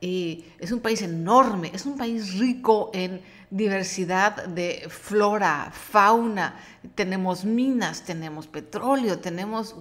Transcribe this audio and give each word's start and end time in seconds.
Es 0.00 0.72
un 0.72 0.80
país 0.80 1.02
enorme, 1.02 1.70
es 1.74 1.84
un 1.84 1.98
país 1.98 2.38
rico 2.38 2.90
en 2.94 3.20
diversidad 3.50 4.46
de 4.46 4.86
flora, 4.88 5.72
fauna, 5.72 6.58
tenemos 6.94 7.44
minas, 7.44 8.02
tenemos 8.02 8.46
petróleo, 8.46 9.18
tenemos, 9.18 9.74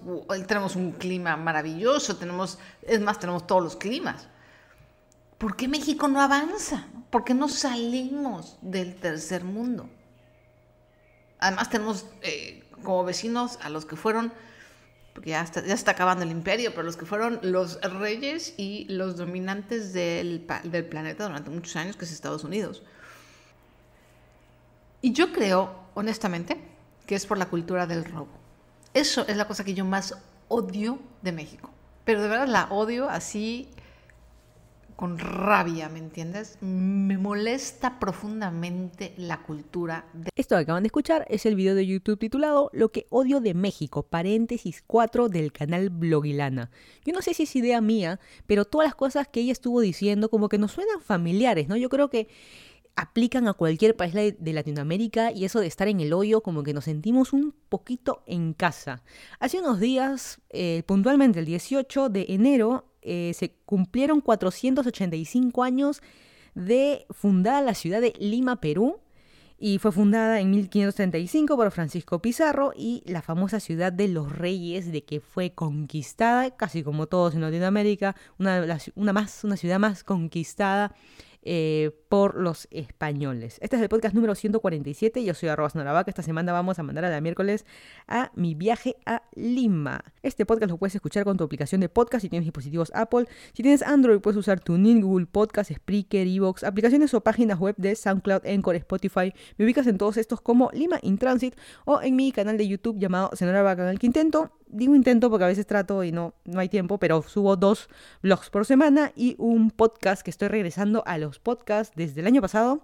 tenemos 0.48 0.76
un 0.76 0.92
clima 0.92 1.38
maravilloso, 1.38 2.18
tenemos, 2.18 2.58
es 2.82 3.00
más, 3.00 3.20
tenemos 3.20 3.48
todos 3.48 3.64
los 3.64 3.76
climas. 3.76 4.28
¿Por 5.38 5.56
qué 5.56 5.70
México 5.70 6.08
no 6.10 6.20
avanza? 6.20 6.88
¿Por 7.10 7.24
qué 7.24 7.34
no 7.34 7.48
salimos 7.48 8.58
del 8.62 8.96
tercer 8.96 9.46
mundo? 9.46 9.90
Además 11.40 11.70
tenemos 11.70 12.06
eh, 12.22 12.66
como 12.84 13.06
vecinos 13.06 13.58
a 13.62 13.70
los 13.70 13.86
que 13.86 13.96
fueron, 13.96 14.34
porque 15.20 15.32
ya 15.32 15.42
está, 15.42 15.66
ya 15.66 15.74
está 15.74 15.92
acabando 15.92 16.24
el 16.24 16.32
imperio, 16.32 16.72
pero 16.72 16.84
los 16.84 16.96
que 16.96 17.06
fueron 17.06 17.42
los 17.42 17.78
reyes 17.82 18.54
y 18.56 18.86
los 18.86 19.18
dominantes 19.18 19.92
del, 19.92 20.48
del 20.64 20.86
planeta 20.86 21.26
durante 21.28 21.50
muchos 21.50 21.76
años, 21.76 21.98
que 21.98 22.06
es 22.06 22.14
Estados 22.14 22.46
Unidos. 22.46 22.84
Y 25.02 25.12
yo 25.12 25.34
creo, 25.34 25.76
honestamente, 25.94 26.58
que 27.06 27.16
es 27.16 27.26
por 27.26 27.38
la 27.38 27.48
cultura 27.48 27.86
del 27.86 28.06
robo. 28.06 28.30
Eso 28.94 29.28
es 29.28 29.36
la 29.36 29.46
cosa 29.46 29.66
que 29.66 29.74
yo 29.74 29.84
más 29.84 30.16
odio 30.48 31.00
de 31.22 31.34
México. 31.34 31.70
Pero 32.06 32.22
de 32.22 32.30
verdad 32.30 32.48
la 32.48 32.68
odio 32.70 33.10
así 33.10 33.68
con 35.00 35.18
rabia, 35.18 35.88
¿me 35.88 36.00
entiendes? 36.00 36.58
Me 36.60 37.18
molesta 37.18 38.00
profundamente 38.00 39.14
la 39.16 39.44
cultura 39.44 40.04
de... 40.12 40.30
Esto 40.36 40.58
que 40.58 40.64
acaban 40.64 40.84
de 40.84 40.88
escuchar 40.88 41.26
es 41.30 41.46
el 41.46 41.56
video 41.56 41.74
de 41.74 41.88
YouTube 41.88 42.20
titulado 42.20 42.70
Lo 42.74 42.92
que 42.92 43.08
odio 43.10 43.40
de 43.40 43.54
México, 43.54 44.04
paréntesis 44.04 44.84
4 44.86 45.30
del 45.30 45.54
canal 45.54 45.90
Blogilana. 45.90 46.70
Yo 47.06 47.14
no 47.14 47.22
sé 47.22 47.34
si 47.34 47.44
es 47.44 47.56
idea 47.56 47.80
mía, 47.80 48.20
pero 48.46 48.66
todas 48.66 48.88
las 48.88 48.96
cosas 48.96 49.30
que 49.30 49.40
ella 49.40 49.54
estuvo 49.54 49.80
diciendo 49.80 50.30
como 50.30 50.50
que 50.50 50.58
nos 50.58 50.74
suenan 50.74 51.00
familiares, 51.00 51.70
¿no? 51.70 51.78
Yo 51.78 51.88
creo 51.88 52.10
que 52.10 52.28
aplican 52.98 53.48
a 53.48 53.54
cualquier 53.54 53.96
país 53.96 54.14
de 54.14 54.54
Latinoamérica 54.54 55.32
y 55.32 55.46
eso 55.46 55.62
de 55.62 55.68
estar 55.68 55.88
en 55.88 56.02
el 56.02 56.12
hoyo 56.12 56.42
como 56.42 56.64
que 56.64 56.74
nos 56.74 56.84
sentimos 56.84 57.32
un 57.32 57.56
poquito 57.70 58.22
en 58.28 58.52
casa. 58.52 59.02
Hace 59.40 59.60
unos 59.60 59.80
días, 59.80 60.42
eh, 60.50 60.84
puntualmente 60.86 61.40
el 61.40 61.46
18 61.46 62.10
de 62.10 62.26
enero, 62.28 62.89
eh, 63.02 63.32
se 63.34 63.52
cumplieron 63.66 64.22
485 64.22 65.64
años 65.64 66.02
de 66.56 67.06
fundada 67.10 67.62
la 67.62 67.74
ciudad 67.74 68.02
de 68.02 68.14
Lima, 68.20 68.60
Perú, 68.60 69.00
y 69.60 69.78
fue 69.78 69.92
fundada 69.92 70.40
en 70.40 70.52
1535 70.52 71.56
por 71.58 71.72
Francisco 71.72 72.22
Pizarro 72.22 72.72
y 72.76 73.04
la 73.06 73.22
famosa 73.22 73.60
ciudad 73.60 73.92
de 73.92 74.08
los 74.08 74.32
reyes 74.32 74.92
de 74.92 75.04
que 75.04 75.20
fue 75.20 75.52
conquistada, 75.52 76.56
casi 76.56 76.82
como 76.82 77.08
todos 77.08 77.36
en 77.36 77.42
Latinoamérica, 77.42 78.16
una, 78.38 78.66
una, 78.96 79.14
más, 79.14 79.44
una 79.44 79.58
ciudad 79.58 79.80
más 79.80 80.06
conquistada 80.06 80.96
eh, 81.42 81.92
por 82.10 82.36
los 82.36 82.68
españoles. 82.72 83.58
Este 83.62 83.76
es 83.76 83.82
el 83.82 83.90
podcast 83.90 84.14
número 84.14 84.36
147. 84.36 85.24
Yo 85.24 85.34
soy 85.34 85.50
arroba 85.50 86.04
que 86.04 86.12
Esta 86.12 86.24
semana 86.24 86.52
vamos 86.52 86.80
a 86.80 86.84
mandar 86.84 87.06
a 87.06 87.10
la 87.10 87.22
miércoles 87.22 87.66
a 88.08 88.32
mi 88.36 88.56
viaje 88.56 88.96
a 89.06 89.22
Lima. 89.36 90.04
Este 90.22 90.46
podcast 90.46 90.72
lo 90.72 90.78
puedes 90.78 90.96
escuchar 90.96 91.24
con 91.24 91.38
tu 91.38 91.44
aplicación 91.44 91.82
de 91.82 91.90
podcast 91.90 92.24
si 92.24 92.30
tienes 92.30 92.46
dispositivos 92.46 92.92
Apple. 92.94 93.26
Si 93.54 93.64
tienes 93.64 93.84
Android, 93.84 94.20
puedes 94.20 94.38
usar 94.38 94.60
TuneIn, 94.60 95.02
Google 95.02 95.28
Podcast, 95.28 95.72
Spreaker, 95.72 96.28
Evox, 96.28 96.64
aplicaciones 96.64 97.14
o 97.14 97.22
páginas 97.22 97.60
web 97.60 97.76
de 97.78 97.96
SoundCloud, 97.96 98.46
Encore, 98.46 98.78
Spotify. 98.78 99.34
Me 99.58 99.66
ubicas 99.66 99.88
en 99.88 99.98
todos 99.98 100.18
estos 100.18 100.42
como 100.42 100.70
Lima 100.74 101.00
in 101.02 101.18
Transit 101.18 101.56
o 101.86 102.02
en 102.02 102.16
mi 102.16 102.32
canal 102.32 102.58
de 102.58 102.68
YouTube 102.68 103.00
llamado 103.00 103.30
Senora 103.34 103.62
Vaca 103.62 103.90
el 103.90 104.00
Quintento 104.00 104.52
digo 104.70 104.96
intento 104.96 105.30
porque 105.30 105.44
a 105.44 105.48
veces 105.48 105.68
trato 105.68 106.04
y 106.04 106.12
no, 106.12 106.34
no 106.46 106.60
hay 106.60 106.70
tiempo, 106.70 106.98
pero 106.98 107.22
subo 107.24 107.56
dos 107.56 107.90
vlogs 108.22 108.50
por 108.50 108.66
semana 108.66 109.12
y 109.16 109.36
un 109.38 109.72
podcast 109.72 110.22
que 110.22 110.30
estoy 110.30 110.48
regresando 110.48 111.04
a 111.06 111.18
los 111.18 111.40
podcasts 111.40 111.94
desde 111.96 112.22
el 112.22 112.28
año 112.28 112.42
pasado, 112.42 112.84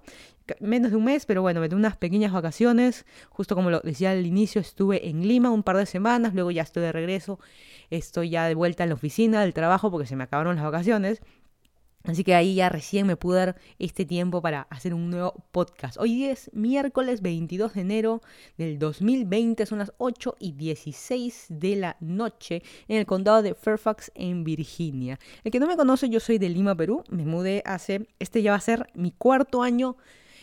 menos 0.60 0.92
de 0.92 0.98
un 0.98 1.06
mes, 1.06 1.26
pero 1.26 1.42
bueno, 1.42 1.62
me 1.62 1.68
unas 1.68 1.98
pequeñas 1.98 2.34
vacaciones, 2.34 3.06
justo 3.30 3.56
como 3.56 3.70
lo 3.70 3.80
decía 3.82 4.12
al 4.12 4.26
inicio, 4.26 4.62
estuve 4.62 5.08
en 5.08 5.28
Lima 5.28 5.52
un 5.52 5.64
par 5.64 5.78
de 5.78 5.86
semanas, 5.86 6.34
luego 6.34 6.52
ya 6.52 6.64
estoy 6.64 6.84
de 6.84 6.92
regreso, 6.92 7.40
estoy 7.90 8.30
ya 8.32 8.48
de 8.48 8.56
vuelta 8.56 8.84
en 8.84 8.90
la 8.90 8.96
oficina 8.96 9.42
del 9.42 9.54
trabajo 9.54 9.92
porque 9.92 10.08
se 10.08 10.16
me 10.16 10.24
acabaron 10.24 10.56
las 10.56 10.66
vacaciones 10.66 11.22
Así 12.08 12.24
que 12.24 12.36
ahí 12.36 12.56
ya 12.56 12.70
recién 12.70 13.08
me 13.08 13.16
pude 13.16 13.38
dar 13.38 13.56
este 13.80 14.06
tiempo 14.06 14.42
para 14.42 14.68
hacer 14.70 14.94
un 14.94 15.10
nuevo 15.10 15.34
podcast. 15.52 15.98
Hoy 16.00 16.26
es 16.26 16.52
miércoles 16.54 17.22
22 17.24 17.74
de 17.74 17.82
enero 17.82 18.22
del 18.58 18.78
2020, 18.78 19.66
son 19.66 19.80
las 19.80 19.92
8 19.98 20.36
y 20.40 20.52
16 20.52 21.48
de 21.50 21.76
la 21.76 21.98
noche 22.00 22.62
en 22.88 22.98
el 22.98 23.08
condado 23.08 23.42
de 23.42 23.56
Fairfax 23.56 24.12
en 24.14 24.44
Virginia. 24.44 25.20
El 25.44 25.52
que 25.52 25.60
no 25.60 25.66
me 25.66 25.76
conoce, 25.76 26.08
yo 26.10 26.20
soy 26.20 26.38
de 26.38 26.50
Lima, 26.50 26.76
Perú. 26.76 27.04
Me 27.10 27.26
mudé 27.26 27.64
hace, 27.66 28.08
este 28.20 28.44
ya 28.44 28.52
va 28.52 28.58
a 28.58 28.62
ser 28.62 28.88
mi 28.94 29.12
cuarto 29.12 29.64
año 29.64 29.98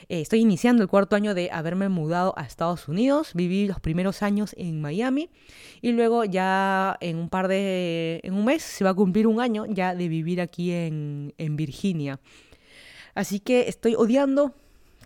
eh, 0.09 0.21
estoy 0.21 0.41
iniciando 0.41 0.83
el 0.83 0.89
cuarto 0.89 1.17
año 1.17 1.35
de 1.35 1.51
haberme 1.53 1.89
mudado 1.89 2.35
a 2.37 2.43
Estados 2.43 2.89
Unidos. 2.89 3.33
Viví 3.35 3.67
los 3.67 3.81
primeros 3.81 4.23
años 4.23 4.55
en 4.59 4.81
Miami 4.81 5.31
y 5.81 5.93
luego 5.93 6.25
ya 6.25 6.97
en 7.01 7.17
un 7.17 7.29
par 7.29 7.49
de, 7.49 8.21
en 8.23 8.35
un 8.35 8.45
mes 8.45 8.63
se 8.63 8.85
va 8.85 8.91
a 8.91 8.95
cumplir 8.95 9.27
un 9.27 9.41
año 9.41 9.67
ya 9.67 9.95
de 9.95 10.09
vivir 10.09 10.41
aquí 10.41 10.73
en, 10.73 11.35
en 11.39 11.57
Virginia. 11.57 12.21
Así 13.15 13.41
que 13.41 13.69
estoy 13.69 13.95
odiando 13.95 14.55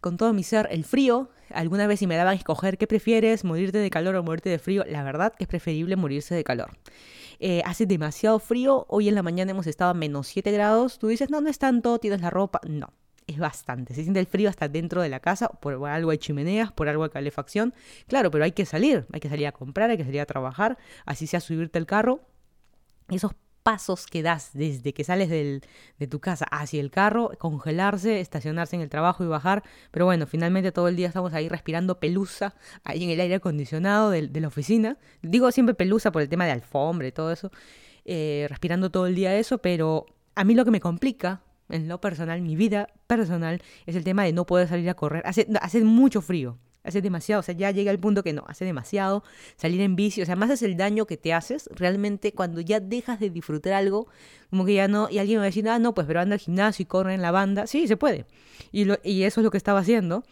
con 0.01 0.17
todo 0.17 0.33
mi 0.33 0.43
ser 0.43 0.69
el 0.71 0.85
frío. 0.85 1.29
Alguna 1.51 1.87
vez 1.87 2.01
si 2.01 2.07
me 2.07 2.17
daban 2.17 2.35
a 2.35 2.37
escoger 2.37 2.79
qué 2.79 2.87
prefieres, 2.87 3.45
morirte 3.45 3.79
de 3.79 3.91
calor 3.91 4.17
o 4.17 4.23
morirte 4.23 4.51
de 4.51 4.59
frío, 4.59 4.85
la 4.89 5.03
verdad 5.03 5.33
que 5.37 5.45
es 5.45 5.49
preferible 5.49 5.97
morirse 5.97 6.35
de 6.35 6.45
calor. 6.45 6.71
Eh, 7.39 7.63
hace 7.65 7.87
demasiado 7.87 8.39
frío, 8.39 8.87
hoy 8.89 9.09
en 9.09 9.15
la 9.15 9.23
mañana 9.23 9.51
hemos 9.51 9.67
estado 9.67 9.91
a 9.91 9.95
menos 9.95 10.27
7 10.29 10.51
grados, 10.53 10.99
tú 10.99 11.09
dices, 11.09 11.31
no, 11.31 11.41
no 11.41 11.51
es 11.51 11.59
tanto, 11.59 11.99
tienes 11.99 12.21
la 12.21 12.31
ropa, 12.31 12.61
no, 12.67 12.93
es 13.27 13.39
bastante. 13.39 13.95
Se 13.95 14.03
siente 14.03 14.21
el 14.21 14.27
frío 14.27 14.49
hasta 14.49 14.69
dentro 14.69 15.03
de 15.03 15.09
la 15.09 15.21
casa, 15.21 15.49
por 15.49 15.87
algo 15.89 16.11
de 16.11 16.19
chimeneas, 16.19 16.73
por 16.73 16.89
algo 16.89 17.05
de 17.05 17.11
calefacción. 17.11 17.75
Claro, 18.07 18.31
pero 18.31 18.45
hay 18.45 18.53
que 18.53 18.65
salir, 18.65 19.07
hay 19.13 19.21
que 19.21 19.29
salir 19.29 19.47
a 19.47 19.53
comprar, 19.53 19.91
hay 19.91 19.97
que 19.97 20.05
salir 20.05 20.21
a 20.21 20.27
trabajar, 20.27 20.79
así 21.05 21.27
sea 21.27 21.41
subirte 21.41 21.79
el 21.79 21.87
carro. 21.87 22.21
Esos 23.09 23.33
pasos 23.67 24.07
que 24.07 24.23
das 24.23 24.51
desde 24.53 24.95
que 24.95 25.03
sales 25.03 25.29
de 25.29 26.07
tu 26.07 26.21
casa 26.21 26.47
hacia 26.53 26.81
el 26.81 26.93
carro, 26.93 27.33
congelarse, 27.37 28.21
estacionarse 28.21 28.77
en 28.77 28.83
el 28.83 28.89
trabajo 28.89 29.25
y 29.25 29.27
bajar. 29.27 29.65
Pero 29.91 30.05
bueno, 30.05 30.29
finalmente 30.29 30.71
todo 30.71 30.87
el 30.87 30.95
día 30.95 31.09
estamos 31.09 31.35
ahí 31.35 31.49
respirando 31.49 31.99
pelusa, 31.99 32.55
ahí 32.85 33.03
en 33.03 33.11
el 33.11 33.19
aire 33.19 33.35
acondicionado 33.35 34.11
de, 34.11 34.31
la 34.41 34.47
oficina. 34.47 34.99
Digo 35.21 35.51
siempre 35.51 35.75
pelusa 35.75 36.13
por 36.13 36.23
el 36.23 36.29
tema 36.29 36.45
de 36.47 36.53
alfombra 36.53 37.09
y 37.09 37.13
todo 37.13 37.33
eso. 37.33 37.51
Eh, 38.05 38.47
respirando 38.49 38.91
todo 38.91 39.09
el 39.09 39.17
día 39.17 39.37
eso, 39.37 39.59
pero 39.59 40.07
a 40.37 40.45
mí 40.45 40.55
lo 40.55 40.65
que 40.65 40.71
me 40.71 40.79
complica 40.79 41.43
en 41.69 41.89
lo 41.89 42.01
personal, 42.01 42.41
mi 42.43 42.57
vida 42.57 42.89
personal, 43.07 43.63
es 43.87 43.97
el 43.97 44.05
tema 44.05 44.25
de 44.25 44.33
no 44.33 44.47
poder 44.47 44.69
salir 44.69 44.89
a 44.89 44.95
correr. 44.95 45.23
Hace, 45.27 45.47
hace 45.61 45.83
mucho 45.85 46.21
frío, 46.21 46.59
hace 46.87 47.03
demasiado, 47.03 47.41
o 47.41 47.43
sea, 47.43 47.55
ya 47.55 47.71
llega 47.71 47.91
el 47.91 47.99
punto 47.99 48.23
que 48.23 48.33
no, 48.33 48.45
hace 48.47 48.65
demasiado, 48.65 49.25
salir 49.57 49.81
en 49.81 49.97
bici, 49.97 50.23
o 50.23 50.27
sea, 50.27 50.37
más 50.37 50.51
es 50.51 50.63
el 50.63 50.77
daño 50.77 51.07
que 51.07 51.17
te 51.17 51.33
haces 51.33 51.69
realmente 51.75 52.33
cuando 52.33 52.61
ya 52.61 52.81
dejas 52.81 53.21
de 53.21 53.31
disfrutar 53.31 53.73
algo, 53.73 54.07
como 54.51 54.65
que 54.65 54.75
ya 54.75 54.89
no, 54.89 55.09
y 55.11 55.19
alguien 55.19 55.37
me 55.37 55.41
va 55.41 55.45
a 55.45 55.47
decir, 55.47 55.69
ah, 55.69 55.79
no, 55.79 55.95
pues 55.95 56.07
pero 56.07 56.21
anda 56.21 56.35
al 56.35 56.41
gimnasio 56.41 56.85
y 56.85 56.87
corre 56.87 57.15
en 57.15 57.23
la 57.23 57.33
banda, 57.33 57.67
sí, 57.67 57.89
se 57.89 57.97
puede, 57.97 58.27
y, 58.73 58.87
y 59.03 59.25
eso 59.25 59.41
es 59.41 59.45
lo 59.45 59.51
que 59.51 59.59
estaba 59.59 59.81
haciendo, 59.81 60.23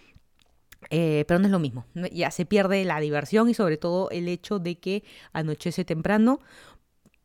eh, 0.91 1.25
pero 1.27 1.41
no 1.41 1.47
es 1.47 1.53
lo 1.53 1.59
mismo, 1.59 1.87
ya 2.13 2.31
se 2.31 2.47
pierde 2.47 2.85
la 2.85 3.01
diversión 3.01 3.49
y 3.49 3.55
sobre 3.55 3.77
todo 3.77 4.11
el 4.11 4.29
hecho 4.29 4.59
de 4.59 4.79
que 4.79 5.03
anochece 5.33 5.85
temprano 5.85 6.41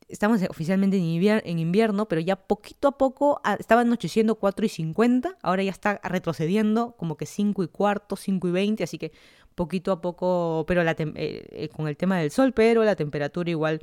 estamos 0.09 0.42
oficialmente 0.50 0.97
en 0.97 1.59
invierno, 1.59 2.08
pero 2.08 2.20
ya 2.20 2.36
poquito 2.36 2.88
a 2.88 2.97
poco 2.97 3.40
ah, 3.44 3.56
estaba 3.59 3.81
anocheciendo 3.81 4.36
4 4.36 4.66
y 4.66 4.70
50, 4.70 5.38
ahora 5.42 5.64
ya 5.64 5.72
está 5.72 6.02
retrocediendo 6.03 6.96
como 6.97 7.16
que 7.16 7.25
5 7.25 7.64
y 7.64 7.68
cuarto, 7.68 8.16
5 8.16 8.48
y 8.48 8.52
20, 8.52 8.84
así 8.84 8.98
que 8.98 9.12
poquito 9.56 9.92
a 9.92 10.02
poco, 10.02 10.66
pero 10.68 10.84
la 10.84 10.92
eh, 10.98 11.06
eh, 11.16 11.69
con 11.69 11.88
el 11.88 11.96
tema 11.96 12.18
del 12.18 12.31
sol, 12.31 12.53
pero 12.53 12.84
la 12.84 12.96
temperatura 12.96 13.50
igual 13.50 13.81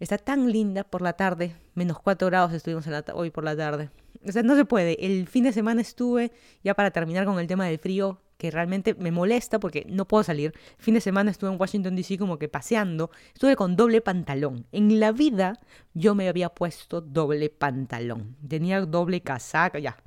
está 0.00 0.16
tan 0.18 0.50
linda 0.50 0.82
por 0.82 1.02
la 1.02 1.12
tarde, 1.12 1.54
menos 1.74 1.98
4 2.00 2.26
grados 2.28 2.52
estuvimos 2.52 2.86
hoy 3.14 3.30
por 3.30 3.44
la 3.44 3.56
tarde. 3.56 3.90
O 4.26 4.32
sea, 4.32 4.42
no 4.42 4.54
se 4.54 4.66
puede. 4.66 5.04
El 5.04 5.26
fin 5.28 5.44
de 5.44 5.52
semana 5.52 5.80
estuve, 5.80 6.32
ya 6.62 6.74
para 6.74 6.90
terminar 6.90 7.24
con 7.24 7.38
el 7.38 7.46
tema 7.46 7.66
del 7.66 7.78
frío, 7.78 8.20
que 8.40 8.50
realmente 8.50 8.94
me 8.94 9.12
molesta 9.12 9.60
porque 9.60 9.86
no 9.86 10.08
puedo 10.08 10.24
salir. 10.24 10.54
fin 10.78 10.94
de 10.94 11.02
semana 11.02 11.30
estuve 11.30 11.52
en 11.52 11.60
Washington 11.60 11.94
DC 11.94 12.16
como 12.16 12.38
que 12.38 12.48
paseando, 12.48 13.10
estuve 13.34 13.54
con 13.54 13.76
doble 13.76 14.00
pantalón. 14.00 14.66
En 14.72 14.98
la 14.98 15.12
vida 15.12 15.60
yo 15.92 16.14
me 16.14 16.26
había 16.26 16.48
puesto 16.48 17.02
doble 17.02 17.50
pantalón. 17.50 18.36
Tenía 18.48 18.80
doble 18.80 19.20
casaca, 19.20 19.78
ya. 19.78 19.98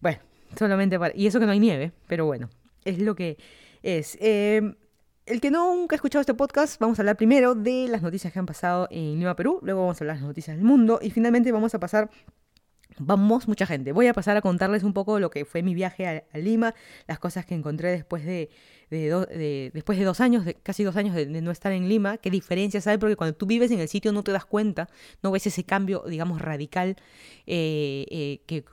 Bueno, 0.00 0.18
solamente 0.58 0.98
para... 0.98 1.14
Y 1.14 1.26
eso 1.26 1.38
que 1.38 1.44
no 1.44 1.52
hay 1.52 1.60
nieve, 1.60 1.92
pero 2.06 2.24
bueno, 2.24 2.48
es 2.86 2.98
lo 2.98 3.14
que 3.14 3.36
es. 3.82 4.16
Em, 4.18 4.74
el 5.26 5.42
que 5.42 5.50
no 5.50 5.74
nunca 5.76 5.94
ha 5.94 5.98
escuchado 5.98 6.22
este 6.22 6.32
podcast, 6.32 6.80
vamos 6.80 6.98
a 6.98 7.02
hablar 7.02 7.18
primero 7.18 7.54
de 7.54 7.86
las 7.88 8.00
noticias 8.00 8.32
que 8.32 8.38
han 8.38 8.46
pasado 8.46 8.88
en 8.90 9.18
Lima, 9.18 9.36
Perú, 9.36 9.60
luego 9.62 9.82
vamos 9.82 10.00
a 10.00 10.04
hablar 10.04 10.16
de 10.16 10.22
las 10.22 10.28
noticias 10.28 10.56
del 10.56 10.64
mundo 10.64 11.00
y 11.02 11.10
finalmente 11.10 11.52
vamos 11.52 11.74
a 11.74 11.78
pasar 11.78 12.08
Vamos, 12.96 13.46
mucha 13.46 13.66
gente. 13.66 13.92
Voy 13.92 14.06
a 14.08 14.14
pasar 14.14 14.36
a 14.36 14.40
contarles 14.40 14.82
un 14.82 14.92
poco 14.92 15.20
lo 15.20 15.30
que 15.30 15.44
fue 15.44 15.62
mi 15.62 15.74
viaje 15.74 16.24
a, 16.32 16.38
Lima, 16.38 16.74
las 17.06 17.18
cosas 17.18 17.46
que 17.46 17.54
encontré 17.54 17.90
después 17.90 18.24
de, 18.24 18.50
después 18.90 19.98
de 19.98 20.04
dos 20.04 20.20
años, 20.20 20.44
de, 20.44 20.54
casi 20.54 20.82
dos 20.82 20.96
años 20.96 21.14
de, 21.14 21.26
no 21.26 21.50
estar 21.50 21.70
en 21.72 21.88
Lima. 21.88 22.16
¿Qué 22.16 22.30
diferencias 22.30 22.86
hay? 22.86 22.98
Porque 22.98 23.14
cuando 23.14 23.36
tú 23.36 23.46
vives 23.46 23.70
en 23.70 23.78
el 23.78 23.88
sitio 23.88 24.12
no 24.12 24.24
te 24.24 24.32
das 24.32 24.46
cuenta, 24.46 24.88
no 25.22 25.30
ves 25.30 25.46
ese 25.46 25.62
cambio, 25.64 26.02
digamos, 26.08 26.40
radical. 26.40 26.96
Eh, 27.46 28.06
eh, 28.10 28.40
que, 28.46 28.64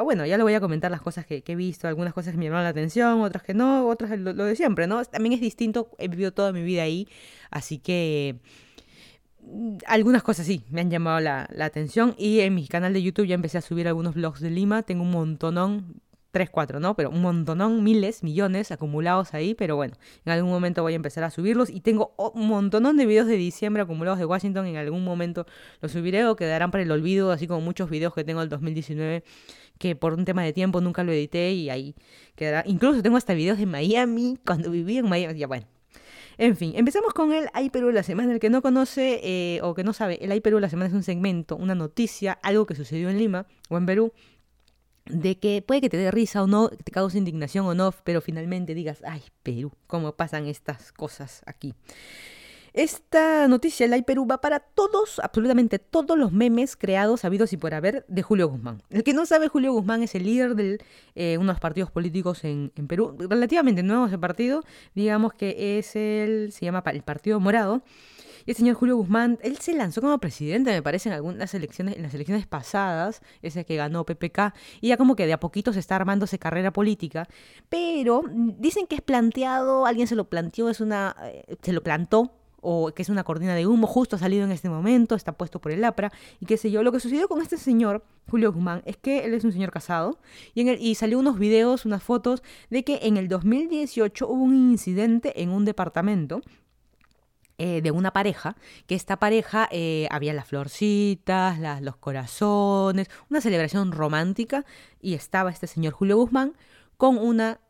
bueno, 0.00 0.24
ya 0.24 0.38
lo 0.38 0.44
voy 0.44 0.54
a 0.54 0.60
comentar 0.60 0.90
las 0.90 1.02
cosas 1.02 1.26
que, 1.26 1.42
he 1.46 1.56
visto, 1.56 1.86
algunas 1.86 2.14
cosas 2.14 2.32
que 2.32 2.38
me 2.38 2.44
llamaron 2.44 2.64
la 2.64 2.70
atención, 2.70 3.20
otras 3.20 3.42
que 3.42 3.52
no, 3.52 3.88
otras 3.88 4.18
lo, 4.18 4.32
lo 4.32 4.44
de 4.44 4.56
siempre, 4.56 4.86
¿no? 4.86 5.04
También 5.04 5.34
es 5.34 5.40
distinto, 5.40 5.90
he 5.98 6.08
vivido 6.08 6.32
toda 6.32 6.52
mi 6.52 6.62
vida 6.62 6.82
ahí, 6.82 7.08
así 7.50 7.78
que 7.78 8.36
algunas 9.86 10.22
cosas 10.22 10.46
sí 10.46 10.64
me 10.70 10.80
han 10.80 10.90
llamado 10.90 11.20
la, 11.20 11.48
atención 11.60 12.14
y 12.18 12.40
en 12.40 12.54
mi 12.54 12.66
canal 12.66 12.92
de 12.92 13.02
YouTube 13.02 13.26
ya 13.26 13.34
empecé 13.34 13.58
a 13.58 13.60
subir 13.60 13.88
algunos 13.88 14.14
vlogs 14.14 14.40
de 14.40 14.50
Lima, 14.50 14.82
tengo 14.82 15.02
un 15.02 15.10
montonón, 15.10 16.00
3, 16.32 16.48
4, 16.50 16.78
¿no? 16.78 16.94
Pero 16.94 17.10
un 17.10 17.22
montonón, 17.22 17.82
miles, 17.82 18.22
millones 18.22 18.70
acumulados 18.70 19.34
ahí, 19.34 19.54
pero 19.54 19.76
bueno, 19.76 19.94
en 20.24 20.32
algún 20.32 20.50
momento 20.50 20.82
voy 20.82 20.92
a 20.92 20.96
empezar 20.96 21.24
a 21.24 21.30
subirlos 21.30 21.70
y 21.70 21.80
tengo 21.80 22.14
un 22.16 22.46
montonón 22.46 22.96
de 22.96 23.06
videos 23.06 23.26
de 23.26 23.36
diciembre 23.36 23.82
acumulados 23.82 24.18
de 24.18 24.26
Washington, 24.26 24.66
en 24.66 24.76
algún 24.76 25.04
momento 25.04 25.46
los 25.80 25.92
subiré 25.92 26.24
o 26.26 26.36
quedarán 26.36 26.70
para 26.70 26.82
el 26.82 26.90
olvido, 26.90 27.32
así 27.32 27.46
como 27.46 27.60
muchos 27.60 27.90
videos 27.90 28.14
que 28.14 28.24
tengo 28.24 28.40
del 28.40 28.48
2019 28.48 29.24
que 29.78 29.96
por 29.96 30.12
un 30.12 30.26
tema 30.26 30.44
de 30.44 30.52
tiempo 30.52 30.82
nunca 30.82 31.02
lo 31.04 31.10
edité 31.10 31.52
y 31.52 31.70
ahí 31.70 31.94
quedará. 32.36 32.62
Incluso 32.66 33.02
tengo 33.02 33.16
hasta 33.16 33.32
videos 33.32 33.58
de 33.58 33.64
Miami, 33.64 34.38
cuando 34.44 34.70
viví 34.70 34.98
en 34.98 35.08
Miami, 35.08 35.38
ya 35.38 35.46
bueno, 35.46 35.66
en 36.40 36.56
fin, 36.56 36.72
empezamos 36.74 37.12
con 37.12 37.34
el 37.34 37.48
Ay 37.52 37.68
Perú 37.68 37.88
de 37.88 37.92
la 37.92 38.02
semana. 38.02 38.32
El 38.32 38.40
que 38.40 38.48
no 38.48 38.62
conoce 38.62 39.20
eh, 39.22 39.60
o 39.62 39.74
que 39.74 39.84
no 39.84 39.92
sabe, 39.92 40.24
el 40.24 40.32
Ay 40.32 40.40
Perú 40.40 40.56
de 40.56 40.62
la 40.62 40.70
semana 40.70 40.88
es 40.88 40.94
un 40.94 41.02
segmento, 41.02 41.54
una 41.54 41.74
noticia, 41.74 42.32
algo 42.42 42.64
que 42.64 42.74
sucedió 42.74 43.10
en 43.10 43.18
Lima 43.18 43.46
o 43.68 43.76
en 43.76 43.84
Perú 43.84 44.14
de 45.04 45.38
que 45.38 45.60
puede 45.60 45.82
que 45.82 45.90
te 45.90 45.98
dé 45.98 46.10
risa 46.10 46.42
o 46.42 46.46
no, 46.46 46.70
que 46.70 46.82
te 46.82 46.92
cause 46.92 47.18
indignación 47.18 47.66
o 47.66 47.74
no, 47.74 47.92
pero 48.04 48.22
finalmente 48.22 48.74
digas, 48.74 49.02
ay, 49.06 49.22
Perú, 49.42 49.72
¿cómo 49.86 50.12
pasan 50.12 50.46
estas 50.46 50.92
cosas 50.92 51.42
aquí? 51.44 51.74
Esta 52.72 53.48
noticia, 53.48 53.88
la 53.88 54.00
Perú, 54.02 54.26
va 54.26 54.40
para 54.40 54.60
todos, 54.60 55.18
absolutamente 55.20 55.78
todos 55.78 56.16
los 56.16 56.32
memes 56.32 56.76
creados, 56.76 57.24
habidos 57.24 57.52
y 57.52 57.56
por 57.56 57.74
haber, 57.74 58.04
de 58.08 58.22
Julio 58.22 58.48
Guzmán. 58.48 58.82
El 58.90 59.02
que 59.02 59.12
no 59.12 59.26
sabe, 59.26 59.48
Julio 59.48 59.72
Guzmán 59.72 60.02
es 60.02 60.14
el 60.14 60.24
líder 60.24 60.54
de 60.54 60.78
eh, 61.16 61.36
unos 61.38 61.58
partidos 61.58 61.90
políticos 61.90 62.44
en, 62.44 62.70
Perú, 62.88 63.16
relativamente 63.18 63.82
nuevo 63.82 64.06
ese 64.06 64.18
partido, 64.18 64.62
digamos 64.94 65.34
que 65.34 65.78
es 65.78 65.96
el, 65.96 66.52
se 66.52 66.64
llama 66.64 66.82
el 66.86 67.02
Partido 67.02 67.40
Morado. 67.40 67.82
Y 68.46 68.52
el 68.52 68.56
señor 68.56 68.76
Julio 68.76 68.96
Guzmán, 68.96 69.38
él 69.42 69.58
se 69.58 69.74
lanzó 69.74 70.00
como 70.00 70.16
presidente, 70.18 70.70
me 70.70 70.82
parece, 70.82 71.10
en 71.10 71.14
algunas 71.14 71.52
elecciones, 71.52 71.96
en 71.96 72.02
las 72.02 72.14
elecciones 72.14 72.46
pasadas, 72.46 73.20
ese 73.42 73.66
que 73.66 73.76
ganó 73.76 74.06
PPK, 74.06 74.54
y 74.80 74.88
ya 74.88 74.96
como 74.96 75.14
que 75.14 75.26
de 75.26 75.34
a 75.34 75.40
poquito 75.40 75.74
se 75.74 75.78
está 75.78 75.96
armándose 75.96 76.38
carrera 76.38 76.72
política, 76.72 77.28
pero 77.68 78.22
mm, 78.22 78.54
dicen 78.58 78.86
que 78.86 78.94
es 78.94 79.02
planteado, 79.02 79.84
alguien 79.84 80.06
se 80.06 80.14
lo 80.14 80.30
planteó, 80.30 80.70
es 80.70 80.80
una, 80.80 81.14
eh, 81.22 81.56
se 81.60 81.74
lo 81.74 81.82
plantó 81.82 82.39
o 82.60 82.92
que 82.92 83.02
es 83.02 83.08
una 83.08 83.24
cortina 83.24 83.54
de 83.54 83.66
humo, 83.66 83.86
justo 83.86 84.16
ha 84.16 84.18
salido 84.18 84.44
en 84.44 84.52
este 84.52 84.68
momento, 84.68 85.14
está 85.14 85.32
puesto 85.32 85.60
por 85.60 85.72
el 85.72 85.84
APRA, 85.84 86.12
y 86.40 86.46
qué 86.46 86.56
sé 86.56 86.70
yo. 86.70 86.82
Lo 86.82 86.92
que 86.92 87.00
sucedió 87.00 87.28
con 87.28 87.40
este 87.42 87.56
señor, 87.56 88.04
Julio 88.28 88.52
Guzmán, 88.52 88.82
es 88.84 88.96
que 88.96 89.24
él 89.24 89.34
es 89.34 89.44
un 89.44 89.52
señor 89.52 89.70
casado, 89.70 90.18
y, 90.54 90.60
en 90.62 90.68
el, 90.68 90.80
y 90.80 90.94
salió 90.94 91.18
unos 91.18 91.38
videos, 91.38 91.84
unas 91.84 92.02
fotos, 92.02 92.42
de 92.70 92.84
que 92.84 93.00
en 93.02 93.16
el 93.16 93.28
2018 93.28 94.28
hubo 94.28 94.42
un 94.42 94.70
incidente 94.72 95.42
en 95.42 95.50
un 95.50 95.64
departamento 95.64 96.42
eh, 97.62 97.82
de 97.82 97.90
una 97.90 98.10
pareja, 98.12 98.56
que 98.86 98.94
esta 98.94 99.18
pareja 99.18 99.68
eh, 99.70 100.08
había 100.10 100.32
las 100.32 100.46
florcitas, 100.46 101.58
los 101.82 101.96
corazones, 101.96 103.08
una 103.28 103.42
celebración 103.42 103.92
romántica, 103.92 104.64
y 104.98 105.12
estaba 105.12 105.50
este 105.50 105.66
señor 105.66 105.92
Julio 105.92 106.16
Guzmán 106.16 106.54
con 106.96 107.18
una 107.18 107.60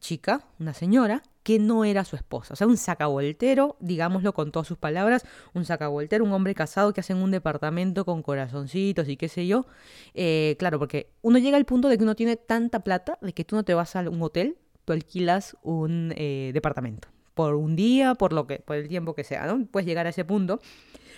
chica, 0.00 0.46
una 0.58 0.74
señora, 0.74 1.22
que 1.44 1.58
no 1.58 1.84
era 1.84 2.04
su 2.04 2.16
esposa. 2.16 2.54
O 2.54 2.56
sea, 2.56 2.66
un 2.66 2.78
sacavoltero, 2.78 3.76
digámoslo 3.78 4.32
con 4.32 4.50
todas 4.50 4.66
sus 4.66 4.78
palabras, 4.78 5.24
un 5.52 5.64
sacavoltero, 5.64 6.24
un 6.24 6.32
hombre 6.32 6.54
casado 6.54 6.92
que 6.92 7.00
hace 7.00 7.12
en 7.12 7.20
un 7.20 7.30
departamento 7.30 8.04
con 8.04 8.22
corazoncitos 8.22 9.08
y 9.08 9.16
qué 9.16 9.28
sé 9.28 9.46
yo. 9.46 9.66
Eh, 10.14 10.56
claro, 10.58 10.78
porque 10.78 11.10
uno 11.20 11.38
llega 11.38 11.58
al 11.58 11.66
punto 11.66 11.88
de 11.88 11.98
que 11.98 12.02
uno 12.02 12.16
tiene 12.16 12.36
tanta 12.36 12.80
plata 12.80 13.18
de 13.20 13.34
que 13.34 13.44
tú 13.44 13.56
no 13.56 13.62
te 13.62 13.74
vas 13.74 13.94
a 13.94 14.08
un 14.08 14.22
hotel, 14.22 14.56
tú 14.86 14.94
alquilas 14.94 15.56
un 15.62 16.14
eh, 16.16 16.50
departamento. 16.54 17.08
Por 17.34 17.54
un 17.56 17.76
día, 17.76 18.14
por 18.14 18.32
lo 18.32 18.46
que, 18.46 18.60
por 18.60 18.76
el 18.76 18.88
tiempo 18.88 19.14
que 19.14 19.24
sea, 19.24 19.46
¿no? 19.46 19.66
Puedes 19.66 19.86
llegar 19.86 20.06
a 20.06 20.10
ese 20.10 20.24
punto. 20.24 20.60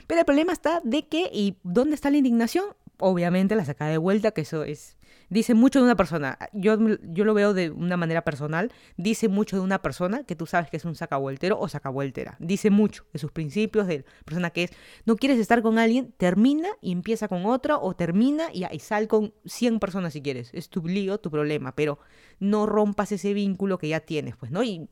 Pero 0.09 0.21
el 0.21 0.25
problema 0.25 0.53
está 0.53 0.81
de 0.83 1.07
que, 1.07 1.31
¿y 1.33 1.57
dónde 1.63 1.95
está 1.95 2.11
la 2.11 2.17
indignación? 2.17 2.65
Obviamente 2.99 3.55
la 3.55 3.65
saca 3.65 3.87
de 3.87 3.99
vuelta, 3.99 4.33
que 4.33 4.41
eso 4.41 4.65
es 4.65 4.97
dice 5.29 5.55
mucho 5.55 5.79
de 5.79 5.85
una 5.85 5.97
persona. 5.97 6.39
Yo, 6.53 6.77
yo 7.03 7.25
lo 7.25 7.35
veo 7.35 7.55
de 7.55 7.71
una 7.71 7.97
manera 7.97 8.23
personal. 8.23 8.73
Dice 8.97 9.29
mucho 9.29 9.57
de 9.57 9.63
una 9.63 9.83
persona 9.83 10.25
que 10.25 10.37
tú 10.37 10.47
sabes 10.47 10.71
que 10.71 10.77
es 10.77 10.85
un 10.85 10.95
sacavueltero 10.95 11.59
o 11.59 11.69
sacavueltera. 11.69 12.37
Dice 12.39 12.71
mucho 12.71 13.05
de 13.13 13.19
sus 13.19 13.33
principios, 13.33 13.87
de 13.87 13.99
la 13.99 14.25
persona 14.25 14.51
que 14.51 14.65
es. 14.65 14.71
No 15.05 15.17
quieres 15.17 15.39
estar 15.39 15.63
con 15.63 15.79
alguien, 15.79 16.13
termina 16.17 16.69
y 16.81 16.93
empieza 16.93 17.29
con 17.29 17.47
otra, 17.47 17.79
o 17.79 17.95
termina 17.95 18.49
y, 18.53 18.65
sal 18.79 19.09
con 19.09 19.35
100 19.45 19.79
personas 19.81 20.13
si 20.13 20.23
quieres. 20.23 20.51
Es 20.53 20.69
tu 20.69 20.87
lío, 20.87 21.19
tu 21.19 21.31
problema, 21.31 21.75
pero 21.75 21.99
no 22.39 22.67
rompas 22.67 23.13
ese 23.13 23.35
vínculo 23.35 23.79
que 23.79 23.89
ya 23.89 24.01
tienes, 24.01 24.37
pues, 24.37 24.51
¿no? 24.51 24.63
Y 24.63 24.89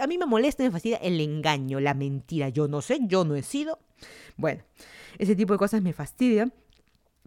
a 0.00 0.06
mí 0.06 0.18
me 0.18 0.26
molesta, 0.26 0.62
me 0.62 0.70
fastidia 0.70 0.96
el 0.98 1.20
engaño, 1.20 1.80
la 1.80 1.94
mentira. 1.94 2.48
Yo 2.48 2.68
no 2.68 2.80
sé, 2.80 2.98
yo 3.02 3.24
no 3.24 3.36
he 3.36 3.42
sido. 3.42 3.78
Bueno, 4.36 4.62
ese 5.18 5.34
tipo 5.36 5.52
de 5.52 5.58
cosas 5.58 5.82
me 5.82 5.92
fastidian. 5.92 6.52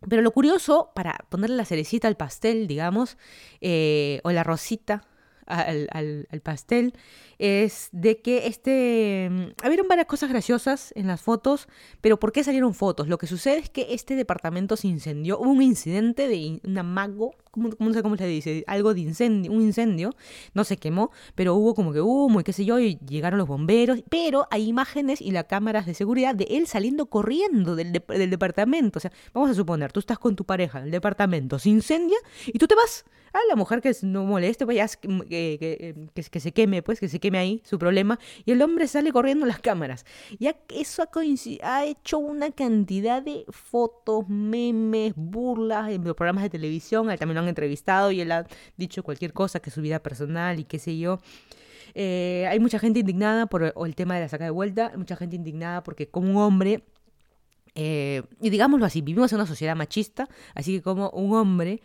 Pero 0.10 0.22
lo 0.22 0.32
curioso, 0.32 0.92
para 0.96 1.26
ponerle 1.30 1.56
la 1.56 1.66
cerecita 1.66 2.08
al 2.08 2.18
pastel, 2.18 2.68
digamos, 2.68 3.18
eh, 3.62 4.20
o 4.24 4.32
la 4.32 4.44
rosita 4.44 5.04
al, 5.46 5.88
al, 5.92 6.42
pastel, 6.42 6.94
es 7.38 7.90
de 7.92 8.22
que 8.22 8.48
este... 8.48 9.28
Mm, 9.30 9.64
habieron 9.64 9.88
varias 9.88 10.08
cosas 10.08 10.30
graciosas 10.30 10.94
en 10.96 11.08
las 11.08 11.22
fotos, 11.22 11.68
pero 12.00 12.20
¿por 12.20 12.32
qué 12.32 12.44
salieron 12.44 12.74
fotos? 12.74 13.08
Lo 13.08 13.18
que 13.18 13.28
sucede 13.28 13.58
es 13.58 13.70
que 13.70 13.94
este 13.94 14.16
departamento 14.16 14.78
se 14.78 14.88
incendió, 14.88 15.40
hubo 15.40 15.52
un 15.52 15.62
incidente 15.62 16.28
de 16.28 16.62
un 16.64 16.78
amago 16.78 17.36
¿cómo, 17.51 17.51
no 17.56 17.94
sé 17.94 18.02
cómo 18.02 18.18
se 18.18 18.28
dice? 18.28 18.64
Algo 18.68 18.94
de 18.94 19.02
incendio, 19.02 19.52
un 19.52 19.62
incendio, 19.62 20.12
no 20.54 20.64
se 20.64 20.78
quemó, 20.78 21.12
pero 21.36 21.56
hubo 21.56 21.76
como 21.76 21.94
que 21.94 22.02
humo 22.02 22.40
y 22.40 22.44
qué 22.44 22.54
sé 22.54 22.66
yo, 22.66 22.80
y 22.80 22.98
llegaron 23.00 23.38
los 23.40 23.48
bomberos, 23.48 24.04
pero 24.10 24.48
hay 24.52 24.68
imágenes 24.68 25.22
y 25.22 25.32
las 25.32 25.46
cámaras 25.46 25.86
de 25.86 25.94
seguridad 25.94 26.36
de 26.36 26.46
él 26.50 26.68
saliendo 26.68 27.08
corriendo 27.08 27.76
del, 27.76 27.92
del 27.92 28.30
departamento. 28.30 29.00
O 29.00 29.02
sea, 29.02 29.12
vamos 29.34 29.50
a 29.50 29.54
suponer, 29.54 29.92
tú 29.92 30.00
estás 30.00 30.20
con 30.20 30.36
tu 30.36 30.46
pareja, 30.46 30.80
el 30.80 30.92
departamento 30.92 31.60
se 31.60 31.70
incendia 31.70 32.18
y 32.48 32.58
tú 32.58 32.68
te 32.68 32.76
vas. 32.76 33.06
a 33.34 33.40
la 33.50 33.56
mujer 33.56 33.82
que 33.82 33.96
no 34.04 34.26
moleste, 34.26 34.66
pues 34.66 34.98
que, 34.98 36.06
que, 36.14 36.40
se 36.40 36.52
queme, 36.52 36.82
pues 36.82 37.00
que 37.00 37.08
se 37.08 37.20
queme 37.20 37.38
ahí 37.38 37.62
su 37.64 37.80
problema. 37.80 38.20
Y 38.46 38.52
el 38.52 38.62
hombre 38.62 38.88
sale 38.88 39.12
corriendo 39.12 39.46
las 39.46 39.60
cámaras. 39.60 40.06
Ya 40.40 40.56
eso 40.70 41.04
ha, 41.04 41.10
ha 41.64 41.86
hecho 41.86 42.18
una 42.18 42.52
cantidad 42.52 43.22
de 43.22 43.46
fotos, 43.50 44.28
memes, 44.28 45.14
burlas 45.16 45.92
en 45.92 46.04
los 46.04 46.16
programas 46.16 46.44
de 46.44 46.50
televisión. 46.50 47.08
También 47.18 47.38
han 47.42 47.50
entrevistado 47.50 48.12
y 48.12 48.22
él 48.22 48.32
ha 48.32 48.46
dicho 48.78 49.04
cualquier 49.04 49.34
cosa, 49.34 49.60
que 49.60 49.72
su 49.72 49.82
vida 49.82 50.00
personal 50.00 50.60
y 50.60 50.64
qué 50.64 50.80
sé 50.80 50.98
yo. 50.98 51.20
Eh, 51.94 52.48
hay 52.50 52.60
mucha 52.60 52.80
gente 52.80 53.00
indignada 53.00 53.48
por 53.48 53.74
el 53.76 53.96
tema 53.96 54.16
de 54.16 54.22
la 54.22 54.30
saca 54.30 54.46
de 54.46 54.50
vuelta, 54.50 54.90
hay 54.92 54.98
mucha 54.98 55.16
gente 55.16 55.36
indignada 55.36 55.84
porque 55.84 56.08
como 56.08 56.30
un 56.30 56.38
hombre, 56.38 56.84
eh, 57.76 58.24
y 58.42 58.50
digámoslo 58.50 58.86
así, 58.86 59.02
vivimos 59.02 59.32
en 59.32 59.38
una 59.38 59.48
sociedad 59.48 59.76
machista, 59.76 60.28
así 60.56 60.78
que 60.78 60.82
como 60.82 61.10
un 61.10 61.36
hombre, 61.36 61.82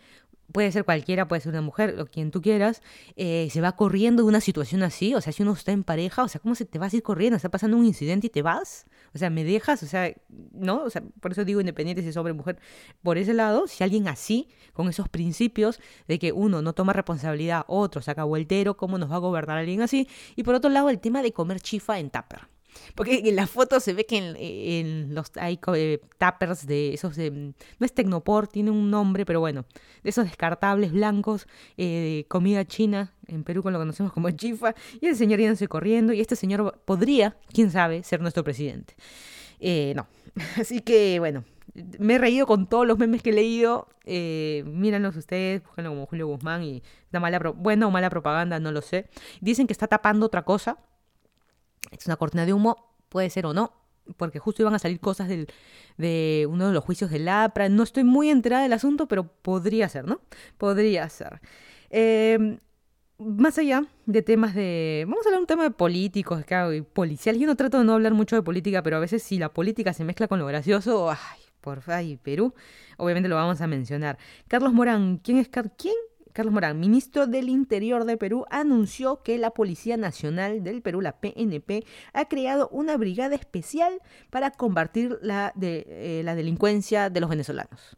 puede 0.51 0.71
ser 0.71 0.85
cualquiera, 0.85 1.27
puede 1.27 1.41
ser 1.41 1.51
una 1.51 1.61
mujer 1.61 1.99
o 1.99 2.05
quien 2.05 2.31
tú 2.31 2.41
quieras, 2.41 2.81
eh, 3.15 3.49
se 3.51 3.61
va 3.61 3.75
corriendo 3.75 4.23
de 4.23 4.29
una 4.29 4.41
situación 4.41 4.83
así, 4.83 5.13
o 5.13 5.21
sea, 5.21 5.33
si 5.33 5.43
uno 5.43 5.53
está 5.53 5.71
en 5.71 5.83
pareja, 5.83 6.23
o 6.23 6.27
sea, 6.27 6.39
¿cómo 6.41 6.55
se 6.55 6.65
te 6.65 6.79
vas 6.79 6.93
a 6.93 6.97
ir 6.97 7.03
corriendo? 7.03 7.35
Está 7.35 7.49
pasando 7.49 7.77
un 7.77 7.85
incidente 7.85 8.27
y 8.27 8.29
te 8.29 8.41
vas, 8.41 8.85
o 9.13 9.17
sea, 9.17 9.29
me 9.29 9.43
dejas, 9.43 9.83
o 9.83 9.87
sea, 9.87 10.13
¿no? 10.53 10.83
O 10.83 10.89
sea, 10.89 11.03
por 11.19 11.31
eso 11.31 11.45
digo 11.45 11.59
independiente 11.59 12.01
si 12.01 12.09
es 12.09 12.17
hombre 12.17 12.31
o 12.31 12.35
mujer. 12.35 12.59
Por 13.01 13.17
ese 13.17 13.33
lado, 13.33 13.67
si 13.67 13.83
alguien 13.83 14.07
así, 14.07 14.49
con 14.73 14.87
esos 14.87 15.09
principios 15.09 15.79
de 16.07 16.19
que 16.19 16.31
uno 16.31 16.61
no 16.61 16.73
toma 16.73 16.93
responsabilidad, 16.93 17.65
otro 17.67 18.01
saca 18.01 18.23
vueltero, 18.23 18.77
¿cómo 18.77 18.97
nos 18.97 19.11
va 19.11 19.15
a 19.15 19.19
gobernar 19.19 19.57
alguien 19.57 19.81
así? 19.81 20.07
Y 20.35 20.43
por 20.43 20.55
otro 20.55 20.69
lado, 20.69 20.89
el 20.89 20.99
tema 20.99 21.21
de 21.21 21.33
comer 21.33 21.59
chifa 21.59 21.99
en 21.99 22.09
tupper. 22.09 22.56
Porque 22.95 23.21
en 23.25 23.35
la 23.35 23.47
foto 23.47 23.79
se 23.79 23.93
ve 23.93 24.05
que 24.05 24.17
en, 24.17 25.13
los 25.13 25.31
hay 25.35 25.59
eh, 25.75 25.99
tappers 26.17 26.65
de 26.65 26.93
esos 26.93 27.17
no 27.17 27.85
es 27.85 27.93
Tecnopor, 27.93 28.47
tiene 28.47 28.71
un 28.71 28.89
nombre, 28.89 29.25
pero 29.25 29.39
bueno, 29.39 29.65
de 30.03 30.09
esos 30.09 30.25
descartables 30.25 30.91
blancos 30.91 31.47
eh, 31.77 31.85
de 31.85 32.25
comida 32.27 32.65
china, 32.65 33.13
en 33.27 33.43
Perú 33.43 33.63
con 33.63 33.73
lo 33.73 33.79
conocemos 33.79 34.13
como 34.13 34.29
chifa, 34.31 34.73
y 35.01 35.07
el 35.07 35.15
señor 35.15 35.39
yéndose 35.39 35.67
corriendo, 35.67 36.13
y 36.13 36.21
este 36.21 36.35
señor 36.35 36.81
podría, 36.85 37.37
quién 37.53 37.71
sabe, 37.71 38.03
ser 38.03 38.21
nuestro 38.21 38.43
presidente. 38.43 38.95
Eh, 39.59 39.93
no, 39.95 40.07
así 40.59 40.81
que 40.81 41.19
bueno, 41.19 41.43
me 41.99 42.15
he 42.15 42.17
reído 42.17 42.45
con 42.47 42.67
todos 42.67 42.87
los 42.87 42.97
memes 42.97 43.21
que 43.21 43.29
he 43.29 43.33
leído. 43.33 43.87
Eh, 44.05 44.63
míranlos 44.65 45.15
ustedes, 45.15 45.63
búsquenlo 45.63 45.91
como 45.91 46.05
Julio 46.05 46.27
Guzmán 46.27 46.63
y 46.63 46.83
una 47.11 47.19
mala 47.19 47.39
buena 47.39 47.87
o 47.87 47.91
mala 47.91 48.09
propaganda, 48.09 48.59
no 48.59 48.71
lo 48.71 48.81
sé. 48.81 49.09
Dicen 49.41 49.67
que 49.67 49.73
está 49.73 49.87
tapando 49.87 50.25
otra 50.25 50.43
cosa, 50.43 50.77
es 51.91 52.05
una 52.05 52.17
cortina 52.17 52.45
de 52.45 52.53
humo, 52.53 52.93
puede 53.09 53.29
ser 53.29 53.45
o 53.45 53.53
no. 53.53 53.73
porque 54.15 54.39
justo 54.39 54.61
iban 54.61 54.73
a 54.73 54.79
salir 54.79 54.99
cosas 54.99 55.27
del, 55.27 55.47
de 55.97 56.47
uno 56.49 56.67
de 56.67 56.73
los 56.73 56.83
juicios 56.83 57.11
del 57.11 57.27
APRA. 57.27 57.69
No 57.69 57.83
estoy 57.83 58.03
muy 58.03 58.29
enterada 58.29 58.63
del 58.63 58.73
asunto, 58.73 59.07
pero 59.07 59.27
podría 59.27 59.89
ser, 59.89 60.05
¿no? 60.05 60.21
Podría 60.57 61.09
ser. 61.09 61.41
Eh, 61.89 62.57
más 63.17 63.57
allá 63.57 63.85
de 64.05 64.21
temas 64.21 64.53
de... 64.53 65.05
Vamos 65.07 65.25
a 65.25 65.29
hablar 65.29 65.41
un 65.41 65.47
tema 65.47 65.63
de 65.63 65.71
políticos, 65.71 66.43
claro, 66.45 66.73
y 66.73 66.81
policiales. 66.81 67.41
Yo 67.41 67.47
no 67.47 67.55
trato 67.55 67.79
de 67.79 67.83
no 67.83 67.93
hablar 67.93 68.13
mucho 68.13 68.35
de 68.35 68.43
política, 68.43 68.83
pero 68.83 68.97
a 68.97 68.99
veces 68.99 69.23
si 69.23 69.37
la 69.39 69.49
política 69.49 69.93
se 69.93 70.03
mezcla 70.03 70.27
con 70.27 70.39
lo 70.39 70.45
gracioso, 70.45 71.09
ay, 71.09 71.39
por 71.61 71.81
ay, 71.87 72.17
Perú, 72.17 72.53
obviamente 72.97 73.27
lo 73.27 73.35
vamos 73.35 73.59
a 73.61 73.67
mencionar. 73.67 74.17
Carlos 74.47 74.73
Morán, 74.73 75.17
¿quién 75.17 75.37
es 75.37 75.49
Car 75.49 75.71
quién? 75.75 75.95
Carlos 76.37 76.53
Morán, 76.53 76.79
ministro 76.79 77.25
del 77.25 77.49
Interior 77.49 78.05
de 78.05 78.15
Perú, 78.15 78.45
anunció 78.51 79.23
que 79.23 79.39
la 79.39 79.49
Policía 79.49 79.97
Nacional 79.97 80.63
del 80.63 80.83
Perú, 80.83 81.01
la 81.01 81.19
PNP, 81.19 81.83
ha 82.13 82.25
creado 82.25 82.69
una 82.69 82.95
brigada 82.95 83.33
especial 83.33 84.03
para 84.29 84.51
combatir 84.51 85.17
la, 85.23 85.51
eh, 85.59 86.21
la 86.23 86.35
delincuencia 86.35 87.09
de 87.09 87.21
los 87.21 87.31
venezolanos. 87.31 87.97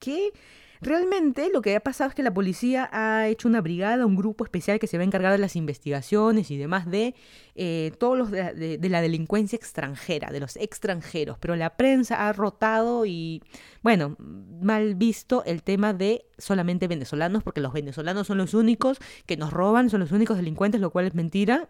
¿Qué? 0.00 0.32
Realmente 0.80 1.50
lo 1.52 1.62
que 1.62 1.74
ha 1.76 1.80
pasado 1.80 2.10
es 2.10 2.14
que 2.14 2.22
la 2.22 2.34
policía 2.34 2.88
ha 2.92 3.28
hecho 3.28 3.48
una 3.48 3.60
brigada, 3.60 4.06
un 4.06 4.16
grupo 4.16 4.44
especial 4.44 4.78
que 4.78 4.86
se 4.86 4.98
va 4.98 5.02
a 5.02 5.06
encargar 5.06 5.32
de 5.32 5.38
las 5.38 5.56
investigaciones 5.56 6.50
y 6.50 6.56
demás 6.56 6.90
de 6.90 7.14
eh, 7.54 7.92
todos 7.98 8.18
los 8.18 8.30
de, 8.30 8.78
la 8.88 9.00
delincuencia 9.00 9.56
extranjera, 9.56 10.30
de 10.30 10.40
los 10.40 10.56
extranjeros. 10.56 11.38
Pero 11.38 11.56
la 11.56 11.76
prensa 11.76 12.28
ha 12.28 12.32
rotado 12.32 13.06
y, 13.06 13.42
bueno, 13.82 14.16
mal 14.18 14.94
visto 14.94 15.42
el 15.44 15.62
tema 15.62 15.92
de 15.92 16.26
solamente 16.38 16.88
venezolanos, 16.88 17.42
porque 17.42 17.60
los 17.60 17.72
venezolanos 17.72 18.26
son 18.26 18.38
los 18.38 18.54
únicos 18.54 18.98
que 19.26 19.36
nos 19.36 19.52
roban, 19.52 19.90
son 19.90 20.00
los 20.00 20.12
únicos 20.12 20.36
delincuentes, 20.36 20.80
lo 20.80 20.90
cual 20.90 21.06
es 21.06 21.14
mentira. 21.14 21.68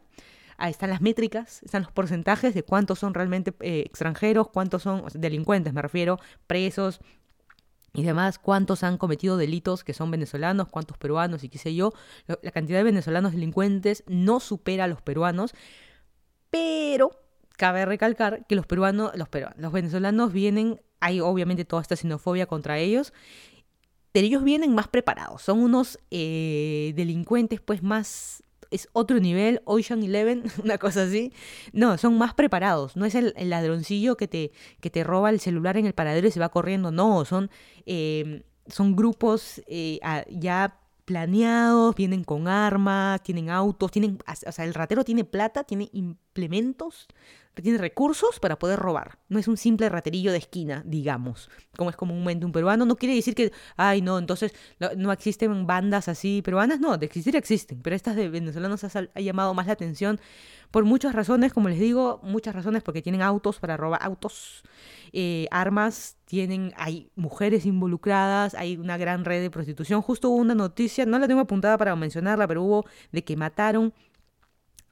Ahí 0.59 0.71
están 0.71 0.89
las 0.89 1.03
métricas, 1.03 1.63
están 1.63 1.83
los 1.83 1.93
porcentajes 1.93 2.55
de 2.55 2.63
cuántos 2.63 2.99
son 2.99 3.13
realmente 3.13 3.53
eh, 3.61 3.83
extranjeros, 3.85 4.49
cuántos 4.49 4.83
son 4.83 5.05
delincuentes, 5.13 5.75
me 5.75 5.83
refiero, 5.83 6.19
presos, 6.47 7.01
y 7.97 8.03
demás, 8.03 8.39
cuántos 8.39 8.83
han 8.83 8.99
cometido 8.99 9.39
delitos 9.39 9.83
que 9.83 9.95
son 9.95 10.11
venezolanos, 10.11 10.69
cuántos 10.69 10.99
peruanos 10.99 11.43
y 11.45 11.49
qué 11.49 11.57
sé 11.57 11.75
yo. 11.75 11.93
La 12.43 12.51
cantidad 12.51 12.79
de 12.79 12.85
venezolanos 12.85 13.33
delincuentes 13.33 14.05
no 14.07 14.39
supera 14.39 14.85
a 14.85 14.87
los 14.87 15.01
peruanos, 15.01 15.55
pero 16.51 17.11
cabe 17.57 17.87
recalcar 17.87 18.47
que 18.47 18.55
los 18.55 18.67
peruanos, 18.67 19.13
los 19.17 19.31
peruanos, 19.31 19.59
los 19.59 19.73
venezolanos 19.73 20.33
vienen, 20.33 20.83
hay 21.01 21.21
obviamente 21.21 21.65
toda 21.65 21.81
esta 21.81 21.97
xenofobia 21.97 22.45
contra 22.45 22.79
ellos, 22.79 23.15
pero 24.13 24.27
ellos 24.27 24.45
vienen 24.45 24.75
más 24.75 24.89
preparados, 24.89 25.41
son 25.41 25.61
unos 25.61 25.99
eh, 26.11 26.93
delincuentes 26.97 27.61
pues 27.63 27.83
más 27.83 28.43
es 28.71 28.89
otro 28.93 29.19
nivel, 29.21 29.61
Ocean 29.65 30.03
Eleven, 30.03 30.45
una 30.65 30.79
cosa 30.79 31.03
así. 31.03 31.33
No, 31.73 31.99
son 31.99 32.19
más 32.19 32.35
preparados. 32.35 32.97
No 32.97 33.05
es 33.05 33.15
el, 33.15 33.35
ladroncillo 33.37 34.17
que 34.17 34.29
te, 34.29 34.53
que 34.81 34.91
te 34.91 35.05
roba 35.05 35.31
el 35.31 35.41
celular 35.41 35.77
en 35.77 35.87
el 35.87 35.93
paradero 35.93 36.29
y 36.29 36.31
se 36.31 36.41
va 36.41 36.49
corriendo. 36.49 36.91
No, 36.91 37.25
son, 37.25 37.51
eh, 37.87 38.45
son 38.67 38.97
grupos 38.97 39.63
eh, 39.67 40.01
ya 40.31 40.81
planeados, 41.05 41.95
vienen 41.95 42.25
con 42.25 42.49
armas, 42.49 43.23
tienen 43.23 43.49
autos, 43.49 43.93
tienen, 43.93 44.19
o 44.27 44.53
sea, 44.53 44.65
el 44.65 44.75
ratero 44.75 45.05
tiene 45.05 45.25
plata, 45.25 45.63
tiene 45.63 45.89
implementos 45.93 47.07
tiene 47.63 47.79
recursos 47.79 48.39
para 48.41 48.59
poder 48.59 48.79
robar. 48.79 49.19
No 49.29 49.39
es 49.39 49.49
un 49.49 49.57
simple 49.57 49.89
raterillo 49.89 50.33
de 50.33 50.39
esquina, 50.39 50.83
digamos, 50.85 51.51
como 51.77 51.91
es 51.91 51.97
comúnmente 51.97 52.45
un 52.45 52.53
peruano. 52.53 52.85
No 52.85 52.97
quiere 52.97 53.15
decir 53.15 53.35
que, 53.35 53.53
ay, 53.77 54.03
no, 54.03 54.19
entonces 54.19 54.55
no 54.97 55.13
existen 55.13 55.67
bandas 55.67 56.09
así 56.09 56.43
peruanas. 56.43 56.81
No, 56.81 56.99
de 56.99 57.07
existir 57.07 57.37
existen, 57.37 57.81
pero 57.83 57.97
estas 57.97 58.17
de 58.17 58.29
venezolanos 58.29 58.85
ha, 58.85 59.21
llamado 59.21 59.55
más 59.55 59.67
la 59.67 59.73
atención 59.73 60.21
por 60.71 60.85
muchas 60.85 61.15
razones, 61.15 61.53
como 61.53 61.69
les 61.69 61.79
digo, 61.79 62.21
muchas 62.23 62.55
razones 62.55 62.83
porque 62.83 63.01
tienen 63.01 63.23
autos 63.23 63.59
para 63.59 63.77
robar 63.77 64.03
autos, 64.03 64.63
eh, 65.13 65.47
armas, 65.51 66.17
tienen, 66.27 66.75
hay 66.77 67.11
mujeres 67.15 67.65
involucradas, 67.65 68.55
hay 68.55 68.77
una 68.77 68.99
gran 68.99 69.25
red 69.25 69.41
de 69.41 69.51
prostitución. 69.51 70.03
Justo 70.03 70.29
hubo 70.29 70.37
una 70.37 70.55
noticia, 70.55 71.07
no 71.07 71.19
la 71.19 71.29
tengo 71.29 71.41
apuntada 71.41 71.79
para 71.79 71.95
mencionarla, 71.97 72.47
pero 72.47 72.63
hubo 72.63 72.85
de 73.13 73.25
que 73.25 73.37
mataron 73.37 73.95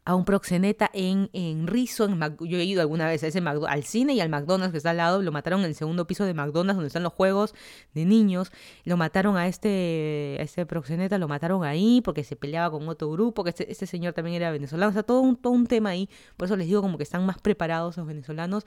a 0.06 0.14
un 0.14 0.24
proxeneta 0.24 0.90
en, 0.92 1.30
en 1.32 1.66
Rizo. 1.66 2.08
yo 2.40 2.58
he 2.58 2.64
ido 2.64 2.82
alguna 2.82 3.06
vez 3.06 3.24
a 3.24 3.26
ese 3.26 3.38
al 3.40 3.84
cine 3.84 4.12
y 4.12 4.20
al 4.20 4.28
McDonald's 4.28 4.72
que 4.72 4.76
está 4.76 4.90
al 4.90 4.98
lado. 4.98 5.22
Lo 5.22 5.32
mataron 5.32 5.60
en 5.60 5.66
el 5.66 5.74
segundo 5.74 6.06
piso 6.06 6.24
de 6.24 6.34
McDonald's 6.34 6.76
donde 6.76 6.88
están 6.88 7.02
los 7.02 7.12
juegos 7.12 7.54
de 7.94 8.04
niños. 8.04 8.52
Lo 8.84 8.96
mataron 8.98 9.36
a 9.36 9.48
este, 9.48 10.36
a 10.38 10.42
este 10.42 10.66
proxeneta, 10.66 11.16
lo 11.16 11.26
mataron 11.26 11.64
ahí 11.64 12.02
porque 12.04 12.22
se 12.22 12.36
peleaba 12.36 12.70
con 12.70 12.86
otro 12.88 13.10
grupo, 13.10 13.44
que 13.44 13.50
este, 13.50 13.70
este 13.70 13.86
señor 13.86 14.12
también 14.12 14.36
era 14.36 14.50
venezolano. 14.50 14.90
O 14.90 14.92
sea, 14.92 15.02
todo 15.02 15.20
un, 15.20 15.36
todo 15.36 15.52
un 15.54 15.66
tema 15.66 15.90
ahí. 15.90 16.10
Por 16.36 16.46
eso 16.46 16.56
les 16.56 16.66
digo 16.66 16.82
como 16.82 16.98
que 16.98 17.04
están 17.04 17.24
más 17.24 17.38
preparados 17.40 17.96
los 17.96 18.06
venezolanos. 18.06 18.66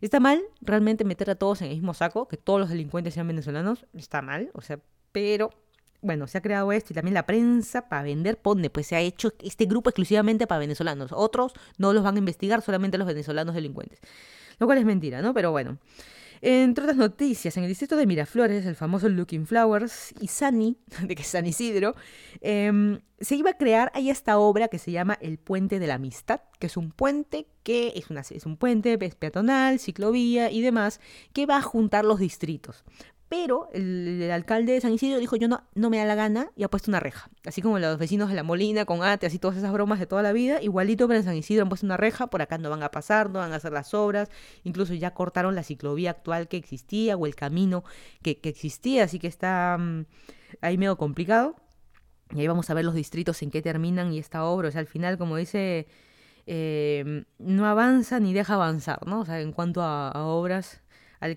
Está 0.00 0.20
mal 0.20 0.42
realmente 0.60 1.04
meter 1.04 1.30
a 1.30 1.34
todos 1.34 1.62
en 1.62 1.68
el 1.68 1.74
mismo 1.74 1.94
saco, 1.94 2.28
que 2.28 2.36
todos 2.36 2.60
los 2.60 2.68
delincuentes 2.68 3.14
sean 3.14 3.26
venezolanos. 3.26 3.86
Está 3.92 4.22
mal, 4.22 4.50
o 4.54 4.60
sea, 4.60 4.78
pero 5.10 5.50
bueno, 6.06 6.26
se 6.26 6.38
ha 6.38 6.40
creado 6.40 6.72
esto 6.72 6.92
y 6.92 6.94
también 6.94 7.14
la 7.14 7.26
prensa 7.26 7.88
para 7.88 8.02
vender 8.02 8.38
pone, 8.38 8.70
pues 8.70 8.86
se 8.86 8.96
ha 8.96 9.00
hecho 9.00 9.34
este 9.42 9.66
grupo 9.66 9.90
exclusivamente 9.90 10.46
para 10.46 10.60
venezolanos. 10.60 11.10
Otros 11.12 11.52
no 11.78 11.92
los 11.92 12.02
van 12.02 12.14
a 12.16 12.18
investigar, 12.18 12.62
solamente 12.62 12.96
los 12.96 13.06
venezolanos 13.06 13.54
delincuentes. 13.54 14.00
Lo 14.58 14.66
cual 14.66 14.78
es 14.78 14.84
mentira, 14.84 15.20
¿no? 15.20 15.34
Pero 15.34 15.50
bueno. 15.50 15.78
Entre 16.42 16.84
otras 16.84 16.98
noticias, 16.98 17.56
en 17.56 17.64
el 17.64 17.68
distrito 17.68 17.96
de 17.96 18.06
Miraflores, 18.06 18.66
el 18.66 18.76
famoso 18.76 19.08
Looking 19.08 19.46
Flowers 19.46 20.12
y 20.20 20.28
Sani, 20.28 20.76
de 21.02 21.14
que 21.14 21.22
es 21.22 21.28
San 21.28 21.46
Isidro, 21.46 21.94
em, 22.40 23.00
se 23.20 23.36
iba 23.36 23.50
a 23.50 23.56
crear 23.56 23.90
ahí 23.94 24.10
esta 24.10 24.38
obra 24.38 24.68
que 24.68 24.78
se 24.78 24.92
llama 24.92 25.16
El 25.20 25.38
Puente 25.38 25.78
de 25.78 25.86
la 25.86 25.94
Amistad, 25.94 26.40
que 26.58 26.66
es 26.66 26.76
un 26.76 26.90
puente 26.90 27.46
que 27.62 27.94
es, 27.96 28.10
una, 28.10 28.20
es 28.20 28.44
un 28.44 28.56
puente 28.58 28.98
peatonal, 28.98 29.78
ciclovía 29.78 30.50
y 30.50 30.60
demás, 30.60 31.00
que 31.32 31.46
va 31.46 31.56
a 31.56 31.62
juntar 31.62 32.04
los 32.04 32.20
distritos. 32.20 32.84
Pero 33.28 33.68
el, 33.72 34.30
alcalde 34.30 34.72
de 34.72 34.80
San 34.80 34.92
Isidro 34.92 35.18
dijo, 35.18 35.34
yo 35.34 35.48
no, 35.48 35.64
no 35.74 35.90
me 35.90 35.98
da 35.98 36.04
la 36.04 36.14
gana 36.14 36.50
y 36.54 36.62
ha 36.62 36.68
puesto 36.68 36.92
una 36.92 37.00
reja. 37.00 37.28
Así 37.44 37.60
como 37.60 37.80
los 37.80 37.98
vecinos 37.98 38.28
de 38.28 38.36
La 38.36 38.44
Molina 38.44 38.84
con 38.84 39.02
Ate, 39.02 39.26
así 39.26 39.40
todas 39.40 39.56
esas 39.56 39.72
bromas 39.72 39.98
de 39.98 40.06
toda 40.06 40.22
la 40.22 40.32
vida, 40.32 40.62
igualito 40.62 41.10
en 41.12 41.24
San 41.24 41.34
Isidro 41.34 41.62
han 41.62 41.68
puesto 41.68 41.86
una 41.86 41.96
reja, 41.96 42.28
por 42.28 42.40
acá 42.40 42.56
no 42.58 42.70
van 42.70 42.84
a 42.84 42.90
pasar, 42.90 43.30
no 43.30 43.40
van 43.40 43.52
a 43.52 43.56
hacer 43.56 43.72
las 43.72 43.94
obras, 43.94 44.30
incluso 44.62 44.94
ya 44.94 45.12
cortaron 45.12 45.56
la 45.56 45.64
ciclovía 45.64 46.10
actual 46.10 46.46
que 46.46 46.56
existía 46.56 47.16
o 47.16 47.26
el 47.26 47.34
camino 47.34 47.82
que, 48.22 48.38
existía, 48.44 49.04
así 49.04 49.18
que 49.18 49.26
está 49.26 49.76
mm, 49.78 50.06
ahí 50.60 50.78
medio 50.78 50.96
complicado. 50.96 51.56
Y 52.32 52.40
ahí 52.40 52.46
vamos 52.46 52.70
a 52.70 52.74
ver 52.74 52.84
los 52.84 52.94
distritos 52.94 53.42
en 53.42 53.50
qué 53.50 53.62
terminan 53.62 54.12
y 54.12 54.18
esta 54.18 54.44
obra, 54.44 54.68
o 54.68 54.70
sea, 54.70 54.80
al 54.80 54.86
final, 54.86 55.18
como 55.18 55.36
dice, 55.36 55.88
eh, 56.46 57.24
no 57.38 57.66
avanza 57.66 58.20
ni 58.20 58.32
deja 58.32 58.54
avanzar, 58.54 59.04
¿no? 59.06 59.20
O 59.20 59.24
sea, 59.24 59.40
en 59.40 59.52
cuanto 59.52 59.82
a 59.82 60.12
obras 60.26 60.82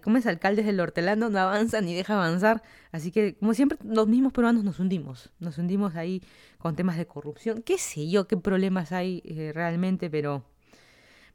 como 0.02 0.18
es 0.18 0.26
alcaldes 0.26 0.66
del 0.66 0.80
hortelano, 0.80 1.30
no 1.30 1.40
avanza 1.40 1.82
ni 1.82 1.96
deja 1.96 2.14
avanzar. 2.16 2.62
Así 2.92 3.12
que, 3.12 3.36
como 3.36 3.54
siempre, 3.54 3.78
los 3.84 4.08
mismos 4.08 4.34
peruanos 4.34 4.64
nos 4.64 4.80
hundimos. 4.80 5.32
Nos 5.40 5.58
hundimos 5.58 5.96
ahí 5.96 6.22
con 6.58 6.76
temas 6.76 6.98
de 6.98 7.06
corrupción. 7.06 7.62
Qué 7.62 7.78
sé 7.78 8.10
yo, 8.10 8.28
qué 8.28 8.38
problemas 8.38 8.92
hay 8.92 9.22
eh, 9.26 9.52
realmente, 9.54 10.10
pero 10.10 10.44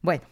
bueno, 0.02 0.24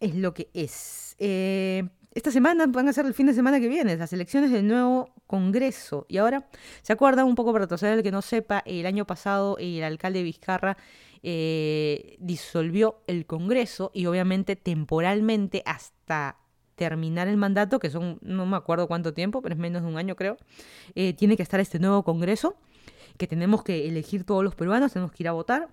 es 0.00 0.14
lo 0.14 0.34
que 0.34 0.48
es. 0.52 1.16
Eh, 1.18 1.88
esta 2.14 2.30
semana 2.30 2.66
van 2.68 2.88
a 2.88 2.92
ser 2.92 3.06
el 3.06 3.14
fin 3.14 3.26
de 3.26 3.34
semana 3.34 3.58
que 3.58 3.68
viene, 3.68 3.96
las 3.96 4.12
elecciones 4.12 4.52
del 4.52 4.66
nuevo 4.68 5.12
Congreso. 5.26 6.06
Y 6.08 6.18
ahora, 6.18 6.48
¿se 6.82 6.92
acuerdan 6.92 7.26
un 7.26 7.34
poco 7.34 7.52
para 7.52 7.66
todos 7.66 7.82
el 7.82 8.04
que 8.04 8.12
no 8.12 8.22
sepa? 8.22 8.62
El 8.64 8.86
año 8.86 9.04
pasado 9.04 9.56
el 9.58 9.82
alcalde 9.82 10.22
Vizcarra 10.22 10.76
eh, 11.24 12.16
disolvió 12.20 13.02
el 13.08 13.26
Congreso 13.26 13.90
y 13.94 14.06
obviamente 14.06 14.54
temporalmente 14.54 15.62
hasta 15.66 16.36
terminar 16.74 17.28
el 17.28 17.36
mandato, 17.36 17.78
que 17.78 17.90
son, 17.90 18.18
no 18.22 18.46
me 18.46 18.56
acuerdo 18.56 18.88
cuánto 18.88 19.14
tiempo, 19.14 19.42
pero 19.42 19.54
es 19.54 19.60
menos 19.60 19.82
de 19.82 19.88
un 19.88 19.96
año 19.96 20.16
creo, 20.16 20.36
eh, 20.94 21.12
tiene 21.14 21.36
que 21.36 21.42
estar 21.42 21.60
este 21.60 21.78
nuevo 21.78 22.02
Congreso, 22.02 22.56
que 23.16 23.26
tenemos 23.26 23.62
que 23.62 23.88
elegir 23.88 24.24
todos 24.24 24.42
los 24.42 24.54
peruanos, 24.54 24.92
tenemos 24.92 25.12
que 25.12 25.22
ir 25.22 25.28
a 25.28 25.32
votar. 25.32 25.68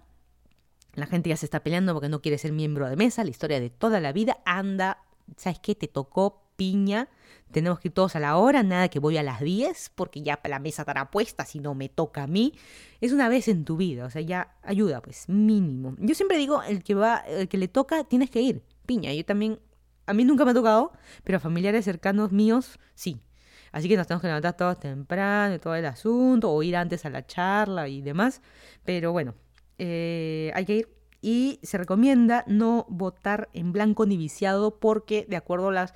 La 0.93 1.07
gente 1.07 1.29
ya 1.29 1.37
se 1.37 1.45
está 1.45 1.61
peleando 1.61 1.93
porque 1.93 2.09
no 2.09 2.21
quiere 2.21 2.37
ser 2.37 2.51
miembro 2.51 2.89
de 2.89 2.95
mesa, 2.95 3.23
la 3.23 3.29
historia 3.29 3.59
de 3.59 3.69
toda 3.69 3.99
la 3.99 4.11
vida 4.11 4.39
anda, 4.45 5.03
¿sabes 5.37 5.59
qué? 5.59 5.73
Te 5.73 5.87
tocó 5.87 6.43
piña, 6.57 7.09
tenemos 7.51 7.79
que 7.79 7.87
ir 7.87 7.93
todos 7.93 8.15
a 8.15 8.19
la 8.19 8.37
hora, 8.37 8.61
nada 8.61 8.89
que 8.89 8.99
voy 8.99 9.17
a 9.17 9.23
las 9.23 9.39
10 9.39 9.93
porque 9.95 10.21
ya 10.21 10.39
la 10.43 10.59
mesa 10.59 10.83
estará 10.83 11.09
puesta 11.09 11.45
si 11.45 11.59
no 11.59 11.73
me 11.73 11.89
toca 11.89 12.23
a 12.23 12.27
mí. 12.27 12.53
Es 12.99 13.13
una 13.13 13.29
vez 13.29 13.47
en 13.47 13.65
tu 13.65 13.77
vida, 13.77 14.05
o 14.05 14.09
sea, 14.09 14.21
ya 14.21 14.55
ayuda, 14.61 15.01
pues, 15.01 15.27
mínimo. 15.27 15.95
Yo 15.97 16.13
siempre 16.13 16.37
digo, 16.37 16.61
el 16.61 16.83
que 16.83 16.93
va, 16.93 17.17
el 17.17 17.47
que 17.47 17.57
le 17.57 17.67
toca, 17.67 18.03
tienes 18.03 18.29
que 18.29 18.41
ir, 18.41 18.61
piña. 18.85 19.13
Yo 19.13 19.25
también 19.25 19.59
a 20.05 20.13
mí 20.13 20.25
nunca 20.25 20.45
me 20.45 20.51
ha 20.51 20.53
tocado, 20.53 20.91
pero 21.23 21.37
a 21.37 21.39
familiares 21.39 21.85
cercanos 21.85 22.31
míos 22.31 22.79
sí. 22.95 23.21
Así 23.71 23.87
que 23.87 23.95
nos 23.95 24.07
tenemos 24.07 24.21
que 24.21 24.27
levantar 24.27 24.57
todos 24.57 24.79
temprano 24.79 25.55
y 25.55 25.59
todo 25.59 25.75
el 25.75 25.85
asunto, 25.85 26.51
o 26.51 26.61
ir 26.63 26.75
antes 26.75 27.05
a 27.05 27.09
la 27.09 27.25
charla 27.25 27.87
y 27.87 28.01
demás. 28.01 28.41
Pero 28.83 29.11
bueno, 29.11 29.35
eh, 29.77 30.51
hay 30.53 30.65
que 30.65 30.75
ir. 30.77 30.89
Y 31.21 31.59
se 31.61 31.77
recomienda 31.77 32.43
no 32.47 32.85
votar 32.89 33.49
en 33.53 33.71
blanco 33.71 34.05
ni 34.07 34.17
viciado 34.17 34.79
porque, 34.79 35.25
de 35.29 35.37
acuerdo 35.37 35.69
a 35.69 35.71
las, 35.71 35.93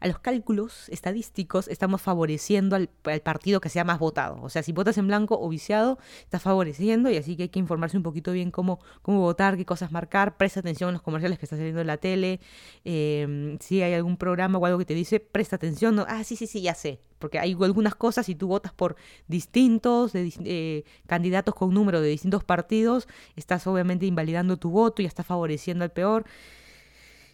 a 0.00 0.06
los 0.06 0.18
cálculos 0.18 0.88
estadísticos 0.88 1.68
estamos 1.68 2.00
favoreciendo 2.00 2.76
al, 2.76 2.88
partido 3.22 3.60
que 3.60 3.68
sea 3.68 3.84
más 3.84 3.98
votado. 3.98 4.40
O 4.42 4.48
sea, 4.48 4.62
si 4.62 4.72
votas 4.72 4.98
en 4.98 5.06
blanco 5.06 5.38
o 5.40 5.48
viciado, 5.48 5.98
estás 6.22 6.42
favoreciendo 6.42 7.10
y 7.10 7.16
así 7.16 7.36
que 7.36 7.44
hay 7.44 7.48
que 7.48 7.58
informarse 7.58 7.96
un 7.96 8.02
poquito 8.02 8.32
bien 8.32 8.50
cómo, 8.50 8.80
cómo 9.02 9.20
votar, 9.20 9.56
qué 9.56 9.64
cosas 9.64 9.92
marcar, 9.92 10.36
presta 10.36 10.60
atención 10.60 10.90
a 10.90 10.92
los 10.92 11.02
comerciales 11.02 11.38
que 11.38 11.46
están 11.46 11.58
saliendo 11.58 11.80
en 11.80 11.86
la 11.86 11.96
tele, 11.96 12.40
em, 12.84 13.58
si 13.60 13.82
hay 13.82 13.94
algún 13.94 14.16
programa 14.16 14.58
o 14.58 14.66
algo 14.66 14.78
que 14.78 14.84
te 14.84 14.94
dice, 14.94 15.20
presta 15.20 15.56
atención, 15.56 15.94
no, 15.94 16.04
ah, 16.08 16.24
sí, 16.24 16.36
sí, 16.36 16.46
sí, 16.46 16.60
ya 16.62 16.74
sé, 16.74 17.00
porque 17.18 17.38
hay 17.38 17.56
algunas 17.60 17.94
cosas, 17.94 18.26
si 18.26 18.34
tú 18.34 18.48
votas 18.48 18.72
por 18.72 18.96
distintos 19.26 20.12
de, 20.12 20.32
eh, 20.44 20.84
candidatos 21.06 21.54
con 21.54 21.72
número 21.74 22.00
de 22.00 22.08
distintos 22.08 22.44
partidos, 22.44 23.08
estás 23.36 23.66
obviamente 23.66 24.06
invalidando 24.06 24.56
tu 24.56 24.70
voto 24.70 25.02
y 25.02 25.06
estás 25.06 25.26
favoreciendo 25.26 25.84
al 25.84 25.90
peor. 25.90 26.24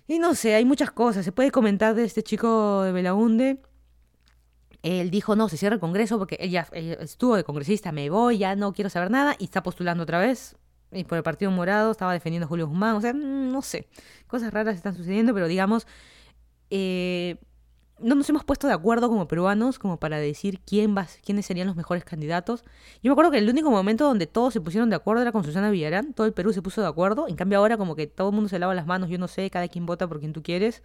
Y 0.06 0.18
no 0.18 0.34
sé, 0.34 0.54
hay 0.54 0.64
muchas 0.64 0.90
cosas. 0.90 1.24
Se 1.24 1.32
puede 1.32 1.50
comentar 1.50 1.94
de 1.94 2.04
este 2.04 2.22
chico 2.22 2.82
de 2.82 2.92
Belaunde. 2.92 3.60
Él 4.82 5.10
dijo, 5.10 5.34
no, 5.34 5.48
se 5.48 5.56
cierra 5.56 5.74
el 5.74 5.80
Congreso 5.80 6.18
porque 6.18 6.36
ella, 6.40 6.68
estuvo 6.72 7.36
de 7.36 7.44
congresista, 7.44 7.90
me 7.90 8.10
voy, 8.10 8.36
ya 8.36 8.54
no 8.54 8.74
quiero 8.74 8.90
saber 8.90 9.10
nada, 9.10 9.34
y 9.38 9.44
está 9.44 9.62
postulando 9.62 10.02
otra 10.02 10.18
vez. 10.18 10.56
Y 10.92 11.04
por 11.04 11.16
el 11.16 11.24
Partido 11.24 11.50
Morado 11.50 11.90
estaba 11.90 12.12
defendiendo 12.12 12.44
a 12.44 12.48
Julio 12.48 12.68
Guzmán. 12.68 12.96
O 12.96 13.00
sea, 13.00 13.14
mm, 13.14 13.50
no 13.50 13.62
sé, 13.62 13.88
cosas 14.26 14.52
raras 14.52 14.76
están 14.76 14.94
sucediendo, 14.94 15.32
pero 15.32 15.48
digamos, 15.48 15.86
eh, 16.68 17.38
no 18.00 18.14
nos 18.14 18.28
hemos 18.28 18.44
puesto 18.44 18.66
de 18.66 18.72
acuerdo 18.72 19.08
como 19.08 19.28
peruanos 19.28 19.78
como 19.78 19.98
para 19.98 20.18
decir 20.18 20.60
quién 20.66 20.96
va, 20.96 21.06
quiénes 21.24 21.46
serían 21.46 21.66
los 21.66 21.76
mejores 21.76 22.04
candidatos. 22.04 22.64
Yo 23.02 23.10
me 23.10 23.12
acuerdo 23.12 23.30
que 23.30 23.38
el 23.38 23.48
único 23.48 23.70
momento 23.70 24.04
donde 24.04 24.26
todos 24.26 24.52
se 24.52 24.60
pusieron 24.60 24.90
de 24.90 24.96
acuerdo 24.96 25.22
era 25.22 25.32
con 25.32 25.44
Susana 25.44 25.70
Villarán, 25.70 26.12
todo 26.12 26.26
el 26.26 26.32
Perú 26.32 26.52
se 26.52 26.62
puso 26.62 26.80
de 26.80 26.88
acuerdo, 26.88 27.28
en 27.28 27.36
cambio 27.36 27.58
ahora 27.58 27.76
como 27.76 27.94
que 27.94 28.06
todo 28.06 28.30
el 28.30 28.34
mundo 28.34 28.48
se 28.48 28.58
lava 28.58 28.74
las 28.74 28.86
manos, 28.86 29.08
yo 29.08 29.18
no 29.18 29.28
sé, 29.28 29.48
cada 29.50 29.68
quien 29.68 29.86
vota 29.86 30.08
por 30.08 30.18
quien 30.18 30.32
tú 30.32 30.42
quieres. 30.42 30.82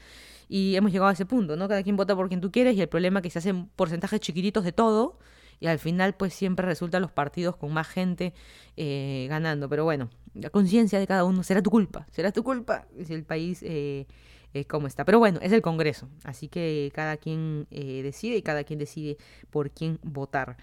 Y 0.47 0.75
hemos 0.75 0.91
llegado 0.91 1.09
a 1.09 1.13
ese 1.13 1.25
punto, 1.25 1.55
¿no? 1.55 1.67
Cada 1.67 1.83
quien 1.83 1.95
vota 1.95 2.15
por 2.15 2.27
quien 2.27 2.41
tú 2.41 2.51
quieres 2.51 2.75
y 2.75 2.81
el 2.81 2.89
problema 2.89 3.19
es 3.19 3.23
que 3.23 3.29
se 3.29 3.39
hacen 3.39 3.67
porcentajes 3.75 4.19
chiquititos 4.19 4.63
de 4.63 4.71
todo 4.71 5.17
y 5.59 5.67
al 5.67 5.79
final 5.79 6.13
pues 6.15 6.33
siempre 6.33 6.65
resultan 6.65 7.01
los 7.01 7.11
partidos 7.11 7.55
con 7.55 7.73
más 7.73 7.87
gente 7.87 8.33
eh, 8.77 9.27
ganando, 9.29 9.67
pero 9.67 9.83
bueno, 9.83 10.09
la 10.33 10.49
conciencia 10.49 10.99
de 10.99 11.07
cada 11.07 11.23
uno. 11.23 11.43
Será 11.43 11.61
tu 11.61 11.69
culpa, 11.69 12.07
será 12.11 12.31
tu 12.31 12.43
culpa. 12.43 12.85
Si 13.03 13.13
el 13.13 13.23
país... 13.23 13.61
Eh, 13.63 14.05
eh, 14.53 14.65
cómo 14.65 14.87
está. 14.87 15.05
Pero 15.05 15.19
bueno, 15.19 15.39
es 15.41 15.51
el 15.51 15.61
Congreso, 15.61 16.09
así 16.23 16.47
que 16.47 16.91
cada 16.93 17.17
quien 17.17 17.67
eh, 17.69 18.01
decide 18.01 18.37
y 18.37 18.41
cada 18.41 18.63
quien 18.63 18.79
decide 18.79 19.17
por 19.51 19.69
quién 19.71 19.99
votar. 20.01 20.57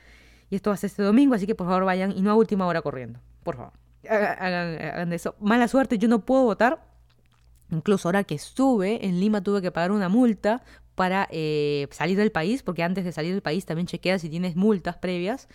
Y 0.51 0.57
esto 0.57 0.71
va 0.71 0.75
a 0.75 0.77
ser 0.77 0.89
este 0.89 1.03
domingo, 1.03 1.35
así 1.35 1.47
que 1.47 1.55
por 1.55 1.67
favor 1.67 1.85
vayan 1.85 2.13
y 2.17 2.23
no 2.23 2.31
a 2.31 2.35
última 2.35 2.67
hora 2.67 2.83
corriendo. 2.83 3.21
Por 3.45 3.57
favor, 3.57 3.73
hagan, 4.09 5.13
eso. 5.13 5.37
Mala 5.41 5.69
suerte, 5.69 5.99
yo 5.99 6.09
no 6.09 6.25
puedo 6.25 6.45
votar. 6.45 6.85
Incluso 7.71 8.09
ahora 8.09 8.25
que 8.25 8.35
estuve 8.35 9.05
en 9.07 9.21
Lima 9.21 9.43
tuve 9.43 9.61
que 9.61 9.73
pagar 9.73 9.91
una 9.91 10.09
multa 10.09 10.63
para 10.95 11.29
eh, 11.31 11.89
salir 11.91 12.17
del 12.17 12.33
país, 12.33 12.63
porque 12.63 12.83
antes 12.83 13.05
de 13.05 13.13
salir 13.13 13.33
del 13.33 13.43
país 13.43 13.67
también 13.67 13.87
chequea 13.87 14.19
si 14.19 14.29
tienes 14.29 14.57
multas 14.57 14.97
previas. 14.97 15.49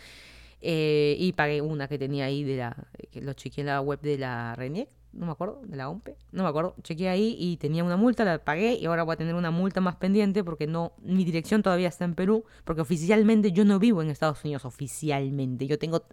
y 0.61 1.33
pagué 1.35 1.61
una 1.61 1.87
que 1.87 1.97
tenía 1.97 2.25
ahí 2.25 2.43
de 2.43 2.57
la, 2.57 2.87
que 3.11 3.21
lo 3.21 3.33
chequeé 3.33 3.61
en 3.61 3.67
la 3.67 3.81
web 3.81 3.99
de 4.01 4.17
la 4.17 4.55
RENIEC 4.55 5.00
no 5.13 5.25
me 5.25 5.31
acuerdo, 5.31 5.61
de 5.65 5.75
la 5.75 5.89
OMPE, 5.89 6.15
no 6.31 6.43
me 6.43 6.49
acuerdo, 6.49 6.75
chequeé 6.83 7.09
ahí 7.09 7.35
y 7.37 7.57
tenía 7.57 7.83
una 7.83 7.97
multa, 7.97 8.23
la 8.23 8.43
pagué 8.43 8.75
y 8.75 8.85
ahora 8.85 9.03
voy 9.03 9.13
a 9.13 9.17
tener 9.17 9.35
una 9.35 9.51
multa 9.51 9.81
más 9.81 9.95
pendiente 9.97 10.43
porque 10.43 10.67
no, 10.67 10.93
mi 11.01 11.25
dirección 11.25 11.61
todavía 11.63 11.89
está 11.89 12.05
en 12.05 12.15
Perú, 12.15 12.45
porque 12.63 12.81
oficialmente 12.81 13.51
yo 13.51 13.65
no 13.65 13.77
vivo 13.77 14.01
en 14.01 14.09
Estados 14.09 14.43
Unidos, 14.43 14.63
oficialmente, 14.63 15.67
yo 15.67 15.77
tengo, 15.77 16.03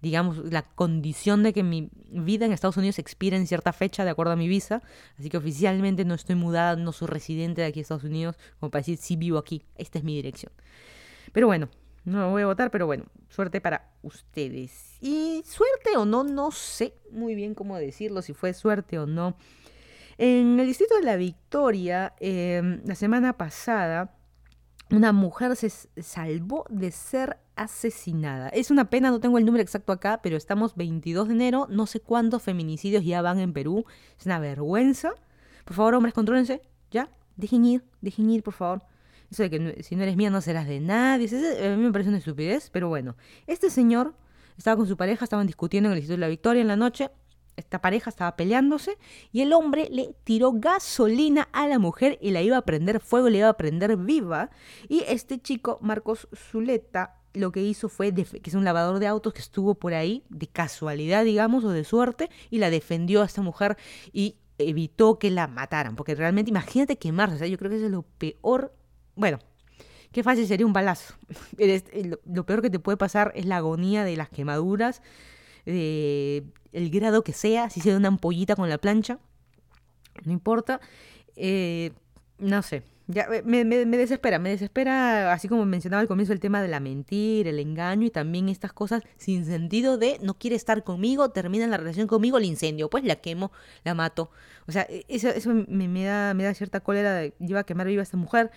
digamos, 0.00 0.38
la 0.50 0.62
condición 0.62 1.42
de 1.42 1.52
que 1.52 1.62
mi 1.62 1.90
vida 2.10 2.46
en 2.46 2.52
Estados 2.52 2.76
Unidos 2.76 2.98
expira 2.98 3.36
en 3.36 3.46
cierta 3.46 3.72
fecha 3.72 4.04
de 4.04 4.10
acuerdo 4.10 4.32
a 4.32 4.36
mi 4.36 4.48
visa, 4.48 4.82
así 5.18 5.28
que 5.30 5.36
oficialmente 5.36 6.04
no 6.04 6.14
estoy 6.14 6.34
mudada, 6.34 6.76
no 6.76 6.92
soy 6.92 7.08
residente 7.08 7.60
de 7.60 7.68
aquí 7.68 7.80
a 7.80 7.82
Estados 7.82 8.04
Unidos, 8.04 8.36
como 8.58 8.70
para 8.70 8.80
decir, 8.80 8.98
sí 8.98 9.16
vivo 9.16 9.38
aquí, 9.38 9.64
esta 9.76 9.98
es 9.98 10.04
mi 10.04 10.16
dirección. 10.16 10.52
Pero 11.32 11.46
bueno, 11.46 11.68
no 12.04 12.30
voy 12.30 12.42
a 12.42 12.46
votar, 12.46 12.70
pero 12.70 12.86
bueno, 12.86 13.04
suerte 13.28 13.60
para 13.60 13.92
ustedes. 14.02 14.96
Y 15.00 15.42
suerte 15.46 15.96
o 15.96 16.04
no, 16.04 16.24
no 16.24 16.50
sé 16.50 16.94
muy 17.10 17.34
bien 17.34 17.54
cómo 17.54 17.76
decirlo, 17.76 18.22
si 18.22 18.34
fue 18.34 18.54
suerte 18.54 18.98
o 18.98 19.06
no. 19.06 19.36
En 20.18 20.58
el 20.58 20.66
distrito 20.66 20.96
de 20.96 21.02
la 21.02 21.16
Victoria, 21.16 22.14
em, 22.20 22.82
la 22.84 22.94
semana 22.94 23.36
pasada, 23.36 24.14
una 24.90 25.12
mujer 25.12 25.56
se 25.56 25.70
salvó 26.02 26.66
de 26.68 26.90
ser 26.90 27.38
asesinada. 27.56 28.48
Es 28.48 28.70
una 28.70 28.90
pena, 28.90 29.10
no 29.10 29.20
tengo 29.20 29.38
el 29.38 29.44
número 29.44 29.62
exacto 29.62 29.92
acá, 29.92 30.20
pero 30.22 30.36
estamos 30.36 30.76
22 30.76 31.28
de 31.28 31.34
enero, 31.34 31.66
no 31.70 31.86
sé 31.86 32.00
cuántos 32.00 32.42
feminicidios 32.42 33.04
ya 33.04 33.22
van 33.22 33.38
en 33.38 33.52
Perú. 33.52 33.84
Es 34.18 34.26
una 34.26 34.38
vergüenza. 34.38 35.12
Por 35.64 35.74
favor, 35.74 35.94
hombres, 35.94 36.14
contrólense, 36.14 36.62
¿ya? 36.90 37.08
Dejen 37.36 37.64
ir, 37.64 37.84
dejen 38.00 38.30
ir, 38.30 38.42
por 38.42 38.54
favor. 38.54 38.82
Eso 39.32 39.44
de 39.44 39.50
que 39.50 39.82
si 39.82 39.96
no 39.96 40.02
eres 40.02 40.14
mía 40.14 40.28
no 40.28 40.42
serás 40.42 40.68
de 40.68 40.78
nadie. 40.78 41.26
a 41.66 41.74
mí 41.74 41.82
me 41.82 41.90
parece 41.90 42.10
una 42.10 42.18
estupidez, 42.18 42.68
pero 42.70 42.88
bueno. 42.88 43.16
Este 43.46 43.70
señor 43.70 44.14
estaba 44.58 44.76
con 44.76 44.86
su 44.86 44.98
pareja, 44.98 45.24
estaban 45.24 45.46
discutiendo 45.46 45.88
en 45.88 45.94
el 45.94 45.98
Instituto 46.00 46.18
de 46.18 46.20
la 46.20 46.28
Victoria 46.28 46.60
en 46.60 46.68
la 46.68 46.76
noche. 46.76 47.10
Esta 47.56 47.80
pareja 47.80 48.10
estaba 48.10 48.36
peleándose 48.36 48.98
y 49.32 49.40
el 49.40 49.54
hombre 49.54 49.88
le 49.90 50.14
tiró 50.24 50.52
gasolina 50.52 51.48
a 51.52 51.66
la 51.66 51.78
mujer 51.78 52.18
y 52.20 52.32
la 52.32 52.42
iba 52.42 52.58
a 52.58 52.62
prender 52.62 53.00
fuego, 53.00 53.30
le 53.30 53.38
iba 53.38 53.48
a 53.48 53.56
prender 53.56 53.96
viva. 53.96 54.50
Y 54.86 55.02
este 55.08 55.40
chico, 55.40 55.78
Marcos 55.80 56.28
Zuleta, 56.34 57.16
lo 57.32 57.52
que 57.52 57.62
hizo 57.62 57.88
fue, 57.88 58.12
que 58.12 58.42
es 58.44 58.54
un 58.54 58.64
lavador 58.64 58.98
de 58.98 59.06
autos 59.06 59.32
que 59.32 59.40
estuvo 59.40 59.74
por 59.76 59.94
ahí, 59.94 60.24
de 60.28 60.46
casualidad, 60.46 61.24
digamos, 61.24 61.64
o 61.64 61.70
de 61.70 61.84
suerte, 61.84 62.28
y 62.50 62.58
la 62.58 62.68
defendió 62.68 63.22
a 63.22 63.24
esta 63.24 63.40
mujer 63.40 63.78
y 64.12 64.36
evitó 64.58 65.18
que 65.18 65.30
la 65.30 65.46
mataran. 65.46 65.96
Porque 65.96 66.14
realmente, 66.14 66.50
imagínate 66.50 66.98
quemarse, 66.98 67.36
o 67.36 67.38
sea, 67.38 67.46
yo 67.46 67.56
creo 67.56 67.70
que 67.70 67.78
eso 67.78 67.86
es 67.86 67.92
lo 67.92 68.02
peor 68.02 68.74
bueno, 69.14 69.38
qué 70.12 70.22
fácil 70.22 70.46
sería 70.46 70.66
un 70.66 70.72
balazo. 70.72 71.14
Lo 72.24 72.46
peor 72.46 72.62
que 72.62 72.70
te 72.70 72.78
puede 72.78 72.96
pasar 72.96 73.32
es 73.34 73.46
la 73.46 73.58
agonía 73.58 74.04
de 74.04 74.16
las 74.16 74.28
quemaduras, 74.28 75.02
de 75.64 76.44
el 76.72 76.90
grado 76.90 77.22
que 77.22 77.32
sea, 77.32 77.70
si 77.70 77.80
se 77.80 77.90
da 77.90 77.96
una 77.96 78.08
ampollita 78.08 78.56
con 78.56 78.68
la 78.68 78.78
plancha, 78.78 79.18
no 80.24 80.32
importa. 80.32 80.80
Eh, 81.36 81.92
no 82.38 82.62
sé, 82.62 82.82
ya 83.08 83.28
me, 83.44 83.64
me, 83.64 83.96
desespera, 83.96 84.38
me 84.38 84.50
desespera, 84.50 85.32
así 85.32 85.48
como 85.48 85.64
mencionaba 85.64 86.00
al 86.00 86.08
comienzo, 86.08 86.32
el 86.32 86.40
tema 86.40 86.62
de 86.62 86.68
la 86.68 86.80
mentira, 86.80 87.50
el 87.50 87.58
engaño 87.58 88.06
y 88.06 88.10
también 88.10 88.48
estas 88.48 88.72
cosas 88.72 89.02
sin 89.16 89.44
sentido 89.44 89.98
de 89.98 90.18
no 90.22 90.34
quiere 90.34 90.56
estar 90.56 90.84
conmigo, 90.84 91.30
termina 91.30 91.66
la 91.66 91.76
relación 91.76 92.06
conmigo, 92.06 92.38
el 92.38 92.44
incendio, 92.44 92.88
pues 92.88 93.04
la 93.04 93.16
quemo, 93.16 93.52
la 93.84 93.94
mato. 93.94 94.30
O 94.66 94.72
sea, 94.72 94.86
e, 94.88 95.04
eso, 95.08 95.28
eso 95.28 95.52
me, 95.52 95.88
me, 95.88 96.04
da, 96.04 96.32
me 96.34 96.44
da 96.44 96.54
cierta 96.54 96.80
cólera, 96.80 97.14
de, 97.14 97.34
lleva 97.38 97.60
a 97.60 97.64
quemar 97.64 97.86
viva 97.86 98.00
a 98.00 98.04
esta 98.04 98.16
mujer. 98.16 98.50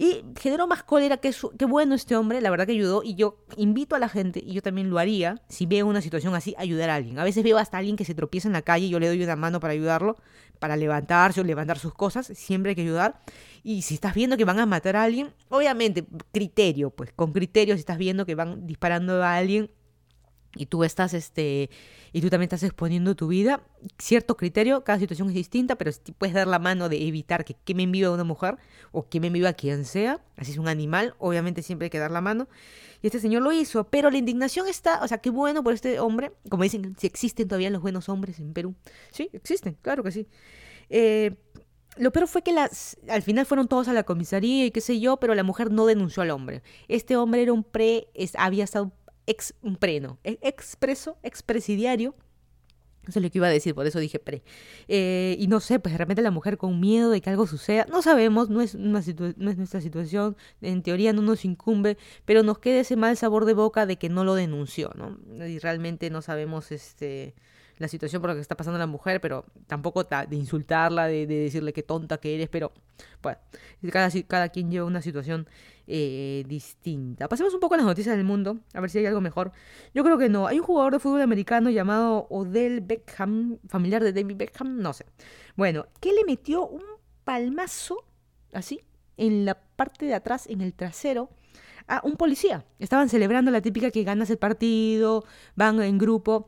Y 0.00 0.24
generó 0.40 0.68
más 0.68 0.84
cólera 0.84 1.16
que 1.16 1.34
qué 1.58 1.64
bueno 1.64 1.96
este 1.96 2.14
hombre, 2.14 2.40
la 2.40 2.50
verdad 2.50 2.66
que 2.66 2.72
ayudó. 2.72 3.02
Y 3.02 3.16
yo 3.16 3.44
invito 3.56 3.96
a 3.96 3.98
la 3.98 4.08
gente, 4.08 4.40
y 4.46 4.52
yo 4.52 4.62
también 4.62 4.90
lo 4.90 4.98
haría, 5.00 5.42
si 5.48 5.66
veo 5.66 5.88
una 5.88 6.00
situación 6.00 6.36
así, 6.36 6.54
ayudar 6.56 6.88
a 6.88 6.94
alguien. 6.94 7.18
A 7.18 7.24
veces 7.24 7.42
veo 7.42 7.58
hasta 7.58 7.78
alguien 7.78 7.96
que 7.96 8.04
se 8.04 8.14
tropieza 8.14 8.46
en 8.46 8.52
la 8.52 8.62
calle 8.62 8.86
y 8.86 8.90
yo 8.90 9.00
le 9.00 9.08
doy 9.08 9.20
una 9.24 9.34
mano 9.34 9.58
para 9.58 9.72
ayudarlo, 9.72 10.16
para 10.60 10.76
levantarse 10.76 11.40
o 11.40 11.44
levantar 11.44 11.80
sus 11.80 11.92
cosas. 11.94 12.28
Siempre 12.28 12.70
hay 12.70 12.76
que 12.76 12.82
ayudar. 12.82 13.20
Y 13.64 13.82
si 13.82 13.94
estás 13.94 14.14
viendo 14.14 14.36
que 14.36 14.44
van 14.44 14.60
a 14.60 14.66
matar 14.66 14.94
a 14.94 15.02
alguien, 15.02 15.34
obviamente, 15.48 16.06
criterio, 16.32 16.90
pues 16.90 17.12
con 17.12 17.32
criterio, 17.32 17.74
si 17.74 17.80
estás 17.80 17.98
viendo 17.98 18.24
que 18.24 18.36
van 18.36 18.68
disparando 18.68 19.20
a 19.24 19.34
alguien, 19.34 19.68
y 20.54 20.66
tú 20.66 20.84
estás, 20.84 21.14
este, 21.14 21.70
y 22.12 22.20
tú 22.20 22.30
también 22.30 22.46
estás 22.46 22.62
exponiendo 22.62 23.14
tu 23.14 23.28
vida, 23.28 23.62
cierto 23.98 24.36
criterio, 24.36 24.82
cada 24.82 24.98
situación 24.98 25.28
es 25.28 25.34
distinta, 25.34 25.76
pero 25.76 25.92
si 25.92 26.12
puedes 26.12 26.34
dar 26.34 26.46
la 26.46 26.58
mano 26.58 26.88
de 26.88 27.06
evitar 27.06 27.44
que 27.44 27.54
quemen 27.64 27.92
viva 27.92 28.10
una 28.10 28.24
mujer 28.24 28.56
o 28.90 29.08
quemen 29.08 29.32
viva 29.32 29.52
quien 29.52 29.84
sea, 29.84 30.20
así 30.36 30.52
es 30.52 30.58
un 30.58 30.68
animal, 30.68 31.14
obviamente 31.18 31.62
siempre 31.62 31.86
hay 31.86 31.90
que 31.90 31.98
dar 31.98 32.10
la 32.10 32.20
mano. 32.20 32.48
Y 33.02 33.06
este 33.06 33.20
señor 33.20 33.42
lo 33.42 33.52
hizo, 33.52 33.84
pero 33.84 34.10
la 34.10 34.18
indignación 34.18 34.66
está, 34.66 35.02
o 35.04 35.08
sea, 35.08 35.18
qué 35.18 35.30
bueno 35.30 35.62
por 35.62 35.74
este 35.74 36.00
hombre, 36.00 36.32
como 36.48 36.64
dicen, 36.64 36.96
si 36.98 37.06
existen 37.06 37.46
todavía 37.46 37.70
los 37.70 37.82
buenos 37.82 38.08
hombres 38.08 38.40
en 38.40 38.52
Perú. 38.52 38.74
Sí, 39.12 39.30
existen, 39.32 39.76
claro 39.82 40.02
que 40.02 40.10
sí. 40.10 40.26
Eh, 40.90 41.36
lo 41.96 42.12
peor 42.12 42.28
fue 42.28 42.42
que 42.42 42.52
las, 42.52 42.96
al 43.08 43.22
final 43.22 43.44
fueron 43.44 43.68
todos 43.68 43.88
a 43.88 43.92
la 43.92 44.04
comisaría 44.04 44.66
y 44.66 44.70
qué 44.70 44.80
sé 44.80 45.00
yo, 45.00 45.18
pero 45.18 45.34
la 45.34 45.42
mujer 45.42 45.70
no 45.70 45.86
denunció 45.86 46.22
al 46.22 46.30
hombre. 46.30 46.62
Este 46.86 47.16
hombre 47.16 47.42
era 47.42 47.52
un 47.52 47.64
pre, 47.64 48.08
había 48.36 48.64
estado 48.64 48.92
ex, 49.28 49.54
un 49.62 49.76
preno, 49.76 50.18
e, 50.24 50.38
expreso, 50.42 51.18
expresidiario. 51.22 52.14
Eso 53.06 53.20
es 53.20 53.22
lo 53.22 53.30
que 53.30 53.38
iba 53.38 53.46
a 53.46 53.50
decir, 53.50 53.74
por 53.74 53.86
eso 53.86 53.98
dije 54.00 54.18
pre. 54.18 54.42
Eh, 54.86 55.34
y 55.38 55.46
no 55.46 55.60
sé, 55.60 55.78
pues 55.78 55.94
de 55.94 55.98
repente 55.98 56.20
la 56.20 56.30
mujer 56.30 56.58
con 56.58 56.78
miedo 56.78 57.10
de 57.10 57.22
que 57.22 57.30
algo 57.30 57.46
suceda, 57.46 57.86
no 57.88 58.02
sabemos, 58.02 58.50
no 58.50 58.60
es, 58.60 58.74
una 58.74 59.00
no 59.36 59.50
es 59.50 59.56
nuestra 59.56 59.80
situación, 59.80 60.36
en 60.60 60.82
teoría 60.82 61.14
no 61.14 61.22
nos 61.22 61.46
incumbe, 61.46 61.96
pero 62.26 62.42
nos 62.42 62.58
queda 62.58 62.80
ese 62.80 62.96
mal 62.96 63.16
sabor 63.16 63.46
de 63.46 63.54
boca 63.54 63.86
de 63.86 63.96
que 63.96 64.10
no 64.10 64.24
lo 64.24 64.34
denunció, 64.34 64.90
¿no? 64.94 65.18
Y 65.46 65.58
realmente 65.58 66.10
no 66.10 66.20
sabemos 66.20 66.70
este 66.70 67.34
la 67.78 67.88
situación 67.88 68.20
por 68.20 68.30
la 68.30 68.34
que 68.34 68.40
está 68.40 68.56
pasando 68.56 68.78
la 68.78 68.86
mujer, 68.86 69.20
pero 69.20 69.44
tampoco 69.66 70.04
de 70.04 70.36
insultarla, 70.36 71.06
de, 71.06 71.26
decirle 71.26 71.72
qué 71.72 71.82
tonta 71.82 72.18
que 72.18 72.34
eres, 72.34 72.48
pero 72.48 72.72
bueno, 73.22 73.38
cada, 74.26 74.48
quien 74.48 74.70
lleva 74.70 74.86
una 74.86 75.02
situación 75.02 75.48
eh, 75.86 76.44
distinta. 76.46 77.28
Pasemos 77.28 77.54
un 77.54 77.60
poco 77.60 77.74
a 77.74 77.78
las 77.78 77.86
noticias 77.86 78.16
del 78.16 78.24
mundo, 78.24 78.58
a 78.74 78.80
ver 78.80 78.90
si 78.90 78.98
hay 78.98 79.06
algo 79.06 79.20
mejor. 79.20 79.52
Yo 79.94 80.04
creo 80.04 80.18
que 80.18 80.28
no. 80.28 80.46
Hay 80.46 80.58
un 80.58 80.64
jugador 80.64 80.92
de 80.92 80.98
fútbol 80.98 81.22
americano 81.22 81.70
llamado 81.70 82.26
Odell 82.30 82.80
Beckham, 82.80 83.58
familiar 83.68 84.02
de 84.02 84.12
David 84.12 84.36
Beckham, 84.36 84.78
no 84.78 84.92
sé. 84.92 85.06
Bueno, 85.56 85.86
que 86.00 86.12
le 86.12 86.24
metió 86.24 86.66
un 86.66 86.82
palmazo, 87.24 88.04
así, 88.52 88.80
en 89.16 89.44
la 89.44 89.54
parte 89.54 90.06
de 90.06 90.14
atrás, 90.14 90.46
en 90.46 90.60
el 90.60 90.74
trasero, 90.74 91.30
a 91.86 92.02
un 92.04 92.16
policía. 92.16 92.64
Estaban 92.78 93.08
celebrando 93.08 93.50
la 93.50 93.60
típica 93.60 93.90
que 93.90 94.04
ganas 94.04 94.30
el 94.30 94.38
partido, 94.38 95.24
van 95.56 95.80
en 95.82 95.98
grupo 95.98 96.46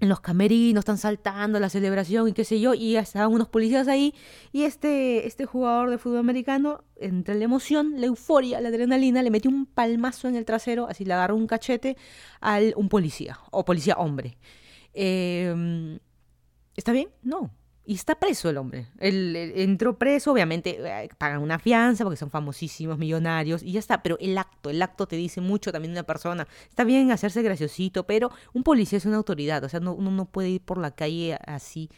en 0.00 0.08
los 0.08 0.20
camerinos, 0.20 0.82
están 0.82 0.98
saltando 0.98 1.58
la 1.58 1.68
celebración 1.68 2.28
y 2.28 2.32
qué 2.32 2.44
sé 2.44 2.60
yo, 2.60 2.74
y 2.74 2.96
estaban 2.96 3.32
unos 3.32 3.48
policías 3.48 3.88
ahí, 3.88 4.14
y 4.52 4.62
este, 4.62 5.26
este 5.26 5.44
jugador 5.44 5.90
de 5.90 5.98
fútbol 5.98 6.18
americano, 6.18 6.84
entre 6.96 7.34
la 7.34 7.44
emoción, 7.44 7.94
la 7.96 8.06
euforia, 8.06 8.60
la 8.60 8.68
adrenalina, 8.68 9.22
le 9.22 9.30
metió 9.30 9.50
un 9.50 9.66
palmazo 9.66 10.28
en 10.28 10.36
el 10.36 10.44
trasero, 10.44 10.88
así 10.88 11.04
le 11.04 11.14
agarró 11.14 11.36
un 11.36 11.46
cachete 11.46 11.96
a 12.40 12.60
un 12.76 12.88
policía, 12.88 13.38
o 13.50 13.64
policía 13.64 13.94
hombre. 13.96 14.38
Em, 14.94 15.98
¿Está 16.76 16.92
bien? 16.92 17.08
No. 17.22 17.50
Y 17.88 17.94
está 17.94 18.16
preso 18.16 18.50
el 18.50 18.58
hombre. 18.58 18.86
Él, 18.98 19.34
entró 19.34 19.96
preso, 19.96 20.30
obviamente 20.30 20.78
eh, 20.78 21.08
pagan 21.16 21.40
una 21.40 21.58
fianza 21.58 22.04
porque 22.04 22.18
son 22.18 22.28
famosísimos, 22.28 22.98
millonarios, 22.98 23.62
y 23.62 23.72
ya 23.72 23.78
está. 23.78 24.02
Pero 24.02 24.18
el 24.20 24.36
acto, 24.36 24.68
el 24.68 24.82
acto 24.82 25.08
te 25.08 25.16
dice 25.16 25.40
mucho 25.40 25.72
también 25.72 25.94
de 25.94 26.00
una 26.00 26.06
persona. 26.06 26.46
Está 26.68 26.84
bien 26.84 27.10
hacerse 27.12 27.40
graciosito, 27.40 28.04
pero 28.04 28.30
un 28.52 28.62
policía 28.62 28.98
es 28.98 29.06
una 29.06 29.16
autoridad. 29.16 29.64
O 29.64 29.70
sea, 29.70 29.80
no, 29.80 29.94
uno 29.94 30.10
no 30.10 30.26
puede 30.26 30.50
ir 30.50 30.60
por 30.60 30.76
la 30.76 30.90
calle 30.90 31.38
así 31.46 31.88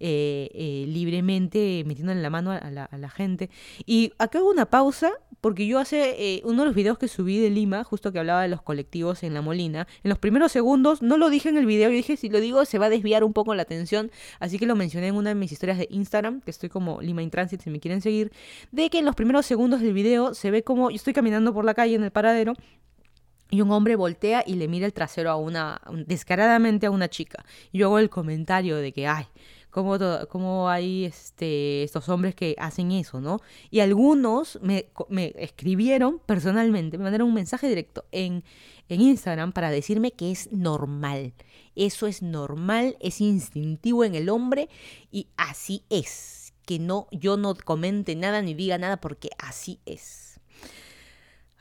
eh, 0.00 0.48
eh, 0.54 0.86
libremente 0.88 1.84
metiéndole 1.86 2.22
la 2.22 2.30
mano 2.30 2.52
a 2.52 2.70
la, 2.70 3.10
gente. 3.10 3.50
Y 3.84 4.12
acá 4.18 4.38
hago 4.38 4.50
una 4.50 4.66
pausa 4.66 5.12
porque 5.42 5.66
yo 5.66 5.78
hace 5.78 6.36
eh, 6.36 6.42
uno 6.44 6.62
de 6.62 6.66
los 6.66 6.74
videos 6.74 6.96
que 6.98 7.06
subí 7.06 7.38
de 7.38 7.50
Lima, 7.50 7.84
justo 7.84 8.10
que 8.10 8.18
hablaba 8.18 8.42
de 8.42 8.48
los 8.48 8.62
colectivos 8.62 9.22
en 9.22 9.34
La 9.34 9.42
Molina, 9.42 9.86
en 10.02 10.08
los 10.08 10.18
primeros 10.18 10.52
segundos, 10.52 11.02
no 11.02 11.18
lo 11.18 11.28
dije 11.28 11.50
en 11.50 11.58
el 11.58 11.66
video, 11.66 11.90
yo 11.90 11.96
dije 11.96 12.16
si 12.16 12.28
lo 12.28 12.40
digo 12.40 12.64
se 12.64 12.78
va 12.78 12.86
a 12.86 12.90
desviar 12.90 13.24
un 13.24 13.32
poco 13.32 13.54
la 13.54 13.62
atención, 13.62 14.10
así 14.38 14.58
que 14.58 14.66
lo 14.66 14.74
mencioné 14.74 15.08
en 15.08 15.16
una 15.16 15.30
de 15.30 15.34
mis 15.34 15.52
historias 15.52 15.78
de 15.78 15.86
Instagram, 15.90 16.40
que 16.40 16.50
estoy 16.50 16.68
como 16.68 17.00
Lima 17.00 17.22
in 17.22 17.30
Transit 17.30 17.60
si 17.60 17.70
me 17.70 17.80
quieren 17.80 18.00
seguir, 18.00 18.32
de 18.72 18.90
que 18.90 18.98
en 18.98 19.04
los 19.04 19.14
primeros 19.14 19.46
segundos 19.46 19.80
del 19.80 19.92
video 19.92 20.34
se 20.34 20.50
ve 20.50 20.62
como 20.62 20.90
yo 20.90 20.96
estoy 20.96 21.12
caminando 21.12 21.52
por 21.52 21.64
la 21.64 21.74
calle 21.74 21.94
en 21.94 22.04
el 22.04 22.10
paradero 22.10 22.54
y 23.50 23.60
un 23.60 23.70
hombre 23.72 23.96
voltea 23.96 24.44
y 24.46 24.54
le 24.54 24.68
mira 24.68 24.86
el 24.86 24.92
trasero 24.92 25.30
a 25.30 25.36
una, 25.36 25.80
descaradamente 26.06 26.86
a 26.86 26.90
una 26.90 27.08
chica. 27.08 27.44
Yo 27.72 27.88
hago 27.88 27.98
el 27.98 28.08
comentario 28.08 28.76
de 28.76 28.92
que, 28.92 29.06
ay, 29.06 29.26
cómo, 29.70 30.68
hay 30.68 31.04
este, 31.04 31.82
estos 31.82 32.08
hombres 32.08 32.34
que 32.34 32.54
hacen 32.58 32.92
eso, 32.92 33.20
¿no? 33.20 33.40
Y 33.70 33.80
algunos 33.80 34.58
me, 34.62 34.86
me 35.08 35.32
escribieron 35.38 36.20
personalmente, 36.26 36.98
me 36.98 37.04
mandaron 37.04 37.28
un 37.28 37.34
mensaje 37.34 37.68
directo 37.68 38.04
en, 38.12 38.44
en 38.88 39.00
Instagram 39.00 39.52
para 39.52 39.70
decirme 39.70 40.12
que 40.12 40.30
es 40.30 40.52
normal. 40.52 41.32
Eso 41.76 42.06
es 42.06 42.22
normal, 42.22 42.96
es 43.00 43.20
instintivo 43.20 44.04
en 44.04 44.14
el 44.14 44.28
hombre 44.28 44.68
y 45.10 45.28
así 45.36 45.84
es. 45.88 46.52
Que 46.66 46.78
no, 46.78 47.08
yo 47.10 47.36
no 47.36 47.54
comente 47.54 48.14
nada 48.14 48.42
ni 48.42 48.54
diga 48.54 48.78
nada 48.78 49.00
porque 49.00 49.30
así 49.38 49.80
es. 49.86 50.29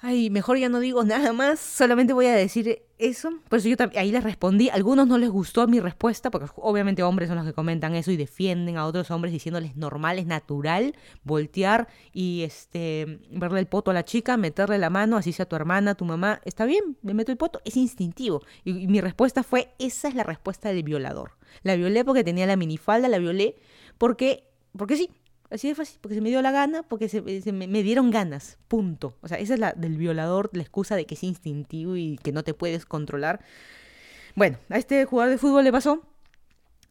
Ay, 0.02 0.30
mejor 0.30 0.58
ya 0.58 0.70
no 0.70 0.80
digo 0.80 1.04
nada 1.06 1.34
más, 1.34 1.60
solamente 1.60 2.14
voy 2.14 2.28
a 2.28 2.34
decir 2.34 2.84
eso. 2.98 3.32
Por 3.50 3.60
eso 3.60 3.68
yo 3.68 3.76
ahí 3.96 4.12
les 4.12 4.24
respondí. 4.24 4.70
Algunos 4.70 5.08
no 5.08 5.18
les 5.18 5.30
gustó 5.30 5.68
mi 5.68 5.80
respuesta, 5.80 6.32
porque 6.32 6.48
obviamente 6.56 7.04
hombres 7.04 7.28
son 7.28 7.38
los 7.38 7.46
que 7.46 7.54
comentan 7.54 7.96
eso 7.96 8.12
y 8.12 8.18
defienden 8.18 8.78
a 8.78 8.86
otros 8.86 9.12
hombres 9.12 9.34
diciéndoles 9.34 9.76
normal, 9.76 10.20
es 10.20 10.26
natural 10.26 10.96
voltear 11.24 11.88
y 12.14 12.44
este 12.44 13.20
verle 13.30 13.60
el 13.60 13.68
poto 13.68 13.92
a 13.92 13.94
la 13.94 14.06
chica, 14.06 14.38
meterle 14.38 14.78
la 14.78 14.90
mano, 14.90 15.18
así 15.18 15.34
sea 15.34 15.46
tu 15.46 15.56
hermana, 15.56 15.96
tu 15.96 16.06
mamá. 16.06 16.42
Está 16.46 16.66
bien, 16.66 16.98
me 17.02 17.14
meto 17.14 17.32
el 17.32 17.38
poto, 17.38 17.62
es 17.66 17.76
instintivo. 17.76 18.42
Y, 18.64 18.78
y 18.84 18.88
mi 18.88 19.02
respuesta 19.02 19.44
fue, 19.44 19.74
esa 19.80 20.08
es 20.08 20.16
la 20.16 20.24
respuesta 20.24 20.70
del 20.70 20.84
violador. 20.84 21.32
La 21.64 21.76
violé 21.76 22.06
porque 22.06 22.24
tenía 22.24 22.46
la 22.46 22.56
minifalda, 22.56 23.10
la 23.10 23.18
violé 23.18 23.56
porque, 23.98 24.46
porque 24.78 24.96
sí, 24.96 25.10
Así 25.52 25.68
de 25.68 25.76
fácil, 25.76 25.98
porque 26.02 26.16
se 26.16 26.22
me 26.22 26.30
dio 26.30 26.42
la 26.42 26.52
gana, 26.52 26.84
porque 26.84 27.10
se, 27.10 27.22
me, 27.22 27.84
dieron 27.84 28.12
ganas, 28.12 28.58
punto. 28.68 29.16
O 29.22 29.28
sea, 29.28 29.40
esa 29.40 29.56
es 29.56 29.60
la 29.60 29.74
del 29.74 29.98
violador, 29.98 30.52
la 30.54 30.62
excusa 30.62 30.96
de 30.96 31.06
que 31.06 31.16
es 31.16 31.24
instintivo 31.24 31.96
y 31.96 32.18
que 32.22 32.32
no 32.32 32.44
te 32.44 32.54
puedes 32.54 32.86
controlar. 32.86 33.42
Bueno, 34.36 34.58
a 34.70 34.78
este 34.78 35.06
jugador 35.06 35.32
de 35.32 35.38
fútbol 35.40 35.64
le 35.64 35.72
pasó, 35.72 36.04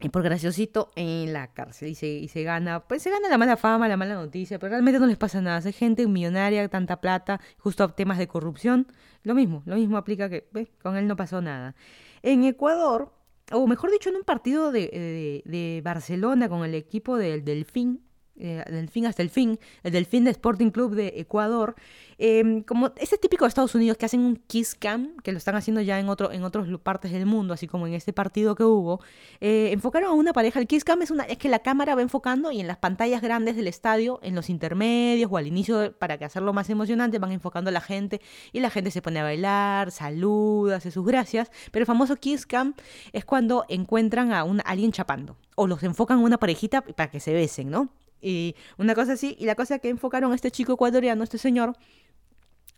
y 0.01 0.09
por 0.09 0.23
graciosito, 0.23 0.91
en 0.95 1.31
la 1.31 1.53
cárcel. 1.53 1.89
Y 1.89 1.95
se, 1.95 2.07
y 2.07 2.27
se 2.27 2.43
gana, 2.43 2.81
pues 2.81 3.01
se 3.01 3.09
gana 3.09 3.29
la 3.29 3.37
mala 3.37 3.57
fama, 3.57 3.87
la 3.87 3.97
mala 3.97 4.15
noticia, 4.15 4.59
pero 4.59 4.71
realmente 4.71 4.99
no 4.99 5.07
les 5.07 5.17
pasa 5.17 5.41
nada. 5.41 5.61
Hay 5.63 5.73
gente 5.73 6.05
millonaria, 6.07 6.67
tanta 6.69 6.99
plata, 6.99 7.39
justo 7.57 7.83
a 7.83 7.95
temas 7.95 8.17
de 8.17 8.27
corrupción. 8.27 8.87
Lo 9.23 9.35
mismo, 9.35 9.63
lo 9.65 9.75
mismo 9.75 9.97
aplica 9.97 10.29
que 10.29 10.49
con 10.81 10.97
él 10.97 11.07
no 11.07 11.15
pasó 11.15 11.41
nada. 11.41 11.75
En 12.23 12.43
Ecuador, 12.45 13.13
o 13.51 13.67
mejor 13.67 13.91
dicho, 13.91 14.09
en 14.09 14.17
un 14.17 14.23
partido 14.23 14.71
de, 14.71 14.81
de, 14.81 15.43
de 15.45 15.81
Barcelona 15.81 16.49
con 16.49 16.63
el 16.63 16.75
equipo 16.75 17.17
del 17.17 17.43
Delfín, 17.43 18.01
eh, 18.39 18.63
del 18.69 18.89
fin 18.89 19.05
hasta 19.05 19.21
el 19.21 19.29
fin, 19.29 19.59
el 19.83 19.91
Delfín 19.91 20.23
de 20.23 20.31
Sporting 20.31 20.71
Club 20.71 20.95
de 20.95 21.13
Ecuador, 21.17 21.75
em, 22.17 22.63
como 22.63 22.91
ese 22.97 23.17
típico 23.17 23.45
de 23.45 23.49
Estados 23.49 23.75
Unidos 23.75 23.97
que 23.97 24.05
hacen 24.05 24.21
un 24.21 24.37
kiss 24.37 24.75
cam, 24.75 25.17
que 25.23 25.31
lo 25.31 25.37
están 25.37 25.55
haciendo 25.55 25.81
ya 25.81 25.99
en, 25.99 26.09
otro, 26.09 26.31
en 26.31 26.43
otras 26.43 26.67
partes 26.81 27.11
del 27.11 27.25
mundo, 27.25 27.53
así 27.53 27.67
como 27.67 27.87
en 27.87 27.93
este 27.93 28.13
partido 28.13 28.55
que 28.55 28.63
hubo, 28.63 29.01
eh, 29.41 29.69
enfocaron 29.73 30.09
a 30.09 30.13
una 30.13 30.33
pareja. 30.33 30.59
El 30.59 30.67
kiss 30.67 30.83
cam 30.83 31.01
es, 31.01 31.11
una, 31.11 31.23
es 31.23 31.37
que 31.37 31.49
la 31.49 31.59
cámara 31.59 31.95
va 31.95 32.01
enfocando 32.01 32.51
y 32.51 32.59
en 32.61 32.67
las 32.67 32.77
pantallas 32.77 33.21
grandes 33.21 33.55
del 33.55 33.67
estadio, 33.67 34.19
en 34.23 34.35
los 34.35 34.49
intermedios 34.49 35.29
o 35.31 35.37
al 35.37 35.47
inicio, 35.47 35.93
para 35.97 36.17
que 36.17 36.25
hacerlo 36.25 36.53
más 36.53 36.69
emocionante, 36.69 37.19
van 37.19 37.31
enfocando 37.31 37.69
a 37.69 37.73
la 37.73 37.81
gente 37.81 38.21
y 38.53 38.59
la 38.61 38.69
gente 38.69 38.91
se 38.91 39.01
pone 39.01 39.19
a 39.19 39.23
bailar, 39.23 39.91
saluda, 39.91 40.77
hace 40.77 40.91
sus 40.91 41.05
gracias. 41.05 41.51
Pero 41.71 41.83
el 41.83 41.87
famoso 41.87 42.15
kiss 42.15 42.45
cam 42.45 42.73
es 43.11 43.25
cuando 43.25 43.65
encuentran 43.67 44.31
a, 44.31 44.43
un, 44.43 44.61
a 44.61 44.63
alguien 44.63 44.91
chapando 44.91 45.37
o 45.59 45.67
los 45.67 45.83
enfocan 45.83 46.19
a 46.19 46.21
una 46.21 46.37
parejita 46.37 46.81
para 46.81 47.11
que 47.11 47.19
se 47.19 47.33
besen, 47.33 47.69
¿no? 47.69 47.89
Y 48.21 48.55
una 48.77 48.95
cosa 48.95 49.13
así, 49.13 49.35
y 49.37 49.45
la 49.45 49.55
cosa 49.55 49.79
que 49.79 49.89
enfocaron 49.89 50.33
este 50.33 50.51
chico 50.51 50.73
ecuatoriano, 50.73 51.21
este 51.21 51.37
señor, 51.37 51.75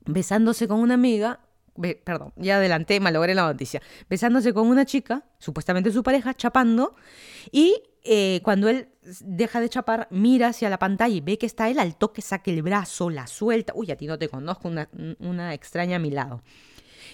besándose 0.05 0.67
con 0.67 0.79
una 0.79 0.95
amiga, 0.95 1.41
perdón, 2.03 2.33
ya 2.37 2.57
adelanté, 2.57 2.99
malogré 2.99 3.35
la 3.35 3.43
noticia, 3.43 3.83
besándose 4.09 4.51
con 4.51 4.67
una 4.67 4.85
chica, 4.85 5.25
supuestamente 5.37 5.91
su 5.91 6.01
pareja, 6.01 6.33
chapando, 6.33 6.95
y 7.51 7.83
eh, 8.03 8.41
cuando 8.43 8.67
él 8.67 8.89
deja 9.21 9.61
de 9.61 9.69
chapar, 9.69 10.07
mira 10.09 10.47
hacia 10.47 10.67
la 10.67 10.79
pantalla 10.79 11.13
y 11.13 11.21
ve 11.21 11.37
que 11.37 11.45
está 11.45 11.69
él, 11.69 11.77
al 11.77 11.95
toque 11.95 12.23
saca 12.23 12.49
el 12.49 12.63
brazo, 12.63 13.11
la 13.11 13.27
suelta, 13.27 13.73
uy, 13.75 13.91
a 13.91 13.95
ti 13.95 14.07
no 14.07 14.17
te 14.17 14.27
conozco, 14.27 14.69
una, 14.69 14.89
una 15.19 15.53
extraña 15.53 15.97
a 15.97 15.99
mi 15.99 16.09
lado. 16.09 16.41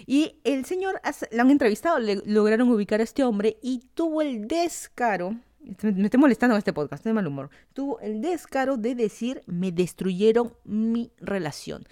Y 0.06 0.40
el 0.46 0.64
señor, 0.64 1.02
lo 1.32 1.42
han 1.42 1.52
entrevistado, 1.52 2.00
le 2.00 2.22
lograron 2.26 2.70
ubicar 2.70 3.02
a 3.02 3.04
este 3.04 3.24
hombre 3.26 3.58
y 3.62 3.80
tuvo 3.96 4.22
el 4.22 4.48
descaro 4.48 5.36
me 5.82 6.06
estoy 6.06 6.20
molestando 6.20 6.56
este 6.56 6.74
podcast, 6.74 7.00
estoy 7.02 7.12
de 7.12 7.16
mal 7.16 7.28
humor, 7.28 7.50
tuvo 7.74 8.00
el 8.00 8.22
descaro 8.22 8.78
de 8.78 8.96
decir, 8.96 9.44
me 9.46 9.72
destruyeron 9.72 10.54
mi 10.64 11.12
relación. 11.20 11.86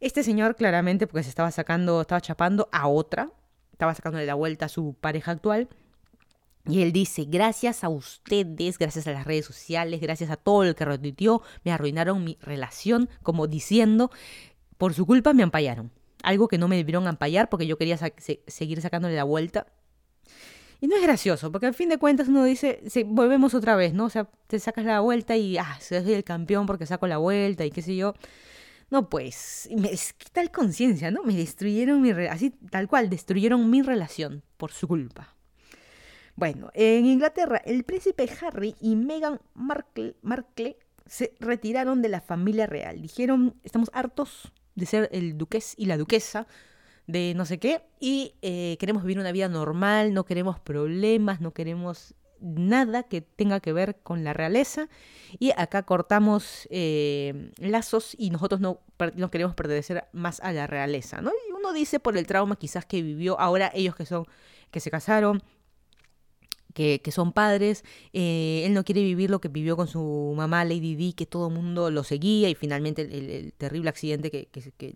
Este 0.00 0.22
señor 0.22 0.56
claramente, 0.56 1.06
porque 1.06 1.22
se 1.22 1.30
estaba 1.30 1.50
sacando, 1.50 2.00
estaba 2.00 2.20
chapando 2.20 2.68
a 2.72 2.88
otra, 2.88 3.30
estaba 3.72 3.94
sacándole 3.94 4.26
la 4.26 4.34
vuelta 4.34 4.66
a 4.66 4.68
su 4.68 4.94
pareja 5.00 5.32
actual, 5.32 5.68
y 6.68 6.82
él 6.82 6.92
dice, 6.92 7.24
gracias 7.28 7.84
a 7.84 7.88
ustedes, 7.88 8.78
gracias 8.78 9.06
a 9.06 9.12
las 9.12 9.24
redes 9.24 9.44
sociales, 9.44 10.00
gracias 10.00 10.30
a 10.30 10.36
todo 10.36 10.64
el 10.64 10.74
que 10.74 10.84
retuiteó, 10.84 11.42
me 11.64 11.70
arruinaron 11.70 12.24
mi 12.24 12.38
relación, 12.40 13.08
como 13.22 13.46
diciendo, 13.46 14.10
por 14.76 14.92
su 14.92 15.06
culpa 15.06 15.32
me 15.32 15.44
ampallaron. 15.44 15.92
Algo 16.22 16.48
que 16.48 16.58
no 16.58 16.66
me 16.66 16.76
debieron 16.76 17.06
ampallar 17.06 17.48
porque 17.48 17.68
yo 17.68 17.78
quería 17.78 17.98
seguir 18.48 18.80
sacándole 18.80 19.14
la 19.14 19.22
vuelta 19.22 19.68
y 20.80 20.88
no 20.88 20.96
es 20.96 21.02
gracioso, 21.02 21.50
porque 21.50 21.66
al 21.66 21.74
fin 21.74 21.88
de 21.88 21.98
cuentas 21.98 22.28
uno 22.28 22.44
dice, 22.44 22.80
volvemos 23.06 23.54
otra 23.54 23.76
vez, 23.76 23.94
¿no? 23.94 24.04
O 24.04 24.10
sea, 24.10 24.28
te 24.46 24.58
sacas 24.58 24.84
la 24.84 25.00
vuelta 25.00 25.36
y, 25.36 25.56
ah, 25.56 25.78
soy 25.80 26.12
el 26.12 26.24
campeón 26.24 26.66
porque 26.66 26.86
saco 26.86 27.06
la 27.06 27.18
vuelta 27.18 27.64
y 27.64 27.70
qué 27.70 27.82
sé 27.82 27.96
yo. 27.96 28.14
No, 28.90 29.08
pues, 29.08 29.68
me, 29.76 29.92
es 29.92 30.14
tal 30.32 30.50
conciencia, 30.50 31.10
¿no? 31.10 31.24
Me 31.24 31.34
destruyeron 31.34 32.00
mi 32.00 32.10
así 32.10 32.50
tal 32.70 32.88
cual, 32.88 33.10
destruyeron 33.10 33.68
mi 33.68 33.82
relación 33.82 34.42
por 34.56 34.70
su 34.70 34.86
culpa. 34.86 35.34
Bueno, 36.36 36.70
en 36.74 37.06
Inglaterra, 37.06 37.62
el 37.64 37.82
príncipe 37.84 38.28
Harry 38.42 38.76
y 38.80 38.94
Meghan 38.94 39.40
Markle, 39.54 40.16
Markle 40.20 40.76
se 41.06 41.34
retiraron 41.40 42.02
de 42.02 42.10
la 42.10 42.20
familia 42.20 42.66
real. 42.66 43.00
Dijeron, 43.00 43.54
estamos 43.64 43.90
hartos 43.94 44.52
de 44.74 44.86
ser 44.86 45.08
el 45.12 45.38
duques 45.38 45.74
y 45.78 45.86
la 45.86 45.96
duquesa 45.96 46.46
de 47.06 47.34
no 47.34 47.46
sé 47.46 47.58
qué 47.58 47.82
y 48.00 48.34
eh, 48.42 48.76
queremos 48.78 49.02
vivir 49.02 49.18
una 49.18 49.32
vida 49.32 49.48
normal, 49.48 50.12
no 50.12 50.24
queremos 50.24 50.58
problemas, 50.60 51.40
no 51.40 51.52
queremos 51.52 52.14
nada 52.40 53.04
que 53.04 53.22
tenga 53.22 53.60
que 53.60 53.72
ver 53.72 53.96
con 54.02 54.24
la 54.24 54.32
realeza 54.32 54.88
y 55.38 55.52
acá 55.56 55.84
cortamos 55.84 56.68
eh, 56.70 57.52
lazos 57.58 58.14
y 58.18 58.30
nosotros 58.30 58.60
no, 58.60 58.80
no, 59.14 59.30
queremos 59.30 59.54
pertenecer 59.54 60.04
más 60.12 60.40
a 60.40 60.52
la 60.52 60.66
realeza, 60.66 61.20
¿no? 61.20 61.30
Y 61.48 61.52
uno 61.52 61.72
dice 61.72 62.00
por 62.00 62.16
el 62.16 62.26
trauma 62.26 62.56
quizás 62.56 62.84
que 62.84 63.02
vivió 63.02 63.40
ahora 63.40 63.70
ellos 63.74 63.94
que 63.94 64.06
son 64.06 64.26
que 64.70 64.80
se 64.80 64.90
casaron 64.90 65.42
que, 66.74 67.00
que, 67.00 67.10
son 67.10 67.32
padres, 67.32 67.84
eh, 68.12 68.64
él 68.66 68.74
no 68.74 68.84
quiere 68.84 69.02
vivir 69.02 69.30
lo 69.30 69.40
que 69.40 69.48
vivió 69.48 69.76
con 69.76 69.88
su 69.88 70.34
mamá 70.36 70.62
Lady 70.66 70.94
Di, 70.94 71.14
que 71.14 71.24
todo 71.24 71.48
el 71.48 71.54
mundo 71.54 71.90
lo 71.90 72.04
seguía 72.04 72.50
y 72.50 72.54
finalmente 72.54 73.00
el, 73.00 73.54
terrible 73.54 73.88
accidente 73.88 74.30
que, 74.30 74.46
que, 74.46 74.72
que 74.72 74.94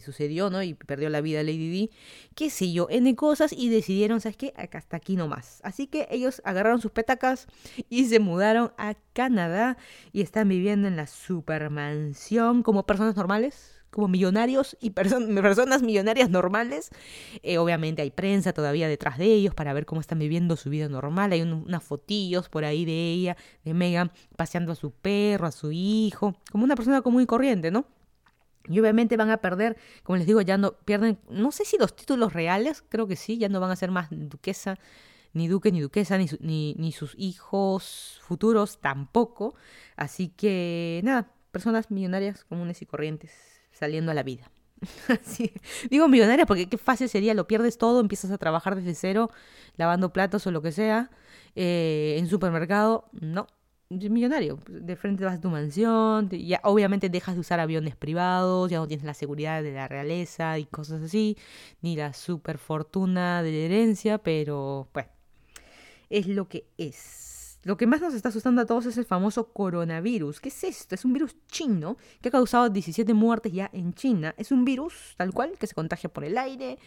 sucedió, 0.00 0.50
¿no? 0.50 0.62
Y 0.62 0.74
perdió 0.74 1.08
la 1.08 1.20
vida 1.20 1.42
Lady 1.42 1.70
Di, 1.70 1.90
qué 2.34 2.50
sé 2.50 2.72
yo, 2.72 2.86
N 2.90 3.14
cosas 3.16 3.52
y 3.52 3.68
decidieron, 3.68 4.20
¿sabes 4.20 4.36
qué? 4.36 4.54
Hasta 4.56 4.96
aquí 4.96 5.16
nomás. 5.16 5.60
Así 5.62 5.86
que 5.86 6.08
ellos 6.10 6.42
agarraron 6.44 6.80
sus 6.80 6.92
petacas 6.92 7.46
y 7.88 8.06
se 8.06 8.18
mudaron 8.18 8.72
a 8.78 8.94
Canadá 9.12 9.76
y 10.12 10.22
están 10.22 10.48
viviendo 10.48 10.88
en 10.88 10.96
la 10.96 11.06
supermansión 11.06 12.62
como 12.62 12.86
personas 12.86 13.16
normales, 13.16 13.74
como 13.90 14.08
millonarios 14.08 14.76
y 14.80 14.90
personas 14.90 15.82
millonarias 15.82 16.28
normales. 16.28 16.90
Eh, 17.42 17.58
obviamente 17.58 18.02
hay 18.02 18.10
prensa 18.10 18.52
todavía 18.52 18.88
detrás 18.88 19.18
de 19.18 19.26
ellos 19.26 19.54
para 19.54 19.72
ver 19.72 19.86
cómo 19.86 20.00
están 20.00 20.18
viviendo 20.18 20.56
su 20.56 20.68
vida 20.68 20.88
normal. 20.88 21.32
Hay 21.32 21.42
unas 21.42 21.82
fotillos 21.82 22.48
por 22.48 22.64
ahí 22.64 22.84
de 22.84 23.12
ella, 23.12 23.36
de 23.64 23.72
Megan, 23.72 24.10
paseando 24.36 24.72
a 24.72 24.74
su 24.74 24.90
perro, 24.90 25.46
a 25.46 25.52
su 25.52 25.70
hijo, 25.72 26.34
como 26.50 26.64
una 26.64 26.74
persona 26.74 27.02
común 27.02 27.22
y 27.22 27.26
corriente, 27.26 27.70
¿no? 27.70 27.86
Y 28.68 28.80
obviamente 28.80 29.16
van 29.16 29.30
a 29.30 29.38
perder, 29.38 29.76
como 30.02 30.16
les 30.16 30.26
digo, 30.26 30.40
ya 30.40 30.56
no 30.56 30.72
pierden, 30.72 31.18
no 31.28 31.52
sé 31.52 31.64
si 31.64 31.76
los 31.76 31.94
títulos 31.94 32.32
reales, 32.32 32.82
creo 32.88 33.06
que 33.06 33.16
sí, 33.16 33.38
ya 33.38 33.48
no 33.48 33.60
van 33.60 33.70
a 33.70 33.76
ser 33.76 33.90
más 33.90 34.08
duquesa, 34.10 34.78
ni 35.34 35.48
duque, 35.48 35.70
ni 35.72 35.80
duquesa, 35.80 36.16
ni, 36.16 36.26
ni, 36.40 36.74
ni 36.78 36.92
sus 36.92 37.14
hijos 37.18 38.20
futuros 38.22 38.80
tampoco. 38.80 39.54
Así 39.96 40.28
que 40.28 41.00
nada, 41.04 41.30
personas 41.50 41.90
millonarias 41.90 42.44
comunes 42.44 42.80
y 42.82 42.86
corrientes 42.86 43.32
saliendo 43.72 44.12
a 44.12 44.14
la 44.14 44.22
vida. 44.22 44.50
Digo 45.90 46.08
millonarias 46.08 46.46
porque 46.46 46.68
qué 46.68 46.78
fácil 46.78 47.08
sería, 47.08 47.34
lo 47.34 47.46
pierdes 47.46 47.78
todo, 47.78 48.00
empiezas 48.00 48.30
a 48.30 48.38
trabajar 48.38 48.76
desde 48.76 48.94
cero, 48.94 49.30
lavando 49.76 50.12
platos 50.12 50.46
o 50.46 50.50
lo 50.50 50.62
que 50.62 50.72
sea, 50.72 51.10
eh, 51.54 52.16
en 52.18 52.28
supermercado, 52.28 53.08
no, 53.12 53.46
millonario. 53.90 54.58
De 54.68 54.96
frente 54.96 55.24
vas 55.24 55.38
a 55.38 55.40
tu 55.40 55.50
mansión, 55.50 56.28
ya 56.30 56.60
obviamente 56.64 57.08
dejas 57.08 57.34
de 57.34 57.40
usar 57.40 57.60
aviones 57.60 57.96
privados, 57.96 58.70
ya 58.70 58.78
no 58.78 58.88
tienes 58.88 59.04
la 59.04 59.14
seguridad 59.14 59.62
de 59.62 59.72
la 59.72 59.88
realeza 59.88 60.58
y 60.58 60.66
cosas 60.66 61.02
así, 61.02 61.36
ni 61.82 61.96
la 61.96 62.12
super 62.12 62.58
fortuna 62.58 63.42
de 63.42 63.52
la 63.52 63.58
herencia, 63.58 64.18
pero 64.18 64.88
bueno, 64.92 65.10
es 66.10 66.26
lo 66.26 66.48
que 66.48 66.66
es. 66.78 67.60
Lo 67.64 67.78
que 67.78 67.86
más 67.86 68.02
nos 68.02 68.12
está 68.12 68.28
asustando 68.28 68.60
a 68.60 68.66
todos 68.66 68.84
es 68.84 68.98
el 68.98 69.06
famoso 69.06 69.50
coronavirus. 69.50 70.38
¿Qué 70.38 70.50
es 70.50 70.64
esto? 70.64 70.94
Es 70.94 71.06
un 71.06 71.14
virus 71.14 71.34
chino 71.48 71.96
que 72.20 72.28
ha 72.28 72.32
causado 72.32 72.68
17 72.68 73.14
muertes 73.14 73.54
ya 73.54 73.70
en 73.72 73.94
China. 73.94 74.34
Es 74.36 74.52
un 74.52 74.66
virus 74.66 75.14
tal 75.16 75.32
cual 75.32 75.52
que 75.58 75.66
se 75.66 75.74
contagia 75.74 76.12
por 76.12 76.24
el 76.24 76.36
aire, 76.36 76.78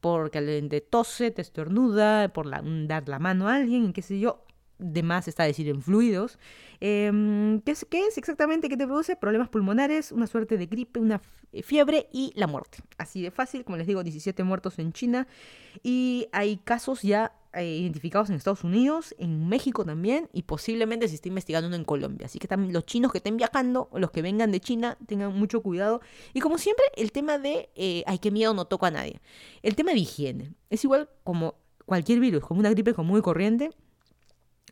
porque 0.00 0.40
te 0.70 0.80
tose, 0.80 1.32
te 1.32 1.42
estornuda, 1.42 2.32
por 2.32 2.48
dar 2.48 3.08
la 3.10 3.18
mano 3.18 3.46
a 3.46 3.56
alguien, 3.56 3.92
qué 3.92 4.00
sé 4.00 4.20
yo 4.20 4.42
de 4.82 5.02
más 5.02 5.28
está 5.28 5.44
decir 5.44 5.68
en 5.68 5.82
fluidos. 5.82 6.38
Em, 6.80 7.60
¿qué, 7.60 7.72
es, 7.72 7.86
¿Qué 7.88 8.06
es 8.06 8.18
exactamente 8.18 8.68
que 8.68 8.76
te 8.76 8.86
produce? 8.86 9.16
Problemas 9.16 9.48
pulmonares, 9.48 10.12
una 10.12 10.26
suerte 10.26 10.58
de 10.58 10.66
gripe, 10.66 10.98
una 10.98 11.20
fiebre 11.62 12.08
y 12.12 12.32
la 12.34 12.46
muerte. 12.46 12.78
Así 12.98 13.22
de 13.22 13.30
fácil, 13.30 13.64
como 13.64 13.76
les 13.76 13.86
digo, 13.86 14.02
17 14.02 14.42
muertos 14.42 14.78
en 14.78 14.92
China 14.92 15.28
y 15.82 16.28
hay 16.32 16.56
casos 16.56 17.02
ya 17.02 17.32
eh, 17.54 17.76
identificados 17.76 18.30
en 18.30 18.36
Estados 18.36 18.64
Unidos, 18.64 19.14
en 19.18 19.46
México 19.46 19.84
también 19.84 20.30
y 20.32 20.44
posiblemente 20.44 21.06
se 21.08 21.16
esté 21.16 21.28
investigando 21.28 21.68
uno 21.68 21.76
en 21.76 21.84
Colombia. 21.84 22.26
Así 22.26 22.38
que 22.38 22.48
también 22.48 22.72
los 22.72 22.86
chinos 22.86 23.12
que 23.12 23.18
estén 23.18 23.36
viajando, 23.36 23.90
los 23.92 24.10
que 24.10 24.22
vengan 24.22 24.50
de 24.50 24.60
China, 24.60 24.96
tengan 25.06 25.38
mucho 25.38 25.62
cuidado. 25.62 26.00
Y 26.32 26.40
como 26.40 26.56
siempre, 26.56 26.84
el 26.96 27.12
tema 27.12 27.38
de, 27.38 27.68
eh, 27.74 28.04
ay, 28.06 28.18
qué 28.18 28.30
miedo, 28.30 28.54
no 28.54 28.64
toca 28.64 28.86
a 28.86 28.90
nadie. 28.90 29.20
El 29.62 29.76
tema 29.76 29.92
de 29.92 29.98
higiene. 29.98 30.54
Es 30.70 30.82
igual 30.84 31.10
como 31.24 31.56
cualquier 31.84 32.20
virus, 32.20 32.42
como 32.42 32.60
una 32.60 32.70
gripe 32.70 32.94
común 32.94 33.18
y 33.18 33.22
corriente 33.22 33.70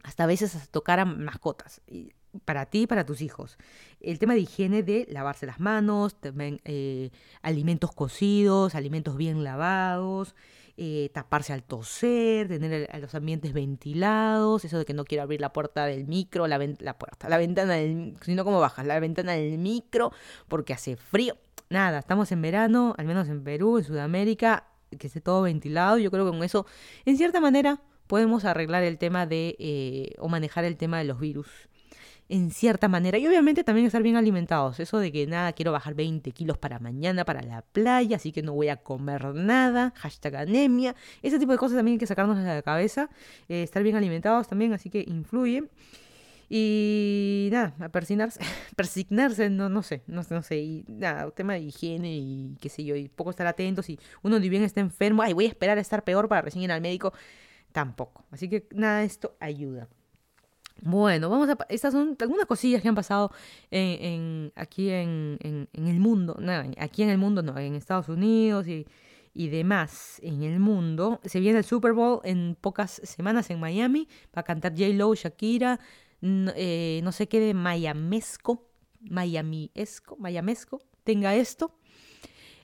hasta 0.04 0.24
a 0.24 0.26
veces 0.26 0.54
hasta 0.54 0.70
tocar 0.70 1.00
a 1.00 1.04
mascotas, 1.04 1.80
para 2.44 2.66
ti 2.66 2.82
y 2.82 2.86
para 2.86 3.04
tus 3.04 3.20
hijos. 3.22 3.58
El 4.00 4.18
tema 4.18 4.34
de 4.34 4.40
higiene 4.40 4.82
de 4.82 5.06
lavarse 5.10 5.46
las 5.46 5.60
manos, 5.60 6.20
también 6.20 6.60
eh, 6.64 7.10
alimentos 7.42 7.92
cocidos, 7.92 8.74
alimentos 8.74 9.16
bien 9.16 9.42
lavados, 9.44 10.34
eh, 10.76 11.10
taparse 11.12 11.52
al 11.52 11.62
toser, 11.62 12.48
tener 12.48 12.88
los 13.00 13.14
ambientes 13.14 13.52
ventilados, 13.52 14.64
eso 14.64 14.78
de 14.78 14.84
que 14.84 14.94
no 14.94 15.04
quiero 15.04 15.22
abrir 15.22 15.40
la 15.40 15.52
puerta 15.52 15.84
del 15.84 16.06
micro, 16.06 16.46
la, 16.46 16.58
la 16.78 16.98
puerta, 16.98 17.28
la 17.28 17.36
ventana 17.36 17.74
del, 17.74 18.16
sino 18.22 18.44
como 18.44 18.60
bajas, 18.60 18.86
la 18.86 18.98
ventana 19.00 19.32
del 19.32 19.58
micro, 19.58 20.12
porque 20.48 20.72
hace 20.72 20.96
frío. 20.96 21.36
Nada, 21.68 21.98
estamos 21.98 22.32
en 22.32 22.42
verano, 22.42 22.94
al 22.96 23.06
menos 23.06 23.28
en 23.28 23.44
Perú, 23.44 23.78
en 23.78 23.84
Sudamérica, 23.84 24.68
que 24.98 25.06
esté 25.06 25.20
todo 25.20 25.42
ventilado. 25.42 25.98
Yo 25.98 26.10
creo 26.10 26.24
que 26.24 26.30
con 26.30 26.42
eso, 26.42 26.66
en 27.04 27.16
cierta 27.16 27.40
manera, 27.40 27.80
podemos 28.10 28.44
arreglar 28.44 28.82
el 28.82 28.98
tema 28.98 29.24
de, 29.24 29.54
eh, 29.60 30.14
o 30.18 30.28
manejar 30.28 30.64
el 30.64 30.76
tema 30.76 30.98
de 30.98 31.04
los 31.04 31.20
virus 31.20 31.46
en 32.28 32.50
cierta 32.50 32.88
manera. 32.88 33.18
Y 33.18 33.26
obviamente 33.28 33.62
también 33.62 33.86
estar 33.86 34.02
bien 34.02 34.16
alimentados. 34.16 34.80
Eso 34.80 34.98
de 34.98 35.12
que 35.12 35.28
nada, 35.28 35.52
quiero 35.52 35.70
bajar 35.70 35.94
20 35.94 36.32
kilos 36.32 36.58
para 36.58 36.80
mañana, 36.80 37.24
para 37.24 37.40
la 37.42 37.62
playa, 37.62 38.16
así 38.16 38.32
que 38.32 38.42
no 38.42 38.52
voy 38.52 38.68
a 38.68 38.78
comer 38.78 39.32
nada. 39.36 39.92
Hashtag 39.94 40.34
anemia. 40.34 40.96
Ese 41.22 41.38
tipo 41.38 41.52
de 41.52 41.58
cosas 41.58 41.76
también 41.76 41.94
hay 41.94 41.98
que 42.00 42.08
sacarnos 42.08 42.36
de 42.36 42.42
la 42.42 42.62
cabeza. 42.62 43.10
Eh, 43.48 43.62
estar 43.62 43.80
bien 43.84 43.94
alimentados 43.94 44.48
también, 44.48 44.72
así 44.72 44.90
que 44.90 45.04
influye. 45.06 45.68
Y 46.48 47.48
nada, 47.52 47.90
persignarse, 47.90 48.40
persignarse, 48.76 49.50
no, 49.50 49.68
no 49.68 49.84
sé, 49.84 50.02
no, 50.08 50.22
no 50.28 50.42
sé, 50.42 50.58
y 50.58 50.84
nada, 50.88 51.30
tema 51.30 51.52
de 51.52 51.60
higiene 51.60 52.12
y 52.12 52.56
qué 52.60 52.68
sé 52.68 52.82
yo, 52.82 52.96
y 52.96 53.06
poco 53.06 53.30
estar 53.30 53.46
atentos, 53.46 53.88
y 53.88 54.00
uno 54.22 54.40
ni 54.40 54.48
bien 54.48 54.64
está 54.64 54.80
enfermo, 54.80 55.22
ay, 55.22 55.32
voy 55.32 55.44
a 55.44 55.48
esperar 55.48 55.78
a 55.78 55.80
estar 55.80 56.02
peor 56.02 56.26
para 56.26 56.42
recién 56.42 56.64
ir 56.64 56.72
al 56.72 56.80
médico 56.80 57.12
tampoco. 57.72 58.24
Así 58.30 58.48
que 58.48 58.68
nada 58.72 59.02
esto 59.02 59.36
ayuda. 59.40 59.88
Bueno, 60.82 61.28
vamos 61.28 61.48
a. 61.50 61.58
Estas 61.68 61.92
son 61.92 62.16
algunas 62.20 62.46
cosillas 62.46 62.80
que 62.80 62.88
han 62.88 62.94
pasado 62.94 63.30
en, 63.70 64.52
aquí 64.56 64.90
en, 64.90 65.38
el 65.72 66.00
mundo. 66.00 66.38
Aquí 66.78 67.02
en 67.02 67.10
el 67.10 67.18
mundo, 67.18 67.42
no, 67.42 67.58
en 67.58 67.74
Estados 67.74 68.08
Unidos 68.08 68.66
y, 68.66 68.86
y 69.34 69.48
demás 69.48 70.18
en 70.22 70.42
el 70.42 70.58
mundo. 70.58 71.20
Se 71.24 71.40
viene 71.40 71.58
el 71.58 71.64
Super 71.64 71.92
Bowl 71.92 72.20
en 72.24 72.56
pocas 72.60 73.00
semanas 73.04 73.50
en 73.50 73.60
Miami. 73.60 74.08
Va 74.36 74.40
a 74.40 74.42
cantar 74.42 74.72
J-Lo, 74.72 75.14
Shakira. 75.14 75.80
No, 76.20 76.52
eh, 76.56 77.00
no 77.02 77.12
sé 77.12 77.28
qué 77.28 77.40
de 77.40 77.54
Mayamesco. 77.54 78.66
Miamiesco, 79.00 80.16
Mayamesco. 80.18 80.80
Tenga 81.04 81.34
esto. 81.34 81.74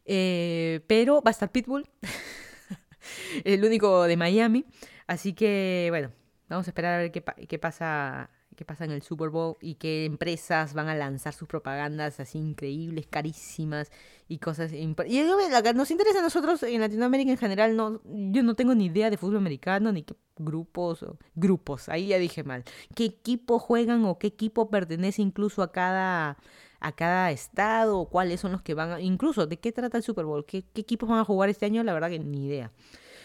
Eh, 0.05 0.81
pero 0.87 1.23
va 1.23 1.31
a 1.31 1.33
estar 1.33 1.51
Pitbull. 1.51 1.89
el 3.45 3.65
único 3.65 4.05
de 4.05 4.17
Miami. 4.17 4.65
Así 5.07 5.33
que, 5.35 5.87
bueno, 5.91 6.11
vamos 6.49 6.67
a 6.67 6.71
esperar 6.71 6.95
a 6.95 6.99
ver 6.99 7.13
qué, 7.13 7.21
pasa 7.59 8.31
qué 8.57 8.65
pasa 8.65 8.85
en 8.85 8.91
el 8.91 9.03
Super 9.03 9.29
Bowl 9.29 9.57
y 9.61 9.75
qué 9.75 10.07
empresas 10.07 10.75
van 10.75 10.89
a 10.89 10.95
lanzar 10.95 11.35
sus 11.35 11.47
propagandas 11.47 12.19
así 12.21 12.39
increíbles, 12.39 13.07
carísimas 13.07 13.93
y 14.29 14.39
cosas. 14.39 14.73
Y 14.73 14.87
nos 14.87 15.91
interesa 15.91 16.21
a 16.21 16.23
nosotros 16.23 16.63
en 16.63 16.81
Latinoamérica 16.81 17.31
en 17.31 17.39
general, 17.39 17.77
no, 17.77 18.01
yo 18.05 18.43
no 18.43 18.55
tengo 18.55 18.75
ni 18.75 18.87
idea 18.87 19.11
de 19.11 19.19
fútbol 19.19 19.37
americano, 19.37 19.93
ni 19.93 20.03
qué 20.03 20.15
grupos, 20.39 21.03
o, 21.03 21.19
grupos, 21.35 21.89
ahí 21.89 22.09
ya 22.09 22.19
dije 22.19 22.43
mal, 22.45 22.65
qué 22.95 23.05
equipo 23.05 23.59
juegan 23.59 24.05
o 24.05 24.19
qué 24.19 24.29
equipo 24.29 24.71
pertenece 24.71 25.23
incluso 25.23 25.63
a 25.63 25.73
cada 25.73 26.37
a 26.79 26.93
cada 26.93 27.31
estado 27.31 27.99
o 27.99 28.09
cuáles 28.11 28.41
son 28.41 28.53
los 28.53 28.63
que 28.63 28.75
van 28.75 28.93
a, 28.93 29.01
incluso 29.01 29.47
de 29.47 29.59
qué 29.59 29.73
trata 29.73 29.97
el 29.97 30.03
Super 30.03 30.25
Bowl, 30.27 30.45
qué, 30.45 30.63
qué 30.75 30.83
equipos 30.83 31.09
van 31.09 31.19
a 31.19 31.25
jugar 31.25 31.49
este 31.49 31.67
año, 31.67 31.83
la 31.83 31.95
verdad 31.95 32.11
que 32.11 32.19
ni 32.19 32.47
idea. 32.47 32.71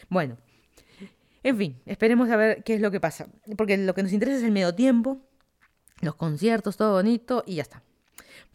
Bueno, 0.09 0.37
en 1.43 1.57
fin, 1.57 1.81
esperemos 1.85 2.29
a 2.29 2.37
ver 2.37 2.63
qué 2.63 2.75
es 2.75 2.81
lo 2.81 2.91
que 2.91 2.99
pasa. 2.99 3.27
Porque 3.57 3.77
lo 3.77 3.93
que 3.93 4.03
nos 4.03 4.13
interesa 4.13 4.37
es 4.37 4.43
el 4.43 4.51
medio 4.51 4.75
tiempo, 4.75 5.19
los 6.01 6.15
conciertos, 6.15 6.77
todo 6.77 6.93
bonito 6.93 7.43
y 7.45 7.55
ya 7.55 7.63
está. 7.63 7.83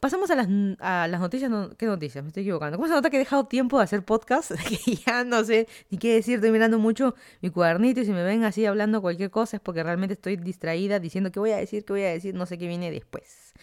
Pasamos 0.00 0.30
a 0.30 0.34
las, 0.34 0.48
a 0.80 1.08
las 1.08 1.20
noticias. 1.20 1.50
¿Qué 1.78 1.86
noticias? 1.86 2.22
Me 2.22 2.28
estoy 2.28 2.42
equivocando. 2.42 2.76
¿Cómo 2.76 2.86
se 2.86 2.94
nota 2.94 3.08
que 3.08 3.16
he 3.16 3.18
dejado 3.18 3.46
tiempo 3.46 3.78
de 3.78 3.84
hacer 3.84 4.04
podcast? 4.04 4.52
Que 4.68 4.94
ya 4.94 5.24
no 5.24 5.42
sé 5.42 5.68
ni 5.90 5.98
qué 5.98 6.14
decir. 6.14 6.36
Estoy 6.36 6.50
mirando 6.50 6.78
mucho 6.78 7.14
mi 7.40 7.50
cuadernito 7.50 8.00
y 8.00 8.04
si 8.04 8.12
me 8.12 8.22
ven 8.22 8.44
así 8.44 8.66
hablando 8.66 9.00
cualquier 9.00 9.30
cosa 9.30 9.56
es 9.56 9.62
porque 9.62 9.82
realmente 9.82 10.12
estoy 10.12 10.36
distraída 10.36 10.98
diciendo 11.00 11.32
qué 11.32 11.40
voy 11.40 11.52
a 11.52 11.56
decir, 11.56 11.84
qué 11.84 11.92
voy 11.92 12.02
a 12.02 12.10
decir, 12.10 12.34
no 12.34 12.44
sé 12.44 12.58
qué 12.58 12.68
viene 12.68 12.90
después. 12.90 13.54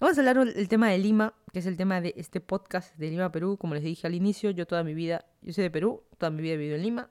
Vamos 0.00 0.16
a 0.16 0.20
hablar 0.20 0.54
del 0.54 0.68
tema 0.68 0.88
de 0.88 0.98
Lima, 0.98 1.34
que 1.52 1.58
es 1.58 1.66
el 1.66 1.76
tema 1.76 2.00
de 2.00 2.14
este 2.16 2.40
podcast 2.40 2.96
de 2.96 3.10
Lima, 3.10 3.30
Perú. 3.30 3.58
Como 3.58 3.74
les 3.74 3.82
dije 3.82 4.06
al 4.06 4.14
inicio, 4.14 4.50
yo 4.50 4.66
toda 4.66 4.84
mi 4.84 4.94
vida, 4.94 5.26
yo 5.42 5.52
soy 5.52 5.64
de 5.64 5.70
Perú, 5.70 6.02
toda 6.16 6.30
mi 6.30 6.40
vida 6.40 6.54
he 6.54 6.56
vivido 6.56 6.76
en 6.76 6.82
Lima. 6.82 7.10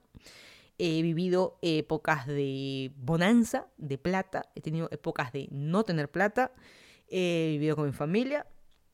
He 0.79 1.01
vivido 1.01 1.57
épocas 1.61 2.27
de 2.27 2.91
bonanza, 2.97 3.67
de 3.77 3.97
plata. 3.97 4.49
He 4.55 4.61
tenido 4.61 4.87
épocas 4.91 5.31
de 5.31 5.47
no 5.51 5.83
tener 5.83 6.09
plata. 6.09 6.51
He 7.09 7.47
vivido 7.51 7.75
con 7.75 7.85
mi 7.85 7.93
familia. 7.93 8.45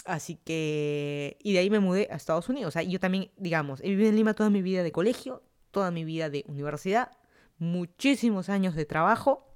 Así 0.05 0.35
que... 0.35 1.37
Y 1.43 1.53
de 1.53 1.59
ahí 1.59 1.69
me 1.69 1.79
mudé 1.79 2.07
a 2.11 2.15
Estados 2.15 2.49
Unidos. 2.49 2.69
O 2.69 2.71
sea, 2.71 2.83
yo 2.83 2.99
también, 2.99 3.31
digamos, 3.37 3.81
he 3.81 3.89
vivido 3.89 4.09
en 4.09 4.15
Lima 4.15 4.33
toda 4.33 4.49
mi 4.49 4.61
vida 4.61 4.83
de 4.83 4.91
colegio, 4.91 5.43
toda 5.71 5.91
mi 5.91 6.05
vida 6.05 6.29
de 6.29 6.45
universidad, 6.47 7.11
muchísimos 7.57 8.49
años 8.49 8.75
de 8.75 8.85
trabajo. 8.85 9.47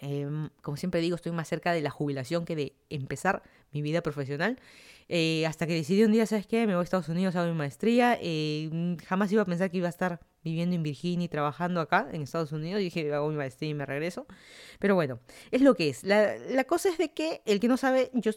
Em, 0.00 0.50
como 0.62 0.76
siempre 0.76 1.00
digo, 1.00 1.16
estoy 1.16 1.32
más 1.32 1.48
cerca 1.48 1.72
de 1.72 1.80
la 1.80 1.90
jubilación 1.90 2.44
que 2.44 2.54
de 2.54 2.76
empezar 2.90 3.42
mi 3.72 3.82
vida 3.82 4.02
profesional. 4.02 4.58
Eh, 5.08 5.46
hasta 5.46 5.66
que 5.66 5.74
decidí 5.74 6.02
un 6.02 6.12
día, 6.12 6.26
¿sabes 6.26 6.46
qué? 6.46 6.66
Me 6.66 6.74
voy 6.74 6.82
a 6.82 6.84
Estados 6.84 7.08
Unidos, 7.08 7.36
hago 7.36 7.50
mi 7.50 7.58
maestría. 7.58 8.18
Eh, 8.20 8.96
jamás 9.06 9.30
iba 9.32 9.42
a 9.42 9.44
pensar 9.44 9.70
que 9.70 9.78
iba 9.78 9.86
a 9.86 9.90
estar 9.90 10.20
viviendo 10.42 10.74
en 10.74 10.82
Virginia 10.82 11.24
y 11.24 11.28
trabajando 11.28 11.80
acá 11.80 12.08
en 12.12 12.22
Estados 12.22 12.52
Unidos. 12.52 12.80
Y 12.80 12.84
dije, 12.84 13.12
hago 13.12 13.28
mi 13.28 13.36
maestría 13.36 13.70
y 13.70 13.74
me 13.74 13.86
regreso. 13.86 14.26
Pero 14.78 14.94
bueno, 14.94 15.20
es 15.50 15.62
lo 15.62 15.74
que 15.74 15.88
es. 15.88 16.04
La, 16.04 16.64
cosa 16.64 16.88
es 16.88 16.98
de 16.98 17.12
que 17.12 17.42
el 17.46 17.60
que 17.60 17.68
no 17.68 17.76
sabe, 17.76 18.10
yo 18.14 18.32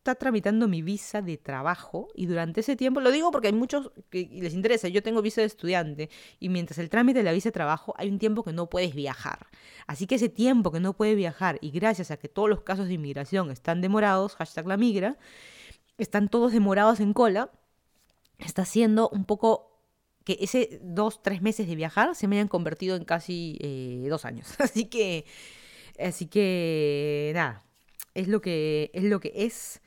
está 0.00 0.14
tramitando 0.14 0.66
mi 0.66 0.80
visa 0.80 1.20
de 1.20 1.36
trabajo 1.36 2.08
y 2.14 2.24
durante 2.24 2.60
ese 2.60 2.74
tiempo, 2.74 3.00
lo 3.00 3.10
digo 3.10 3.30
porque 3.30 3.48
hay 3.48 3.52
muchos 3.52 3.92
que 4.08 4.30
les 4.32 4.54
interesa, 4.54 4.88
yo 4.88 5.02
tengo 5.02 5.20
visa 5.20 5.42
de 5.42 5.46
estudiante 5.46 6.08
y 6.38 6.48
mientras 6.48 6.78
el 6.78 6.88
trámite 6.88 7.18
de 7.18 7.24
la 7.24 7.32
visa 7.32 7.50
de 7.50 7.52
trabajo 7.52 7.92
hay 7.98 8.08
un 8.08 8.18
tiempo 8.18 8.42
que 8.42 8.54
no 8.54 8.70
puedes 8.70 8.94
viajar. 8.94 9.48
Así 9.86 10.06
que 10.06 10.14
ese 10.14 10.30
tiempo 10.30 10.72
que 10.72 10.80
no 10.80 10.94
puedes 10.94 11.16
viajar 11.16 11.58
y 11.60 11.70
gracias 11.70 12.10
a 12.10 12.16
que 12.16 12.28
todos 12.28 12.48
los 12.48 12.62
casos 12.62 12.88
de 12.88 12.94
inmigración 12.94 13.50
están 13.50 13.82
demorados, 13.82 14.36
hashtag 14.36 14.66
la 14.66 14.78
migra, 14.78 15.18
están 15.98 16.30
todos 16.30 16.52
demorados 16.52 17.00
en 17.00 17.12
cola, 17.12 17.50
está 18.38 18.62
haciendo 18.62 19.10
un 19.10 19.26
poco 19.26 19.82
que 20.24 20.38
ese 20.40 20.80
dos, 20.82 21.22
tres 21.22 21.42
meses 21.42 21.68
de 21.68 21.76
viajar 21.76 22.14
se 22.14 22.26
me 22.26 22.36
hayan 22.36 22.48
convertido 22.48 22.96
en 22.96 23.04
casi 23.04 23.58
eh, 23.60 24.06
dos 24.08 24.24
años. 24.24 24.48
Así 24.60 24.86
que, 24.86 25.26
así 25.98 26.24
que, 26.26 27.32
nada, 27.34 27.62
es 28.14 28.28
lo 28.28 28.40
que 28.40 28.90
es. 28.94 29.04
Lo 29.04 29.20
que 29.20 29.32
es. 29.34 29.82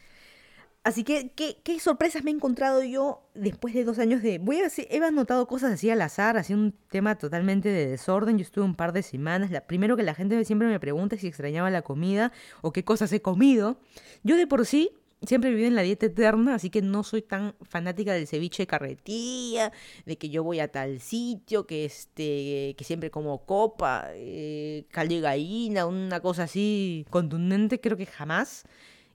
Así 0.84 1.06
que, 1.06 1.32
¿qué, 1.34 1.58
¿qué, 1.64 1.80
sorpresas 1.80 2.26
me 2.26 2.32
he 2.32 2.34
encontrado 2.34 2.84
yo 2.84 3.22
después 3.36 3.74
de 3.74 3.86
dos 3.86 4.00
años 4.00 4.22
de... 4.22 4.38
Voy 4.38 4.58
a 4.58 4.64
decir, 4.64 4.86
he 4.90 5.02
anotado 5.02 5.48
cosas 5.48 5.72
así 5.72 5.90
al 5.90 6.02
azar, 6.02 6.36
así 6.36 6.54
un 6.54 6.74
tema 6.90 7.18
totalmente 7.18 7.70
de 7.70 7.88
desorden. 7.88 8.38
Yo 8.38 8.44
estuve 8.44 8.66
un 8.66 8.76
par 8.76 8.92
de 8.92 9.02
semanas. 9.02 9.50
La, 9.50 9.62
primero 9.62 9.96
que 9.96 10.04
la 10.04 10.14
gente 10.14 10.44
siempre 10.44 10.68
me 10.68 10.82
pregunta 10.82 11.16
si 11.18 11.28
extrañaba 11.28 11.70
la 11.70 11.84
comida 11.84 12.34
o 12.62 12.74
qué 12.74 12.84
cosas 12.84 13.14
he 13.14 13.22
comido. 13.22 13.78
Yo 14.24 14.36
de 14.36 14.46
por 14.46 14.66
sí 14.66 14.92
siempre 15.26 15.52
viví 15.52 15.66
en 15.66 15.76
la 15.76 15.84
dieta 15.84 16.08
eterna, 16.08 16.56
así 16.56 16.70
que 16.70 16.82
no 16.82 17.04
soy 17.04 17.22
tan 17.22 17.56
fanática 17.62 18.12
del 18.12 18.28
ceviche 18.28 18.64
de 18.64 18.68
carretilla, 18.68 19.72
de 20.06 20.18
que 20.18 20.30
yo 20.30 20.44
voy 20.44 20.60
a 20.60 20.70
tal 20.70 21.00
sitio, 21.00 21.66
que 21.66 21.86
este, 21.86 22.76
que 22.78 22.84
siempre 22.84 23.10
como 23.10 23.46
copa, 23.46 24.08
eh, 24.16 24.86
caldo 24.92 25.16
de 25.16 25.22
gallina, 25.22 25.86
una 25.86 26.20
cosa 26.20 26.44
así 26.44 27.06
contundente, 27.10 27.80
creo 27.80 27.96
que 27.96 28.06
jamás. 28.06 28.66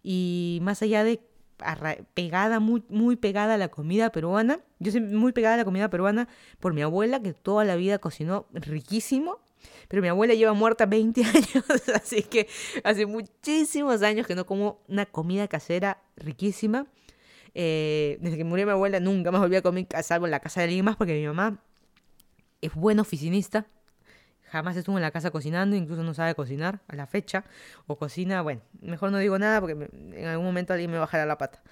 Y 0.03 0.61
más 0.63 0.81
allá 0.83 1.05
de 1.05 1.21
pegada, 2.15 2.61
muy, 2.61 2.83
muy 2.89 3.17
pegada 3.17 3.55
a 3.55 3.59
la 3.59 3.69
comida 3.69 4.11
peruana. 4.11 4.61
Yo 4.79 4.93
soy 4.93 5.01
muy 5.01 5.33
pegada 5.33 5.55
a 5.55 5.59
la 5.59 5.65
comida 5.65 5.91
peruana 5.91 6.29
por 6.61 6.73
mi 6.73 6.83
abuela, 6.83 7.21
que 7.21 7.33
toda 7.35 7.65
la 7.65 7.77
vida 7.77 7.99
cocinó 7.99 8.47
riquísimo. 8.53 9.39
Pero 9.89 10.03
mi 10.03 10.09
abuela 10.09 10.35
lleva 10.35 10.53
muerta 10.53 10.87
20 10.87 11.25
años, 11.25 11.65
así 11.95 12.23
que 12.23 12.49
hace 12.85 13.07
muchísimos 13.07 14.03
años 14.03 14.27
que 14.27 14.35
no 14.35 14.47
como 14.47 14.81
una 14.89 15.07
comida 15.07 15.49
casera 15.49 16.03
riquísima. 16.17 16.87
Eh, 17.55 18.19
desde 18.21 18.37
que 18.37 18.45
murió 18.45 18.67
mi 18.67 18.73
abuela 18.73 19.01
nunca 19.01 19.33
más 19.33 19.41
volví 19.41 19.57
a 19.57 19.63
comer 19.63 19.87
salvo 20.03 20.27
en 20.27 20.31
la 20.31 20.41
casa 20.41 20.61
de 20.61 20.67
alguien 20.67 20.85
más 20.85 20.97
porque 20.97 21.15
mi 21.15 21.27
mamá 21.27 21.61
es 22.61 22.75
buena 22.75 23.03
oficinista, 23.03 23.67
jamás 24.51 24.77
estuvo 24.77 24.97
en 24.97 25.03
la 25.03 25.11
casa 25.11 25.31
cocinando, 25.31 25.77
incluso 25.77 26.03
no 26.03 26.15
sabe 26.15 26.35
cocinar 26.35 26.81
a 26.89 26.97
la 26.97 27.07
fecha, 27.07 27.45
o 27.87 27.97
cocina, 27.97 28.43
bueno, 28.43 28.63
mejor 28.81 29.11
no 29.13 29.19
digo 29.19 29.39
nada 29.39 29.61
porque 29.61 29.89
en 29.93 30.27
algún 30.27 30.47
momento 30.47 30.73
alguien 30.73 30.91
me 30.91 30.99
bajará 30.99 31.27
la 31.27 31.39
pata. 31.39 31.63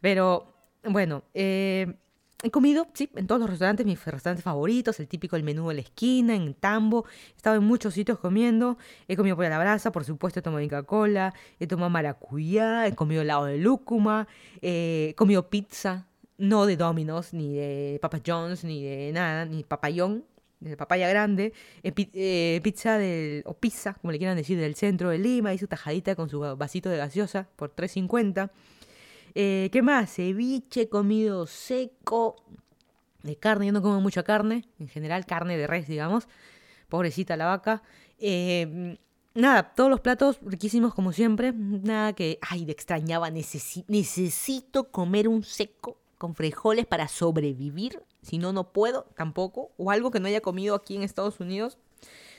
Pero 0.00 0.54
bueno, 0.84 1.22
eh, 1.34 1.94
he 2.42 2.50
comido, 2.50 2.88
sí, 2.92 3.08
en 3.14 3.26
todos 3.26 3.40
los 3.40 3.50
restaurantes, 3.50 3.86
mis 3.86 4.04
restaurantes 4.04 4.42
favoritos, 4.42 4.98
el 4.98 5.06
típico 5.08 5.36
el 5.36 5.44
menú 5.44 5.68
de 5.68 5.74
la 5.76 5.80
esquina, 5.82 6.34
en 6.34 6.54
Tambo, 6.54 7.06
he 7.32 7.36
estado 7.36 7.56
en 7.56 7.64
muchos 7.64 7.94
sitios 7.94 8.18
comiendo, 8.18 8.78
he 9.06 9.16
comido 9.16 9.36
pollo 9.36 9.46
a 9.46 9.50
la 9.50 9.58
brasa, 9.58 9.92
por 9.92 10.04
supuesto 10.04 10.40
he 10.40 10.42
tomado 10.42 10.64
Coca-Cola, 10.64 11.34
he 11.60 11.66
tomado 11.66 11.90
maracuyá, 11.90 12.86
he 12.86 12.94
comido 12.94 13.22
helado 13.22 13.44
de 13.44 13.58
lúcuma, 13.58 14.26
eh, 14.60 15.08
he 15.10 15.14
comido 15.14 15.48
pizza, 15.50 16.08
no 16.36 16.66
de 16.66 16.76
Domino's, 16.76 17.32
ni 17.32 17.54
de 17.54 17.98
Papa 18.02 18.20
John's, 18.26 18.64
ni 18.64 18.82
de 18.82 19.12
nada, 19.12 19.44
ni 19.44 19.62
papayón, 19.62 20.24
de 20.62 20.76
papaya 20.76 21.08
grande, 21.08 21.52
eh, 21.82 22.60
pizza 22.62 22.98
del, 22.98 23.42
o 23.46 23.54
pizza, 23.54 23.94
como 23.94 24.12
le 24.12 24.18
quieran 24.18 24.36
decir, 24.36 24.58
del 24.58 24.74
centro 24.74 25.10
de 25.10 25.18
Lima, 25.18 25.52
y 25.52 25.58
su 25.58 25.66
tajadita 25.66 26.14
con 26.14 26.28
su 26.28 26.40
vasito 26.40 26.88
de 26.88 26.96
gaseosa 26.96 27.48
por 27.56 27.74
3.50. 27.74 28.50
Eh, 29.34 29.70
¿Qué 29.72 29.82
más? 29.82 30.14
Ceviche, 30.14 30.88
comido 30.88 31.46
seco, 31.46 32.36
de 33.22 33.36
carne, 33.36 33.66
yo 33.66 33.72
no 33.72 33.82
como 33.82 34.00
mucha 34.00 34.22
carne, 34.22 34.64
en 34.78 34.88
general 34.88 35.26
carne 35.26 35.56
de 35.56 35.66
res, 35.66 35.86
digamos, 35.86 36.28
pobrecita 36.88 37.36
la 37.36 37.46
vaca. 37.46 37.82
Eh, 38.18 38.98
nada, 39.34 39.74
todos 39.74 39.90
los 39.90 40.00
platos 40.00 40.38
riquísimos 40.42 40.94
como 40.94 41.12
siempre, 41.12 41.52
nada 41.52 42.12
que, 42.12 42.38
ay, 42.42 42.64
de 42.64 42.72
extrañaba, 42.72 43.30
necesito 43.30 44.90
comer 44.90 45.28
un 45.28 45.42
seco 45.42 46.01
con 46.22 46.36
frijoles 46.36 46.86
para 46.86 47.08
sobrevivir, 47.08 48.00
si 48.22 48.38
no, 48.38 48.52
no 48.52 48.72
puedo 48.72 49.06
tampoco, 49.16 49.72
o 49.76 49.90
algo 49.90 50.12
que 50.12 50.20
no 50.20 50.28
haya 50.28 50.40
comido 50.40 50.76
aquí 50.76 50.94
en 50.94 51.02
Estados 51.02 51.40
Unidos. 51.40 51.78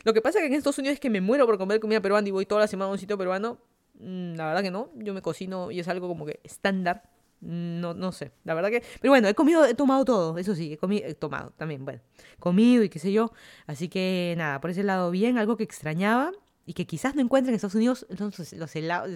Lo 0.06 0.14
que 0.14 0.22
pasa 0.22 0.40
que 0.40 0.46
en 0.46 0.54
Estados 0.54 0.78
Unidos 0.78 0.94
es 0.94 1.00
que 1.02 1.10
me 1.10 1.20
muero 1.20 1.46
por 1.46 1.58
comer 1.58 1.82
comida 1.82 2.00
peruana 2.00 2.26
y 2.26 2.32
voy 2.32 2.46
toda 2.46 2.62
la 2.62 2.68
semana 2.68 2.88
a 2.88 2.94
un 2.94 2.98
sitio 2.98 3.18
peruano. 3.18 3.58
Mm, 3.96 4.36
la 4.36 4.46
verdad 4.46 4.62
que 4.62 4.72
no, 4.72 4.90
yo 4.96 5.14
me 5.14 5.22
cocino 5.22 5.70
y 5.70 5.82
es 5.82 5.90
algo 5.90 6.08
como 6.08 6.26
que 6.26 6.40
estándar. 6.46 7.10
No, 7.42 7.94
no 7.94 8.14
sé, 8.14 8.32
la 8.46 8.54
verdad 8.54 8.70
que... 8.70 8.84
Pero 9.02 9.12
bueno, 9.12 9.28
he 9.28 9.36
comido, 9.36 9.66
he 9.66 9.74
tomado 9.74 10.06
todo, 10.06 10.38
eso 10.38 10.56
sí, 10.56 10.72
he, 10.72 10.78
comido, 10.78 11.06
he 11.06 11.14
tomado 11.14 11.52
también, 11.58 11.84
bueno, 11.84 12.00
comido 12.40 12.86
y 12.86 12.90
qué 12.90 13.00
sé 13.00 13.12
yo. 13.12 13.34
Así 13.68 13.90
que 13.90 14.34
nada, 14.38 14.62
por 14.62 14.70
ese 14.70 14.84
lado 14.84 15.12
bien, 15.12 15.38
algo 15.38 15.58
que 15.58 15.66
extrañaba 15.66 16.32
y 16.66 16.72
que 16.72 16.88
quizás 16.88 17.16
no 17.16 17.22
encuentre 17.22 17.52
en 17.52 17.56
Estados 17.56 17.76
Unidos, 17.76 18.06
entonces 18.10 18.54
los 18.54 18.74
helados, 18.78 19.10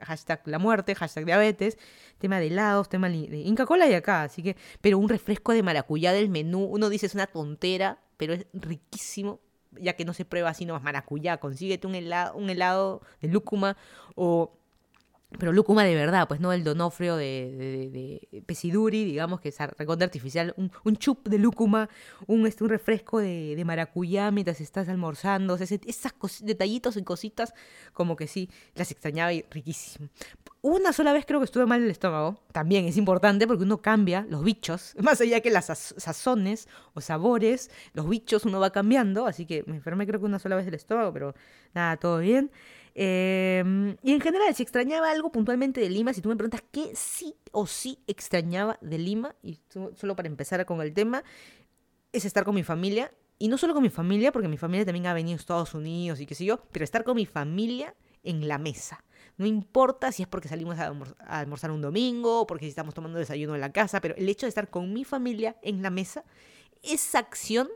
hashtag 0.00 0.42
la 0.46 0.58
muerte, 0.58 0.94
hashtag 0.94 1.24
diabetes, 1.24 1.78
tema 2.18 2.38
de 2.38 2.48
helados, 2.48 2.88
tema 2.88 3.08
de 3.08 3.38
Inca 3.38 3.66
Cola 3.66 3.86
y 3.88 3.94
acá, 3.94 4.22
así 4.22 4.42
que, 4.42 4.56
pero 4.80 4.98
un 4.98 5.08
refresco 5.08 5.52
de 5.52 5.62
maracuyá 5.62 6.12
del 6.12 6.28
menú, 6.28 6.64
uno 6.64 6.88
dice 6.88 7.06
es 7.06 7.14
una 7.14 7.26
tontera, 7.26 7.98
pero 8.16 8.34
es 8.34 8.46
riquísimo, 8.52 9.40
ya 9.72 9.94
que 9.94 10.04
no 10.04 10.14
se 10.14 10.24
prueba 10.24 10.50
así 10.50 10.66
nomás 10.66 10.82
maracuyá, 10.82 11.38
consíguete 11.38 11.86
un 11.86 11.94
helado, 11.94 12.36
un 12.36 12.50
helado 12.50 13.02
de 13.20 13.28
lúcuma 13.28 13.76
o 14.14 14.56
pero 15.38 15.52
lúcuma 15.52 15.84
de 15.84 15.94
verdad, 15.94 16.28
pues 16.28 16.40
no 16.40 16.52
el 16.52 16.64
donofrio 16.64 17.16
de, 17.16 17.90
de, 18.30 18.42
Pesiduri, 18.42 19.04
digamos 19.04 19.40
que 19.40 19.48
es 19.48 19.58
recontra 19.76 20.04
artificial, 20.04 20.54
un, 20.56 20.70
un, 20.84 20.96
chup 20.96 21.28
de 21.28 21.38
lúcuma, 21.38 21.88
un, 22.26 22.46
este, 22.46 22.64
un 22.64 22.70
refresco 22.70 23.18
de, 23.18 23.60
maracuyá 23.64 24.30
mientras 24.30 24.60
estás 24.60 24.88
almorzando, 24.88 25.54
o 25.54 25.58
sea, 25.58 25.66
esas 25.86 26.14
detallitos 26.40 26.96
y 26.96 27.02
cositas, 27.02 27.54
como 27.92 28.16
que 28.16 28.26
sí, 28.26 28.50
las 28.74 28.90
extrañaba 28.90 29.32
y 29.32 29.44
riquísimo. 29.50 30.08
Una 30.62 30.92
sola 30.92 31.12
vez 31.12 31.26
creo 31.26 31.40
que 31.40 31.44
estuve 31.44 31.66
mal 31.66 31.82
el 31.82 31.90
estómago, 31.90 32.40
también 32.52 32.86
es 32.86 32.96
importante 32.96 33.46
porque 33.46 33.64
uno 33.64 33.82
cambia 33.82 34.26
los 34.28 34.42
bichos, 34.44 34.94
más 35.02 35.20
allá 35.20 35.40
que 35.40 35.50
las 35.50 35.66
sazones 35.66 36.68
o 36.94 37.00
sabores, 37.00 37.70
los 37.92 38.08
bichos 38.08 38.44
uno 38.44 38.60
va 38.60 38.70
cambiando, 38.70 39.26
así 39.26 39.46
que 39.46 39.64
me 39.66 39.76
enfermé 39.76 40.06
creo 40.06 40.20
que 40.20 40.26
una 40.26 40.38
sola 40.38 40.56
vez 40.56 40.66
el 40.66 40.74
estómago, 40.74 41.12
pero 41.12 41.34
nada, 41.74 41.96
todo 41.96 42.18
bien. 42.18 42.50
Em, 42.94 43.96
y 44.02 44.12
en 44.12 44.20
general, 44.20 44.54
si 44.54 44.62
extrañaba 44.62 45.10
algo 45.10 45.32
puntualmente 45.32 45.80
de 45.80 45.90
Lima, 45.90 46.12
si 46.12 46.20
tú 46.20 46.28
me 46.28 46.36
preguntas 46.36 46.62
qué 46.70 46.92
sí 46.94 47.34
o 47.50 47.66
sí 47.66 47.98
extrañaba 48.06 48.78
de 48.80 48.98
Lima, 48.98 49.34
y 49.42 49.58
solo 49.96 50.14
para 50.14 50.28
empezar 50.28 50.64
con 50.64 50.80
el 50.80 50.94
tema, 50.94 51.24
es 52.12 52.24
estar 52.24 52.44
con 52.44 52.54
mi 52.54 52.62
familia. 52.62 53.12
Y 53.36 53.48
no 53.48 53.58
solo 53.58 53.74
con 53.74 53.82
mi 53.82 53.90
familia, 53.90 54.30
porque 54.30 54.46
mi 54.46 54.56
familia 54.56 54.84
también 54.84 55.08
ha 55.08 55.14
venido 55.14 55.36
a 55.36 55.40
Estados 55.40 55.74
Unidos 55.74 56.20
y 56.20 56.26
qué 56.26 56.36
sé 56.36 56.44
yo, 56.44 56.62
pero 56.70 56.84
estar 56.84 57.02
con 57.02 57.16
mi 57.16 57.26
familia 57.26 57.94
en 58.22 58.46
la 58.46 58.58
mesa. 58.58 59.04
No 59.36 59.44
importa 59.44 60.12
si 60.12 60.22
es 60.22 60.28
porque 60.28 60.48
salimos 60.48 60.78
a, 60.78 60.94
a 61.18 61.40
almorzar 61.40 61.72
un 61.72 61.80
domingo 61.80 62.42
o 62.42 62.46
porque 62.46 62.68
estamos 62.68 62.94
tomando 62.94 63.18
desayuno 63.18 63.56
en 63.56 63.60
la 63.60 63.72
casa, 63.72 64.00
pero 64.00 64.14
el 64.14 64.28
hecho 64.28 64.46
de 64.46 64.50
estar 64.50 64.70
con 64.70 64.92
mi 64.92 65.04
familia 65.04 65.56
en 65.62 65.82
la 65.82 65.90
mesa, 65.90 66.24
esa 66.82 67.18
acción 67.18 67.68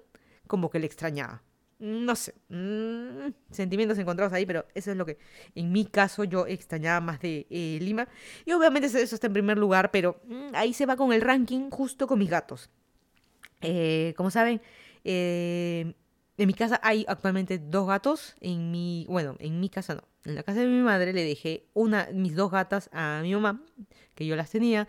como 0.46 0.70
que 0.70 0.78
le 0.78 0.86
extrañaba 0.86 1.42
no 1.78 2.16
sé, 2.16 2.34
mm, 2.48 3.32
sentimientos 3.50 3.98
encontrados 3.98 4.32
ahí, 4.32 4.44
pero 4.46 4.66
eso 4.74 4.90
es 4.90 4.96
lo 4.96 5.06
que 5.06 5.18
en 5.54 5.70
mi 5.70 5.84
caso 5.84 6.24
yo 6.24 6.46
extrañaba 6.46 7.00
más 7.00 7.20
de 7.20 7.46
eh, 7.50 7.78
Lima. 7.80 8.08
Y 8.44 8.52
obviamente 8.52 8.86
eso 8.86 9.14
está 9.14 9.26
en 9.26 9.32
primer 9.32 9.58
lugar, 9.58 9.90
pero 9.90 10.20
mm, 10.24 10.54
ahí 10.54 10.74
se 10.74 10.86
va 10.86 10.96
con 10.96 11.12
el 11.12 11.20
ranking 11.20 11.70
justo 11.70 12.06
con 12.06 12.18
mis 12.18 12.30
gatos. 12.30 12.70
Eh, 13.60 14.14
como 14.16 14.30
saben, 14.30 14.60
eh, 15.04 15.94
en 16.36 16.46
mi 16.46 16.54
casa 16.54 16.80
hay 16.82 17.04
actualmente 17.08 17.58
dos 17.58 17.86
gatos. 17.86 18.34
En 18.40 18.70
mi, 18.70 19.06
bueno, 19.08 19.36
en 19.38 19.60
mi 19.60 19.68
casa 19.68 19.94
no. 19.94 20.02
En 20.24 20.34
la 20.34 20.42
casa 20.42 20.60
de 20.60 20.66
mi 20.66 20.82
madre 20.82 21.12
le 21.12 21.24
dejé 21.24 21.66
una, 21.74 22.08
mis 22.12 22.34
dos 22.34 22.50
gatas 22.50 22.90
a 22.92 23.20
mi 23.22 23.32
mamá, 23.32 23.62
que 24.14 24.26
yo 24.26 24.36
las 24.36 24.50
tenía. 24.50 24.88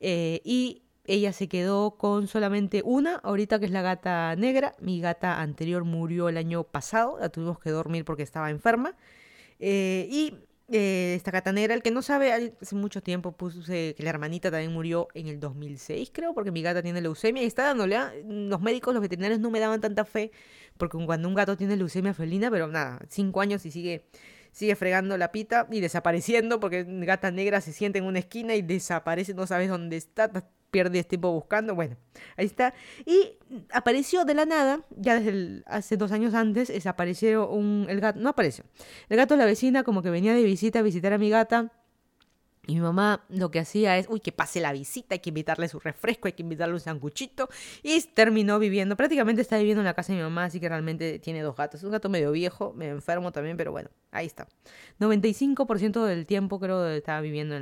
y 0.00 0.82
ella 1.06 1.32
se 1.32 1.48
quedó 1.48 1.96
con 1.96 2.28
solamente 2.28 2.82
una, 2.84 3.16
ahorita 3.16 3.58
que 3.58 3.66
es 3.66 3.70
la 3.70 3.82
gata 3.82 4.34
negra. 4.36 4.74
Mi 4.80 5.00
gata 5.00 5.40
anterior 5.40 5.84
murió 5.84 6.28
el 6.28 6.36
año 6.36 6.64
pasado, 6.64 7.18
la 7.20 7.28
tuvimos 7.28 7.58
que 7.58 7.70
dormir 7.70 8.04
porque 8.04 8.22
estaba 8.22 8.50
enferma. 8.50 8.96
Eh, 9.58 10.08
y 10.10 10.34
eh, 10.68 11.14
esta 11.16 11.30
gata 11.30 11.52
negra, 11.52 11.74
el 11.74 11.82
que 11.82 11.90
no 11.90 12.02
sabe, 12.02 12.32
hace 12.32 12.74
mucho 12.74 13.02
tiempo 13.02 13.32
puse 13.32 13.94
que 13.94 14.02
la 14.02 14.10
hermanita 14.10 14.50
también 14.50 14.72
murió 14.72 15.08
en 15.14 15.28
el 15.28 15.38
2006, 15.38 16.10
creo, 16.12 16.34
porque 16.34 16.50
mi 16.50 16.62
gata 16.62 16.82
tiene 16.82 17.00
leucemia 17.00 17.42
y 17.42 17.46
está 17.46 17.64
dándole. 17.64 17.96
¿ah? 17.96 18.12
Los 18.24 18.60
médicos, 18.60 18.92
los 18.92 19.00
veterinarios 19.00 19.40
no 19.40 19.50
me 19.50 19.60
daban 19.60 19.80
tanta 19.80 20.04
fe, 20.04 20.32
porque 20.76 20.98
cuando 21.06 21.28
un 21.28 21.34
gato 21.34 21.56
tiene 21.56 21.76
leucemia 21.76 22.14
felina, 22.14 22.50
pero 22.50 22.66
nada, 22.68 23.00
cinco 23.08 23.40
años 23.40 23.64
y 23.66 23.70
sigue 23.70 24.04
sigue 24.56 24.74
fregando 24.74 25.18
la 25.18 25.32
pita 25.32 25.68
y 25.70 25.80
desapareciendo 25.80 26.60
porque 26.60 26.86
gata 26.88 27.30
negra 27.30 27.60
se 27.60 27.74
siente 27.74 27.98
en 27.98 28.06
una 28.06 28.20
esquina 28.20 28.54
y 28.54 28.62
desaparece, 28.62 29.34
no 29.34 29.46
sabes 29.46 29.68
dónde 29.68 29.98
está, 29.98 30.30
pierdes 30.70 31.06
tiempo 31.08 31.32
buscando. 31.32 31.74
Bueno, 31.74 31.96
ahí 32.36 32.46
está. 32.46 32.74
Y 33.04 33.38
apareció 33.72 34.24
de 34.24 34.34
la 34.34 34.46
nada, 34.46 34.80
ya 34.90 35.20
desde 35.20 35.62
hace 35.66 35.96
dos 35.96 36.12
años 36.12 36.34
antes, 36.34 36.68
desapareció 36.68 37.48
un, 37.48 37.86
el 37.88 38.00
gato, 38.00 38.20
no 38.20 38.30
apareció. 38.30 38.64
El 39.08 39.16
gato 39.16 39.34
de 39.34 39.38
la 39.38 39.46
vecina 39.46 39.82
como 39.82 40.02
que 40.02 40.10
venía 40.10 40.34
de 40.34 40.42
visita 40.42 40.80
a 40.80 40.82
visitar 40.82 41.12
a 41.12 41.18
mi 41.18 41.30
gata. 41.30 41.72
Y 42.66 42.74
mi 42.74 42.80
mamá 42.80 43.24
lo 43.28 43.50
que 43.50 43.60
hacía 43.60 43.96
es, 43.96 44.06
uy, 44.08 44.20
que 44.20 44.32
pase 44.32 44.60
la 44.60 44.72
visita, 44.72 45.14
hay 45.14 45.20
que 45.20 45.30
invitarle 45.30 45.68
su 45.68 45.78
refresco, 45.78 46.26
hay 46.26 46.32
que 46.32 46.42
invitarle 46.42 46.74
un 46.74 46.80
sanguchito. 46.80 47.48
Y 47.82 48.00
terminó 48.02 48.58
viviendo, 48.58 48.96
prácticamente 48.96 49.40
está 49.42 49.56
viviendo 49.58 49.80
en 49.80 49.86
la 49.86 49.94
casa 49.94 50.12
de 50.12 50.18
mi 50.18 50.22
mamá, 50.22 50.44
así 50.44 50.58
que 50.58 50.68
realmente 50.68 51.18
tiene 51.18 51.42
dos 51.42 51.56
gatos. 51.56 51.82
Un 51.84 51.92
gato 51.92 52.08
medio 52.08 52.32
viejo, 52.32 52.72
medio 52.74 52.92
enfermo 52.92 53.30
también, 53.30 53.56
pero 53.56 53.70
bueno, 53.72 53.90
ahí 54.10 54.26
está. 54.26 54.48
95% 54.98 56.04
del 56.04 56.26
tiempo 56.26 56.58
creo 56.58 56.88
estaba 56.88 57.20
viviendo 57.20 57.56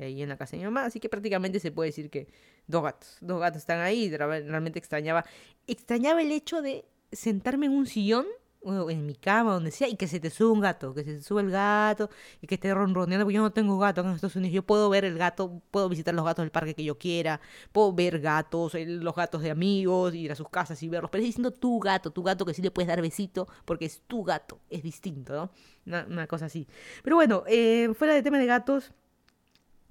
ahí 0.00 0.22
en 0.22 0.28
la 0.28 0.36
casa 0.36 0.52
de 0.52 0.58
mi 0.58 0.64
mamá, 0.64 0.84
así 0.84 1.00
que 1.00 1.08
prácticamente 1.08 1.58
se 1.60 1.72
puede 1.72 1.88
decir 1.88 2.10
que 2.10 2.28
dos 2.66 2.82
gatos, 2.82 3.16
dos 3.20 3.40
gatos 3.40 3.58
están 3.58 3.80
ahí. 3.80 4.14
Realmente 4.14 4.78
extrañaba, 4.78 5.24
extrañaba 5.66 6.20
el 6.20 6.32
hecho 6.32 6.60
de 6.60 6.84
sentarme 7.12 7.66
en 7.66 7.72
un 7.72 7.86
sillón 7.86 8.26
en 8.62 9.06
mi 9.06 9.14
cama, 9.14 9.54
donde 9.54 9.70
sea, 9.70 9.88
y 9.88 9.96
que 9.96 10.06
se 10.06 10.20
te 10.20 10.28
sube 10.28 10.50
un 10.50 10.60
gato, 10.60 10.92
que 10.92 11.02
se 11.02 11.14
te 11.16 11.22
sube 11.22 11.40
el 11.40 11.50
gato 11.50 12.10
y 12.42 12.46
que 12.46 12.56
esté 12.56 12.72
ronroneando, 12.74 13.24
porque 13.24 13.36
yo 13.36 13.42
no 13.42 13.52
tengo 13.52 13.78
gato 13.78 14.02
en 14.02 14.08
Estados 14.08 14.36
Unidos. 14.36 14.54
Yo 14.54 14.62
puedo 14.62 14.90
ver 14.90 15.04
el 15.04 15.16
gato, 15.16 15.62
puedo 15.70 15.88
visitar 15.88 16.14
los 16.14 16.24
gatos 16.24 16.42
del 16.42 16.50
parque 16.50 16.74
que 16.74 16.84
yo 16.84 16.98
quiera, 16.98 17.40
puedo 17.72 17.92
ver 17.92 18.20
gatos, 18.20 18.74
los 18.74 19.14
gatos 19.14 19.42
de 19.42 19.50
amigos, 19.50 20.14
ir 20.14 20.30
a 20.32 20.34
sus 20.34 20.48
casas 20.48 20.82
y 20.82 20.88
verlos, 20.88 21.10
pero 21.10 21.22
es 21.22 21.28
diciendo 21.28 21.52
tu 21.52 21.80
gato, 21.80 22.10
tu 22.10 22.22
gato 22.22 22.44
que 22.44 22.54
sí 22.54 22.60
le 22.62 22.70
puedes 22.70 22.88
dar 22.88 23.00
besito, 23.00 23.48
porque 23.64 23.86
es 23.86 24.02
tu 24.06 24.24
gato, 24.24 24.60
es 24.68 24.82
distinto, 24.82 25.50
¿no? 25.86 26.04
Una, 26.06 26.26
cosa 26.26 26.46
así. 26.46 26.68
Pero 27.02 27.16
bueno, 27.16 27.44
eh, 27.46 27.92
fuera 27.94 28.14
de 28.14 28.22
tema 28.22 28.38
de 28.38 28.46
gatos, 28.46 28.92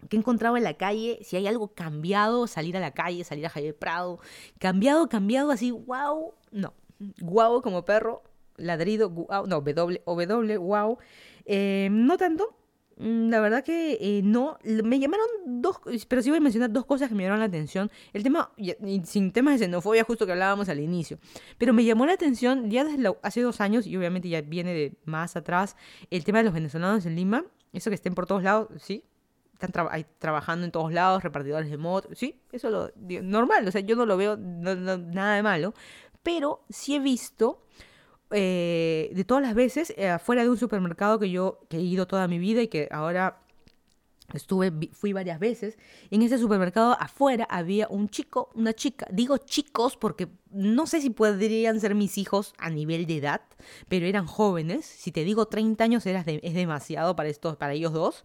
que 0.08 0.16
he 0.16 0.20
encontrado 0.20 0.56
en 0.56 0.64
la 0.64 0.76
calle, 0.76 1.20
si 1.24 1.36
hay 1.36 1.48
algo 1.48 1.74
cambiado, 1.74 2.48
salir 2.48 2.78
a 2.78 2.80
la 2.80 2.92
calle, 2.92 3.24
salir 3.24 3.46
a 3.46 3.50
Javier 3.50 3.76
Prado, 3.76 4.20
cambiado, 4.60 5.10
cambiado, 5.10 5.52
así, 5.52 5.72
wow, 5.72 6.34
no, 6.52 6.74
guau 7.20 7.62
como 7.62 7.84
perro, 7.84 8.24
ladrido, 8.60 9.10
no, 9.48 9.62
W, 9.62 10.04
W, 10.06 10.58
wow. 10.58 10.98
Eh, 11.46 11.90
no 11.92 12.18
tanto. 12.18 12.56
Mm, 12.98 13.30
la 13.30 13.40
verdad 13.40 13.64
que 13.64 13.98
eh, 14.00 14.22
no. 14.24 14.58
Me 14.64 15.00
llamaron 15.00 15.26
dos, 15.46 15.80
pero 16.08 16.22
sí 16.22 16.30
voy 16.30 16.38
a 16.38 16.42
mencionar 16.42 16.72
dos 16.72 16.86
cosas 16.86 17.10
que 17.10 17.16
me 17.16 17.24
llamaron 17.24 17.40
la 17.40 17.46
atención. 17.46 17.90
El 18.14 18.24
tema, 18.24 18.52
sin 19.04 19.32
temas 19.32 19.60
de 19.60 19.66
xenofobia, 19.66 20.04
justo 20.04 20.26
que 20.26 20.34
hablábamos 20.34 20.70
al 20.70 20.80
inicio. 20.80 21.18
Pero 21.58 21.74
me 21.74 21.84
llamó 21.86 22.06
la 22.06 22.14
atención 22.14 22.70
ya 22.70 22.84
desde 22.84 23.12
hace 23.24 23.42
dos 23.42 23.62
años, 23.62 23.88
y 23.88 23.96
obviamente 23.98 24.30
ya 24.30 24.42
viene 24.42 24.74
de 24.74 24.94
más 25.06 25.36
atrás, 25.36 25.76
el 26.10 26.24
tema 26.24 26.40
de 26.40 26.46
los 26.46 26.54
venezolanos 26.54 27.06
en 27.06 27.16
Lima. 27.16 27.46
Eso 27.72 27.90
que 27.90 27.96
estén 27.96 28.16
por 28.16 28.26
todos 28.26 28.44
lados, 28.44 28.68
sí. 28.82 29.04
Están 29.62 30.00
trabajando 30.20 30.66
en 30.66 30.72
todos 30.72 30.94
lados, 30.94 31.22
repartidores 31.22 31.70
de 31.70 31.76
motos, 31.76 32.18
sí, 32.18 32.40
eso 32.50 32.70
lo 32.70 32.92
normal, 33.22 33.68
o 33.68 33.72
sea, 33.72 33.82
yo 33.82 33.98
no 33.98 34.06
lo 34.06 34.16
veo 34.16 34.38
nada 34.38 35.36
de 35.36 35.44
malo, 35.44 35.74
pero 36.24 36.64
sí 36.70 36.96
he 36.96 37.00
visto 37.00 37.62
eh, 38.32 39.12
de 39.14 39.24
todas 39.24 39.44
las 39.44 39.56
veces, 39.56 39.94
eh, 39.98 40.10
afuera 40.10 40.44
de 40.44 40.50
un 40.50 40.58
supermercado 40.58 41.20
que 41.20 41.30
yo 41.30 41.60
que 41.70 41.78
he 41.78 41.82
ido 41.82 42.08
toda 42.08 42.28
mi 42.28 42.40
vida 42.40 42.62
y 42.62 42.68
que 42.68 42.88
ahora 42.92 43.42
Estuve, 44.34 44.72
fui 44.92 45.14
varias 45.14 45.40
veces. 45.40 45.78
En 46.12 46.22
ese 46.22 46.38
supermercado 46.38 46.96
afuera 47.00 47.48
había 47.50 47.88
un 47.90 48.10
chico, 48.10 48.50
una 48.56 48.74
chica. 48.74 49.08
Digo 49.12 49.38
chicos 49.38 49.98
porque 49.98 50.28
no 50.52 50.88
sé 50.88 51.02
si 51.02 51.12
podrían 51.12 51.80
ser 51.80 51.94
mis 51.94 52.18
hijos 52.18 52.54
a 52.58 52.70
nivel 52.70 53.06
de 53.06 53.18
edad, 53.18 53.42
pero 53.88 54.06
eran 54.08 54.26
jóvenes. 54.26 54.86
Si 54.86 55.12
te 55.12 55.24
digo 55.24 55.48
30 55.48 55.84
años 55.84 56.06
es 56.06 56.54
demasiado 56.54 57.16
para, 57.16 57.30
estos, 57.30 57.56
para 57.58 57.74
ellos 57.74 57.94
dos. 57.94 58.24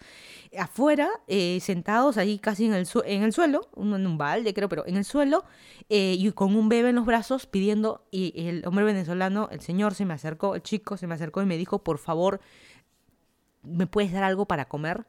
Afuera, 0.59 1.11
eh, 1.28 1.59
sentados 1.61 2.16
ahí 2.16 2.38
casi 2.38 2.66
en 2.66 2.74
el, 2.74 2.86
en 3.05 3.22
el 3.22 3.32
suelo, 3.32 3.68
en 3.76 4.07
un 4.07 4.18
balde 4.18 4.55
creo, 4.55 4.68
pero 4.68 4.86
en 4.86 4.96
el 4.96 5.05
suelo, 5.05 5.44
eh, 5.88 6.16
y 6.18 6.30
con 6.32 6.57
un 6.57 6.68
bebé 6.68 6.90
en 6.90 6.96
los 6.96 7.07
brazos 7.07 7.46
pidiendo, 7.46 8.07
y 8.11 8.32
el 8.48 8.66
hombre 8.66 8.84
venezolano, 8.84 9.48
el 9.50 9.61
señor 9.61 9.94
se 9.94 10.05
me 10.07 10.14
acercó, 10.14 10.55
el 10.55 10.62
chico 10.62 10.96
se 10.96 11.07
me 11.07 11.14
acercó 11.14 11.42
y 11.42 11.46
me 11.46 11.59
dijo, 11.59 11.84
por 11.84 11.98
favor, 11.98 12.40
¿me 13.62 13.86
puedes 13.86 14.12
dar 14.12 14.24
algo 14.24 14.46
para 14.46 14.66
comer? 14.66 15.07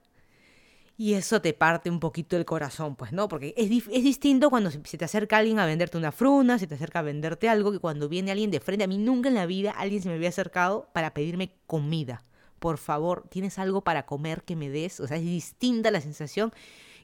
Y 0.98 1.14
eso 1.16 1.42
te 1.42 1.54
parte 1.54 1.90
un 1.90 2.00
poquito 2.00 2.38
el 2.38 2.46
corazón, 2.46 2.96
pues, 2.96 3.12
¿no? 3.12 3.28
Porque 3.28 3.54
es, 3.58 3.70
es 3.92 4.04
distinto 4.04 4.50
cuando 4.50 4.72
se, 4.72 4.80
te 4.80 5.06
acerca 5.06 5.38
alguien 5.38 5.60
a 5.60 5.66
venderte 5.66 5.98
una 5.98 6.14
fruna, 6.14 6.58
se 6.58 6.68
te 6.68 6.76
acerca 6.76 7.00
a 7.00 7.02
venderte 7.02 7.50
algo, 7.50 7.74
que 7.74 7.80
cuando 7.80 8.08
viene 8.08 8.32
alguien 8.32 8.50
de 8.50 8.62
frente. 8.62 8.86
A 8.86 8.88
mí 8.88 8.98
nunca 8.98 9.28
en 9.28 9.36
la 9.36 9.46
vida 9.46 9.72
alguien 9.72 10.02
se 10.02 10.08
me 10.08 10.16
había 10.16 10.30
acercado 10.30 10.88
para 10.94 11.14
pedirme 11.14 11.52
comida. 11.68 12.24
Por 12.60 12.78
favor, 12.78 13.28
¿tienes 13.30 13.60
algo 13.60 13.84
para 13.84 14.06
comer 14.06 14.44
que 14.44 14.56
me 14.56 14.70
des? 14.70 15.02
O 15.02 15.08
sea, 15.08 15.18
es 15.18 15.24
distinta 15.24 15.92
la 15.92 16.00
sensación 16.00 16.54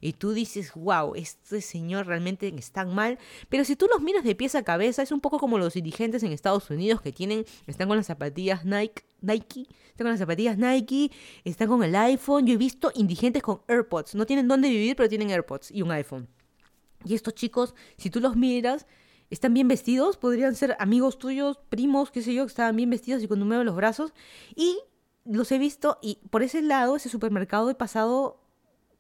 y 0.02 0.14
tú 0.14 0.34
dices, 0.34 0.74
wow, 0.74 1.14
este 1.16 1.62
señor 1.62 2.08
realmente 2.08 2.52
está 2.58 2.84
mal. 2.86 3.20
Pero 3.50 3.64
si 3.64 3.76
tú 3.76 3.88
los 3.88 4.02
miras 4.02 4.24
de 4.24 4.36
pies 4.36 4.56
a 4.56 4.64
cabeza, 4.64 5.04
es 5.04 5.12
un 5.12 5.22
poco 5.22 5.38
como 5.40 5.60
los 5.60 5.76
dirigentes 5.76 6.24
en 6.24 6.32
Estados 6.32 6.70
Unidos 6.70 7.02
que 7.02 7.12
tienen, 7.12 7.46
están 7.68 7.88
con 7.88 7.98
las 7.98 8.08
zapatillas 8.08 8.66
Nike, 8.66 9.04
Nike, 9.22 9.68
están 9.90 10.06
con 10.06 10.10
las 10.12 10.20
zapatillas 10.20 10.58
Nike, 10.58 11.12
están 11.44 11.68
con 11.68 11.84
el 11.84 11.96
iPhone. 11.96 12.46
Yo 12.46 12.54
he 12.54 12.58
visto 12.58 12.92
indigentes 12.96 13.42
con 13.42 13.62
AirPods. 13.68 14.16
No 14.16 14.26
tienen 14.26 14.48
dónde 14.48 14.70
vivir, 14.70 14.96
pero 14.96 15.10
tienen 15.10 15.30
AirPods 15.30 15.72
y 15.72 15.82
un 15.82 15.92
iPhone. 15.92 16.28
Y 17.06 17.16
estos 17.16 17.34
chicos, 17.34 17.74
si 17.98 18.10
tú 18.10 18.20
los 18.20 18.36
miras, 18.36 18.86
están 19.30 19.54
bien 19.54 19.68
vestidos, 19.68 20.18
podrían 20.18 20.56
ser 20.56 20.76
amigos 20.80 21.18
tuyos, 21.18 21.60
primos, 21.70 22.12
qué 22.12 22.22
sé 22.22 22.34
yo, 22.34 22.46
que 22.46 22.50
estaban 22.50 22.76
bien 22.76 22.90
vestidos 22.90 23.24
y 23.24 23.28
con 23.28 23.40
número 23.40 23.64
los 23.64 23.76
brazos. 23.76 24.14
Y 24.56 24.78
los 25.26 25.52
he 25.52 25.58
visto 25.58 26.00
y 26.02 26.20
por 26.30 26.44
ese 26.44 26.62
lado, 26.62 26.96
ese 26.96 27.10
supermercado 27.10 27.70
he 27.70 27.76
pasado 27.76 28.42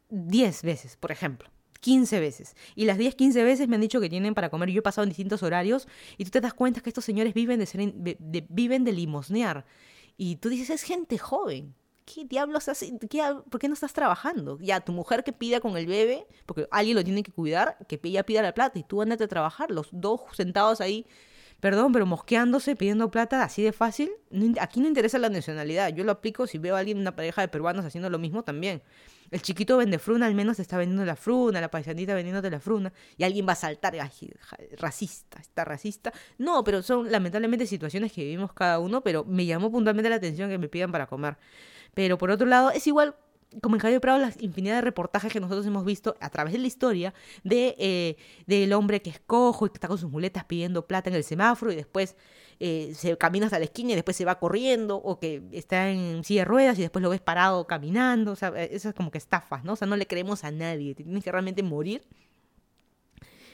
10 0.10 0.64
veces, 0.64 0.98
por 0.98 1.12
ejemplo. 1.12 1.50
15 1.82 2.20
veces. 2.20 2.56
Y 2.76 2.86
las 2.86 2.98
10, 2.98 3.16
15 3.16 3.44
veces 3.44 3.68
me 3.68 3.76
han 3.76 3.82
dicho 3.82 4.00
que 4.00 4.10
tienen 4.10 4.34
para 4.36 4.50
comer. 4.50 4.70
Yo 4.70 4.80
he 4.80 4.84
pasado 4.84 5.04
en 5.04 5.10
distintos 5.10 5.44
horarios 5.44 5.88
y 6.18 6.24
tú 6.26 6.30
te 6.30 6.40
das 6.40 6.54
cuenta 6.54 6.80
que 6.80 6.90
estos 6.90 7.04
señores 7.04 7.34
viven 7.34 7.60
de, 7.60 7.66
ser, 7.66 7.94
viven 8.50 8.84
de 8.84 8.92
limosnear. 8.94 9.66
Y 10.18 10.38
tú 10.38 10.49
dices, 10.49 10.70
es 10.70 10.84
gente 10.84 11.18
joven. 11.18 11.76
¿Qué 12.05 12.26
diablos 12.26 12.68
hace? 12.68 12.91
¿Por 13.49 13.59
qué 13.59 13.68
no 13.68 13.74
estás 13.74 13.93
trabajando? 13.93 14.57
Ya, 14.59 14.82
tu 14.82 14.91
mujer 14.91 15.24
que 15.24 15.34
pida 15.34 15.59
con 15.59 15.78
el 15.78 15.86
bebé, 15.86 16.28
porque 16.45 16.68
alguien 16.72 16.97
lo 16.97 17.03
tiene 17.03 17.24
que 17.24 17.32
cuidar, 17.32 17.78
que 17.88 17.99
ella 18.03 18.26
pida 18.26 18.41
la 18.41 18.53
plata 18.53 18.80
y 18.80 18.84
tú 18.84 19.01
andate 19.01 19.24
a 19.24 19.28
trabajar. 19.28 19.72
Los 19.72 19.88
dos 19.91 20.22
sentados 20.34 20.82
ahí 20.82 21.05
perdón, 21.62 21.93
pero 21.93 22.05
mosqueándose, 22.05 22.76
pidiendo 22.76 23.09
plata 23.12 23.43
así 23.43 23.62
de 23.64 23.72
fácil. 23.72 24.12
Aquí 24.59 24.82
no 24.82 24.88
interesa 24.88 25.20
la 25.20 25.30
nacionalidad. 25.30 25.89
Yo 25.89 26.03
lo 26.03 26.12
aplico 26.12 26.47
si 26.47 26.57
veo 26.57 26.76
a 26.76 26.80
alguien, 26.80 26.97
una 26.97 27.16
pareja 27.16 27.41
de 27.41 27.47
peruanos 27.47 27.86
haciendo 27.86 28.09
lo 28.09 28.20
mismo 28.20 28.43
también. 28.43 28.82
El 29.32 29.42
chiquito 29.42 29.78
vende 29.78 29.98
fruna, 29.98 30.26
al 30.26 30.36
menos 30.36 30.60
está 30.60 30.78
vendiendo 30.78 31.06
la 31.06 31.16
fruna, 31.16 31.62
la 31.62 31.72
paisanita 31.72 32.14
vendiéndote 32.14 32.52
la 32.52 32.60
fruna, 32.60 32.92
y 33.18 33.24
alguien 33.24 33.48
va 33.48 33.54
a 33.54 33.56
saltar, 33.56 33.96
racista, 34.78 35.40
está 35.40 35.64
racista. 35.64 36.12
No, 36.38 36.64
pero 36.66 36.82
son 36.82 37.10
lamentablemente 37.10 37.66
situaciones 37.66 38.12
que 38.12 38.24
vivimos 38.24 38.52
cada 38.52 38.80
uno, 38.80 39.02
pero 39.02 39.24
me 39.24 39.46
llamó 39.46 39.72
puntualmente 39.72 40.10
la 40.10 40.18
atención 40.18 40.50
que 40.50 40.58
me 40.58 40.68
pidan 40.68 40.92
para 40.92 41.08
comer. 41.08 41.38
Pero 41.94 42.18
por 42.18 42.30
otro 42.30 42.46
lado, 42.46 42.72
es 42.72 42.86
igual 42.88 43.16
como 43.62 43.76
en 43.76 43.80
Javier 43.82 43.99
Prado, 43.99 44.20
las 44.20 44.41
infinidad 44.41 44.76
de 44.76 44.82
reportajes 44.82 45.34
que 45.34 45.39
nosotros 45.39 45.66
hemos 45.66 45.84
visto 45.84 46.16
a 46.20 46.30
través 46.30 46.54
de 46.54 46.60
la 46.60 46.68
historia 46.68 47.14
de 47.43 47.76
eh, 47.78 48.18
del 48.47 48.72
hombre 48.74 49.02
que 49.02 49.10
es 49.10 49.20
cojo 49.20 49.66
y 49.66 49.70
que 49.70 49.76
está 49.76 49.88
con 49.88 49.97
sus 49.97 50.10
muletas 50.10 50.45
pidiendo 50.45 50.88
plata 50.88 51.10
en 51.10 51.16
el 51.16 51.24
semáforo 51.24 51.72
y 51.72 51.76
después 51.76 52.16
eh, 52.60 52.93
se 52.95 53.18
camina 53.18 53.47
hasta 53.47 53.58
la 53.58 53.66
esquina 53.66 53.91
y 53.91 53.95
después 53.95 54.16
se 54.16 54.24
va 54.24 54.38
corriendo, 54.39 54.97
o 54.97 55.20
que 55.20 55.41
está 55.52 55.89
en 55.89 56.24
silla 56.24 56.41
de 56.41 56.45
ruedas 56.45 56.78
y 56.78 56.82
después 56.84 57.02
lo 57.02 57.10
ves 57.10 57.20
parado 57.20 57.66
caminando, 57.66 58.34
o 58.34 58.36
sea, 58.36 58.49
eh, 58.56 58.70
eso 58.72 58.89
es 58.89 58.95
como 58.95 59.10
que 59.10 59.18
estafas, 59.18 59.64
¿no? 59.64 59.74
O 59.74 59.76
sea, 59.76 59.88
no 59.88 59.95
le 59.95 60.06
creemos 60.06 60.43
a 60.43 60.52
nadie, 60.52 60.93
te 60.93 61.04
tienes 61.04 61.24
que 61.24 61.32
realmente 61.32 61.64
morir 61.64 62.04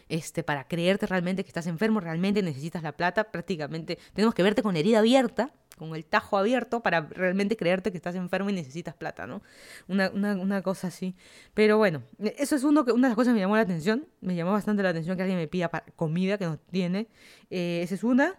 este, 0.10 0.44
para 0.44 0.68
creerte 0.68 1.06
realmente 1.06 1.44
que 1.44 1.50
estás 1.50 1.68
enfermo, 1.68 2.00
realmente 2.00 2.42
necesitas 2.42 2.84
la 2.84 2.92
plata, 2.98 3.32
prácticamente 3.32 3.98
tenemos 4.14 4.36
que 4.36 4.44
verte 4.44 4.62
con 4.62 4.76
herida 4.76 5.00
abierta 5.00 5.54
con 5.78 5.96
el 5.96 6.06
tajo 6.06 6.38
abierto 6.38 6.82
para 6.82 7.02
realmente 7.02 7.56
creerte 7.56 7.92
que 7.92 7.98
estás 7.98 8.16
enfermo 8.16 8.50
y 8.50 8.54
necesitas 8.54 8.96
plata, 8.96 9.28
¿no? 9.28 9.42
Una, 9.88 10.10
una, 10.10 10.36
una 10.36 10.62
cosa 10.62 10.88
así. 10.88 11.16
Pero 11.54 11.78
bueno, 11.78 12.04
eso 12.38 12.56
es 12.56 12.64
uno 12.64 12.84
que, 12.84 12.92
una 12.92 13.08
de 13.08 13.12
las 13.12 13.16
cosas 13.16 13.32
que 13.32 13.36
me 13.36 13.40
llamó 13.40 13.56
la 13.56 13.62
atención. 13.62 14.08
Me 14.22 14.36
llamó 14.36 14.52
bastante 14.52 14.84
la 14.84 14.90
atención 14.90 15.16
que 15.16 15.24
alguien 15.24 15.40
me 15.40 15.48
pida 15.48 15.70
comida 15.96 16.38
que 16.38 16.46
no 16.46 16.58
tiene. 16.72 17.08
Eh, 17.50 17.82
esa 17.84 17.96
es 17.96 18.04
una. 18.04 18.36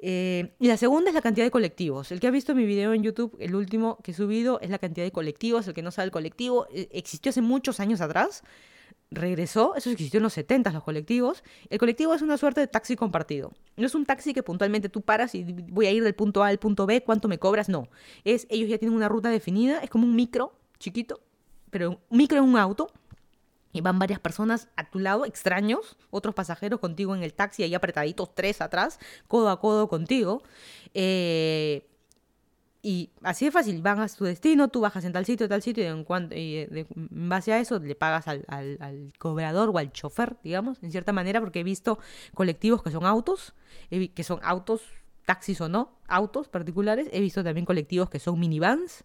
Eh, 0.00 0.54
y 0.58 0.68
la 0.68 0.76
segunda 0.76 1.10
es 1.10 1.14
la 1.14 1.22
cantidad 1.22 1.44
de 1.44 1.50
colectivos. 1.50 2.12
El 2.12 2.20
que 2.20 2.26
ha 2.26 2.30
visto 2.30 2.54
mi 2.54 2.64
video 2.64 2.94
en 2.94 3.02
YouTube, 3.02 3.36
el 3.40 3.54
último 3.54 3.98
que 4.02 4.12
he 4.12 4.14
subido, 4.14 4.60
es 4.60 4.70
la 4.70 4.78
cantidad 4.78 5.04
de 5.04 5.12
colectivos. 5.12 5.66
El 5.68 5.74
que 5.74 5.82
no 5.82 5.90
sabe 5.90 6.06
el 6.06 6.12
colectivo, 6.12 6.66
eh, 6.72 6.88
existió 6.92 7.30
hace 7.30 7.42
muchos 7.42 7.80
años 7.80 8.00
atrás 8.00 8.42
regresó, 9.10 9.74
eso 9.74 9.90
existió 9.90 10.18
en 10.18 10.24
los 10.24 10.34
70 10.34 10.70
los 10.72 10.82
colectivos. 10.82 11.42
El 11.70 11.78
colectivo 11.78 12.14
es 12.14 12.22
una 12.22 12.36
suerte 12.36 12.60
de 12.60 12.66
taxi 12.66 12.96
compartido. 12.96 13.52
No 13.76 13.86
es 13.86 13.94
un 13.94 14.04
taxi 14.04 14.34
que 14.34 14.42
puntualmente 14.42 14.88
tú 14.88 15.02
paras 15.02 15.34
y 15.34 15.44
voy 15.44 15.86
a 15.86 15.90
ir 15.90 16.04
del 16.04 16.14
punto 16.14 16.42
A 16.42 16.48
al 16.48 16.58
punto 16.58 16.86
B, 16.86 17.02
¿cuánto 17.02 17.28
me 17.28 17.38
cobras? 17.38 17.68
No. 17.68 17.88
Es 18.24 18.46
ellos 18.50 18.68
ya 18.68 18.78
tienen 18.78 18.96
una 18.96 19.08
ruta 19.08 19.30
definida, 19.30 19.78
es 19.80 19.90
como 19.90 20.04
un 20.04 20.14
micro 20.14 20.52
chiquito, 20.78 21.20
pero 21.70 22.00
un 22.08 22.18
micro 22.18 22.38
en 22.38 22.44
un 22.44 22.56
auto. 22.56 22.90
Y 23.70 23.82
van 23.82 23.98
varias 23.98 24.18
personas 24.18 24.68
a 24.76 24.88
tu 24.88 24.98
lado, 24.98 25.26
extraños, 25.26 25.98
otros 26.10 26.34
pasajeros 26.34 26.80
contigo 26.80 27.14
en 27.14 27.22
el 27.22 27.34
taxi, 27.34 27.62
ahí 27.62 27.74
apretaditos, 27.74 28.34
tres 28.34 28.62
atrás, 28.62 28.98
codo 29.28 29.50
a 29.50 29.60
codo 29.60 29.88
contigo. 29.88 30.42
Eh, 30.94 31.86
y 32.80 33.10
así 33.22 33.44
de 33.44 33.50
fácil, 33.50 33.82
van 33.82 34.00
a 34.00 34.08
su 34.08 34.24
destino, 34.24 34.68
tú 34.68 34.80
bajas 34.80 35.04
en 35.04 35.12
tal 35.12 35.24
sitio, 35.24 35.48
tal 35.48 35.62
sitio, 35.62 35.82
y 35.82 35.86
en, 35.86 36.04
cuanto, 36.04 36.36
y 36.36 36.58
en 36.58 36.86
base 37.28 37.52
a 37.52 37.58
eso 37.58 37.78
le 37.80 37.94
pagas 37.96 38.28
al, 38.28 38.44
al, 38.48 39.12
cobrador 39.18 39.70
o 39.70 39.78
al 39.78 39.92
chofer, 39.92 40.36
digamos, 40.44 40.82
en 40.82 40.92
cierta 40.92 41.12
manera, 41.12 41.40
porque 41.40 41.60
he 41.60 41.64
visto 41.64 41.98
colectivos 42.34 42.82
que 42.82 42.90
son 42.90 43.04
autos, 43.04 43.54
que 43.90 44.24
son 44.24 44.38
autos, 44.42 44.82
taxis 45.26 45.60
o 45.60 45.68
no, 45.68 45.98
autos 46.06 46.48
particulares, 46.48 47.08
he 47.12 47.20
visto 47.20 47.42
también 47.42 47.66
colectivos 47.66 48.08
que 48.10 48.20
son 48.20 48.38
minivans, 48.38 49.04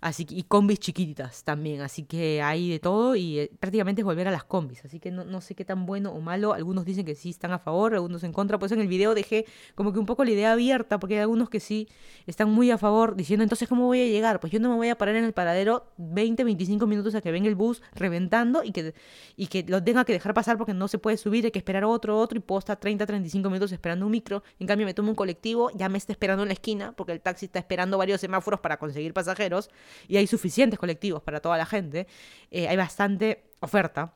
Así 0.00 0.24
que, 0.24 0.34
y 0.34 0.44
combis 0.44 0.78
chiquititas 0.78 1.44
también, 1.44 1.82
así 1.82 2.04
que 2.04 2.40
hay 2.40 2.70
de 2.70 2.78
todo 2.78 3.16
y 3.16 3.38
eh, 3.38 3.50
prácticamente 3.60 4.00
es 4.00 4.04
volver 4.06 4.28
a 4.28 4.30
las 4.30 4.44
combis, 4.44 4.82
así 4.82 4.98
que 4.98 5.10
no, 5.10 5.24
no, 5.24 5.42
sé 5.42 5.54
qué 5.54 5.62
tan 5.66 5.84
bueno 5.84 6.10
o 6.12 6.22
malo, 6.22 6.54
algunos 6.54 6.86
dicen 6.86 7.04
que 7.04 7.14
sí 7.14 7.28
están 7.28 7.52
a 7.52 7.58
favor, 7.58 7.92
algunos 7.92 8.24
en 8.24 8.32
contra, 8.32 8.58
pues 8.58 8.72
en 8.72 8.80
el 8.80 8.88
video 8.88 9.14
dejé 9.14 9.44
como 9.74 9.92
que 9.92 9.98
un 9.98 10.06
poco 10.06 10.24
la 10.24 10.30
idea 10.30 10.52
abierta, 10.52 10.98
porque 10.98 11.16
hay 11.16 11.20
algunos 11.20 11.50
que 11.50 11.60
sí 11.60 11.86
están 12.26 12.50
muy 12.50 12.70
a 12.70 12.78
favor, 12.78 13.14
diciendo 13.14 13.42
entonces 13.42 13.68
cómo 13.68 13.84
voy 13.88 14.00
a 14.00 14.06
llegar, 14.06 14.40
pues 14.40 14.50
yo 14.50 14.58
no 14.58 14.70
me 14.70 14.76
voy 14.76 14.88
a 14.88 14.96
parar 14.96 15.16
en 15.16 15.24
el 15.24 15.34
paradero 15.34 15.92
20, 15.98 16.44
25 16.44 16.86
minutos 16.86 17.14
a 17.14 17.20
que 17.20 17.30
venga 17.30 17.48
el 17.48 17.54
bus 17.54 17.82
reventando 17.94 18.64
y 18.64 18.72
que, 18.72 18.94
y 19.36 19.48
que 19.48 19.64
lo 19.68 19.84
tenga 19.84 20.06
que 20.06 20.14
dejar 20.14 20.32
pasar 20.32 20.56
porque 20.56 20.72
no 20.72 20.88
se 20.88 20.96
puede 20.96 21.18
subir, 21.18 21.44
hay 21.44 21.50
que 21.50 21.58
esperar 21.58 21.84
otro, 21.84 22.18
otro 22.18 22.38
y 22.38 22.40
puedo 22.40 22.60
estar 22.60 22.78
30, 22.78 23.04
35 23.04 23.50
minutos 23.50 23.70
esperando 23.70 24.06
un 24.06 24.12
micro, 24.12 24.42
en 24.58 24.66
cambio 24.66 24.86
me 24.86 24.94
tomo 24.94 25.10
un 25.10 25.14
colectivo, 25.14 25.70
ya 25.74 25.90
me 25.90 25.98
está 25.98 26.12
esperando 26.12 26.42
en 26.42 26.48
la 26.48 26.54
esquina 26.54 26.92
porque 26.96 27.12
el 27.12 27.20
taxi 27.20 27.44
está 27.44 27.58
esperando 27.58 27.98
varios 27.98 28.22
semáforos 28.22 28.60
para 28.60 28.78
conseguir 28.78 29.12
pasajeros 29.12 29.68
y 30.08 30.16
hay 30.16 30.26
suficientes 30.26 30.78
colectivos 30.78 31.22
para 31.22 31.40
toda 31.40 31.56
la 31.58 31.66
gente, 31.66 32.06
eh, 32.50 32.68
hay 32.68 32.76
bastante 32.76 33.44
oferta 33.60 34.14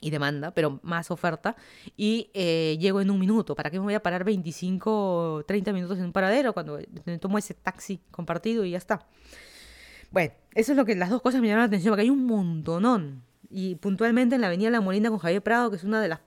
y 0.00 0.10
demanda, 0.10 0.52
pero 0.52 0.78
más 0.82 1.10
oferta, 1.10 1.56
y 1.96 2.30
eh, 2.34 2.76
llego 2.80 3.00
en 3.00 3.10
un 3.10 3.18
minuto. 3.18 3.54
¿Para 3.54 3.70
qué 3.70 3.78
me 3.78 3.84
voy 3.84 3.94
a 3.94 4.02
parar 4.02 4.24
25 4.24 5.34
o 5.36 5.44
30 5.44 5.72
minutos 5.72 5.98
en 5.98 6.04
un 6.04 6.12
paradero 6.12 6.52
cuando 6.52 6.78
tomo 7.20 7.38
ese 7.38 7.54
taxi 7.54 8.00
compartido 8.10 8.64
y 8.64 8.72
ya 8.72 8.78
está? 8.78 9.06
Bueno, 10.10 10.32
eso 10.54 10.72
es 10.72 10.76
lo 10.76 10.84
que 10.84 10.94
las 10.94 11.10
dos 11.10 11.22
cosas 11.22 11.40
me 11.40 11.48
llaman 11.48 11.62
la 11.62 11.66
atención, 11.66 11.92
porque 11.92 12.02
hay 12.02 12.10
un 12.10 12.26
montonón. 12.26 13.22
Y 13.48 13.76
puntualmente 13.76 14.34
en 14.34 14.40
la 14.40 14.48
avenida 14.48 14.70
La 14.70 14.80
Molina 14.80 15.08
con 15.08 15.18
Javier 15.18 15.42
Prado, 15.42 15.70
que 15.70 15.76
es 15.76 15.84
una 15.84 16.00
de 16.00 16.08
las 16.08 16.20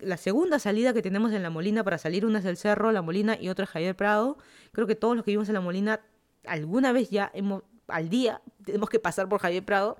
la 0.00 0.16
segunda 0.16 0.58
salida 0.58 0.92
que 0.92 1.02
tenemos 1.02 1.32
en 1.32 1.42
La 1.42 1.50
Molina 1.50 1.84
para 1.84 1.96
salir, 1.96 2.26
una 2.26 2.40
es 2.40 2.44
el 2.44 2.56
Cerro, 2.56 2.90
La 2.90 3.00
Molina 3.00 3.38
y 3.40 3.48
otra 3.48 3.64
es 3.64 3.70
Javier 3.70 3.94
Prado. 3.94 4.38
Creo 4.72 4.86
que 4.86 4.96
todos 4.96 5.14
los 5.14 5.24
que 5.24 5.30
vivimos 5.30 5.48
en 5.48 5.54
La 5.54 5.60
Molina 5.60 6.00
alguna 6.44 6.92
vez 6.92 7.10
ya 7.10 7.30
hemos 7.32 7.62
al 7.92 8.08
día 8.08 8.40
tenemos 8.64 8.88
que 8.88 8.98
pasar 8.98 9.28
por 9.28 9.40
Javier 9.40 9.64
Prado. 9.64 9.96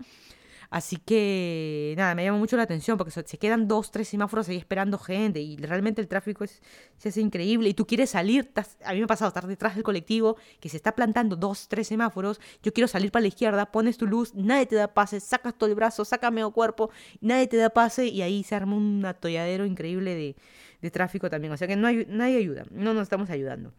Así 0.72 0.96
que, 0.96 1.92
nada, 1.98 2.14
me 2.14 2.24
llama 2.24 2.38
mucho 2.38 2.56
la 2.56 2.62
atención 2.62 2.96
porque 2.96 3.10
se 3.10 3.36
quedan 3.36 3.68
dos, 3.68 3.90
tres 3.90 4.08
semáforos 4.08 4.48
ahí 4.48 4.56
esperando 4.56 4.96
gente 4.96 5.38
y 5.38 5.58
realmente 5.58 6.00
el 6.00 6.08
tráfico 6.08 6.44
es, 6.44 6.62
se 6.96 7.10
hace 7.10 7.20
increíble 7.20 7.68
y 7.68 7.74
tú 7.74 7.86
quieres 7.86 8.08
salir, 8.08 8.50
a 8.82 8.92
mí 8.94 8.98
me 8.98 9.04
ha 9.04 9.06
pasado 9.06 9.28
estar 9.28 9.46
detrás 9.46 9.74
del 9.74 9.84
colectivo 9.84 10.38
que 10.60 10.70
se 10.70 10.78
está 10.78 10.92
plantando 10.92 11.36
dos, 11.36 11.68
tres 11.68 11.88
semáforos, 11.88 12.40
yo 12.62 12.72
quiero 12.72 12.88
salir 12.88 13.12
para 13.12 13.20
la 13.20 13.28
izquierda, 13.28 13.70
pones 13.70 13.98
tu 13.98 14.06
luz, 14.06 14.34
nadie 14.34 14.64
te 14.64 14.76
da 14.76 14.88
pase, 14.88 15.20
sacas 15.20 15.52
todo 15.58 15.68
el 15.68 15.74
brazo, 15.74 16.06
sácame 16.06 16.36
medio 16.36 16.52
cuerpo, 16.52 16.88
nadie 17.20 17.48
te 17.48 17.58
da 17.58 17.68
pase 17.68 18.06
y 18.06 18.22
ahí 18.22 18.42
se 18.42 18.54
arma 18.54 18.74
un 18.74 19.04
atolladero 19.04 19.66
increíble 19.66 20.14
de, 20.14 20.36
de 20.80 20.90
tráfico 20.90 21.28
también. 21.28 21.52
O 21.52 21.56
sea 21.58 21.68
que 21.68 21.76
no 21.76 21.86
hay, 21.86 22.06
nadie 22.08 22.38
ayuda, 22.38 22.64
no 22.70 22.94
nos 22.94 23.02
estamos 23.02 23.28
ayudando. 23.28 23.74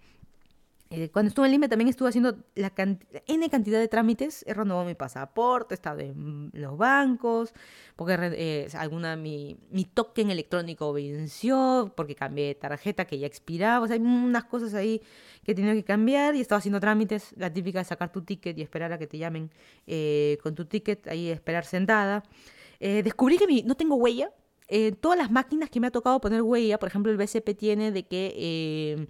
Eh, 0.96 1.10
cuando 1.10 1.30
estuve 1.30 1.48
en 1.48 1.54
Lima 1.54 1.68
también 1.68 1.88
estuve 1.88 2.10
haciendo 2.10 2.38
N 2.56 3.50
cantidad 3.50 3.80
de 3.80 3.88
trámites. 3.88 4.46
He 4.48 4.54
renovado 4.54 4.86
mi 4.86 4.94
pasaporte, 4.94 5.74
he 5.74 5.76
estado 5.76 6.02
en 6.02 6.52
los 6.54 6.78
bancos, 6.78 7.52
porque 7.96 8.16
eh, 8.20 8.68
alguna 8.78 9.16
mi, 9.16 9.58
mi 9.72 9.86
token 9.86 10.30
electrónico 10.30 10.94
venció, 10.94 11.92
porque 11.98 12.14
cambié 12.14 12.46
de 12.50 12.56
tarjeta 12.56 13.06
que 13.06 13.18
ya 13.18 13.26
expiraba. 13.26 13.84
O 13.84 13.88
sea, 13.88 13.96
hay 13.96 14.04
unas 14.04 14.44
cosas 14.44 14.76
ahí 14.76 15.02
que 15.44 15.54
he 15.54 15.56
tenido 15.56 15.74
que 15.74 15.84
cambiar 15.84 16.36
y 16.36 16.38
he 16.38 16.42
estado 16.42 16.60
haciendo 16.60 16.80
trámites. 16.80 17.34
La 17.38 17.52
típica 17.52 17.80
de 17.80 17.86
sacar 17.86 18.12
tu 18.12 18.22
ticket 18.22 18.56
y 18.56 18.62
esperar 18.62 18.94
a 18.94 19.00
que 19.00 19.08
te 19.08 19.18
llamen 19.18 19.50
eh, 19.88 20.38
con 20.44 20.54
tu 20.54 20.66
ticket, 20.66 21.08
ahí 21.08 21.30
esperar 21.30 21.66
sentada. 21.66 22.24
descubrí 22.80 23.40
que 23.40 23.64
no 23.66 23.74
tengo 23.74 23.96
huella. 23.96 24.32
todas 25.00 25.18
las 25.18 25.32
máquinas 25.32 25.72
que 25.72 25.80
me 25.80 25.88
ha 25.88 25.92
tocado 25.92 26.22
poner 26.22 26.44
huella, 26.44 26.78
por 26.78 26.90
ejemplo, 26.90 27.12
el 27.12 27.18
BCP 27.18 27.58
tiene 27.58 27.92
de 27.92 28.06
que 28.06 29.08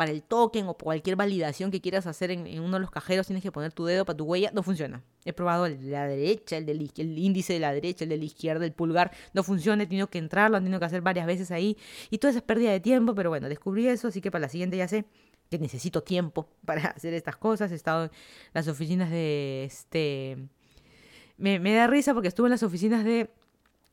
para 0.00 0.12
el 0.12 0.22
token 0.22 0.66
o 0.66 0.72
cualquier 0.78 1.14
validación 1.14 1.70
que 1.70 1.82
quieras 1.82 2.06
hacer 2.06 2.30
en, 2.30 2.58
uno 2.58 2.78
de 2.78 2.80
los 2.80 2.90
cajeros 2.90 3.26
tienes 3.26 3.42
que 3.42 3.52
poner 3.52 3.70
tu 3.70 3.84
dedo 3.84 4.06
para 4.06 4.16
tu 4.16 4.24
huella, 4.24 4.50
no 4.54 4.62
funciona. 4.62 5.02
He 5.26 5.34
probado 5.34 5.66
el 5.66 5.78
de 5.78 5.90
la 5.90 6.06
derecha, 6.06 6.56
el, 6.56 6.64
del, 6.64 6.90
el 6.96 7.18
índice 7.18 7.52
de 7.52 7.60
la 7.60 7.70
derecha, 7.70 8.04
el 8.04 8.08
de 8.08 8.16
la 8.16 8.24
izquierda, 8.24 8.64
el 8.64 8.72
pulgar, 8.72 9.12
no 9.34 9.42
funciona, 9.42 9.82
he 9.82 9.86
tenido 9.86 10.08
que 10.08 10.16
entrar, 10.16 10.50
lo 10.50 10.56
han 10.56 10.62
tenido 10.62 10.80
que 10.80 10.86
hacer 10.86 11.02
varias 11.02 11.26
veces 11.26 11.50
ahí 11.50 11.76
y 12.08 12.16
todo 12.16 12.30
eso 12.30 12.38
es 12.38 12.44
pérdida 12.44 12.70
de 12.70 12.80
tiempo, 12.80 13.14
pero 13.14 13.28
bueno, 13.28 13.50
descubrí 13.50 13.88
eso, 13.88 14.08
así 14.08 14.22
que 14.22 14.30
para 14.30 14.40
la 14.40 14.48
siguiente 14.48 14.78
ya 14.78 14.88
sé 14.88 15.04
que 15.50 15.58
necesito 15.58 16.02
tiempo 16.02 16.48
para 16.64 16.80
hacer 16.86 17.12
estas 17.12 17.36
cosas. 17.36 17.70
He 17.70 17.74
estado 17.74 18.04
en 18.04 18.10
las 18.54 18.68
oficinas 18.68 19.10
de 19.10 19.64
este... 19.64 20.38
Me, 21.36 21.58
me 21.58 21.74
da 21.74 21.88
risa 21.88 22.14
porque 22.14 22.28
estuve 22.28 22.46
en 22.46 22.52
las 22.52 22.62
oficinas 22.62 23.04
de 23.04 23.28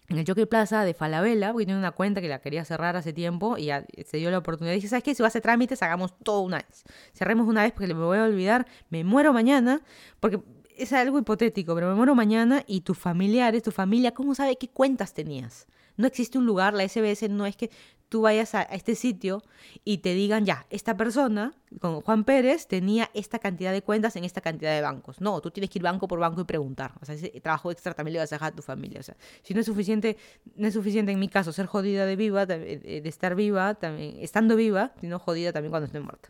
en 0.09 0.17
el 0.17 0.25
Jockey 0.25 0.45
Plaza 0.45 0.85
de 0.85 0.93
Falabella, 0.93 1.51
porque 1.51 1.65
tiene 1.65 1.79
una 1.79 1.91
cuenta 1.91 2.21
que 2.21 2.29
la 2.29 2.39
quería 2.39 2.63
cerrar 2.63 2.95
hace 2.95 3.11
tiempo 3.11 3.57
y 3.57 3.69
se 4.05 4.17
dio 4.17 4.31
la 4.31 4.37
oportunidad. 4.37 4.73
Dije, 4.73 4.87
¿sabes 4.87 5.03
qué? 5.03 5.13
Si 5.13 5.21
vas 5.21 5.27
a 5.27 5.31
hacer 5.31 5.41
trámites, 5.41 5.83
hagamos 5.83 6.17
todo 6.23 6.41
una 6.41 6.57
vez. 6.57 6.83
Cerremos 7.13 7.47
una 7.47 7.63
vez 7.63 7.73
porque 7.73 7.93
me 7.93 8.03
voy 8.03 8.17
a 8.17 8.23
olvidar, 8.23 8.67
me 8.89 9.03
muero 9.03 9.33
mañana, 9.33 9.81
porque 10.19 10.39
es 10.77 10.93
algo 10.93 11.19
hipotético, 11.19 11.75
pero 11.75 11.89
me 11.89 11.95
muero 11.95 12.15
mañana 12.15 12.63
y 12.67 12.81
tus 12.81 12.97
familiares, 12.97 13.63
tu 13.63 13.71
familia, 13.71 14.13
¿cómo 14.13 14.33
sabe 14.33 14.57
qué 14.57 14.69
cuentas 14.69 15.13
tenías? 15.13 15.67
No 15.97 16.07
existe 16.07 16.37
un 16.37 16.45
lugar, 16.45 16.73
la 16.73 16.87
SBS 16.87 17.27
no 17.29 17.45
es 17.45 17.57
que 17.57 17.71
tú 18.09 18.21
vayas 18.21 18.55
a, 18.55 18.61
este 18.63 18.95
sitio 18.95 19.43
y 19.83 19.99
te 19.99 20.13
digan, 20.13 20.45
ya, 20.45 20.65
esta 20.69 20.95
persona, 20.95 21.53
con 21.81 22.01
Juan 22.01 22.23
Pérez, 22.23 22.67
tenía 22.67 23.09
esta 23.13 23.39
cantidad 23.39 23.71
de 23.71 23.81
cuentas 23.81 24.15
en 24.15 24.23
esta 24.23 24.41
cantidad 24.41 24.73
de 24.73 24.81
bancos. 24.81 25.19
No, 25.19 25.41
tú 25.41 25.51
tienes 25.51 25.69
que 25.69 25.79
ir 25.79 25.83
banco 25.83 26.07
por 26.07 26.19
banco 26.19 26.41
y 26.41 26.43
preguntar. 26.45 26.93
O 27.01 27.05
sea, 27.05 27.15
ese 27.15 27.29
trabajo 27.41 27.71
extra 27.71 27.93
también 27.93 28.13
le 28.13 28.19
vas 28.19 28.31
a 28.31 28.35
dejar 28.35 28.53
a 28.53 28.55
tu 28.55 28.61
familia. 28.61 28.99
O 28.99 29.03
sea, 29.03 29.17
si 29.43 29.53
no 29.53 29.59
es 29.59 29.65
suficiente, 29.65 30.17
no 30.55 30.67
es 30.67 30.73
suficiente 30.73 31.11
en 31.11 31.19
mi 31.19 31.27
caso 31.27 31.51
ser 31.51 31.65
jodida 31.65 32.05
de 32.05 32.15
viva, 32.15 32.45
de, 32.45 33.01
estar 33.05 33.35
viva, 33.35 33.75
también, 33.75 34.17
estando 34.19 34.55
viva, 34.55 34.93
sino 35.01 35.19
jodida 35.19 35.51
también 35.51 35.71
cuando 35.71 35.87
estoy 35.87 36.01
muerta. 36.01 36.29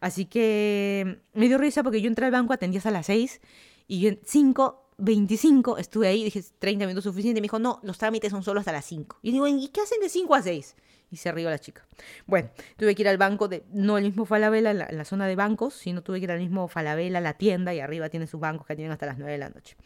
Así 0.00 0.24
que 0.26 1.22
me 1.34 1.46
dio 1.46 1.58
risa 1.58 1.82
porque 1.82 2.00
yo 2.00 2.08
entré 2.08 2.26
al 2.26 2.32
banco, 2.32 2.52
atendías 2.52 2.86
a 2.86 2.90
las 2.90 3.06
6 3.06 3.40
y 3.86 4.00
yo 4.00 4.08
en 4.08 4.20
5 4.24 4.81
25 4.98 5.78
estuve 5.78 6.08
ahí, 6.08 6.24
dije 6.24 6.42
30 6.58 6.86
minutos 6.86 7.04
suficiente. 7.04 7.40
Me 7.40 7.46
dijo, 7.46 7.58
no, 7.58 7.80
los 7.82 7.98
trámites 7.98 8.30
son 8.30 8.42
solo 8.42 8.60
hasta 8.60 8.72
las 8.72 8.84
5. 8.84 9.18
Y 9.22 9.32
digo, 9.32 9.46
¿y 9.46 9.68
qué 9.68 9.80
hacen 9.80 10.00
de 10.00 10.08
5 10.08 10.34
a 10.34 10.42
6? 10.42 10.76
Y 11.10 11.16
se 11.16 11.30
rió 11.30 11.50
la 11.50 11.58
chica. 11.58 11.86
Bueno, 12.26 12.50
tuve 12.76 12.94
que 12.94 13.02
ir 13.02 13.08
al 13.08 13.18
banco, 13.18 13.48
de, 13.48 13.64
no 13.72 13.98
el 13.98 14.04
mismo 14.04 14.24
Falabella, 14.24 14.70
en 14.70 14.96
la, 14.96 15.04
zona 15.04 15.26
de 15.26 15.36
bancos, 15.36 15.74
sino 15.74 16.02
tuve 16.02 16.20
que 16.20 16.24
ir 16.24 16.30
al 16.30 16.38
mismo 16.38 16.68
Falabella, 16.68 17.20
la 17.20 17.34
tienda, 17.34 17.74
y 17.74 17.80
arriba 17.80 18.08
tiene 18.08 18.26
sus 18.26 18.40
bancos 18.40 18.66
que 18.66 18.76
tienen 18.76 18.92
hasta 18.92 19.06
las 19.06 19.18
9 19.18 19.32
de 19.32 19.38
la 19.38 19.50
noche. 19.50 19.76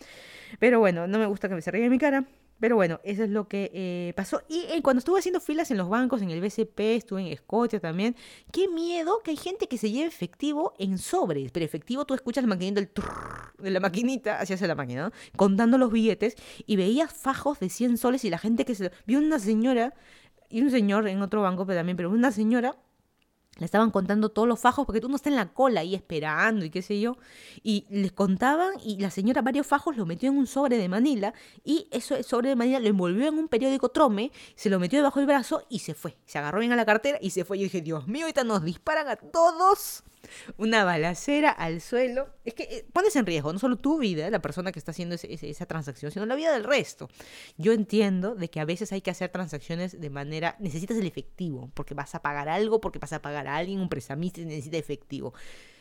Pero 0.61 0.79
bueno, 0.79 1.09
no 1.09 1.19
me 1.19 1.27
gusta 1.27 1.49
que 1.49 1.57
me 1.57 1.63
se 1.63 1.71
ríe 1.73 1.85
en 1.85 1.91
mi 1.91 1.99
cara. 1.99 2.25
Pero 2.59 2.77
bueno, 2.77 3.01
eso 3.05 3.23
es 3.25 3.31
lo 3.31 3.49
que 3.49 3.71
eh, 3.75 4.13
pasó. 4.17 4.43
Y 4.49 4.65
eh, 4.71 4.81
cuando 4.83 4.99
estuve 4.99 5.19
haciendo 5.19 5.41
filas 5.41 5.71
en 5.71 5.77
los 5.77 5.89
bancos, 5.89 6.23
en 6.23 6.31
el 6.31 6.41
BCP, 6.41 6.81
estuve 6.97 7.23
en 7.23 7.27
Escocia 7.29 7.81
también, 7.81 8.17
qué 8.53 8.69
miedo 8.69 9.21
que 9.23 9.33
hay 9.33 9.37
gente 9.37 9.69
que 9.69 9.79
se 9.79 9.91
lleve 9.91 10.07
efectivo 10.07 10.75
en 10.79 10.99
sobres. 10.99 11.51
Pero 11.53 11.67
efectivo 11.67 12.07
tú 12.07 12.15
escuchas 12.15 12.45
la 12.45 12.49
maquinita 12.49 12.81
del 12.81 12.91
de 13.59 13.71
la 13.71 13.81
maquinita, 13.81 14.41
hace 14.41 14.67
la 14.67 14.75
máquina, 14.75 15.05
¿no? 15.05 15.13
Contando 15.37 15.79
los 15.79 15.91
billetes 15.91 16.37
y 16.67 16.77
veías 16.77 17.13
fajos 17.13 17.59
de 17.61 17.69
100 17.69 17.97
soles 17.97 18.25
y 18.25 18.31
la 18.31 18.39
gente 18.39 18.65
que 18.65 18.75
se... 18.75 18.91
Vio 19.07 19.19
una 19.19 19.39
señora 19.39 19.95
y 20.49 20.61
un 20.61 20.71
señor 20.71 21.09
en 21.09 21.23
otro 21.23 21.43
banco 21.43 21.67
pero 21.67 21.79
también, 21.79 21.97
pero 21.97 22.11
una 22.11 22.33
señora 22.33 22.77
le 23.59 23.65
estaban 23.65 23.91
contando 23.91 24.29
todos 24.29 24.47
los 24.47 24.61
fajos, 24.61 24.87
porque 24.87 25.01
tú 25.01 25.09
no 25.09 25.17
estás 25.17 25.31
en 25.31 25.37
la 25.37 25.53
cola 25.53 25.81
ahí 25.81 25.95
esperando 25.95 26.65
y 26.65 26.71
qué 26.71 26.83
sé 26.83 27.01
yo. 27.01 27.17
Y 27.63 27.87
les 27.89 28.13
contaban 28.13 28.75
y 28.85 28.99
la 28.99 29.11
señora 29.11 29.43
varios 29.43 29.67
fajos 29.67 29.97
lo 29.97 30.07
metió 30.07 30.31
en 30.31 30.39
un 30.39 30.47
sobre 30.47 30.77
de 30.77 30.89
Manila 30.89 31.33
y 31.65 31.89
eso 31.91 32.23
sobre 32.23 32.51
de 32.51 32.57
Manila 32.57 32.81
lo 32.81 32.89
envolvió 32.89 33.29
en 33.29 33.39
un 33.39 33.49
periódico 33.49 33.89
trome, 33.89 34.31
se 34.55 34.69
lo 34.71 34.79
metió 34.79 34.99
debajo 34.99 35.21
del 35.21 35.27
brazo 35.27 35.63
y 35.69 35.81
se 35.81 35.95
fue. 35.95 36.17
Se 36.27 36.39
agarró 36.39 36.61
bien 36.61 36.73
a 36.73 36.77
la 36.77 36.85
cartera 36.85 37.19
y 37.21 37.31
se 37.31 37.45
fue. 37.45 37.59
Yo 37.59 37.65
dije, 37.65 37.81
Dios 37.81 38.07
mío, 38.07 38.27
ahorita 38.27 38.45
nos 38.45 38.63
disparan 38.63 39.09
a 39.09 39.17
todos 39.17 40.05
una 40.57 40.85
balacera 40.85 41.51
al 41.51 41.81
suelo. 41.81 42.29
Es 42.45 42.55
que 42.55 42.65
eh, 42.65 42.87
pones 42.93 43.17
en 43.17 43.27
riesgo 43.27 43.53
no 43.53 43.59
solo 43.59 43.77
tu 43.77 43.99
vida, 43.99 44.31
la 44.31 44.41
persona 44.41 44.73
que 44.73 44.79
está 44.79 44.91
haciendo 44.91 45.15
esa 45.15 45.67
transacción, 45.67 46.11
sino 46.11 46.27
la 46.27 46.35
vida 46.35 46.53
del 46.53 46.65
resto. 46.65 47.09
Yo 47.57 47.73
entiendo 47.73 48.35
de 48.35 48.51
que 48.51 48.61
a 48.61 48.65
veces 48.65 48.93
hay 48.93 49.01
que 49.01 49.11
hacer 49.11 49.31
transacciones 49.31 50.01
de 50.01 50.11
manera, 50.11 50.57
necesitas 50.59 50.97
el 50.97 51.07
efectivo, 51.07 51.71
porque 51.75 51.95
vas 51.95 52.15
a 52.15 52.23
pagar 52.23 52.49
algo, 52.49 52.81
porque 52.81 52.99
vas 52.99 53.13
a 53.13 53.23
pagar 53.23 53.46
a 53.49 53.57
alguien, 53.57 53.81
un 53.81 53.89
prestamista 53.89 54.41
necesita 54.41 54.77
efectivo. 54.77 55.35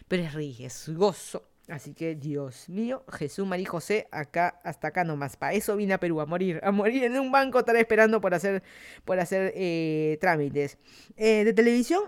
Pero 0.08 0.24
es 0.24 0.34
riesgoso. 0.34 1.50
Así 1.68 1.96
que, 1.96 2.16
Dios 2.16 2.70
mío, 2.70 3.04
Jesús, 3.12 3.48
María 3.48 3.68
José, 3.68 4.08
acá, 4.12 4.60
hasta 4.64 4.90
acá 4.90 5.04
nomás. 5.04 5.36
Para 5.36 5.54
eso 5.54 5.76
vine 5.76 5.94
a 5.94 6.00
Perú, 6.00 6.22
a 6.22 6.26
morir. 6.28 6.60
A 6.64 6.72
morir 6.72 7.04
en 7.04 7.18
un 7.20 7.32
banco, 7.32 7.60
estar 7.60 7.76
esperando 7.76 8.22
por 8.22 8.36
hacer, 8.36 8.62
por 9.04 9.20
hacer 9.20 9.52
eh, 9.56 10.18
trámites. 10.22 10.78
Eh, 11.18 11.44
de 11.44 11.54
televisión, 11.54 12.04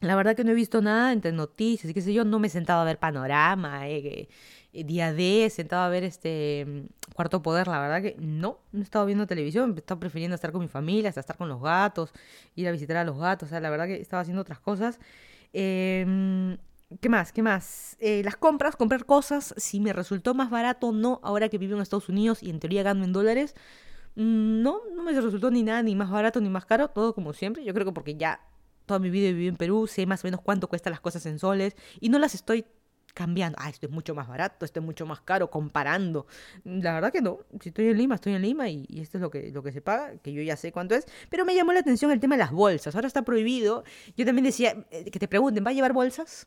la 0.00 0.14
verdad 0.16 0.36
que 0.36 0.44
no 0.44 0.52
he 0.52 0.54
visto 0.54 0.80
nada 0.80 1.12
entre 1.12 1.32
noticias 1.32 1.90
y 1.90 1.94
qué 1.94 2.02
sé 2.02 2.12
yo, 2.12 2.24
no 2.24 2.38
me 2.38 2.46
he 2.46 2.50
sentado 2.50 2.82
a 2.82 2.84
ver 2.84 2.98
panorama, 2.98 3.88
eh, 3.88 4.28
día 4.84 5.12
D, 5.12 5.48
sentado 5.50 5.82
a 5.82 5.88
ver 5.88 6.04
este 6.04 6.64
mm, 6.66 7.12
Cuarto 7.14 7.42
Poder, 7.42 7.66
la 7.68 7.80
verdad 7.80 8.02
que 8.02 8.16
no, 8.18 8.58
no 8.72 8.80
he 8.80 8.82
estado 8.82 9.06
viendo 9.06 9.26
televisión, 9.26 9.74
he 9.76 9.78
estado 9.78 10.00
prefiriendo 10.00 10.34
estar 10.34 10.52
con 10.52 10.60
mi 10.60 10.68
familia, 10.68 11.08
hasta 11.08 11.20
estar 11.20 11.36
con 11.36 11.48
los 11.48 11.60
gatos, 11.60 12.12
ir 12.54 12.68
a 12.68 12.72
visitar 12.72 12.96
a 12.96 13.04
los 13.04 13.18
gatos, 13.18 13.50
la 13.50 13.70
verdad 13.70 13.86
que 13.86 14.00
estaba 14.00 14.22
haciendo 14.22 14.42
otras 14.42 14.60
cosas. 14.60 14.98
Em, 15.52 16.56
¿Qué 17.00 17.08
más? 17.10 17.32
¿Qué 17.32 17.42
más? 17.42 17.96
Eh, 18.00 18.22
las 18.24 18.36
compras, 18.36 18.74
comprar 18.76 19.04
cosas, 19.04 19.54
si 19.58 19.78
me 19.78 19.92
resultó 19.92 20.32
más 20.34 20.48
barato 20.48 20.90
no, 20.92 21.20
ahora 21.22 21.48
que 21.50 21.58
vivo 21.58 21.74
en 21.74 21.82
Estados 21.82 22.08
Unidos 22.08 22.42
y 22.42 22.48
en 22.50 22.60
teoría 22.60 22.82
gano 22.82 23.04
en 23.04 23.12
dólares, 23.12 23.54
mm, 24.16 24.62
no, 24.62 24.80
no 24.94 25.02
me 25.02 25.12
resultó 25.12 25.50
ni 25.50 25.62
nada, 25.62 25.82
ni 25.82 25.94
más 25.94 26.10
barato 26.10 26.40
ni 26.40 26.48
más 26.48 26.64
caro, 26.66 26.88
todo 26.88 27.14
como 27.14 27.32
siempre. 27.34 27.64
Yo 27.64 27.74
creo 27.74 27.86
que 27.86 27.92
porque 27.92 28.16
ya 28.16 28.40
toda 28.88 28.98
mi 28.98 29.10
vida 29.10 29.28
vivido 29.28 29.50
en 29.50 29.56
Perú, 29.56 29.86
sé 29.86 30.06
más 30.06 30.24
o 30.24 30.26
menos 30.26 30.40
cuánto 30.40 30.68
cuestan 30.68 30.92
las 30.92 31.00
cosas 31.00 31.24
en 31.26 31.38
soles 31.38 31.76
y 32.00 32.08
no 32.08 32.18
las 32.18 32.34
estoy 32.34 32.64
cambiando. 33.18 33.58
Ah, 33.60 33.68
esto 33.68 33.86
es 33.86 33.92
mucho 33.92 34.14
más 34.14 34.28
barato, 34.28 34.64
esto 34.64 34.78
es 34.78 34.86
mucho 34.86 35.04
más 35.04 35.20
caro, 35.22 35.50
comparando. 35.50 36.28
La 36.64 36.94
verdad 36.94 37.12
que 37.12 37.20
no. 37.20 37.40
Si 37.60 37.70
estoy 37.70 37.88
en 37.88 37.98
Lima, 37.98 38.14
estoy 38.14 38.34
en 38.34 38.42
Lima 38.42 38.68
y, 38.68 38.86
esto 39.00 39.18
es 39.18 39.22
lo 39.22 39.28
que, 39.28 39.50
lo 39.50 39.60
que 39.60 39.72
se 39.72 39.80
paga, 39.80 40.16
que 40.18 40.32
yo 40.32 40.40
ya 40.40 40.56
sé 40.56 40.70
cuánto 40.70 40.94
es. 40.94 41.04
Pero 41.28 41.44
me 41.44 41.52
llamó 41.52 41.72
la 41.72 41.80
atención 41.80 42.12
el 42.12 42.20
tema 42.20 42.36
de 42.36 42.44
las 42.44 42.52
bolsas. 42.52 42.94
Ahora 42.94 43.08
está 43.08 43.22
prohibido. 43.22 43.82
Yo 44.16 44.24
también 44.24 44.44
decía, 44.44 44.86
eh, 44.92 45.10
que 45.10 45.18
te 45.18 45.26
pregunten, 45.26 45.64
¿va 45.66 45.70
a 45.70 45.72
llevar 45.74 45.92
bolsas? 45.92 46.46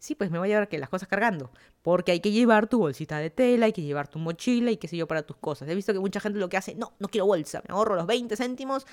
Sí, 0.00 0.16
pues 0.16 0.30
me 0.30 0.38
voy 0.38 0.48
a 0.48 0.52
llevar 0.54 0.68
que 0.68 0.78
las 0.78 0.88
cosas 0.88 1.08
cargando, 1.08 1.52
porque 1.82 2.10
hay 2.10 2.20
que 2.20 2.32
llevar 2.32 2.68
tu 2.68 2.78
bolsita 2.78 3.18
de 3.18 3.28
tela, 3.28 3.66
hay 3.66 3.72
que 3.72 3.82
llevar 3.82 4.08
tu 4.08 4.18
mochila 4.18 4.70
y 4.70 4.78
qué 4.78 4.88
sé 4.88 4.96
yo 4.96 5.06
para 5.06 5.22
tus 5.24 5.36
cosas. 5.36 5.68
He 5.68 5.74
visto 5.74 5.92
que 5.92 6.00
mucha 6.00 6.20
gente 6.20 6.38
lo 6.38 6.48
que 6.48 6.56
hace, 6.56 6.74
no, 6.74 6.94
no 6.98 7.08
quiero 7.08 7.26
bolsa, 7.26 7.62
me 7.68 7.74
ahorro 7.74 7.96
los 7.96 8.06
20 8.06 8.34
céntimos, 8.34 8.86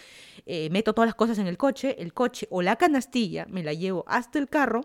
eh, 0.45 0.69
meto 0.69 0.93
todas 0.93 1.07
las 1.07 1.15
cosas 1.15 1.39
en 1.39 1.47
el 1.47 1.57
coche, 1.57 1.95
el 2.01 2.13
coche 2.13 2.47
o 2.51 2.61
la 2.61 2.75
canastilla 2.75 3.45
me 3.49 3.63
la 3.63 3.73
llevo 3.73 4.03
hasta 4.05 4.37
el 4.37 4.49
carro 4.49 4.81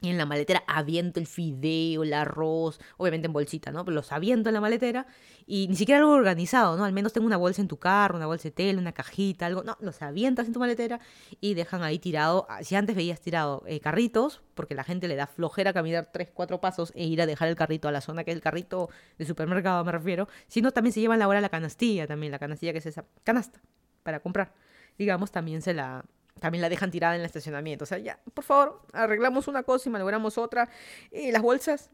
y 0.00 0.10
en 0.10 0.18
la 0.18 0.26
maletera 0.26 0.62
aviento 0.66 1.20
el 1.20 1.26
fideo, 1.26 2.02
el 2.02 2.12
arroz, 2.12 2.78
obviamente 2.96 3.26
en 3.26 3.32
bolsita, 3.32 3.72
¿no? 3.72 3.84
Pero 3.84 3.94
los 3.94 4.12
aviento 4.12 4.50
en 4.50 4.54
la 4.54 4.60
maletera 4.60 5.06
y 5.46 5.68
ni 5.68 5.76
siquiera 5.76 6.00
algo 6.00 6.12
organizado, 6.12 6.76
¿no? 6.76 6.84
Al 6.84 6.92
menos 6.92 7.12
tengo 7.12 7.26
una 7.26 7.36
bolsa 7.36 7.62
en 7.62 7.68
tu 7.68 7.78
carro, 7.78 8.16
una 8.16 8.26
bolsa 8.26 8.44
de 8.44 8.50
tela, 8.50 8.80
una 8.80 8.92
cajita, 8.92 9.46
algo. 9.46 9.62
No, 9.62 9.76
los 9.80 10.02
avientas 10.02 10.46
en 10.46 10.52
tu 10.52 10.60
maletera 10.60 11.00
y 11.40 11.54
dejan 11.54 11.82
ahí 11.82 11.98
tirado. 11.98 12.46
Ah, 12.50 12.62
si 12.62 12.74
antes 12.76 12.94
veías 12.94 13.20
tirado 13.20 13.62
eh, 13.66 13.80
carritos, 13.80 14.42
porque 14.54 14.74
la 14.74 14.84
gente 14.84 15.08
le 15.08 15.16
da 15.16 15.26
flojera 15.26 15.72
caminar 15.72 16.10
tres, 16.12 16.30
cuatro 16.32 16.60
pasos 16.60 16.92
e 16.94 17.04
ir 17.06 17.22
a 17.22 17.26
dejar 17.26 17.48
el 17.48 17.56
carrito 17.56 17.88
a 17.88 17.92
la 17.92 18.00
zona 18.00 18.24
que 18.24 18.32
es 18.32 18.36
el 18.36 18.42
carrito 18.42 18.90
de 19.18 19.24
supermercado, 19.24 19.84
me 19.84 19.92
refiero. 19.92 20.28
Sino 20.48 20.72
también 20.72 20.92
se 20.92 21.00
llevan 21.00 21.18
la 21.18 21.28
hora 21.28 21.40
la 21.40 21.48
canastilla, 21.48 22.06
también 22.06 22.32
la 22.32 22.38
canastilla 22.38 22.72
que 22.72 22.78
es 22.78 22.86
esa 22.86 23.04
canasta 23.24 23.60
para 24.02 24.20
comprar. 24.20 24.52
Digamos, 24.98 25.30
también 25.30 25.62
se 25.62 25.74
la, 25.74 26.04
también 26.40 26.62
la 26.62 26.68
dejan 26.68 26.90
tirada 26.90 27.14
en 27.14 27.20
el 27.20 27.26
estacionamiento. 27.26 27.84
O 27.84 27.86
sea, 27.86 27.98
ya, 27.98 28.18
por 28.34 28.44
favor, 28.44 28.82
arreglamos 28.92 29.48
una 29.48 29.62
cosa 29.62 29.88
y 29.88 29.92
malogramos 29.92 30.38
otra. 30.38 30.68
Y 31.10 31.32
las 31.32 31.42
bolsas 31.42 31.90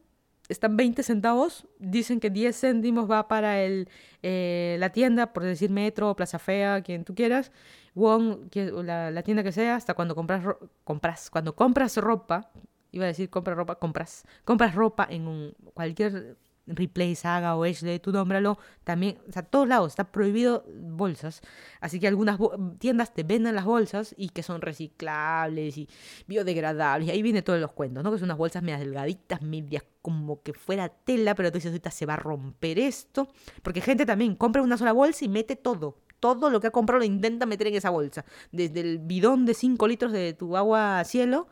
están 0.49 0.77
20 0.77 1.03
centavos. 1.03 1.67
Dicen 1.79 2.19
que 2.19 2.29
10 2.29 2.59
céntimos 2.59 3.09
va 3.09 3.27
para 3.27 3.61
el, 3.61 3.89
eh, 4.21 4.77
la 4.79 4.91
tienda, 4.91 5.33
por 5.33 5.43
decir 5.43 5.69
Metro, 5.69 6.15
Plaza 6.15 6.39
Fea, 6.39 6.81
quien 6.81 7.03
tú 7.05 7.15
quieras. 7.15 7.51
Wong, 7.95 8.49
la, 8.83 9.11
la 9.11 9.23
tienda 9.23 9.43
que 9.43 9.51
sea, 9.51 9.75
hasta 9.75 9.93
cuando 9.93 10.15
compras, 10.15 10.43
compras, 10.83 11.29
cuando 11.29 11.55
compras 11.55 11.97
ropa, 11.97 12.51
iba 12.91 13.05
a 13.05 13.07
decir 13.07 13.29
compra 13.29 13.53
ropa, 13.55 13.75
compras, 13.75 14.25
compras 14.45 14.73
ropa 14.73 15.07
en 15.09 15.27
un, 15.27 15.53
cualquier 15.73 16.37
Replay, 16.65 17.15
Saga 17.15 17.55
o 17.55 17.63
Ashley, 17.63 17.99
tú 17.99 18.11
nómbralo, 18.11 18.57
también, 18.83 19.17
o 19.27 19.31
sea, 19.31 19.43
todos 19.43 19.67
lados 19.67 19.91
está 19.91 20.05
prohibido 20.05 20.65
bolsas, 20.67 21.41
así 21.81 21.99
que 21.99 22.07
algunas 22.07 22.39
tiendas 22.79 23.13
te 23.13 23.23
venden 23.23 23.55
las 23.55 23.65
bolsas 23.65 24.15
y 24.17 24.29
que 24.29 24.43
son 24.43 24.61
reciclables 24.61 25.77
y 25.77 25.89
biodegradables, 26.25 27.09
y 27.09 27.11
ahí 27.11 27.21
viene 27.21 27.41
todos 27.41 27.59
los 27.59 27.73
cuentos, 27.73 28.03
¿no? 28.03 28.11
Que 28.11 28.17
son 28.17 28.27
unas 28.27 28.37
bolsas 28.37 28.63
medias 28.63 28.79
delgaditas, 28.79 29.41
medias 29.41 29.83
como 30.01 30.41
que 30.41 30.53
fuera 30.53 30.87
tela, 30.89 31.35
pero 31.35 31.51
tú 31.51 31.57
dices, 31.57 31.71
ahorita 31.71 31.91
se 31.91 32.05
va 32.05 32.13
a 32.13 32.17
romper 32.17 32.79
esto, 32.79 33.27
porque 33.61 33.81
gente 33.81 34.05
también 34.05 34.35
compra 34.35 34.61
una 34.61 34.77
sola 34.77 34.93
bolsa 34.93 35.25
y 35.25 35.29
mete 35.29 35.57
todo, 35.57 35.97
todo 36.21 36.49
lo 36.49 36.61
que 36.61 36.67
ha 36.67 36.71
comprado 36.71 36.99
lo 36.99 37.05
intenta 37.05 37.45
meter 37.45 37.67
en 37.67 37.75
esa 37.75 37.89
bolsa, 37.89 38.23
desde 38.53 38.79
el 38.79 38.99
bidón 38.99 39.45
de 39.45 39.53
5 39.53 39.85
litros 39.87 40.13
de 40.13 40.33
tu 40.33 40.55
agua 40.55 40.99
a 40.99 41.03
cielo, 41.03 41.49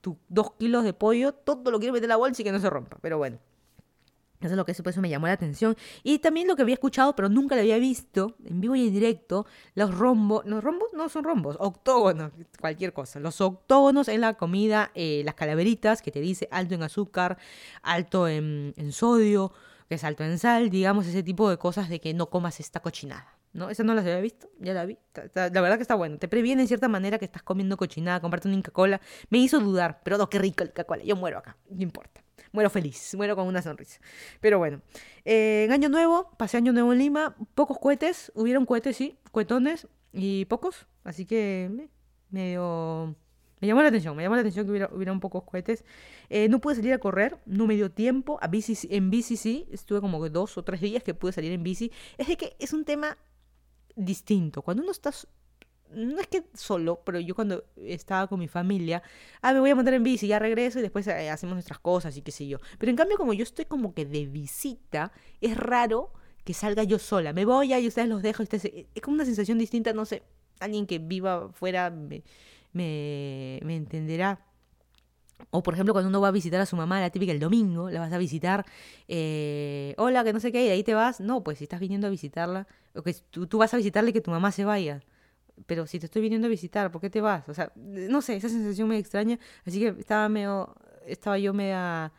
tus 0.00 0.16
2 0.28 0.52
kilos 0.58 0.84
de 0.84 0.94
pollo, 0.94 1.32
todo 1.32 1.70
lo 1.70 1.78
quiere 1.78 1.92
meter 1.92 2.04
en 2.04 2.10
la 2.10 2.16
bolsa 2.16 2.40
y 2.40 2.44
que 2.46 2.52
no 2.52 2.60
se 2.60 2.70
rompa, 2.70 2.96
pero 3.02 3.18
bueno. 3.18 3.38
Eso 4.40 4.52
es 4.52 4.56
lo 4.56 4.64
que 4.66 4.72
eso 4.72 5.00
me 5.00 5.08
llamó 5.08 5.26
la 5.26 5.32
atención. 5.32 5.76
Y 6.02 6.18
también 6.18 6.46
lo 6.46 6.56
que 6.56 6.62
había 6.62 6.74
escuchado, 6.74 7.16
pero 7.16 7.28
nunca 7.28 7.54
lo 7.54 7.62
había 7.62 7.78
visto, 7.78 8.36
en 8.44 8.60
vivo 8.60 8.76
y 8.76 8.86
en 8.88 8.92
directo, 8.92 9.46
los 9.74 9.96
rombos, 9.96 10.44
los 10.44 10.62
rombos 10.62 10.88
no 10.92 11.08
son 11.08 11.24
rombos, 11.24 11.56
octógonos, 11.58 12.32
cualquier 12.60 12.92
cosa. 12.92 13.20
Los 13.20 13.40
octógonos 13.40 14.08
en 14.08 14.20
la 14.20 14.34
comida, 14.34 14.90
eh, 14.94 15.22
las 15.24 15.34
calaveritas, 15.34 16.02
que 16.02 16.10
te 16.10 16.20
dice 16.20 16.48
alto 16.50 16.74
en 16.74 16.82
azúcar, 16.82 17.38
alto 17.82 18.28
en, 18.28 18.74
sodio, 18.92 19.52
que 19.88 19.94
es 19.94 20.04
alto 20.04 20.24
en 20.24 20.38
sal, 20.38 20.68
digamos, 20.68 21.06
ese 21.06 21.22
tipo 21.22 21.48
de 21.48 21.56
cosas 21.56 21.88
de 21.88 22.00
que 22.00 22.12
no 22.12 22.28
comas 22.28 22.60
esta 22.60 22.80
cochinada. 22.80 23.38
¿no? 23.54 23.70
Esa 23.70 23.84
no 23.84 23.94
las 23.94 24.04
había 24.04 24.20
visto, 24.20 24.50
ya 24.58 24.74
la 24.74 24.84
vi. 24.84 24.98
La 25.34 25.48
verdad 25.48 25.76
que 25.76 25.82
está 25.82 25.94
bueno. 25.94 26.18
Te 26.18 26.28
previene 26.28 26.62
en 26.62 26.68
cierta 26.68 26.88
manera 26.88 27.18
que 27.18 27.24
estás 27.24 27.42
comiendo 27.42 27.76
cochinada, 27.76 28.20
comprarte 28.20 28.48
una 28.48 28.56
Inca-Cola. 28.56 29.00
Me 29.30 29.38
hizo 29.38 29.60
dudar, 29.60 30.00
pero 30.02 30.18
no, 30.18 30.28
qué 30.28 30.38
rico 30.40 30.64
el 30.64 30.70
Inca-Cola. 30.70 31.04
Yo 31.04 31.14
muero 31.14 31.38
acá, 31.38 31.56
no 31.70 31.82
importa 31.82 32.23
muero 32.54 32.70
feliz, 32.70 33.14
muero 33.16 33.34
con 33.34 33.46
una 33.46 33.60
sonrisa. 33.60 34.00
Pero 34.40 34.58
bueno, 34.58 34.80
eh, 35.24 35.64
en 35.66 35.72
Año 35.72 35.88
Nuevo, 35.88 36.30
pasé 36.38 36.56
Año 36.56 36.72
Nuevo 36.72 36.92
en 36.92 37.00
Lima, 37.00 37.36
pocos 37.54 37.78
cohetes, 37.78 38.30
hubieron 38.34 38.64
cohetes, 38.64 38.96
sí, 38.96 39.18
cohetones 39.32 39.88
y 40.12 40.44
pocos, 40.46 40.86
así 41.02 41.26
que 41.26 41.68
me, 41.70 41.90
medio... 42.30 43.16
Me 43.60 43.68
llamó 43.68 43.82
la 43.82 43.88
atención, 43.88 44.14
me 44.14 44.22
llamó 44.22 44.34
la 44.34 44.42
atención 44.42 44.66
que 44.66 44.72
hubiera, 44.72 44.90
hubieran 44.92 45.20
pocos 45.20 45.42
cohetes. 45.44 45.84
Eh, 46.28 46.48
no 46.50 46.60
pude 46.60 46.74
salir 46.74 46.92
a 46.92 46.98
correr, 46.98 47.38
no 47.46 47.66
me 47.66 47.74
dio 47.76 47.90
tiempo. 47.90 48.38
A 48.42 48.48
bici, 48.48 48.76
en 48.90 49.08
bici 49.08 49.38
sí, 49.38 49.66
estuve 49.70 50.02
como 50.02 50.28
dos 50.28 50.58
o 50.58 50.64
tres 50.64 50.82
días 50.82 51.02
que 51.02 51.14
pude 51.14 51.32
salir 51.32 51.50
en 51.52 51.62
bici. 51.62 51.90
Es 52.18 52.28
de 52.28 52.36
que 52.36 52.56
es 52.58 52.74
un 52.74 52.84
tema 52.84 53.16
distinto. 53.96 54.60
Cuando 54.60 54.82
uno 54.82 54.92
está 54.92 55.12
no 55.94 56.20
es 56.20 56.26
que 56.26 56.44
solo, 56.54 57.00
pero 57.04 57.20
yo 57.20 57.34
cuando 57.34 57.64
estaba 57.76 58.26
con 58.26 58.38
mi 58.38 58.48
familia, 58.48 59.02
ah, 59.42 59.52
me 59.52 59.60
voy 59.60 59.70
a 59.70 59.74
montar 59.74 59.94
en 59.94 60.02
bici, 60.02 60.26
ya 60.26 60.38
regreso 60.38 60.78
y 60.78 60.82
después 60.82 61.06
eh, 61.06 61.30
hacemos 61.30 61.54
nuestras 61.54 61.78
cosas 61.78 62.16
y 62.16 62.22
qué 62.22 62.32
sé 62.32 62.46
yo. 62.46 62.58
Pero 62.78 62.90
en 62.90 62.96
cambio, 62.96 63.16
como 63.16 63.32
yo 63.32 63.42
estoy 63.42 63.64
como 63.64 63.94
que 63.94 64.04
de 64.04 64.26
visita, 64.26 65.12
es 65.40 65.56
raro 65.56 66.12
que 66.44 66.54
salga 66.54 66.82
yo 66.84 66.98
sola. 66.98 67.32
Me 67.32 67.44
voy 67.44 67.74
y 67.74 67.88
ustedes 67.88 68.08
los 68.08 68.22
dejo. 68.22 68.42
Ustedes, 68.42 68.64
es 68.94 69.02
como 69.02 69.14
una 69.14 69.24
sensación 69.24 69.58
distinta, 69.58 69.92
no 69.92 70.04
sé, 70.04 70.22
alguien 70.60 70.86
que 70.86 70.98
viva 70.98 71.48
fuera 71.52 71.90
me, 71.90 72.22
me, 72.72 73.58
entenderá. 73.74 74.40
O 75.50 75.62
por 75.62 75.74
ejemplo, 75.74 75.92
cuando 75.92 76.08
uno 76.08 76.20
va 76.20 76.28
a 76.28 76.32
visitar 76.32 76.60
a 76.60 76.66
su 76.66 76.76
mamá, 76.76 77.00
la 77.00 77.10
típica 77.10 77.32
el 77.32 77.40
domingo, 77.40 77.90
la 77.90 78.00
vas 78.00 78.12
a 78.12 78.18
visitar, 78.18 78.64
eh, 79.08 79.94
hola, 79.98 80.24
que 80.24 80.32
no 80.32 80.40
sé 80.40 80.52
qué, 80.52 80.66
y 80.66 80.68
ahí 80.68 80.84
te 80.84 80.94
vas. 80.94 81.20
No, 81.20 81.42
pues 81.42 81.58
si 81.58 81.64
estás 81.64 81.80
viniendo 81.80 82.06
a 82.06 82.10
visitarla, 82.10 82.66
o 82.94 83.02
que 83.02 83.14
tú, 83.30 83.46
tú 83.46 83.58
vas 83.58 83.74
a 83.74 83.76
visitarle 83.76 84.12
que 84.12 84.20
tu 84.20 84.30
mamá 84.30 84.52
se 84.52 84.64
vaya 84.64 85.02
pero 85.66 85.86
si 85.86 85.98
te 85.98 86.06
estoy 86.06 86.22
viniendo 86.22 86.46
a 86.46 86.50
visitar, 86.50 86.90
¿por 86.90 87.00
qué 87.00 87.10
te 87.10 87.20
vas? 87.20 87.48
O 87.48 87.54
sea, 87.54 87.72
no 87.76 88.22
sé, 88.22 88.36
esa 88.36 88.48
sensación 88.48 88.88
me 88.88 88.98
extraña, 88.98 89.38
así 89.64 89.80
que 89.80 89.94
estaba 89.98 90.28
medio, 90.28 90.74
estaba 91.06 91.38
yo 91.38 91.54
media, 91.54 92.12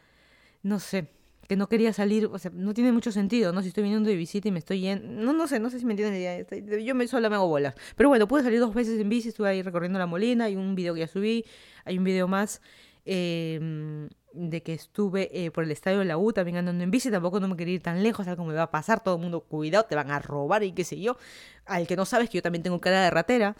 no 0.63 0.79
sé, 0.79 1.09
que 1.47 1.55
no 1.55 1.69
quería 1.69 1.93
salir, 1.93 2.25
o 2.25 2.39
sea, 2.39 2.51
no 2.53 2.73
tiene 2.73 2.91
mucho 2.91 3.11
sentido, 3.11 3.53
¿no? 3.53 3.61
Si 3.61 3.67
estoy 3.67 3.83
viniendo 3.83 4.09
de 4.09 4.15
visita 4.15 4.47
y 4.47 4.51
me 4.51 4.59
estoy 4.59 4.81
yendo, 4.81 5.07
no, 5.07 5.33
no 5.33 5.47
sé, 5.47 5.59
no 5.59 5.69
sé 5.69 5.79
si 5.79 5.86
me 5.86 5.93
entienden 5.93 6.13
la 6.13 6.19
idea, 6.19 6.79
yo 6.79 6.95
me, 6.95 7.07
solo 7.07 7.29
me 7.29 7.36
hago 7.36 7.47
bolas. 7.47 7.75
Pero 7.95 8.09
bueno, 8.09 8.27
pude 8.27 8.43
salir 8.43 8.59
dos 8.59 8.73
veces 8.73 8.99
en 8.99 9.09
bici, 9.09 9.29
estuve 9.29 9.49
ahí 9.49 9.61
recorriendo 9.61 9.99
la 9.99 10.07
molina, 10.07 10.45
hay 10.45 10.55
un 10.55 10.73
video 10.75 10.93
que 10.93 11.01
ya 11.01 11.07
subí, 11.07 11.45
hay 11.83 11.97
un 11.97 12.03
video 12.03 12.27
más, 12.27 12.61
eh, 13.06 14.10
de 14.34 14.64
que 14.64 14.74
estuve 14.74 15.30
eh, 15.32 15.51
por 15.51 15.64
el 15.64 15.72
estadio 15.72 15.99
de 15.99 16.06
la 16.06 16.18
U 16.18 16.34
también 16.34 16.58
andando 16.58 16.84
en 16.84 16.91
bici, 16.91 17.10
tampoco 17.10 17.39
no 17.39 17.47
me 17.47 17.56
quería 17.56 17.76
ir 17.76 17.82
tan 17.82 18.03
lejos, 18.03 18.28
algo 18.28 18.45
me 18.45 18.53
va 18.53 18.64
a 18.64 18.72
pasar, 18.72 19.03
todo 19.03 19.16
el 19.16 19.22
mundo 19.22 19.41
cuidado, 19.41 19.86
te 19.86 19.95
van 19.95 20.12
a 20.12 20.20
robar 20.20 20.64
y 20.64 20.74
qué 20.74 20.84
sé 20.84 20.99
yo. 20.99 21.18
Al 21.66 21.88
que 21.88 21.95
no 21.95 22.06
sabes 22.06 22.30
que 22.30 22.38
yo 22.38 22.41
también 22.41 22.64
tengo 22.64 22.80
cara 22.82 23.03
de 23.03 23.10
ratera. 23.12 23.56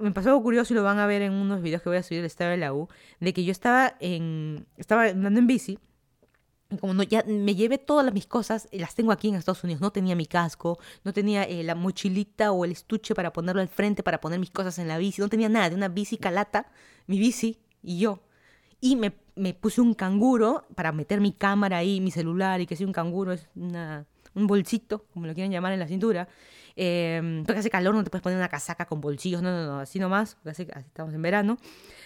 me 0.00 0.12
pasó 0.12 0.30
algo 0.30 0.42
curioso 0.42 0.72
y 0.72 0.76
lo 0.76 0.82
van 0.84 0.98
a 0.98 1.06
ver 1.06 1.22
en 1.22 1.32
unos 1.32 1.62
videos 1.62 1.82
que 1.82 1.88
voy 1.88 1.98
a 1.98 2.02
subir 2.02 2.20
del 2.20 2.26
estadio 2.26 2.52
de 2.52 2.58
la 2.58 2.72
U, 2.72 2.88
de 3.20 3.32
que 3.32 3.44
yo 3.44 3.52
estaba 3.52 3.96
en 4.00 4.66
estaba 4.76 5.04
andando 5.04 5.40
en 5.40 5.46
bici 5.46 5.78
como 6.80 6.94
no, 6.94 7.02
ya 7.02 7.24
me 7.26 7.54
llevé 7.54 7.78
todas 7.78 8.12
mis 8.12 8.26
cosas, 8.26 8.68
las 8.72 8.94
tengo 8.94 9.12
aquí 9.12 9.28
en 9.28 9.34
Estados 9.34 9.64
Unidos. 9.64 9.80
No 9.80 9.92
tenía 9.92 10.16
mi 10.16 10.26
casco, 10.26 10.78
no 11.04 11.12
tenía 11.12 11.44
eh, 11.44 11.62
la 11.62 11.74
mochilita 11.74 12.52
o 12.52 12.64
el 12.64 12.72
estuche 12.72 13.14
para 13.14 13.32
ponerlo 13.32 13.60
al 13.60 13.68
frente, 13.68 14.02
para 14.02 14.20
poner 14.20 14.38
mis 14.38 14.50
cosas 14.50 14.78
en 14.78 14.88
la 14.88 14.98
bici. 14.98 15.20
No 15.20 15.28
tenía 15.28 15.48
nada, 15.48 15.70
de 15.70 15.76
una 15.76 15.88
bici 15.88 16.16
calata, 16.16 16.70
mi 17.06 17.18
bici 17.18 17.60
y 17.82 17.98
yo. 17.98 18.20
Y 18.84 18.96
me 18.96 19.14
me 19.36 19.54
puse 19.54 19.80
un 19.80 19.94
canguro 19.94 20.64
para 20.74 20.92
meter 20.92 21.20
mi 21.20 21.32
cámara 21.32 21.78
ahí, 21.78 22.00
mi 22.00 22.10
celular, 22.10 22.60
y 22.60 22.66
que 22.66 22.76
si 22.76 22.84
un 22.84 22.92
canguro 22.92 23.32
es 23.32 23.48
un 23.54 24.46
bolsito, 24.46 25.06
como 25.12 25.26
lo 25.26 25.34
quieran 25.34 25.50
llamar 25.50 25.72
en 25.72 25.80
la 25.80 25.88
cintura. 25.88 26.28
Eh, 26.76 27.42
porque 27.46 27.60
hace 27.60 27.70
calor, 27.70 27.94
no 27.94 28.04
te 28.04 28.10
puedes 28.10 28.22
poner 28.22 28.38
una 28.38 28.48
casaca 28.48 28.86
con 28.86 29.00
bolsillos, 29.00 29.42
no, 29.42 29.50
no, 29.50 29.66
no, 29.66 29.80
así 29.80 29.98
nomás, 29.98 30.34
porque 30.34 30.50
así 30.50 30.66
estamos 30.76 31.14
en 31.14 31.22
verano. 31.22 31.58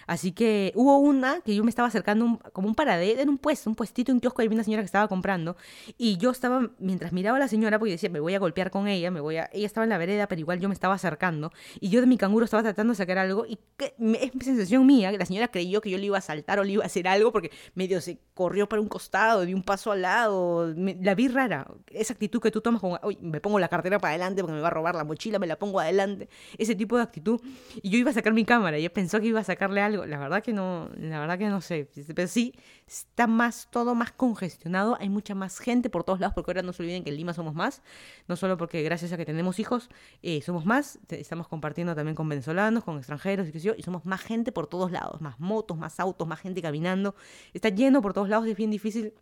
Así 0.08 0.32
que 0.32 0.72
hubo 0.74 0.96
una 0.98 1.42
que 1.42 1.54
yo 1.54 1.62
me 1.62 1.68
estaba 1.68 1.86
acercando 1.86 2.40
como 2.54 2.66
un 2.66 2.74
paradero, 2.74 3.20
en 3.20 3.28
un 3.28 3.36
puesto, 3.36 3.68
un 3.68 3.76
puestito, 3.76 4.10
un 4.10 4.20
kiosco, 4.20 4.42
y 4.42 4.48
vi 4.48 4.54
una 4.54 4.64
señora 4.64 4.82
que 4.82 4.86
estaba 4.86 5.06
comprando. 5.06 5.54
Y 5.98 6.16
yo 6.16 6.30
estaba, 6.30 6.70
mientras 6.78 7.12
miraba 7.12 7.36
a 7.36 7.40
la 7.40 7.48
señora, 7.48 7.78
porque 7.78 7.92
decía, 7.92 8.08
me 8.08 8.18
voy 8.18 8.34
a 8.34 8.38
golpear 8.38 8.70
con 8.70 8.88
ella, 8.88 9.10
me 9.10 9.20
voy 9.20 9.36
a... 9.36 9.50
Ella 9.52 9.66
estaba 9.66 9.84
en 9.84 9.90
la 9.90 9.98
vereda, 9.98 10.26
pero 10.26 10.40
igual 10.40 10.60
yo 10.60 10.68
me 10.68 10.72
estaba 10.72 10.94
acercando. 10.94 11.52
Y 11.78 11.90
yo 11.90 12.00
de 12.00 12.06
mi 12.06 12.16
canguro 12.16 12.46
estaba 12.46 12.62
tratando 12.62 12.92
de 12.92 12.96
sacar 12.96 13.18
algo. 13.18 13.44
Y 13.44 13.58
que, 13.76 13.94
es 13.98 14.32
sensación 14.42 14.86
mía, 14.86 15.10
que 15.10 15.18
la 15.18 15.26
señora 15.26 15.48
creyó 15.48 15.82
que 15.82 15.90
yo 15.90 15.98
le 15.98 16.06
iba 16.06 16.16
a 16.16 16.22
saltar 16.22 16.58
o 16.58 16.64
le 16.64 16.72
iba 16.72 16.84
a 16.84 16.86
hacer 16.86 17.06
algo, 17.06 17.30
porque 17.30 17.50
medio 17.74 18.00
se 18.00 18.18
corrió 18.32 18.66
para 18.66 18.80
un 18.80 18.88
costado, 18.88 19.42
di 19.42 19.52
un 19.52 19.62
paso 19.62 19.92
al 19.92 20.00
lado. 20.00 20.74
la 20.74 21.14
vi 21.14 21.28
rara. 21.28 21.66
Esa 21.88 22.14
actitud 22.14 22.40
que 22.40 22.50
tú 22.50 22.62
tomas 22.62 22.80
con, 22.80 22.98
me 23.20 23.42
pongo 23.42 23.58
la 23.58 23.68
cartera 23.68 23.98
para 23.98 24.12
adelante 24.12 24.40
porque 24.40 24.57
me 24.58 24.62
va 24.62 24.68
a 24.68 24.70
robar 24.70 24.94
la 24.94 25.04
mochila, 25.04 25.38
me 25.38 25.46
la 25.46 25.56
pongo 25.56 25.80
adelante, 25.80 26.28
ese 26.58 26.74
tipo 26.74 26.96
de 26.96 27.02
actitud. 27.02 27.40
Y 27.82 27.90
yo 27.90 27.98
iba 27.98 28.10
a 28.10 28.14
sacar 28.14 28.32
mi 28.32 28.44
cámara, 28.44 28.78
y 28.78 28.82
yo 28.82 28.92
pensó 28.92 29.20
que 29.20 29.26
iba 29.26 29.40
a 29.40 29.44
sacarle 29.44 29.80
algo, 29.80 30.04
la 30.06 30.18
verdad 30.18 30.42
que 30.42 30.52
no, 30.52 30.90
la 30.96 31.20
verdad 31.20 31.38
que 31.38 31.48
no 31.48 31.60
sé, 31.60 31.88
pero 32.14 32.28
sí, 32.28 32.54
está 32.86 33.26
más, 33.26 33.68
todo 33.70 33.94
más 33.94 34.12
congestionado, 34.12 34.96
hay 35.00 35.08
mucha 35.08 35.34
más 35.34 35.58
gente 35.58 35.90
por 35.90 36.04
todos 36.04 36.20
lados, 36.20 36.34
porque 36.34 36.50
ahora 36.50 36.62
no 36.62 36.72
se 36.72 36.82
olviden 36.82 37.04
que 37.04 37.10
en 37.10 37.16
Lima 37.16 37.32
somos 37.32 37.54
más, 37.54 37.82
no 38.26 38.36
solo 38.36 38.56
porque 38.56 38.82
gracias 38.82 39.12
a 39.12 39.16
que 39.16 39.24
tenemos 39.24 39.58
hijos, 39.58 39.88
eh, 40.22 40.42
somos 40.42 40.66
más, 40.66 40.98
estamos 41.08 41.48
compartiendo 41.48 41.94
también 41.94 42.14
con 42.14 42.28
venezolanos, 42.28 42.84
con 42.84 42.98
extranjeros 42.98 43.48
y 43.48 43.58
yo, 43.60 43.74
y 43.76 43.82
somos 43.82 44.04
más 44.04 44.20
gente 44.20 44.52
por 44.52 44.66
todos 44.66 44.90
lados, 44.90 45.20
más 45.20 45.38
motos, 45.38 45.76
más 45.76 46.00
autos, 46.00 46.26
más 46.26 46.40
gente 46.40 46.60
caminando, 46.62 47.14
está 47.52 47.68
lleno 47.68 48.02
por 48.02 48.12
todos 48.12 48.28
lados, 48.28 48.46
es 48.46 48.56
bien 48.56 48.70
difícil 48.70 49.14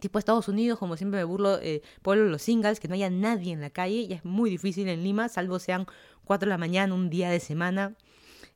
tipo 0.00 0.18
Estados 0.18 0.48
Unidos, 0.48 0.78
como 0.78 0.96
siempre 0.96 1.20
me 1.20 1.24
burlo, 1.24 1.58
eh, 1.60 1.82
pueblo 2.02 2.24
de 2.24 2.30
los 2.30 2.42
singles, 2.42 2.80
que 2.80 2.88
no 2.88 2.94
haya 2.94 3.10
nadie 3.10 3.52
en 3.52 3.60
la 3.60 3.70
calle, 3.70 4.06
y 4.08 4.12
es 4.12 4.24
muy 4.24 4.50
difícil 4.50 4.88
en 4.88 5.02
Lima, 5.02 5.28
salvo 5.28 5.58
sean 5.58 5.86
4 6.24 6.46
de 6.46 6.50
la 6.50 6.58
mañana, 6.58 6.94
un 6.94 7.10
día 7.10 7.30
de 7.30 7.40
semana, 7.40 7.94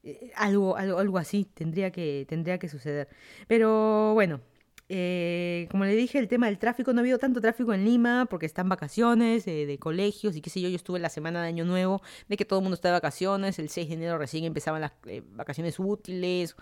eh, 0.03 0.33
algo, 0.37 0.77
algo, 0.77 0.99
algo 0.99 1.19
así 1.19 1.45
tendría 1.45 1.91
que, 1.91 2.27
tendría 2.29 2.59
que 2.59 2.69
suceder. 2.69 3.09
Pero 3.49 4.15
bueno, 4.15 4.41
eh, 4.89 5.67
como 5.71 5.85
le 5.85 5.97
dije, 5.97 6.19
el 6.19 6.29
tema 6.29 6.47
del 6.47 6.59
tráfico, 6.59 6.93
no 6.93 7.01
ha 7.01 7.03
habido 7.03 7.19
tanto 7.19 7.41
tráfico 7.41 7.73
en 7.73 7.85
Lima 7.85 8.27
porque 8.31 8.47
están 8.47 8.69
vacaciones 8.69 9.45
de 9.45 9.79
colegios 9.81 10.37
y 10.37 10.41
qué 10.41 10.51
sé 10.51 10.61
yo, 10.61 10.69
yo 10.69 10.77
estuve 10.77 10.99
la 11.01 11.09
semana 11.09 11.43
de 11.43 11.49
Año 11.49 11.65
Nuevo, 11.65 12.03
de 12.29 12.37
que 12.37 12.45
todo 12.45 12.61
el 12.61 12.63
mundo 12.63 12.75
está 12.75 12.89
de 12.89 12.93
vacaciones, 12.93 13.59
el 13.59 13.69
6 13.69 13.89
de 13.89 13.95
enero 13.95 14.19
recién 14.19 14.45
empezaban 14.45 14.81
las 14.81 14.93
vacaciones 15.33 15.79
útiles 15.79 16.57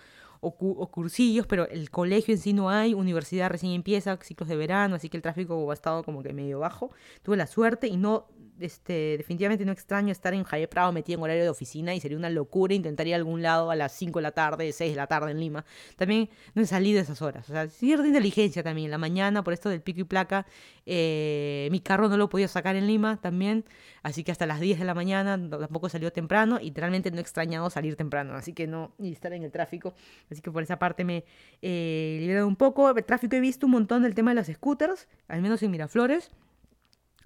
o, 0.45 0.87
cursillos, 0.91 1.47
pero 1.47 1.69
el 1.69 1.91
colegio 1.91 2.35
en 2.35 2.41
sí 2.41 2.53
no 2.53 2.71
hay, 2.71 2.95
universidad 2.95 3.51
recién 3.51 3.73
empieza, 3.73 4.17
ciclos 4.23 4.49
de 4.49 4.57
verano, 4.57 4.97
así 4.97 5.09
que 5.09 5.17
el 5.17 5.23
tráfico 5.23 5.71
ha 5.71 5.75
estado 5.75 6.05
como 6.05 6.23
que 6.23 6.33
medio 6.33 6.59
bajo. 6.59 6.91
Tuve 7.23 7.37
la 7.37 7.47
suerte 7.47 7.87
y 7.87 7.97
no, 7.97 8.27
este, 8.61 9.17
definitivamente 9.19 9.65
no 9.65 9.73
extraño 9.73 10.13
estar 10.13 10.33
en 10.35 10.45
Javier 10.45 10.69
Prado 10.69 10.93
metido 10.93 11.19
en 11.19 11.25
horario 11.25 11.43
de 11.43 11.49
oficina 11.49 11.95
y 11.95 12.01
sería 12.01 12.17
una 12.17 12.31
locura 12.31 12.75
intentar 12.75 13.07
ir 13.07 13.15
a 13.15 13.17
algún 13.17 13.43
lado 13.43 13.71
a 13.71 13.77
las 13.77 13.93
5 13.93 14.19
de 14.19 14.23
la 14.23 14.33
tarde, 14.33 14.73
6 14.73 14.93
de 14.93 14.97
la 14.97 15.07
tarde 15.07 15.33
en 15.33 15.41
Lima. 15.41 15.65
También 15.97 16.31
no 16.55 16.63
he 16.63 16.67
salido 16.67 17.01
esas 17.01 17.21
horas. 17.23 17.49
O 17.49 17.53
sea, 17.53 17.69
cierta 17.69 18.07
inteligencia 18.07 18.63
también. 18.63 18.91
La 18.91 18.99
mañana, 18.99 19.43
por 19.43 19.53
esto 19.53 19.69
del 19.69 19.81
pico 19.81 20.01
y 20.01 20.05
placa, 20.05 20.47
eh, 20.87 21.69
mi 21.71 21.81
carro 21.81 22.09
no 22.09 22.17
lo 22.17 22.29
podía 22.29 22.49
sacar 22.49 22.77
en 22.77 22.87
Lima 22.87 23.21
también. 23.21 23.65
Así 24.03 24.23
que 24.23 24.33
hasta 24.33 24.47
las 24.47 24.61
10 24.61 24.79
de 24.79 24.85
la 24.85 24.95
mañana 24.95 25.39
tampoco 25.51 25.89
salió 25.89 26.13
temprano 26.13 26.59
y 26.61 26.73
realmente 26.73 27.11
no 27.11 27.19
he 27.19 27.21
extrañado 27.21 27.71
salir 27.71 27.97
temprano. 27.97 28.35
Así 28.35 28.53
que 28.53 28.67
no, 28.67 28.93
y 28.99 29.13
estar 29.13 29.33
en 29.33 29.43
el 29.43 29.51
tráfico. 29.51 29.95
Así 30.31 30.41
que 30.43 30.51
por 30.51 30.63
esa 30.63 30.79
parte 30.79 31.05
me 31.05 31.25
he 31.63 32.19
liberado 32.21 32.47
un 32.47 32.57
poco. 32.57 32.91
El 32.91 33.05
tráfico 33.05 33.37
he 33.37 33.41
visto 33.41 33.67
un 33.67 33.73
montón 33.73 34.03
del 34.03 34.15
tema 34.15 34.31
de 34.31 34.37
las 34.37 34.47
scooters, 34.47 35.09
al 35.29 35.43
menos 35.43 35.63
en 35.63 35.71
Miraflores. 35.71 36.31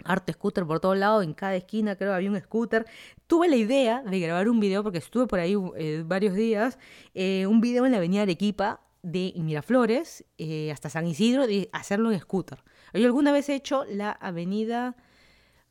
Arte 0.05 0.33
scooter 0.33 0.65
por 0.65 0.81
todos 0.81 0.97
lados, 0.97 1.25
en 1.25 1.35
cada 1.35 1.57
esquina 1.57 1.97
creo 1.97 2.15
había 2.15 2.31
un 2.31 2.39
scooter. 2.41 2.87
Tuve 3.27 3.49
la 3.49 3.57
idea 3.57 4.03
de 4.03 4.21
grabar 4.21 4.49
un 4.49 4.61
video, 4.61 4.83
porque 4.83 4.99
estuve 4.99 5.27
por 5.27 5.41
ahí 5.41 5.57
eh, 5.77 6.03
varios 6.07 6.35
días, 6.35 6.79
eh, 7.15 7.47
un 7.47 7.61
video 7.61 7.85
en 7.85 7.93
la 7.93 7.99
avenida 7.99 8.23
Arequipa 8.23 8.81
de 9.03 9.33
Miraflores 9.37 10.25
eh, 10.39 10.71
hasta 10.73 10.89
San 10.89 11.07
Isidro, 11.07 11.47
de 11.47 11.69
hacerlo 11.73 12.13
en 12.13 12.21
scooter. 12.21 12.63
Yo 12.95 13.07
alguna 13.07 13.33
vez 13.33 13.49
he 13.49 13.55
hecho 13.55 13.85
la 13.85 14.13
avenida... 14.13 14.97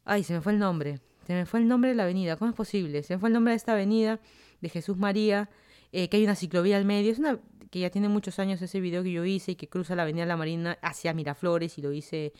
Ay, 0.05 0.23
se 0.23 0.33
me 0.33 0.41
fue 0.41 0.53
el 0.53 0.59
nombre. 0.59 0.99
Se 1.25 1.33
me 1.33 1.45
fue 1.45 1.59
el 1.59 1.67
nombre 1.67 1.89
de 1.89 1.95
la 1.95 2.03
avenida. 2.03 2.37
¿Cómo 2.37 2.49
es 2.49 2.55
posible? 2.55 3.03
Se 3.03 3.15
me 3.15 3.19
fue 3.19 3.29
el 3.29 3.33
nombre 3.33 3.51
de 3.51 3.57
esta 3.57 3.73
avenida 3.73 4.19
de 4.61 4.69
Jesús 4.69 4.97
María, 4.97 5.49
que 5.91 6.09
hay 6.11 6.23
una 6.23 6.35
ciclovía 6.35 6.77
al 6.77 6.85
medio. 6.85 7.11
Es 7.11 7.19
una 7.19 7.39
que 7.69 7.79
ya 7.79 7.89
tiene 7.89 8.07
muchos 8.07 8.39
años 8.39 8.61
ese 8.61 8.79
video 8.79 9.03
que 9.03 9.11
yo 9.11 9.25
hice 9.25 9.51
y 9.51 9.55
que 9.55 9.67
cruza 9.67 9.95
la 9.95 10.03
avenida 10.03 10.25
La 10.25 10.37
Marina 10.37 10.77
hacia 10.81 11.13
Miraflores 11.13 11.77
y 11.77 11.81
lo 11.81 11.91
hice 11.91 12.33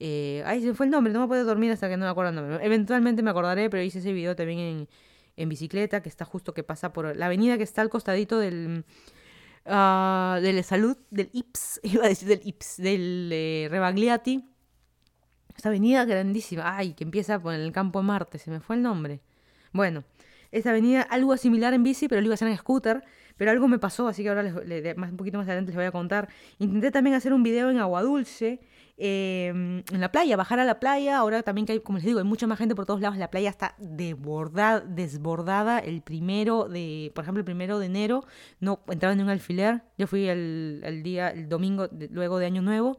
eh, 0.00 0.42
ay, 0.46 0.62
se 0.62 0.74
fue 0.74 0.86
el 0.86 0.92
nombre, 0.92 1.12
no 1.12 1.20
me 1.20 1.26
puedo 1.26 1.44
dormir 1.44 1.72
hasta 1.72 1.88
que 1.88 1.96
no 1.96 2.04
me 2.04 2.10
acuerdo 2.10 2.30
el 2.30 2.36
nombre. 2.36 2.64
Eventualmente 2.64 3.22
me 3.22 3.30
acordaré, 3.30 3.68
pero 3.68 3.82
hice 3.82 3.98
ese 3.98 4.12
video 4.12 4.36
también 4.36 4.88
en, 5.36 5.48
bicicleta, 5.48 6.02
que 6.02 6.08
está 6.08 6.24
justo 6.24 6.54
que 6.54 6.62
pasa 6.62 6.92
por 6.92 7.16
la 7.16 7.26
avenida 7.26 7.56
que 7.56 7.64
está 7.64 7.82
al 7.82 7.88
costadito 7.88 8.38
del. 8.38 8.84
Uh, 9.64 10.40
de 10.40 10.52
la 10.54 10.62
salud, 10.62 10.96
del 11.10 11.28
IPS, 11.30 11.80
iba 11.84 12.04
a 12.04 12.08
decir 12.08 12.26
del 12.26 12.40
IPS, 12.42 12.76
del 12.78 13.30
eh, 13.32 13.68
Rebagliati. 13.70 14.48
Esta 15.54 15.68
avenida 15.68 16.04
grandísima, 16.06 16.76
ay, 16.76 16.94
que 16.94 17.04
empieza 17.04 17.38
por 17.38 17.52
el 17.52 17.70
campo 17.72 18.00
de 18.00 18.06
Marte, 18.06 18.38
se 18.38 18.50
me 18.50 18.60
fue 18.60 18.76
el 18.76 18.82
nombre. 18.82 19.20
Bueno, 19.72 20.04
esta 20.52 20.70
avenida, 20.70 21.02
algo 21.02 21.36
similar 21.36 21.74
en 21.74 21.82
bici, 21.82 22.08
pero 22.08 22.20
lo 22.20 22.26
iba 22.26 22.32
a 22.32 22.36
hacer 22.36 22.48
en 22.48 22.56
scooter. 22.56 23.04
Pero 23.38 23.52
algo 23.52 23.68
me 23.68 23.78
pasó, 23.78 24.08
así 24.08 24.24
que 24.24 24.30
ahora 24.30 24.42
les, 24.42 24.96
un 24.96 25.16
poquito 25.16 25.38
más 25.38 25.46
adelante 25.46 25.70
les 25.70 25.76
voy 25.76 25.84
a 25.84 25.92
contar. 25.92 26.28
Intenté 26.58 26.90
también 26.90 27.14
hacer 27.14 27.32
un 27.32 27.44
video 27.44 27.70
en 27.70 27.78
Agua 27.78 28.02
Dulce, 28.02 28.60
em, 28.98 29.78
en 29.90 30.00
la 30.00 30.12
playa, 30.12 30.36
bajar 30.36 30.58
a 30.60 30.64
la 30.64 30.78
playa. 30.80 31.18
Ahora 31.18 31.42
también 31.42 31.66
que 31.66 31.72
hay, 31.72 31.80
como 31.80 31.98
les 31.98 32.04
digo, 32.04 32.18
hay 32.18 32.24
mucha 32.24 32.46
más 32.46 32.58
gente 32.58 32.74
por 32.74 32.86
todos 32.86 33.00
lados. 33.00 33.16
La 33.16 33.30
playa 33.30 33.50
está 33.50 33.74
desbordada, 33.78 34.80
desbordada. 34.80 35.78
El 35.78 36.02
primero 36.02 36.68
de, 36.68 37.12
por 37.14 37.24
ejemplo, 37.24 37.40
el 37.40 37.44
primero 37.44 37.78
de 37.78 37.86
enero 37.86 38.24
no 38.60 38.80
entraba 38.88 39.14
en 39.14 39.20
un 39.20 39.28
alfiler. 39.28 39.82
Yo 39.96 40.06
fui 40.06 40.28
el, 40.28 41.00
día, 41.02 41.28
el 41.30 41.48
domingo, 41.48 41.88
luego 42.10 42.38
de 42.38 42.46
Año 42.46 42.62
Nuevo. 42.62 42.98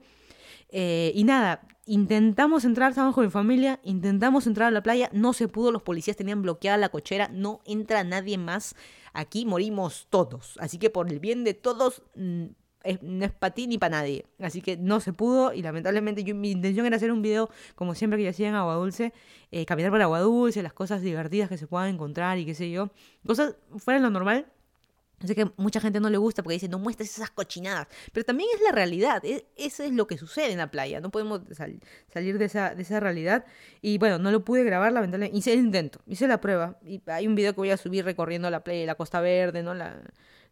Eh, 0.71 1.11
y 1.15 1.23
nada, 1.23 1.61
intentamos 1.89 2.63
entrar, 2.63 2.91
estábamos 2.91 3.15
con 3.15 3.25
mi 3.25 3.31
familia, 3.31 3.79
intentamos 3.83 4.45
entrar 4.45 4.67
a 4.67 4.71
la 4.71 4.83
playa, 4.83 5.09
no 5.11 5.33
se 5.33 5.47
pudo, 5.47 5.71
los 5.71 5.81
policías 5.81 6.15
tenían 6.15 6.43
bloqueada 6.43 6.77
la 6.77 6.89
cochera, 6.89 7.29
no 7.33 7.61
entra 7.65 8.03
nadie 8.03 8.37
más, 8.37 8.75
aquí 9.11 9.47
morimos 9.47 10.05
todos, 10.11 10.57
así 10.59 10.77
que 10.77 10.91
por 10.91 11.11
el 11.11 11.19
bien 11.19 11.43
de 11.43 11.55
todos, 11.55 12.03
mm, 12.84 12.97
no 13.01 13.25
es 13.25 13.32
para 13.32 13.53
ti 13.53 13.67
ni 13.67 13.77
para 13.77 13.97
nadie, 13.97 14.25
así 14.39 14.61
que 14.61 14.77
no 14.77 14.99
se 14.99 15.13
pudo 15.13 15.53
y 15.53 15.61
lamentablemente 15.61 16.23
yo, 16.23 16.36
mi 16.36 16.51
intención 16.51 16.86
era 16.86 16.97
hacer 16.97 17.11
un 17.11 17.21
video 17.21 17.49
como 17.75 17.95
siempre 17.95 18.17
que 18.17 18.23
yo 18.23 18.30
hacía 18.30 18.49
en 18.49 18.55
Agua 18.55 18.75
Dulce, 18.75 19.13
eh, 19.51 19.65
caminar 19.65 19.91
por 19.91 20.01
Agua 20.01 20.19
Dulce, 20.19 20.63
las 20.63 20.73
cosas 20.73 21.01
divertidas 21.01 21.49
que 21.49 21.57
se 21.57 21.67
puedan 21.67 21.89
encontrar 21.89 22.38
y 22.38 22.45
qué 22.45 22.55
sé 22.55 22.69
yo, 22.71 22.91
cosas 23.25 23.55
fuera 23.77 23.99
de 23.99 24.03
lo 24.03 24.09
normal, 24.09 24.47
Sé 25.26 25.36
que 25.36 25.51
mucha 25.57 25.82
gente 25.82 25.99
no 25.99 26.09
le 26.09 26.17
gusta 26.17 26.43
porque 26.43 26.53
dice, 26.53 26.70
no 26.70 26.80
muestres 26.80 27.15
esas 27.15 27.30
cochinadas. 27.30 27.88
Pero 28.13 28.26
también 28.26 28.49
es 28.55 28.61
la 28.61 28.72
realidad. 28.72 29.24
E, 29.26 29.47
eso 29.57 29.84
es 29.84 29.91
lo 29.91 30.07
que 30.07 30.17
sucede 30.17 30.51
en 30.51 30.57
la 30.57 30.72
playa. 30.72 31.01
No 31.01 31.11
podemos 31.11 31.41
salir 32.07 32.38
de 32.38 32.45
esa, 32.45 32.74
de 32.74 32.82
esa 32.82 32.99
realidad. 32.99 33.45
Y 33.82 33.97
bueno, 33.97 34.17
no 34.17 34.32
lo 34.32 34.45
pude 34.45 34.63
grabar, 34.63 34.93
lamentablemente. 34.93 35.38
Hice 35.38 35.53
el 35.53 35.59
intento, 35.59 35.99
hice 36.07 36.28
la 36.28 36.39
prueba. 36.39 36.78
Y 36.86 37.01
hay 37.07 37.28
un 37.28 37.36
video 37.36 37.53
que 37.53 37.57
voy 37.61 37.72
a 37.72 37.78
subir 37.78 38.05
recorriendo 38.05 38.49
la 38.49 38.63
playa, 38.63 38.86
la 38.86 38.95
Costa 38.95 39.20
Verde, 39.20 39.61
¿no? 39.63 39.74
La, 39.74 40.01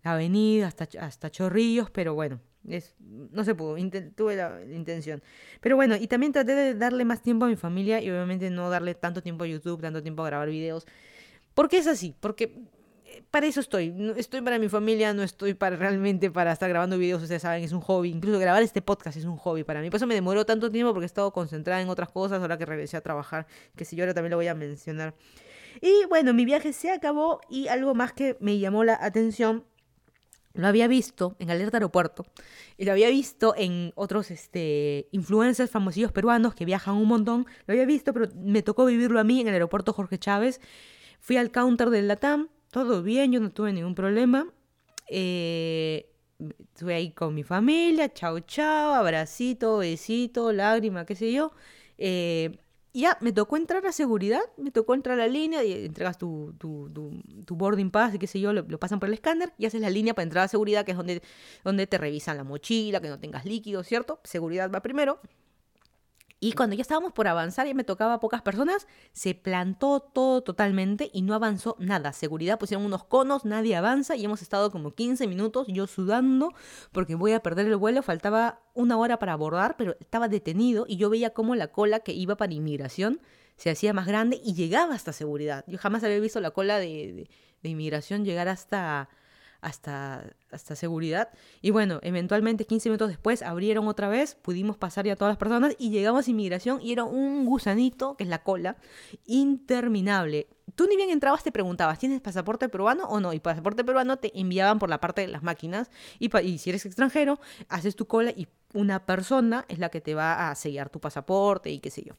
avenida 0.03 0.67
hasta, 0.67 0.87
hasta 0.99 1.29
Chorrillos. 1.29 1.89
Pero 1.89 2.13
bueno, 2.13 2.41
es, 2.67 2.95
no 2.99 3.43
se 3.43 3.55
pudo. 3.55 3.75
tuve 4.15 4.35
la, 4.35 4.61
intención. 4.69 5.23
Pero 5.61 5.77
bueno, 5.77 5.95
y 5.95 6.07
también 6.07 6.33
traté 6.33 6.55
de 6.55 6.73
darle 6.75 7.05
más 7.05 7.21
tiempo 7.21 7.45
a 7.45 7.47
mi 7.47 7.55
familia 7.55 8.01
y 8.01 8.09
obviamente 8.09 8.49
no 8.49 8.69
darle 8.69 8.95
tanto 8.95 9.21
tiempo 9.21 9.45
a 9.45 9.47
YouTube, 9.47 9.81
tanto 9.81 10.03
tiempo 10.03 10.23
a 10.23 10.27
grabar 10.27 10.49
videos. 10.49 10.85
Porque 11.53 11.77
es 11.77 11.87
así, 11.87 12.13
porque 12.19 12.67
para 13.31 13.47
eso 13.47 13.59
estoy. 13.59 13.93
Estoy 14.17 14.41
para 14.41 14.59
mi 14.59 14.69
familia, 14.69 15.13
no 15.13 15.23
estoy 15.23 15.53
para 15.53 15.75
realmente 15.75 16.31
para 16.31 16.51
estar 16.51 16.69
grabando 16.69 16.97
videos, 16.97 17.21
ustedes 17.21 17.41
saben, 17.41 17.63
es 17.63 17.71
un 17.71 17.81
hobby. 17.81 18.09
Incluso 18.09 18.39
grabar 18.39 18.63
este 18.63 18.81
podcast 18.81 19.17
es 19.17 19.25
un 19.25 19.37
hobby 19.37 19.63
para 19.63 19.81
mí. 19.81 19.89
Por 19.89 19.97
eso 19.97 20.07
me 20.07 20.15
demoró 20.15 20.45
tanto 20.45 20.71
tiempo 20.71 20.93
porque 20.93 21.05
he 21.05 21.07
estado 21.07 21.31
concentrada 21.31 21.81
en 21.81 21.89
otras 21.89 22.09
cosas 22.09 22.41
ahora 22.41 22.57
que 22.57 22.65
regresé 22.65 22.97
a 22.97 23.01
trabajar, 23.01 23.47
que 23.75 23.85
si 23.85 23.95
yo 23.95 24.03
ahora 24.03 24.13
también 24.13 24.31
lo 24.31 24.37
voy 24.37 24.47
a 24.47 24.55
mencionar. 24.55 25.15
Y 25.81 26.05
bueno, 26.09 26.33
mi 26.33 26.45
viaje 26.45 26.73
se 26.73 26.91
acabó 26.91 27.41
y 27.49 27.67
algo 27.67 27.93
más 27.93 28.13
que 28.13 28.37
me 28.39 28.57
llamó 28.57 28.83
la 28.83 28.97
atención 28.99 29.65
lo 30.57 30.67
había 30.67 30.87
visto 30.87 31.35
en 31.37 31.51
Alerta 31.51 31.77
Aeropuerto 31.77 32.25
y 32.77 32.85
lo 32.85 32.91
había 32.91 33.09
visto 33.09 33.53
en 33.55 33.91
otros 33.95 34.31
este, 34.31 35.07
influencers 35.11 35.69
famosillos 35.69 36.11
peruanos 36.11 36.55
que 36.55 36.65
viajan 36.65 36.95
un 36.95 37.07
montón. 37.07 37.45
Lo 37.67 37.73
había 37.73 37.85
visto, 37.85 38.11
pero 38.11 38.27
me 38.35 38.63
tocó 38.63 38.85
vivirlo 38.85 39.19
a 39.19 39.23
mí 39.23 39.39
en 39.39 39.47
el 39.47 39.53
aeropuerto 39.53 39.93
Jorge 39.93 40.17
Chávez. 40.17 40.59
Fui 41.19 41.37
al 41.37 41.51
counter 41.51 41.91
del 41.91 42.07
Latam 42.07 42.49
todo 42.71 43.03
bien, 43.03 43.31
yo 43.31 43.39
no 43.39 43.51
tuve 43.51 43.73
ningún 43.73 43.95
problema. 43.95 44.47
Eh, 45.09 46.09
estuve 46.39 46.95
ahí 46.95 47.11
con 47.11 47.33
mi 47.33 47.43
familia, 47.43 48.13
chao, 48.13 48.39
chao, 48.41 48.93
abracito, 48.93 49.77
besito, 49.77 50.51
lágrima, 50.53 51.05
qué 51.05 51.15
sé 51.15 51.31
yo. 51.31 51.51
Eh, 51.97 52.59
ya, 52.93 53.17
me 53.21 53.31
tocó 53.31 53.57
entrar 53.57 53.85
a 53.85 53.91
seguridad, 53.91 54.41
me 54.57 54.71
tocó 54.71 54.95
entrar 54.95 55.19
a 55.19 55.23
la 55.23 55.27
línea, 55.27 55.63
y 55.63 55.85
entregas 55.85 56.17
tu, 56.17 56.55
tu, 56.57 56.89
tu, 57.45 57.55
boarding 57.55 57.91
pass 57.91 58.17
qué 58.17 58.25
sé 58.27 58.39
yo, 58.39 58.53
lo, 58.53 58.63
lo, 58.63 58.79
pasan 58.79 58.99
por 58.99 59.07
el 59.07 59.13
escáner 59.13 59.53
y 59.57 59.67
haces 59.67 59.81
la 59.81 59.89
línea 59.89 60.15
para 60.15 60.23
entrar 60.23 60.45
a 60.45 60.47
seguridad, 60.47 60.83
que 60.83 60.91
es 60.91 60.97
donde, 60.97 61.21
donde 61.63 61.85
te 61.85 61.97
revisan 61.97 62.37
la 62.37 62.43
mochila, 62.43 62.99
que 62.99 63.09
no 63.09 63.19
tengas 63.19 63.45
líquido, 63.45 63.83
¿cierto? 63.83 64.19
Seguridad 64.23 64.71
va 64.71 64.81
primero. 64.81 65.19
Y 66.39 66.51
cuando 66.53 66.75
ya 66.75 66.83
estábamos 66.83 67.13
por 67.13 67.27
avanzar 67.27 67.65
y 67.67 67.73
me 67.73 67.83
tocaba 67.83 68.19
pocas 68.19 68.43
personas, 68.43 68.87
se 69.11 69.33
plantó 69.33 69.99
todo 69.99 70.41
totalmente 70.41 71.09
y 71.11 71.23
no 71.23 71.33
avanzó 71.33 71.75
nada. 71.79 72.13
Seguridad 72.13 72.59
pusieron 72.59 72.85
unos 72.85 73.03
conos, 73.03 73.43
nadie 73.43 73.75
avanza 73.75 74.15
y 74.15 74.23
hemos 74.23 74.43
estado 74.43 74.71
como 74.71 74.93
15 74.93 75.25
minutos 75.27 75.65
yo 75.67 75.87
sudando 75.87 76.53
porque 76.91 77.15
voy 77.15 77.31
a 77.31 77.39
perder 77.39 77.65
el 77.65 77.75
vuelo. 77.75 78.03
Faltaba 78.03 78.61
una 78.75 78.97
hora 78.97 79.17
para 79.17 79.33
abordar, 79.33 79.75
pero 79.77 79.95
estaba 79.99 80.27
detenido 80.27 80.85
y 80.87 80.97
yo 80.97 81.09
veía 81.09 81.31
como 81.31 81.55
la 81.55 81.69
cola 81.69 82.01
que 82.01 82.13
iba 82.13 82.37
para 82.37 82.53
inmigración 82.53 83.19
se 83.55 83.71
hacía 83.71 83.91
más 83.91 84.05
grande 84.05 84.39
y 84.43 84.53
llegaba 84.53 84.93
hasta 84.93 85.13
seguridad. 85.13 85.65
Yo 85.65 85.79
jamás 85.79 86.03
había 86.03 86.19
visto 86.19 86.39
la 86.39 86.51
cola 86.51 86.77
de 86.77 87.27
inmigración 87.63 88.23
llegar 88.23 88.47
hasta 88.47 89.09
hasta, 89.61 90.35
hasta 90.51 90.75
seguridad. 90.75 91.29
Y 91.61 91.71
bueno, 91.71 91.99
eventualmente 92.03 92.65
15 92.65 92.89
minutos 92.89 93.09
después 93.09 93.41
abrieron 93.41 93.87
otra 93.87 94.09
vez, 94.09 94.35
pudimos 94.35 94.77
pasar 94.77 95.05
ya 95.05 95.15
todas 95.15 95.31
las 95.31 95.37
personas 95.37 95.75
y 95.77 95.89
llegamos 95.89 96.27
a 96.27 96.31
inmigración 96.31 96.81
y 96.81 96.91
era 96.91 97.03
un 97.03 97.45
gusanito, 97.45 98.15
que 98.15 98.23
es 98.23 98.29
la 98.29 98.43
cola, 98.43 98.77
interminable. 99.25 100.47
Tú 100.77 100.85
ni 100.85 100.95
bien 100.95 101.09
entrabas 101.09 101.43
te 101.43 101.51
preguntabas, 101.51 101.97
¿tienes 101.97 102.21
pasaporte 102.21 102.69
peruano 102.69 103.05
o 103.05 103.19
no? 103.19 103.33
Y 103.33 103.39
pasaporte 103.39 103.83
peruano 103.83 104.17
te 104.17 104.39
enviaban 104.39 104.77
por 104.77 104.91
la 104.91 104.99
parte 104.99 105.21
de 105.21 105.27
las 105.27 105.41
máquinas 105.41 105.89
y, 106.19 106.29
si 106.59 106.69
eres 106.69 106.85
extranjero, 106.85 107.39
haces 107.67 107.95
tu 107.95 108.05
cola 108.05 108.29
y 108.29 108.47
una 108.75 109.03
persona 109.03 109.65
es 109.69 109.79
la 109.79 109.89
que 109.89 110.01
te 110.01 110.13
va 110.13 110.51
a 110.51 110.53
sellar 110.53 110.91
tu 110.91 110.99
pasaporte 110.99 111.71
y 111.71 111.79
qué 111.79 111.89
sé 111.89 112.03
yo. 112.03 112.13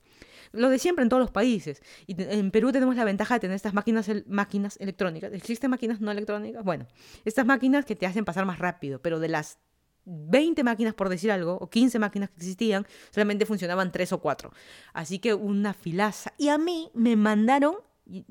Lo 0.50 0.70
de 0.70 0.80
siempre 0.80 1.04
en 1.04 1.08
todos 1.08 1.20
los 1.20 1.30
países. 1.30 1.84
Y 2.08 2.20
en 2.20 2.50
Perú 2.50 2.72
tenemos 2.72 2.96
la 2.96 3.04
ventaja 3.04 3.34
de 3.34 3.40
tener 3.40 3.54
estas 3.54 3.74
máquinas, 3.74 4.10
máquinas 4.26 4.76
electrónicas. 4.80 5.32
¿Existen 5.32 5.70
máquinas 5.70 6.00
no 6.00 6.10
electrónicas? 6.10 6.64
Bueno, 6.64 6.88
estas 7.24 7.46
máquinas 7.46 7.84
que 7.84 7.94
te 7.94 8.06
hacen 8.06 8.24
pasar 8.24 8.44
más 8.44 8.58
rápido, 8.58 9.00
pero 9.00 9.20
de 9.20 9.28
las 9.28 9.58
20 10.04 10.64
máquinas, 10.64 10.94
por 10.94 11.10
decir 11.10 11.30
algo, 11.30 11.58
o 11.60 11.70
15 11.70 12.00
máquinas 12.00 12.30
que 12.30 12.36
existían, 12.38 12.88
solamente 13.10 13.46
funcionaban 13.46 13.92
3 13.92 14.14
o 14.14 14.18
4. 14.20 14.50
Así 14.94 15.20
que 15.20 15.32
una 15.32 15.74
filaza. 15.74 16.32
Y 16.38 16.48
a 16.48 16.58
mí 16.58 16.90
me 16.92 17.14
mandaron 17.14 17.76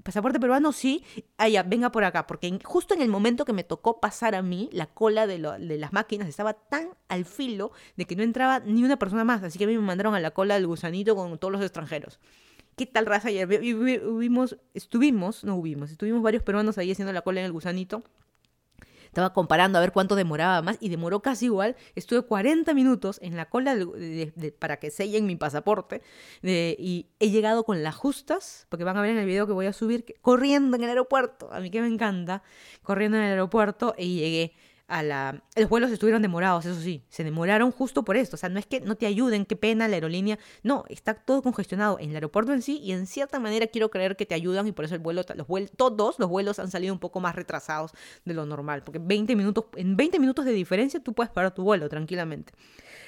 pasaporte 0.04 0.40
peruano 0.40 0.72
sí, 0.72 1.04
allá, 1.38 1.64
venga 1.64 1.92
por 1.92 2.04
acá, 2.04 2.28
porque 2.28 2.60
justo 2.64 2.94
en 2.94 3.02
el 3.02 3.10
momento 3.10 3.46
que 3.46 3.54
me 3.54 3.64
tocó 3.64 4.00
pasar 4.00 4.36
a 4.36 4.42
mí, 4.42 4.70
la 4.72 4.88
cola 4.88 5.28
de, 5.28 5.40
de, 5.40 5.78
las 5.78 5.94
máquinas 5.94 6.28
estaba 6.28 6.54
tan 6.54 6.90
al 7.10 7.26
filo 7.26 7.72
de 7.96 8.06
que 8.06 8.16
no 8.16 8.24
entraba 8.24 8.60
ni 8.60 8.84
una 8.84 8.98
persona 8.98 9.24
más, 9.24 9.44
así 9.44 9.58
que 9.58 9.66
a 9.66 9.68
mí 9.68 9.76
me 9.76 9.84
mandaron 9.84 10.16
a 10.16 10.20
la 10.20 10.32
cola 10.32 10.56
del 10.56 10.68
gusanito 10.68 11.16
con 11.16 11.38
todos 11.38 11.52
los 11.52 11.62
extranjeros. 11.62 12.20
¿Qué 12.76 12.86
tal 12.86 13.08
raza 13.08 13.30
ayer? 13.30 13.48
Hubimos, 13.48 14.58
estuvimos, 14.74 15.44
no 15.44 15.56
hubimos, 15.56 15.92
estuvimos 15.92 16.22
varios 16.22 16.44
peruanos 16.44 16.78
ahí 16.78 16.92
haciendo 16.92 17.12
la 17.12 17.22
cola 17.22 17.40
en 17.40 17.48
el 17.48 17.52
gusanito 17.52 18.04
estaba 19.08 19.34
comparando 19.34 19.78
a 19.78 19.82
ver 19.82 19.92
cuánto 19.92 20.16
demoraba 20.16 20.62
más 20.62 20.78
y 20.80 20.90
demoró 20.90 21.22
casi 21.22 21.46
igual. 21.46 21.76
Estuve 21.96 22.22
40 22.22 22.74
minutos 22.74 23.20
en 23.24 23.36
la 23.36 23.50
cola 23.50 23.76
para 24.60 24.78
que 24.78 24.92
sellen 24.92 25.26
mi 25.26 25.36
pasaporte 25.36 26.02
y 26.44 27.08
he 27.20 27.30
llegado 27.32 27.64
con 27.64 27.84
las 27.84 27.96
justas, 27.96 28.68
porque 28.70 28.84
van 28.84 28.96
a 28.98 29.02
ver 29.02 29.12
en 29.12 29.18
el 29.18 29.26
video 29.26 29.48
que 29.48 29.54
voy 29.54 29.66
a 29.66 29.74
subir, 29.74 30.06
corriendo 30.22 30.78
en 30.78 30.84
el 30.84 30.90
aeropuerto. 30.90 31.52
A 31.52 31.60
mí 31.60 31.72
que 31.72 31.82
me 31.82 31.88
encanta, 31.88 32.44
corriendo 32.84 33.18
en 33.18 33.24
el 33.24 33.32
aeropuerto 33.32 33.96
y 33.98 34.20
llegué 34.20 34.54
a 34.88 35.04
la... 35.04 35.44
Los 35.56 35.70
vuelos 35.70 35.92
estuvieron 35.92 36.22
demorados, 36.22 36.66
eso 36.66 36.80
sí, 36.80 37.04
se 37.10 37.24
demoraron 37.24 37.72
justo 37.72 38.04
por 38.04 38.16
esto. 38.16 38.36
O 38.36 38.40
sea, 38.40 38.50
no 38.50 38.58
es 38.58 38.66
que 38.66 38.80
no 38.80 38.96
te 38.96 39.06
ayuden, 39.06 39.46
qué 39.46 39.56
pena 39.56 39.88
la 39.88 39.96
aerolínea. 39.96 40.40
No, 40.64 40.86
está 40.90 41.14
todo 41.14 41.42
congestionado 41.42 42.00
en 42.00 42.12
el 42.12 42.16
aeropuerto 42.16 42.54
en 42.54 42.62
sí 42.62 42.80
y 42.82 42.94
en 42.94 43.06
cierta 43.06 43.40
manera 43.40 43.68
quiero 43.68 43.90
creer 43.90 44.16
que 44.16 44.26
te 44.26 44.34
ayudan 44.34 44.68
y 44.68 44.72
por 44.72 44.86
eso 44.86 44.96
el 44.96 45.02
vuelo, 45.02 45.24
los 45.36 45.48
vuelos, 45.48 45.72
todos 45.76 46.20
los 46.20 46.30
vuelos 46.30 46.60
han 46.60 46.72
salido 46.72 46.94
un 46.94 47.00
poco 47.00 47.20
más 47.20 47.36
retrasados 47.36 47.92
de 48.24 48.34
lo 48.34 48.46
normal. 48.46 48.84
Porque 48.84 49.00
20 49.00 49.36
minutos, 49.36 49.66
en 49.76 49.98
20 49.98 50.20
minutos 50.20 50.46
de 50.46 50.54
diferencia 50.54 51.02
tú 51.02 51.14
puedes 51.14 51.32
parar 51.32 51.54
tu 51.54 51.64
vuelo 51.64 51.90
tranquilamente. 51.90 52.54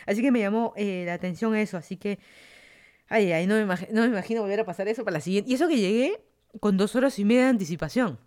Así 0.05 0.21
que 0.21 0.32
me 0.32 0.39
llamó 0.39 0.73
eh, 0.75 1.03
la 1.05 1.13
atención 1.13 1.55
eso, 1.55 1.77
así 1.77 1.97
que... 1.97 2.19
Ay, 3.11 3.32
ay, 3.32 3.47
no 3.47 3.55
me, 3.55 3.65
no 3.65 4.01
me 4.01 4.07
imagino 4.07 4.41
volver 4.41 4.59
a 4.59 4.65
pasar 4.65 4.88
eso 4.88 5.03
para 5.03 5.15
la 5.15 5.21
siguiente. 5.21 5.49
Y 5.49 5.55
eso 5.55 5.67
que 5.67 5.77
llegué 5.77 6.21
con 6.59 6.77
dos 6.77 6.95
horas 6.95 7.17
y 7.17 7.25
media 7.25 7.43
de 7.43 7.49
anticipación. 7.49 8.19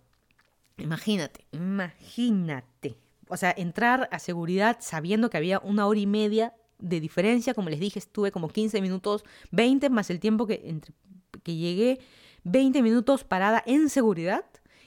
Imagínate, 0.77 1.45
imagínate 1.51 2.97
o 3.33 3.37
sea, 3.37 3.51
entrar 3.57 4.07
a 4.11 4.19
seguridad 4.19 4.77
sabiendo 4.79 5.31
que 5.31 5.37
había 5.37 5.57
una 5.57 5.87
hora 5.87 5.99
y 5.99 6.05
media 6.05 6.53
de 6.77 6.99
diferencia, 6.99 7.55
como 7.55 7.69
les 7.69 7.79
dije, 7.79 7.97
estuve 7.97 8.31
como 8.31 8.47
15 8.47 8.79
minutos, 8.79 9.25
20 9.49 9.89
más 9.89 10.11
el 10.11 10.19
tiempo 10.19 10.45
que, 10.45 10.79
que 11.41 11.55
llegué, 11.55 11.99
20 12.43 12.83
minutos 12.83 13.23
parada 13.23 13.63
en 13.65 13.89
seguridad 13.89 14.45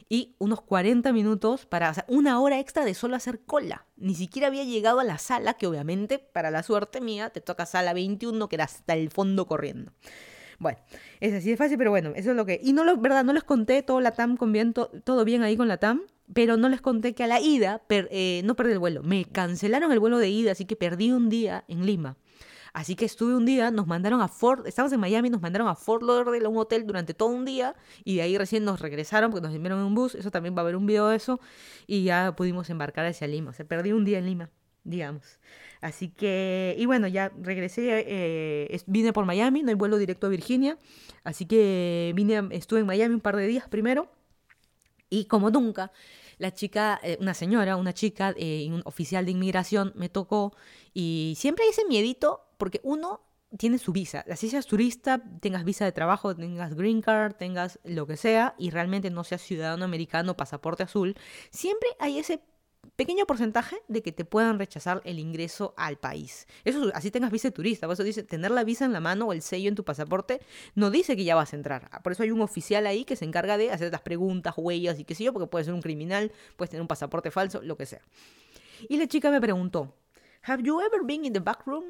y 0.08 0.36
unos 0.38 0.60
40 0.60 1.12
minutos 1.12 1.66
para, 1.66 1.90
o 1.90 1.94
sea, 1.94 2.04
una 2.06 2.40
hora 2.40 2.60
extra 2.60 2.84
de 2.84 2.94
solo 2.94 3.16
hacer 3.16 3.40
cola. 3.40 3.84
Ni 3.96 4.14
siquiera 4.14 4.46
había 4.46 4.62
llegado 4.62 5.00
a 5.00 5.04
la 5.04 5.18
sala, 5.18 5.54
que 5.54 5.66
obviamente, 5.66 6.20
para 6.20 6.52
la 6.52 6.62
suerte 6.62 7.00
mía, 7.00 7.30
te 7.30 7.40
toca 7.40 7.66
sala 7.66 7.94
21, 7.94 8.48
que 8.48 8.54
era 8.54 8.66
hasta 8.66 8.94
el 8.94 9.10
fondo 9.10 9.48
corriendo. 9.48 9.90
Bueno, 10.58 10.78
es 11.20 11.34
así 11.34 11.50
de 11.50 11.56
fácil, 11.56 11.78
pero 11.78 11.90
bueno, 11.90 12.12
eso 12.16 12.30
es 12.30 12.36
lo 12.36 12.46
que... 12.46 12.60
Y 12.62 12.72
no 12.72 12.84
lo, 12.84 12.96
verdad, 12.96 13.24
no 13.24 13.32
les 13.32 13.44
conté 13.44 13.82
todo 13.82 14.00
la 14.00 14.12
TAM 14.12 14.36
con 14.36 14.52
bien, 14.52 14.72
todo 14.72 15.24
bien 15.24 15.42
ahí 15.42 15.56
con 15.56 15.68
la 15.68 15.76
TAM 15.76 16.02
pero 16.32 16.56
no 16.56 16.68
les 16.68 16.80
conté 16.80 17.14
que 17.14 17.24
a 17.24 17.26
la 17.26 17.40
ida 17.40 17.82
eh, 17.88 18.42
no 18.44 18.56
perdí 18.56 18.72
el 18.72 18.78
vuelo, 18.78 19.02
me 19.02 19.24
cancelaron 19.24 19.92
el 19.92 20.00
vuelo 20.00 20.18
de 20.18 20.28
ida, 20.28 20.52
así 20.52 20.64
que 20.64 20.76
perdí 20.76 21.12
un 21.12 21.28
día 21.28 21.64
en 21.68 21.86
Lima. 21.86 22.16
Así 22.72 22.94
que 22.94 23.06
estuve 23.06 23.34
un 23.34 23.46
día, 23.46 23.70
nos 23.70 23.86
mandaron 23.86 24.20
a 24.20 24.28
Fort, 24.28 24.66
estábamos 24.66 24.92
en 24.92 25.00
Miami, 25.00 25.30
nos 25.30 25.40
mandaron 25.40 25.66
a 25.66 25.74
Fort 25.74 26.02
Lauderdale, 26.02 26.46
un 26.46 26.58
hotel 26.58 26.86
durante 26.86 27.14
todo 27.14 27.30
un 27.30 27.46
día, 27.46 27.74
y 28.04 28.16
de 28.16 28.22
ahí 28.22 28.36
recién 28.36 28.64
nos 28.64 28.80
regresaron 28.80 29.30
porque 29.30 29.46
nos 29.46 29.54
enviaron 29.54 29.80
en 29.80 29.86
un 29.86 29.94
bus, 29.94 30.14
eso 30.14 30.30
también 30.30 30.54
va 30.54 30.58
a 30.58 30.62
haber 30.62 30.76
un 30.76 30.84
video 30.84 31.08
de 31.08 31.16
eso, 31.16 31.40
y 31.86 32.04
ya 32.04 32.36
pudimos 32.36 32.68
embarcar 32.68 33.06
hacia 33.06 33.26
Lima. 33.28 33.50
O 33.50 33.52
sea, 33.54 33.66
perdí 33.66 33.92
un 33.92 34.04
día 34.04 34.18
en 34.18 34.26
Lima, 34.26 34.50
digamos. 34.84 35.38
Así 35.80 36.08
que, 36.08 36.74
y 36.78 36.86
bueno, 36.86 37.06
ya 37.06 37.32
regresé, 37.40 38.04
eh, 38.06 38.80
vine 38.86 39.12
por 39.12 39.24
Miami, 39.26 39.62
no 39.62 39.68
hay 39.68 39.74
vuelo 39.74 39.98
directo 39.98 40.26
a 40.26 40.30
Virginia, 40.30 40.78
así 41.22 41.46
que 41.46 42.12
vine, 42.16 42.42
estuve 42.50 42.80
en 42.80 42.86
Miami 42.86 43.14
un 43.14 43.20
par 43.20 43.36
de 43.36 43.46
días 43.46 43.68
primero, 43.68 44.10
y 45.08 45.26
como 45.26 45.50
nunca, 45.50 45.92
la 46.38 46.52
chica, 46.52 47.00
eh, 47.02 47.16
una 47.20 47.34
señora, 47.34 47.76
una 47.76 47.92
chica, 47.92 48.34
eh, 48.36 48.68
un 48.70 48.82
oficial 48.84 49.24
de 49.24 49.30
inmigración 49.30 49.92
me 49.96 50.08
tocó 50.08 50.54
y 50.92 51.34
siempre 51.36 51.64
hay 51.64 51.70
ese 51.70 51.86
miedito 51.86 52.42
porque 52.58 52.80
uno 52.82 53.22
tiene 53.58 53.78
su 53.78 53.92
visa. 53.92 54.24
Así 54.30 54.50
seas 54.50 54.66
turista, 54.66 55.22
tengas 55.40 55.64
visa 55.64 55.84
de 55.84 55.92
trabajo, 55.92 56.34
tengas 56.34 56.74
green 56.74 57.00
card, 57.00 57.34
tengas 57.36 57.78
lo 57.84 58.06
que 58.06 58.16
sea 58.16 58.54
y 58.58 58.70
realmente 58.70 59.10
no 59.10 59.24
seas 59.24 59.42
ciudadano 59.42 59.84
americano, 59.84 60.36
pasaporte 60.36 60.82
azul, 60.82 61.14
siempre 61.50 61.88
hay 61.98 62.18
ese 62.18 62.40
pequeño 62.96 63.26
porcentaje 63.26 63.76
de 63.88 64.02
que 64.02 64.12
te 64.12 64.24
puedan 64.24 64.58
rechazar 64.58 65.00
el 65.04 65.18
ingreso 65.18 65.74
al 65.76 65.96
país. 65.96 66.46
Eso 66.64 66.90
así 66.94 67.10
tengas 67.10 67.30
visa 67.30 67.50
turista, 67.50 67.86
por 67.86 67.94
eso 67.94 68.04
dice 68.04 68.22
tener 68.22 68.50
la 68.50 68.64
visa 68.64 68.84
en 68.84 68.92
la 68.92 69.00
mano 69.00 69.26
o 69.26 69.32
el 69.32 69.42
sello 69.42 69.68
en 69.68 69.74
tu 69.74 69.84
pasaporte 69.84 70.40
no 70.74 70.90
dice 70.90 71.16
que 71.16 71.24
ya 71.24 71.34
vas 71.34 71.52
a 71.52 71.56
entrar. 71.56 71.90
Por 72.02 72.12
eso 72.12 72.22
hay 72.22 72.30
un 72.30 72.40
oficial 72.40 72.86
ahí 72.86 73.04
que 73.04 73.16
se 73.16 73.24
encarga 73.24 73.58
de 73.58 73.70
hacer 73.70 73.90
las 73.92 74.02
preguntas, 74.02 74.54
huellas 74.56 74.98
y 74.98 75.04
qué 75.04 75.14
sé 75.14 75.24
yo, 75.24 75.32
porque 75.32 75.48
puede 75.48 75.64
ser 75.64 75.74
un 75.74 75.82
criminal, 75.82 76.32
puedes 76.56 76.70
tener 76.70 76.82
un 76.82 76.88
pasaporte 76.88 77.30
falso, 77.30 77.60
lo 77.62 77.76
que 77.76 77.86
sea. 77.86 78.02
Y 78.88 78.96
la 78.98 79.06
chica 79.06 79.30
me 79.30 79.40
preguntó, 79.40 79.94
"Have 80.42 80.62
you 80.62 80.80
ever 80.80 81.00
been 81.04 81.24
in 81.24 81.32
the 81.32 81.40
back 81.40 81.66
room?" 81.66 81.84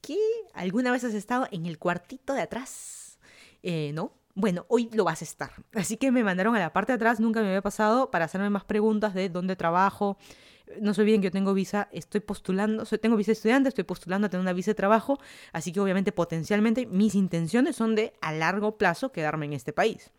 ¿Qué? 0.00 0.18
¿Alguna 0.54 0.92
vez 0.92 1.04
has 1.04 1.14
estado 1.14 1.48
en 1.50 1.66
el 1.66 1.78
cuartito 1.78 2.32
de 2.32 2.40
atrás? 2.40 3.18
Eh, 3.62 3.90
no. 3.92 4.12
Bueno, 4.36 4.66
hoy 4.68 4.90
lo 4.92 5.04
vas 5.04 5.22
a 5.22 5.24
estar. 5.24 5.50
Así 5.72 5.96
que 5.96 6.12
me 6.12 6.22
mandaron 6.22 6.54
a 6.54 6.58
la 6.58 6.70
parte 6.70 6.92
de 6.92 6.96
atrás, 6.96 7.20
nunca 7.20 7.40
me 7.40 7.48
había 7.48 7.62
pasado, 7.62 8.10
para 8.10 8.26
hacerme 8.26 8.50
más 8.50 8.64
preguntas 8.64 9.14
de 9.14 9.30
dónde 9.30 9.56
trabajo. 9.56 10.18
No 10.78 10.92
se 10.92 11.00
olviden 11.00 11.22
que 11.22 11.28
yo 11.28 11.30
tengo 11.30 11.54
visa, 11.54 11.88
estoy 11.90 12.20
postulando, 12.20 12.84
tengo 12.84 13.16
visa 13.16 13.32
estudiante, 13.32 13.70
estoy 13.70 13.84
postulando 13.84 14.26
a 14.26 14.28
tener 14.28 14.42
una 14.42 14.52
visa 14.52 14.72
de 14.72 14.74
trabajo, 14.74 15.18
así 15.54 15.72
que 15.72 15.80
obviamente 15.80 16.12
potencialmente 16.12 16.84
mis 16.84 17.14
intenciones 17.14 17.76
son 17.76 17.94
de 17.94 18.12
a 18.20 18.30
largo 18.30 18.76
plazo 18.76 19.10
quedarme 19.10 19.46
en 19.46 19.54
este 19.54 19.72
país. 19.72 20.10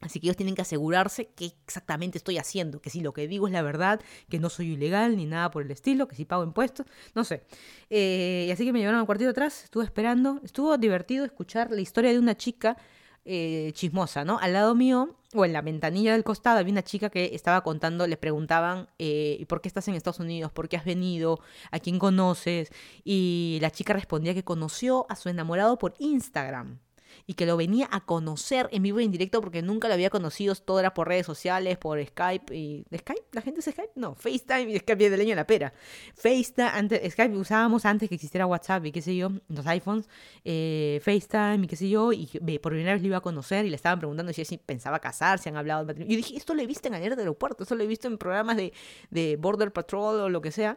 Así 0.00 0.18
que 0.18 0.28
ellos 0.28 0.36
tienen 0.36 0.54
que 0.54 0.62
asegurarse 0.62 1.28
qué 1.36 1.52
exactamente 1.66 2.16
estoy 2.16 2.38
haciendo, 2.38 2.80
que 2.80 2.88
si 2.88 3.00
lo 3.00 3.12
que 3.12 3.28
digo 3.28 3.48
es 3.48 3.52
la 3.52 3.60
verdad, 3.60 4.00
que 4.30 4.38
no 4.38 4.48
soy 4.48 4.72
ilegal 4.72 5.14
ni 5.16 5.26
nada 5.26 5.50
por 5.50 5.62
el 5.62 5.70
estilo, 5.70 6.08
que 6.08 6.16
si 6.16 6.24
pago 6.24 6.42
impuestos, 6.42 6.86
no 7.14 7.24
sé. 7.24 7.42
Eh, 7.90 8.46
y 8.48 8.50
así 8.50 8.64
que 8.64 8.72
me 8.72 8.78
llevaron 8.78 9.00
al 9.00 9.06
cuartito 9.06 9.30
atrás, 9.30 9.64
estuve 9.64 9.84
esperando, 9.84 10.40
estuvo 10.42 10.78
divertido 10.78 11.26
escuchar 11.26 11.70
la 11.70 11.82
historia 11.82 12.12
de 12.12 12.18
una 12.18 12.34
chica 12.34 12.78
eh, 13.26 13.72
chismosa, 13.74 14.24
¿no? 14.24 14.38
Al 14.38 14.52
lado 14.52 14.74
mío, 14.74 15.16
o 15.34 15.44
en 15.44 15.52
la 15.52 15.60
ventanilla 15.60 16.12
del 16.12 16.24
costado, 16.24 16.58
había 16.58 16.72
una 16.72 16.84
chica 16.84 17.10
que 17.10 17.34
estaba 17.34 17.62
contando, 17.62 18.06
le 18.06 18.16
preguntaban, 18.16 18.88
eh, 18.98 19.44
¿por 19.48 19.60
qué 19.60 19.68
estás 19.68 19.88
en 19.88 19.94
Estados 19.94 20.20
Unidos? 20.20 20.52
¿Por 20.52 20.68
qué 20.68 20.76
has 20.76 20.84
venido? 20.84 21.40
¿A 21.72 21.80
quién 21.80 21.98
conoces? 21.98 22.70
Y 23.04 23.58
la 23.60 23.70
chica 23.72 23.92
respondía 23.92 24.32
que 24.32 24.44
conoció 24.44 25.06
a 25.08 25.16
su 25.16 25.28
enamorado 25.28 25.76
por 25.76 25.94
Instagram 25.98 26.78
y 27.26 27.34
que 27.34 27.46
lo 27.46 27.56
venía 27.56 27.88
a 27.90 28.04
conocer 28.04 28.68
en 28.72 28.82
vivo 28.82 29.00
y 29.00 29.04
en 29.04 29.12
directo 29.12 29.40
porque 29.40 29.62
nunca 29.62 29.88
lo 29.88 29.94
había 29.94 30.10
conocido, 30.10 30.54
todo 30.54 30.80
era 30.80 30.94
por 30.94 31.08
redes 31.08 31.26
sociales, 31.26 31.78
por 31.78 32.04
Skype 32.04 32.54
y... 32.54 32.84
¿Skype? 32.96 33.24
¿La 33.32 33.42
gente 33.42 33.60
es 33.60 33.66
Skype? 33.66 33.92
No, 33.94 34.14
FaceTime 34.14 34.72
y 34.72 34.78
Skype 34.78 35.10
de 35.10 35.16
leño 35.16 35.32
en 35.32 35.36
la 35.36 35.46
pera. 35.46 35.72
FaceTime, 36.14 36.68
antes, 36.68 37.12
Skype 37.12 37.36
usábamos 37.36 37.84
antes 37.84 38.08
que 38.08 38.14
existiera 38.14 38.46
WhatsApp 38.46 38.84
y 38.86 38.92
qué 38.92 39.02
sé 39.02 39.16
yo, 39.16 39.30
los 39.48 39.66
iPhones, 39.66 40.08
eh, 40.44 41.00
FaceTime 41.02 41.64
y 41.64 41.66
qué 41.66 41.76
sé 41.76 41.88
yo, 41.88 42.12
y 42.12 42.26
por 42.58 42.72
primera 42.72 42.92
vez 42.92 43.02
lo 43.02 43.08
iba 43.08 43.18
a 43.18 43.22
conocer 43.22 43.66
y 43.66 43.70
le 43.70 43.76
estaban 43.76 43.98
preguntando 43.98 44.32
si, 44.32 44.44
si 44.44 44.58
pensaba 44.58 44.98
casarse, 44.98 45.48
han 45.48 45.56
hablado 45.56 45.80
de 45.80 45.86
matrimonio. 45.86 46.16
Yo 46.16 46.16
dije, 46.16 46.36
esto 46.36 46.54
lo 46.54 46.62
he 46.62 46.66
visto 46.66 46.88
en 46.88 46.94
el 46.94 47.18
aeropuerto, 47.18 47.62
esto 47.62 47.74
lo 47.74 47.82
he 47.82 47.86
visto 47.86 48.08
en 48.08 48.18
programas 48.18 48.56
de, 48.56 48.72
de 49.10 49.36
Border 49.36 49.72
Patrol 49.72 50.20
o 50.20 50.28
lo 50.28 50.40
que 50.40 50.50
sea, 50.50 50.76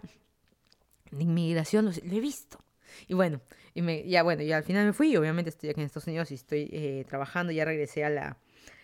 de 1.11 1.23
inmigración, 1.23 1.85
lo 1.85 1.91
he 1.91 2.19
visto. 2.19 2.59
Y 3.07 3.13
bueno, 3.13 3.41
y 3.80 3.82
me, 3.82 4.05
ya 4.05 4.23
bueno, 4.23 4.43
y 4.43 4.51
al 4.51 4.63
final 4.63 4.86
me 4.86 4.91
fui, 4.91 5.15
obviamente 5.15 5.49
estoy 5.49 5.69
aquí 5.69 5.80
en 5.80 5.86
Estados 5.86 6.05
Unidos 6.07 6.30
y 6.32 6.34
estoy 6.34 6.69
eh, 6.73 7.05
trabajando, 7.07 7.53
ya 7.53 7.63
regresé 7.63 8.03
a 8.03 8.09
la, 8.09 8.38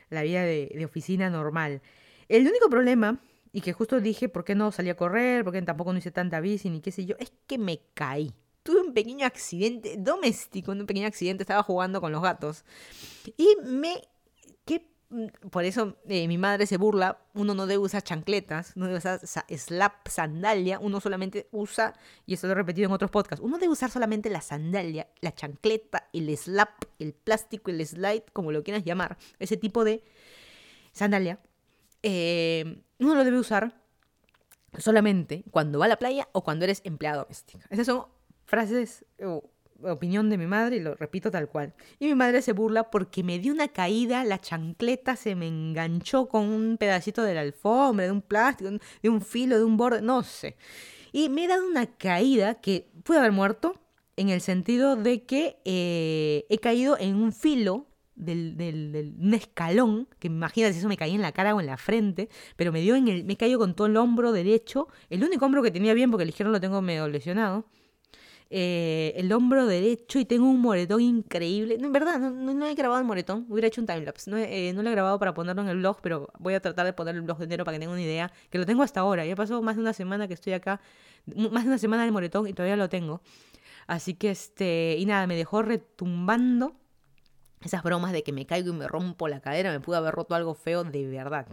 la 0.09 0.23
vida 0.23 0.41
de, 0.43 0.85
oficina 0.85 1.29
normal. 1.29 1.81
El 2.29 2.47
único 2.47 2.69
problema, 2.69 3.19
y 3.51 3.59
que 3.59 3.73
justo 3.73 3.99
dije, 3.99 4.29
¿por 4.29 4.45
qué 4.45 4.55
no 4.55 4.71
salí 4.71 4.89
a 4.89 4.95
correr? 4.95 5.43
¿Por 5.43 5.51
qué 5.51 5.61
tampoco 5.63 5.91
no 5.91 5.99
hice 5.99 6.11
tanta 6.11 6.39
bici 6.39 6.69
ni 6.69 6.79
qué 6.79 6.93
sé 6.93 7.05
yo? 7.05 7.17
Es 7.19 7.33
que 7.45 7.57
me 7.57 7.81
caí. 7.93 8.33
Tuve 8.63 8.79
un 8.79 8.93
pequeño 8.93 9.25
accidente 9.25 9.95
doméstico, 9.97 10.71
un 10.71 10.85
pequeño 10.85 11.07
accidente, 11.07 11.43
estaba 11.43 11.61
jugando 11.61 11.99
con 11.99 12.13
los 12.13 12.21
gatos. 12.21 12.63
Y 13.35 13.49
me... 13.65 14.01
¿Qué 15.09 15.15
mm, 15.15 15.49
por 15.49 15.63
eso 15.65 15.97
eh, 16.07 16.27
mi 16.27 16.37
madre 16.37 16.65
se 16.65 16.77
burla, 16.77 17.19
uno 17.33 17.53
no 17.53 17.67
debe 17.67 17.79
usar 17.79 18.03
chancletas, 18.03 18.75
no 18.75 18.85
debe 18.85 18.97
usar 18.97 19.19
slap, 19.23 20.07
sandalia, 20.07 20.79
uno 20.79 20.99
solamente 20.99 21.47
usa, 21.51 21.93
y 22.25 22.33
esto 22.33 22.47
lo 22.47 22.53
he 22.53 22.55
repetido 22.55 22.87
en 22.87 22.93
otros 22.93 23.11
podcasts, 23.11 23.43
uno 23.43 23.57
debe 23.57 23.71
usar 23.71 23.91
solamente 23.91 24.29
la 24.29 24.41
sandalia, 24.41 25.07
la 25.21 25.33
chancleta, 25.33 26.09
el 26.13 26.35
slap, 26.37 26.85
el 26.99 27.13
plástico, 27.13 27.71
el 27.71 27.85
slide, 27.85 28.23
como 28.33 28.51
lo 28.51 28.63
quieras 28.63 28.83
llamar, 28.83 29.17
ese 29.39 29.57
tipo 29.57 29.83
de 29.83 30.03
sandalia, 30.91 31.39
eh, 32.03 32.83
uno 32.99 33.15
lo 33.15 33.23
debe 33.23 33.39
usar 33.39 33.81
solamente 34.77 35.43
cuando 35.51 35.79
va 35.79 35.85
a 35.85 35.89
la 35.89 35.97
playa 35.97 36.27
o 36.33 36.43
cuando 36.43 36.65
eres 36.65 36.81
empleado 36.83 37.21
doméstica. 37.23 37.65
Esas 37.69 37.85
son 37.85 38.05
frases 38.45 39.05
opinión 39.83 40.29
de 40.29 40.37
mi 40.37 40.47
madre 40.47 40.77
y 40.77 40.79
lo 40.79 40.95
repito 40.95 41.31
tal 41.31 41.47
cual. 41.49 41.73
Y 41.99 42.07
mi 42.07 42.15
madre 42.15 42.41
se 42.41 42.53
burla 42.53 42.89
porque 42.89 43.23
me 43.23 43.39
dio 43.39 43.53
una 43.53 43.67
caída, 43.67 44.23
la 44.23 44.39
chancleta 44.39 45.15
se 45.15 45.35
me 45.35 45.47
enganchó 45.47 46.27
con 46.27 46.45
un 46.45 46.77
pedacito 46.77 47.23
de 47.23 47.33
la 47.33 47.41
alfombra, 47.41 48.05
de 48.05 48.11
un 48.11 48.21
plástico, 48.21 48.69
de 49.01 49.09
un 49.09 49.21
filo, 49.21 49.57
de 49.57 49.63
un 49.63 49.77
borde, 49.77 50.01
no 50.01 50.23
sé. 50.23 50.57
Y 51.11 51.29
me 51.29 51.45
he 51.45 51.47
dado 51.47 51.67
una 51.67 51.85
caída 51.85 52.55
que 52.55 52.89
pude 53.03 53.19
haber 53.19 53.31
muerto 53.31 53.79
en 54.17 54.29
el 54.29 54.41
sentido 54.41 54.95
de 54.95 55.23
que 55.23 55.57
eh, 55.65 56.45
he 56.49 56.57
caído 56.59 56.97
en 56.97 57.15
un 57.15 57.31
filo 57.31 57.87
del, 58.15 58.55
del, 58.57 59.15
un 59.19 59.33
escalón, 59.33 60.07
que 60.19 60.27
imagínate 60.27 60.73
si 60.73 60.79
eso 60.79 60.87
me 60.87 60.97
caía 60.97 61.15
en 61.15 61.21
la 61.21 61.33
cara 61.33 61.53
o 61.53 61.59
en 61.59 61.67
la 61.67 61.77
frente, 61.77 62.29
pero 62.55 62.71
me 62.71 62.81
dio 62.81 62.95
en 62.95 63.07
el, 63.07 63.25
me 63.25 63.35
caído 63.35 63.59
con 63.59 63.75
todo 63.75 63.87
el 63.87 63.97
hombro 63.97 64.31
derecho, 64.31 64.87
el 65.09 65.23
único 65.23 65.45
hombro 65.45 65.61
que 65.61 65.71
tenía 65.71 65.93
bien 65.93 66.11
porque 66.11 66.23
el 66.23 66.29
izquierdo 66.29 66.51
lo 66.51 66.61
tengo 66.61 66.81
medio 66.81 67.07
lesionado, 67.07 67.65
eh, 68.57 69.11
el 69.17 69.33
hombro 69.33 69.65
derecho 69.65 70.17
y 70.17 70.23
tengo 70.23 70.45
un 70.49 70.61
moretón 70.61 71.01
increíble. 71.01 71.75
en 71.75 71.91
verdad, 71.91 72.17
no, 72.19 72.65
he 72.65 72.73
grabado 72.73 73.01
el 73.01 73.05
moretón, 73.05 73.45
hubiera 73.49 73.67
hecho 73.67 73.81
un 73.81 73.87
timelapse. 73.87 74.31
No, 74.31 74.37
eh, 74.37 74.71
no 74.73 74.81
lo 74.81 74.87
he 74.87 74.93
grabado 74.93 75.19
para 75.19 75.33
ponerlo 75.33 75.61
en 75.63 75.67
el 75.67 75.77
blog, 75.79 75.97
pero 76.01 76.29
voy 76.39 76.53
a 76.53 76.61
tratar 76.61 76.85
de 76.85 76.93
poner 76.93 77.15
el 77.15 77.21
blog 77.23 77.37
de 77.37 77.43
enero 77.43 77.65
para 77.65 77.75
que 77.75 77.79
tengan 77.79 77.95
una 77.95 78.01
idea. 78.01 78.31
Que 78.49 78.57
lo 78.57 78.65
tengo 78.65 78.81
hasta 78.81 79.01
ahora. 79.01 79.25
Ya 79.25 79.35
pasó 79.35 79.61
más 79.61 79.75
de 79.75 79.81
una 79.81 79.91
semana 79.91 80.29
que 80.29 80.35
estoy 80.35 80.53
acá, 80.53 80.79
más 81.51 81.63
de 81.63 81.67
una 81.67 81.77
semana 81.77 82.03
del 82.03 82.13
moretón 82.13 82.47
y 82.47 82.53
todavía 82.53 82.77
lo 82.77 82.87
tengo. 82.87 83.19
Así 83.87 84.13
que 84.13 84.31
este, 84.31 84.95
y 84.99 85.05
nada, 85.05 85.27
me 85.27 85.35
dejó 85.35 85.61
retumbando 85.61 86.77
esas 87.65 87.81
bromas 87.81 88.11
de 88.13 88.23
que 88.23 88.31
me 88.31 88.45
caigo 88.45 88.69
y 88.69 88.73
me 88.73 88.87
rompo 88.87 89.27
la 89.27 89.39
cadera, 89.41 89.71
me 89.71 89.79
pudo 89.79 89.97
haber 89.97 90.13
roto 90.13 90.35
algo 90.35 90.53
feo 90.53 90.83
de 90.83 91.07
verdad. 91.07 91.47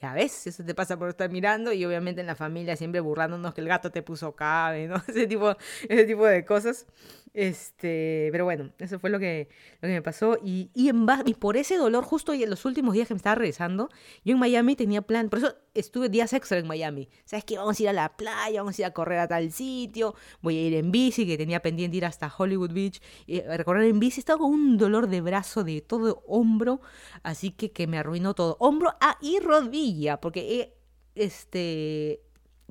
Y 0.00 0.06
a 0.06 0.14
veces 0.14 0.46
eso 0.46 0.64
te 0.64 0.74
pasa 0.74 0.96
por 0.96 1.08
estar 1.08 1.28
mirando 1.28 1.72
y 1.72 1.84
obviamente 1.84 2.20
en 2.20 2.28
la 2.28 2.36
familia 2.36 2.76
siempre 2.76 3.00
burlándonos 3.00 3.52
que 3.52 3.60
el 3.60 3.66
gato 3.66 3.90
te 3.90 4.02
puso 4.02 4.32
cabe, 4.36 4.86
¿no? 4.86 4.96
Ese 5.08 5.26
tipo, 5.26 5.56
ese 5.88 6.04
tipo 6.04 6.24
de 6.24 6.44
cosas. 6.44 6.86
Este, 7.32 8.28
pero 8.32 8.44
bueno, 8.44 8.72
eso 8.78 8.98
fue 8.98 9.08
lo 9.08 9.20
que, 9.20 9.48
lo 9.80 9.86
que 9.86 9.94
me 9.94 10.02
pasó. 10.02 10.36
Y, 10.42 10.70
y, 10.74 10.88
en, 10.88 11.06
y 11.26 11.34
por 11.34 11.56
ese 11.56 11.76
dolor, 11.76 12.04
justo 12.04 12.32
en 12.32 12.50
los 12.50 12.64
últimos 12.64 12.94
días 12.94 13.06
que 13.06 13.14
me 13.14 13.18
estaba 13.18 13.36
regresando, 13.36 13.88
yo 14.24 14.32
en 14.32 14.38
Miami 14.40 14.74
tenía 14.74 15.02
plan, 15.02 15.28
por 15.28 15.38
eso 15.38 15.54
estuve 15.74 16.08
días 16.08 16.32
extra 16.32 16.58
en 16.58 16.66
Miami. 16.66 17.08
¿Sabes 17.24 17.44
qué? 17.44 17.56
Vamos 17.56 17.78
a 17.78 17.82
ir 17.82 17.88
a 17.88 17.92
la 17.92 18.16
playa, 18.16 18.60
vamos 18.62 18.78
a 18.78 18.82
ir 18.82 18.86
a 18.86 18.92
correr 18.92 19.20
a 19.20 19.28
tal 19.28 19.52
sitio, 19.52 20.14
voy 20.42 20.58
a 20.58 20.62
ir 20.66 20.74
en 20.74 20.90
bici, 20.90 21.26
que 21.26 21.38
tenía 21.38 21.60
pendiente 21.62 21.96
ir 21.96 22.04
hasta 22.04 22.32
Hollywood 22.36 22.72
Beach, 22.72 23.00
y 23.26 23.40
recorrer 23.40 23.84
en 23.84 24.00
bici. 24.00 24.20
Estaba 24.20 24.40
con 24.40 24.50
un 24.50 24.76
dolor 24.76 25.08
de 25.08 25.20
brazo, 25.20 25.62
de 25.62 25.80
todo 25.82 26.24
hombro, 26.26 26.80
así 27.22 27.52
que, 27.52 27.70
que 27.70 27.86
me 27.86 27.98
arruinó 27.98 28.34
todo. 28.34 28.56
Hombro 28.58 28.94
ah, 29.00 29.16
y 29.20 29.38
rodilla, 29.38 30.20
porque 30.20 30.60
he, 30.60 30.74
este, 31.14 32.22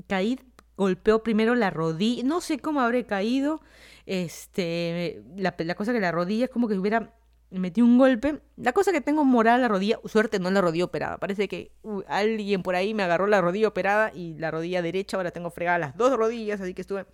caí, 0.08 0.38
golpeó 0.80 1.22
primero 1.22 1.56
la 1.56 1.70
rodilla, 1.70 2.24
no 2.24 2.40
sé 2.40 2.58
cómo 2.58 2.80
habré 2.80 3.06
caído 3.06 3.62
este, 4.06 5.22
la, 5.36 5.52
cosa 5.76 5.94
que 5.94 6.00
la 6.00 6.12
rodilla 6.12 6.46
es 6.46 6.50
como 6.50 6.68
que 6.68 6.74
hubiera 6.74 7.14
metido 7.52 7.86
un 7.86 7.98
golpe. 8.00 8.40
La 8.56 8.74
cosa 8.74 8.92
que 8.92 9.02
tengo 9.02 9.24
morada 9.26 9.58
la 9.60 9.68
rodilla, 9.68 10.00
suerte 10.06 10.40
no 10.40 10.50
la 10.50 10.62
rodilla 10.62 10.86
operada. 10.86 11.18
Parece 11.20 11.48
que 11.48 11.72
alguien 12.08 12.64
por 12.64 12.76
ahí 12.76 12.96
me 12.96 13.04
agarró 13.04 13.28
la 13.28 13.42
rodilla 13.42 13.68
operada 13.68 14.12
y 14.16 14.34
la 14.40 14.52
rodilla 14.52 14.82
derecha. 14.82 15.18
Ahora 15.18 15.30
tengo 15.30 15.52
fregada 15.52 15.78
las 15.78 15.98
dos 15.98 16.18
rodillas, 16.18 16.62
así 16.62 16.74
que 16.74 16.82
estuve 16.82 17.06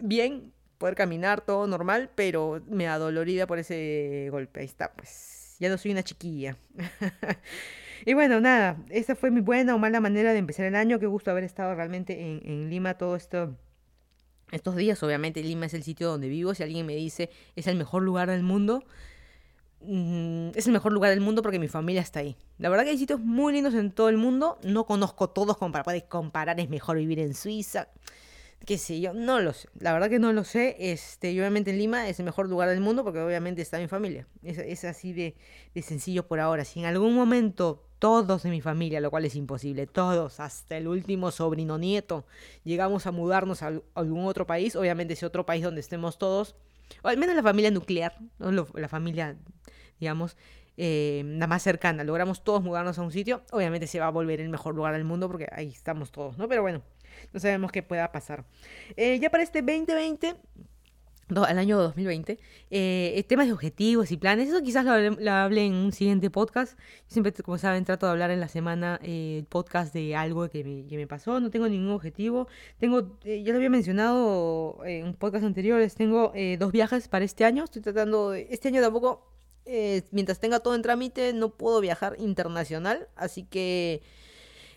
bien, 0.00 0.52
poder 0.78 0.94
caminar 0.94 1.40
todo 1.40 1.66
normal, 1.66 2.10
pero 2.14 2.62
me 2.68 2.86
adolorida 2.86 3.46
por 3.46 3.58
ese 3.58 4.28
golpe. 4.30 4.60
Ahí 4.60 4.66
está, 4.66 4.92
pues 4.92 5.56
ya 5.58 5.68
no 5.68 5.78
soy 5.78 5.90
una 5.90 6.04
chiquilla. 6.04 6.56
y 8.06 8.14
bueno, 8.14 8.40
nada, 8.40 8.76
esa 8.88 9.14
fue 9.14 9.30
mi 9.30 9.40
buena 9.40 9.74
o 9.74 9.78
mala 9.78 10.00
manera 10.00 10.32
de 10.32 10.38
empezar 10.38 10.66
el 10.66 10.74
año. 10.74 10.98
Qué 10.98 11.06
gusto 11.06 11.30
haber 11.30 11.44
estado 11.44 11.74
realmente 11.74 12.20
en, 12.20 12.40
en 12.44 12.70
Lima 12.70 12.94
todo 12.94 13.16
esto 13.16 13.56
estos 14.52 14.76
días, 14.76 15.02
obviamente 15.02 15.42
Lima 15.42 15.66
es 15.66 15.74
el 15.74 15.82
sitio 15.82 16.08
donde 16.08 16.28
vivo. 16.28 16.54
Si 16.54 16.62
alguien 16.62 16.86
me 16.86 16.96
dice 16.96 17.30
es 17.56 17.66
el 17.66 17.76
mejor 17.76 18.02
lugar 18.02 18.30
del 18.30 18.42
mundo, 18.42 18.82
mm, 19.82 20.50
es 20.54 20.66
el 20.66 20.72
mejor 20.72 20.92
lugar 20.92 21.10
del 21.10 21.20
mundo 21.20 21.42
porque 21.42 21.58
mi 21.58 21.68
familia 21.68 22.00
está 22.00 22.20
ahí. 22.20 22.36
La 22.58 22.68
verdad 22.68 22.84
que 22.84 22.90
hay 22.90 22.98
sitios 22.98 23.20
muy 23.20 23.52
lindos 23.52 23.74
en 23.74 23.92
todo 23.92 24.08
el 24.08 24.16
mundo. 24.16 24.58
No 24.64 24.86
conozco 24.86 25.30
todos 25.30 25.56
como 25.56 25.72
para 25.72 25.84
poder 25.84 26.06
comparar. 26.08 26.58
Es 26.58 26.68
mejor 26.68 26.96
vivir 26.96 27.20
en 27.20 27.34
Suiza. 27.34 27.88
Qué 28.66 28.78
sé 28.78 29.00
yo, 29.00 29.14
no 29.14 29.40
lo 29.40 29.52
sé. 29.52 29.68
La 29.78 29.92
verdad 29.92 30.10
que 30.10 30.18
no 30.18 30.32
lo 30.32 30.44
sé. 30.44 30.76
Este, 30.78 31.32
y 31.32 31.40
obviamente 31.40 31.70
en 31.70 31.78
Lima 31.78 32.08
es 32.08 32.18
el 32.18 32.24
mejor 32.24 32.48
lugar 32.48 32.68
del 32.68 32.80
mundo 32.80 33.04
porque 33.04 33.20
obviamente 33.20 33.62
está 33.62 33.78
mi 33.78 33.88
familia. 33.88 34.26
Es, 34.42 34.58
es 34.58 34.84
así 34.84 35.12
de, 35.12 35.34
de 35.74 35.82
sencillo 35.82 36.26
por 36.26 36.40
ahora. 36.40 36.64
Si 36.64 36.80
en 36.80 36.86
algún 36.86 37.14
momento 37.14 37.86
todos 38.00 38.42
de 38.42 38.50
mi 38.50 38.60
familia, 38.60 39.00
lo 39.00 39.10
cual 39.10 39.26
es 39.26 39.36
imposible, 39.36 39.86
todos, 39.86 40.40
hasta 40.40 40.76
el 40.76 40.88
último 40.88 41.30
sobrino 41.30 41.78
nieto, 41.78 42.26
llegamos 42.64 43.06
a 43.06 43.12
mudarnos 43.12 43.62
a 43.62 43.72
algún 43.94 44.24
otro 44.24 44.46
país, 44.46 44.74
obviamente 44.74 45.12
ese 45.12 45.26
otro 45.26 45.46
país 45.46 45.62
donde 45.62 45.80
estemos 45.80 46.18
todos, 46.18 46.56
o 47.02 47.08
al 47.08 47.18
menos 47.18 47.36
la 47.36 47.42
familia 47.42 47.70
nuclear, 47.70 48.18
la 48.38 48.88
familia, 48.88 49.36
digamos, 50.00 50.36
eh, 50.78 51.22
la 51.26 51.46
más 51.46 51.62
cercana, 51.62 52.02
logramos 52.02 52.42
todos 52.42 52.62
mudarnos 52.62 52.98
a 52.98 53.02
un 53.02 53.12
sitio, 53.12 53.42
obviamente 53.52 53.86
se 53.86 54.00
va 54.00 54.06
a 54.06 54.10
volver 54.10 54.40
el 54.40 54.48
mejor 54.48 54.74
lugar 54.74 54.94
del 54.94 55.04
mundo 55.04 55.28
porque 55.28 55.46
ahí 55.52 55.68
estamos 55.68 56.10
todos, 56.10 56.38
¿no? 56.38 56.48
Pero 56.48 56.62
bueno, 56.62 56.82
no 57.32 57.40
sabemos 57.40 57.72
qué 57.72 57.82
pueda 57.82 58.12
pasar. 58.12 58.44
Eh, 58.96 59.18
ya 59.18 59.30
para 59.30 59.42
este 59.42 59.62
2020 59.62 60.36
al 61.36 61.58
año 61.58 61.78
2020, 61.78 62.38
eh, 62.70 63.24
temas 63.28 63.46
de 63.46 63.52
objetivos 63.52 64.10
y 64.10 64.16
planes, 64.16 64.48
eso 64.48 64.62
quizás 64.62 64.84
lo, 64.84 65.32
hable, 65.32 65.64
en 65.64 65.74
un 65.74 65.92
siguiente 65.92 66.30
podcast. 66.30 66.78
siempre, 67.06 67.32
como 67.32 67.58
saben, 67.58 67.84
trato 67.84 68.06
de 68.06 68.12
hablar 68.12 68.30
en 68.30 68.40
la 68.40 68.48
semana 68.48 68.98
eh, 69.02 69.44
podcast 69.48 69.94
de 69.94 70.16
algo 70.16 70.48
que 70.48 70.64
me, 70.64 70.86
que 70.86 70.96
me, 70.96 71.06
pasó, 71.06 71.40
no 71.40 71.50
tengo 71.50 71.68
ningún 71.68 71.92
objetivo. 71.92 72.48
Tengo, 72.78 73.16
eh, 73.24 73.42
ya 73.42 73.52
lo 73.52 73.56
había 73.56 73.70
mencionado 73.70 74.84
en 74.84 75.06
un 75.06 75.14
podcast 75.14 75.44
anteriores, 75.44 75.94
tengo 75.94 76.32
eh, 76.34 76.56
dos 76.58 76.72
viajes 76.72 77.08
para 77.08 77.24
este 77.24 77.44
año, 77.44 77.64
estoy 77.64 77.82
tratando, 77.82 78.34
este 78.34 78.68
año 78.68 78.80
tampoco, 78.82 79.26
mientras 80.10 80.40
tenga 80.40 80.58
todo 80.60 80.74
en 80.74 80.82
trámite, 80.82 81.32
no 81.32 81.50
puedo 81.50 81.80
viajar 81.80 82.16
internacional, 82.18 83.08
así 83.14 83.44
que 83.44 84.02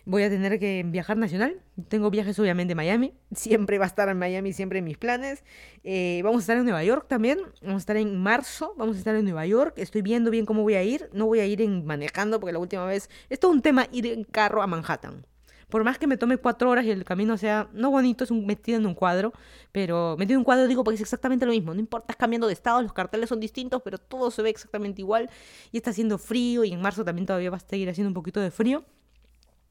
voy 0.04 0.22
a 0.22 0.30
tener 0.30 0.58
que 0.58 0.84
viajar 0.86 1.16
nacional. 1.16 1.60
Tengo 1.88 2.10
viajes 2.10 2.38
obviamente 2.38 2.72
a 2.72 2.76
Miami. 2.76 3.14
Siempre 3.34 3.78
va 3.78 3.84
a 3.84 3.88
estar 3.88 4.08
en 4.08 4.18
Miami, 4.18 4.52
siempre 4.52 4.78
en 4.78 4.84
mis 4.84 4.98
planes. 4.98 5.44
Eh, 5.82 6.20
vamos 6.22 6.38
a 6.38 6.42
estar 6.42 6.56
en 6.56 6.64
Nueva 6.64 6.84
York 6.84 7.06
también. 7.08 7.38
Vamos 7.62 7.76
a 7.76 7.78
estar 7.78 7.96
en 7.96 8.22
marzo. 8.22 8.74
Vamos 8.76 8.96
a 8.96 8.98
estar 8.98 9.14
en 9.14 9.24
Nueva 9.24 9.46
York. 9.46 9.74
Estoy 9.76 10.02
viendo 10.02 10.30
bien 10.30 10.46
cómo 10.46 10.62
voy 10.62 10.74
a 10.74 10.82
ir. 10.82 11.08
No 11.12 11.26
voy 11.26 11.40
a 11.40 11.46
ir 11.46 11.62
en 11.62 11.84
manejando 11.84 12.40
porque 12.40 12.52
la 12.52 12.58
última 12.58 12.84
vez... 12.86 13.10
Es 13.28 13.40
todo 13.40 13.50
un 13.50 13.62
tema 13.62 13.88
ir 13.92 14.06
en 14.06 14.24
carro 14.24 14.62
a 14.62 14.66
Manhattan. 14.66 15.26
Por 15.68 15.82
más 15.82 15.98
que 15.98 16.06
me 16.06 16.16
tome 16.16 16.36
cuatro 16.36 16.70
horas 16.70 16.84
y 16.84 16.90
el 16.90 17.04
camino 17.04 17.36
sea 17.36 17.68
no 17.72 17.90
bonito, 17.90 18.22
es 18.22 18.30
un, 18.30 18.46
metido 18.46 18.78
en 18.78 18.86
un 18.86 18.94
cuadro, 18.94 19.32
pero 19.72 20.14
metido 20.16 20.36
en 20.36 20.38
un 20.38 20.44
cuadro 20.44 20.68
digo 20.68 20.84
porque 20.84 20.96
es 20.96 21.00
exactamente 21.00 21.46
lo 21.46 21.52
mismo. 21.52 21.74
No 21.74 21.80
importa, 21.80 22.04
estás 22.04 22.16
cambiando 22.16 22.46
de 22.46 22.52
estado, 22.52 22.80
los 22.80 22.92
carteles 22.92 23.28
son 23.28 23.40
distintos, 23.40 23.82
pero 23.82 23.98
todo 23.98 24.30
se 24.30 24.42
ve 24.42 24.50
exactamente 24.50 25.00
igual. 25.00 25.28
Y 25.72 25.78
está 25.78 25.90
haciendo 25.90 26.18
frío 26.18 26.62
y 26.62 26.72
en 26.72 26.80
marzo 26.80 27.04
también 27.04 27.26
todavía 27.26 27.50
va 27.50 27.56
a 27.56 27.60
seguir 27.60 27.88
haciendo 27.88 28.08
un 28.08 28.14
poquito 28.14 28.38
de 28.38 28.52
frío. 28.52 28.84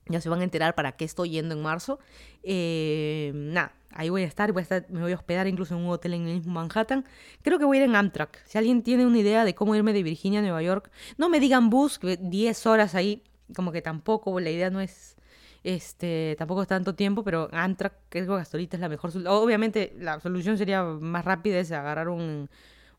Ya 0.08 0.22
se 0.22 0.30
van 0.30 0.42
a 0.42 0.44
enterar 0.44 0.76
para 0.76 0.94
qué 0.94 1.06
estoy 1.06 1.32
yendo 1.32 1.56
en 1.56 1.62
marzo. 1.62 2.00
Eh, 2.44 3.32
nada, 3.34 3.74
ahí 3.92 4.10
voy 4.10 4.24
a 4.24 4.26
estar, 4.26 4.52
voy 4.52 4.62
a 4.62 4.64
estar, 4.64 4.86
me 4.90 5.02
voy 5.02 5.12
a 5.12 5.16
hospedar 5.16 5.48
incluso 5.48 5.76
en 5.76 5.82
un 5.82 5.90
hotel 5.90 6.14
en 6.14 6.28
el 6.28 6.36
mismo 6.36 6.54
Manhattan. 6.54 7.06
Creo 7.42 7.60
que 7.60 7.66
voy 7.66 7.78
a 7.78 7.84
ir 7.84 7.90
en 7.90 7.96
Amtrak. 7.96 8.44
Si 8.46 8.58
alguien 8.58 8.84
tiene 8.84 9.06
una 9.06 9.20
idea 9.20 9.46
de 9.46 9.56
cómo 9.56 9.76
irme 9.76 9.94
de 9.94 10.04
Virginia 10.04 10.40
a 10.40 10.42
Nueva 10.42 10.62
York, 10.62 10.92
no 11.18 11.30
me 11.30 11.40
digan 11.40 11.70
bus, 11.70 12.00
10 12.02 12.66
horas 12.66 12.96
ahí, 12.96 13.24
como 13.56 13.72
que 13.72 13.82
tampoco, 13.82 14.40
la 14.40 14.50
idea 14.50 14.70
no 14.70 14.82
es 14.82 15.16
este 15.64 16.36
tampoco 16.38 16.62
es 16.62 16.68
tanto 16.68 16.94
tiempo, 16.94 17.24
pero 17.24 17.50
Amtrak, 17.52 17.94
creo 18.10 18.36
que 18.36 18.42
hasta 18.42 18.58
ahorita 18.58 18.78
es 18.78 18.82
la 18.82 18.90
mejor 18.90 19.12
solución. 19.12 19.34
Obviamente 19.34 19.96
la 19.98 20.20
solución 20.20 20.58
sería 20.58 20.84
más 20.84 21.24
rápida, 21.26 21.60
es 21.60 21.72
agarrar 21.72 22.10
un, 22.10 22.50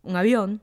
un 0.02 0.16
avión, 0.16 0.62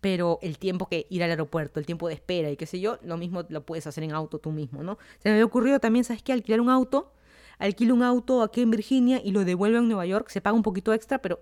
pero 0.00 0.38
el 0.42 0.58
tiempo 0.58 0.86
que 0.86 1.06
ir 1.10 1.22
al 1.22 1.30
aeropuerto, 1.30 1.80
el 1.80 1.86
tiempo 1.86 2.08
de 2.08 2.14
espera 2.14 2.50
y 2.50 2.56
qué 2.56 2.66
sé 2.66 2.80
yo, 2.80 2.98
lo 3.02 3.16
mismo 3.16 3.44
lo 3.48 3.64
puedes 3.64 3.86
hacer 3.86 4.04
en 4.04 4.12
auto 4.12 4.38
tú 4.38 4.50
mismo, 4.50 4.82
¿no? 4.82 4.98
Se 5.18 5.28
me 5.28 5.34
había 5.34 5.44
ocurrido 5.44 5.80
también, 5.80 6.04
¿sabes 6.04 6.22
qué? 6.22 6.32
Alquilar 6.32 6.60
un 6.60 6.70
auto, 6.70 7.12
alquilo 7.58 7.94
un 7.94 8.02
auto 8.02 8.42
aquí 8.42 8.62
en 8.62 8.70
Virginia 8.70 9.20
y 9.22 9.30
lo 9.30 9.44
devuelvo 9.44 9.78
en 9.78 9.88
Nueva 9.88 10.06
York, 10.06 10.28
se 10.30 10.40
paga 10.40 10.56
un 10.56 10.62
poquito 10.62 10.92
extra, 10.92 11.18
pero 11.18 11.40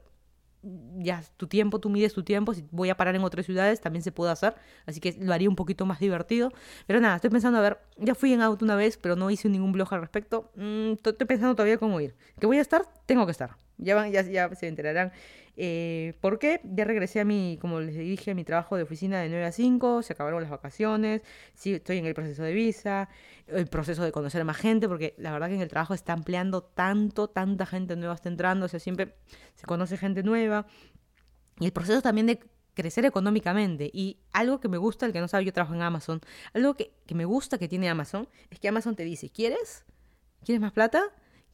ya 0.98 1.24
tu 1.36 1.48
tiempo, 1.48 1.80
tú 1.80 1.90
mides 1.90 2.12
tu 2.14 2.22
tiempo, 2.22 2.54
si 2.54 2.64
voy 2.70 2.88
a 2.90 2.96
parar 2.96 3.16
en 3.16 3.24
otras 3.24 3.46
ciudades 3.46 3.80
también 3.80 4.02
se 4.02 4.12
puede 4.12 4.30
hacer, 4.30 4.54
así 4.86 5.00
que 5.00 5.16
lo 5.18 5.32
haría 5.32 5.48
un 5.48 5.56
poquito 5.56 5.86
más 5.86 5.98
divertido. 5.98 6.52
Pero 6.86 7.00
nada, 7.00 7.16
estoy 7.16 7.30
pensando, 7.30 7.58
a 7.58 7.62
ver, 7.62 7.78
ya 7.96 8.14
fui 8.14 8.32
en 8.32 8.40
auto 8.40 8.64
una 8.64 8.76
vez, 8.76 8.96
pero 8.96 9.16
no 9.16 9.30
hice 9.30 9.48
ningún 9.48 9.72
blog 9.72 9.92
al 9.92 10.00
respecto, 10.00 10.50
mm, 10.54 10.92
estoy 10.92 11.26
pensando 11.26 11.54
todavía 11.54 11.78
cómo 11.78 12.00
ir. 12.00 12.14
Que 12.38 12.46
voy 12.46 12.58
a 12.58 12.60
estar, 12.60 12.86
tengo 13.06 13.26
que 13.26 13.32
estar. 13.32 13.56
Ya, 13.78 13.94
van, 13.96 14.12
ya, 14.12 14.22
ya 14.22 14.54
se 14.54 14.68
enterarán. 14.68 15.12
Eh, 15.56 16.14
¿Por 16.20 16.38
qué? 16.38 16.60
Ya 16.64 16.84
regresé 16.84 17.20
a 17.20 17.24
mi, 17.24 17.58
como 17.60 17.80
les 17.80 17.96
dije, 17.96 18.30
a 18.30 18.34
mi 18.34 18.44
trabajo 18.44 18.76
de 18.76 18.84
oficina 18.84 19.20
de 19.20 19.28
9 19.28 19.44
a 19.44 19.52
5, 19.52 20.02
se 20.02 20.14
acabaron 20.14 20.40
las 20.40 20.50
vacaciones, 20.50 21.22
sí, 21.54 21.74
estoy 21.74 21.98
en 21.98 22.06
el 22.06 22.14
proceso 22.14 22.42
de 22.42 22.52
visa, 22.52 23.08
el 23.46 23.66
proceso 23.66 24.02
de 24.02 24.12
conocer 24.12 24.44
más 24.44 24.56
gente, 24.56 24.88
porque 24.88 25.14
la 25.18 25.30
verdad 25.32 25.48
que 25.48 25.56
en 25.56 25.60
el 25.60 25.68
trabajo 25.68 25.94
está 25.94 26.14
ampliando 26.14 26.62
tanto, 26.62 27.28
tanta 27.28 27.66
gente 27.66 27.96
nueva 27.96 28.14
está 28.14 28.28
entrando, 28.28 28.66
o 28.66 28.68
sea, 28.68 28.80
siempre 28.80 29.14
se 29.54 29.66
conoce 29.66 29.96
gente 29.96 30.22
nueva. 30.22 30.66
Y 31.60 31.66
el 31.66 31.72
proceso 31.72 32.00
también 32.00 32.26
de 32.26 32.40
crecer 32.74 33.04
económicamente. 33.04 33.90
Y 33.92 34.18
algo 34.32 34.60
que 34.60 34.68
me 34.68 34.78
gusta, 34.78 35.06
el 35.06 35.12
que 35.12 35.20
no 35.20 35.28
sabe, 35.28 35.44
yo 35.44 35.52
trabajo 35.52 35.74
en 35.74 35.82
Amazon, 35.82 36.20
algo 36.54 36.74
que, 36.74 36.92
que 37.06 37.14
me 37.14 37.24
gusta 37.24 37.58
que 37.58 37.68
tiene 37.68 37.88
Amazon 37.88 38.28
es 38.50 38.58
que 38.58 38.68
Amazon 38.68 38.96
te 38.96 39.04
dice, 39.04 39.30
¿quieres? 39.30 39.84
¿Quieres 40.44 40.60
más 40.60 40.72
plata? 40.72 41.02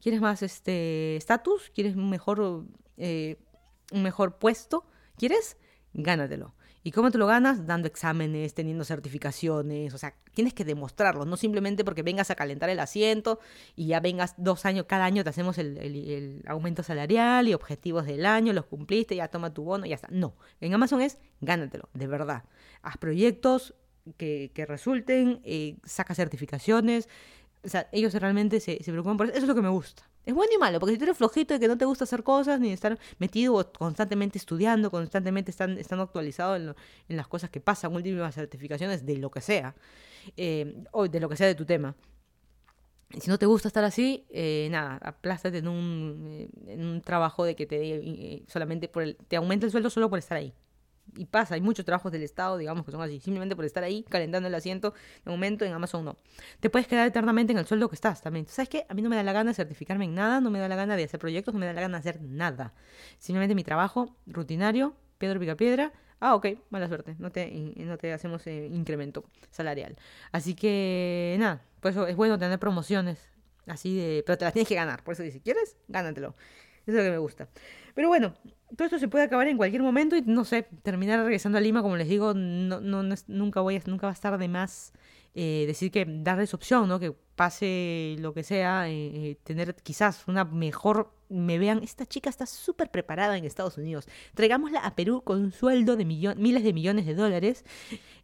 ¿Quieres 0.01 0.21
más 0.21 0.43
este 0.43 1.17
estatus? 1.17 1.71
¿Quieres 1.75 1.97
un 1.97 2.09
mejor, 2.09 2.65
eh, 2.97 3.37
un 3.93 4.03
mejor 4.03 4.39
puesto? 4.39 4.87
¿Quieres? 5.17 5.57
Gánatelo. 5.93 6.55
¿Y 6.85 6.93
cómo 6.93 7.11
te 7.11 7.19
lo 7.19 7.27
ganas? 7.27 7.67
Dando 7.67 7.89
exámenes, 7.89 8.55
teniendo 8.55 8.85
certificaciones, 8.85 9.93
o 9.93 9.99
sea, 9.99 10.15
tienes 10.33 10.55
que 10.55 10.65
demostrarlo, 10.65 11.25
no 11.25 11.37
simplemente 11.37 11.85
porque 11.85 12.03
vengas 12.03 12.31
a 12.31 12.35
calentar 12.35 12.71
el 12.71 12.79
asiento 12.81 13.41
y 13.75 13.89
ya 13.89 14.01
vengas 14.01 14.35
dos 14.39 14.65
años, 14.65 14.87
cada 14.89 15.05
año 15.05 15.25
te 15.25 15.31
hacemos 15.31 15.59
el, 15.59 15.77
el 15.77 16.43
aumento 16.47 16.83
salarial 16.83 17.49
y 17.49 17.55
objetivos 17.55 18.07
del 18.07 18.25
año, 18.25 18.53
los 18.53 18.67
cumpliste, 18.67 19.17
ya 19.17 19.29
toma 19.29 19.53
tu 19.53 19.65
bono 19.65 19.87
y 19.87 19.91
ya 19.91 19.97
está. 19.97 20.09
No, 20.11 20.37
en 20.61 20.73
Amazon 20.73 21.03
es 21.03 21.19
gánatelo, 21.41 21.89
de 21.95 22.07
verdad. 22.07 22.45
Haz 22.81 22.97
proyectos 22.97 23.75
que, 24.17 24.53
que 24.55 24.65
resulten, 24.65 25.41
eh, 25.45 25.77
saca 25.85 26.15
certificaciones, 26.15 27.09
o 27.65 27.69
sea, 27.69 27.89
ellos 27.93 28.15
realmente 28.15 28.61
se, 28.61 28.83
se 28.83 28.93
preocupan 28.93 29.17
por 29.17 29.27
eso. 29.27 29.35
Eso 29.35 29.45
es 29.45 29.49
lo 29.49 29.55
que 29.55 29.63
me 29.63 29.69
gusta. 29.69 30.09
Es 30.29 30.35
bueno 30.35 30.53
y 30.55 30.59
malo, 30.59 30.79
porque 30.79 30.93
si 30.93 30.99
tú 30.99 31.05
eres 31.05 31.17
flojito 31.17 31.55
y 31.55 31.59
que 31.59 31.69
no 31.69 31.79
te 31.79 31.87
gusta 31.87 32.05
hacer 32.05 32.23
cosas, 32.23 32.61
ni 32.61 32.71
estar 32.71 32.99
metido 33.19 33.73
constantemente 33.73 34.37
estudiando, 34.37 34.91
constantemente 34.91 35.51
están, 35.51 35.79
estando 35.79 36.03
actualizado 36.05 36.55
en, 36.55 36.75
en, 37.09 37.17
las 37.17 37.27
cosas 37.27 37.49
que 37.49 37.61
pasan, 37.61 37.95
últimas 37.95 38.35
certificaciones 38.35 39.07
de 39.07 39.17
lo 39.17 39.31
que 39.31 39.41
sea, 39.41 39.75
eh, 40.37 40.85
o 40.93 41.09
de 41.09 41.19
lo 41.19 41.31
que 41.31 41.37
sea 41.37 41.47
de 41.47 41.55
tu 41.55 41.65
tema. 41.65 41.95
Si 43.19 43.31
no 43.31 43.39
te 43.39 43.47
gusta 43.47 43.69
estar 43.69 43.85
así, 43.85 44.27
eh, 44.29 44.69
nada, 44.71 44.99
aplástate 45.03 45.59
en 45.59 45.69
un, 45.69 46.27
eh, 46.29 46.51
en 46.67 46.85
un 46.85 47.01
trabajo 47.01 47.45
de 47.45 47.57
que 47.57 47.65
te 47.65 47.79
eh, 47.81 48.43
solamente 48.49 48.87
por 48.87 49.05
el, 49.05 49.17
te 49.17 49.37
aumente 49.37 49.65
el 49.65 49.73
sueldo 49.73 49.89
solo 49.89 50.11
por 50.11 50.19
estar 50.19 50.37
ahí 50.37 50.53
y 51.17 51.27
pasa, 51.27 51.55
hay 51.55 51.61
muchos 51.61 51.85
trabajos 51.85 52.13
del 52.13 52.23
Estado, 52.23 52.57
digamos, 52.57 52.85
que 52.85 52.93
son 52.93 53.01
así, 53.03 53.21
simplemente 53.21 53.57
por 53.57 53.65
estar 53.65 53.83
ahí 53.83 54.05
calentando 54.09 54.49
el 54.49 54.55
asiento, 54.55 54.95
de 55.25 55.31
momento 55.31 55.65
en 55.65 55.73
Amazon 55.73 56.05
no. 56.05 56.17
Te 56.61 56.71
puedes 56.71 56.87
quedar 56.87 57.07
eternamente 57.07 57.53
en 57.53 57.59
el 57.59 57.67
sueldo 57.67 57.89
que 57.89 57.95
estás 57.95 58.23
también. 58.23 58.47
¿Sabes 58.47 58.69
qué? 58.69 58.87
A 58.89 58.95
mí 58.95 59.03
no 59.03 59.09
me 59.09 59.17
da 59.17 59.23
la 59.23 59.33
gana 59.33 59.51
de 59.51 59.55
certificarme 59.55 60.05
en 60.05 60.15
nada, 60.15 60.41
no 60.41 60.51
me 60.51 60.59
da 60.59 60.69
la 60.69 60.77
gana 60.77 60.97
de 60.97 61.05
hacer 61.05 61.21
proyectos, 61.21 61.55
no 61.55 61.61
me 61.61 61.67
da 61.67 61.73
la 61.73 61.81
gana 61.81 62.01
de 62.01 62.09
hacer 62.09 62.23
nada. 62.23 62.73
Simplemente 63.19 63.55
mi 63.55 63.65
trabajo 63.65 64.17
rutinario, 64.27 64.95
piedra 65.19 65.39
pica 65.39 65.57
piedra. 65.57 65.93
Ah, 66.21 66.35
ok, 66.35 66.47
mala 66.71 66.89
suerte, 66.89 67.15
no 67.19 67.31
te, 67.31 67.49
no 67.77 67.97
te 67.97 68.13
hacemos 68.13 68.45
eh, 68.49 68.69
incremento 68.73 69.25
salarial. 69.51 69.97
Así 70.33 70.55
que, 70.55 71.37
nada, 71.39 71.63
por 71.81 71.93
eso 71.93 72.07
es 72.09 72.17
bueno 72.17 72.39
tener 72.39 72.59
promociones 72.59 73.19
así 73.67 73.97
de... 73.97 74.25
Pero 74.27 74.37
te 74.39 74.45
las 74.45 74.53
tienes 74.53 74.69
que 74.69 74.75
ganar, 74.75 75.05
por 75.05 75.13
eso 75.13 75.23
dice, 75.23 75.41
¿quieres? 75.41 75.77
Gánatelo. 75.87 76.35
Eso 76.87 76.93
es 76.93 76.95
lo 76.95 77.03
que 77.03 77.11
me 77.11 77.19
gusta. 77.19 77.49
Pero 77.99 78.11
bueno, 78.11 78.33
todo 78.77 78.85
esto 78.85 79.01
se 79.01 79.09
puede 79.09 79.25
acabar 79.25 79.49
en 79.49 79.57
cualquier 79.57 79.83
momento 79.83 80.15
y 80.15 80.23
no 80.23 80.45
sé, 80.45 80.69
terminar 80.85 81.19
regresando 81.19 81.59
a 81.59 81.61
Lima, 81.61 81.83
como 81.83 81.97
les 81.97 82.07
digo, 82.07 82.33
no, 82.33 82.81
no, 82.81 83.03
nunca 83.27 83.61
voy 83.61 83.75
a, 83.75 83.83
nunca 83.87 84.07
va 84.07 84.13
a 84.13 84.15
estar 84.15 84.39
de 84.39 84.47
más 84.47 84.93
eh, 85.35 85.65
decir 85.67 85.91
que 85.91 86.07
darles 86.09 86.55
opción, 86.55 86.89
¿no? 86.89 87.01
Que 87.01 87.11
pase 87.35 88.15
lo 88.21 88.35
que 88.35 88.45
sea, 88.45 88.89
eh, 88.89 88.93
eh, 89.31 89.39
tener 89.43 89.75
quizás 89.75 90.29
una 90.29 90.45
mejor, 90.45 91.13
me 91.29 91.59
vean, 91.59 91.83
esta 91.83 92.07
chica 92.07 92.31
está 92.31 92.47
súper 92.47 92.89
preparada 92.93 93.37
en 93.37 93.45
Estados 93.45 93.77
Unidos, 93.79 94.07
traigámosla 94.35 94.79
a 94.79 94.95
Perú 94.95 95.23
con 95.25 95.41
un 95.41 95.51
sueldo 95.51 95.97
de 95.97 96.05
miles 96.05 96.63
de 96.63 96.73
millones 96.73 97.05
de 97.05 97.17
dólares, 97.17 97.65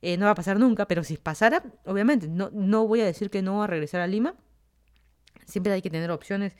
no 0.02 0.26
va 0.26 0.30
a 0.30 0.36
pasar 0.36 0.60
nunca, 0.60 0.86
pero 0.86 1.02
si 1.02 1.16
pasara, 1.16 1.64
obviamente, 1.84 2.28
no, 2.28 2.48
no 2.52 2.86
voy 2.86 3.00
a 3.00 3.06
decir 3.06 3.28
que 3.28 3.42
no 3.42 3.56
va 3.56 3.64
a 3.64 3.66
regresar 3.66 4.02
a 4.02 4.06
Lima, 4.06 4.36
siempre 5.46 5.72
hay 5.72 5.82
que 5.82 5.90
tener 5.90 6.12
opciones 6.12 6.54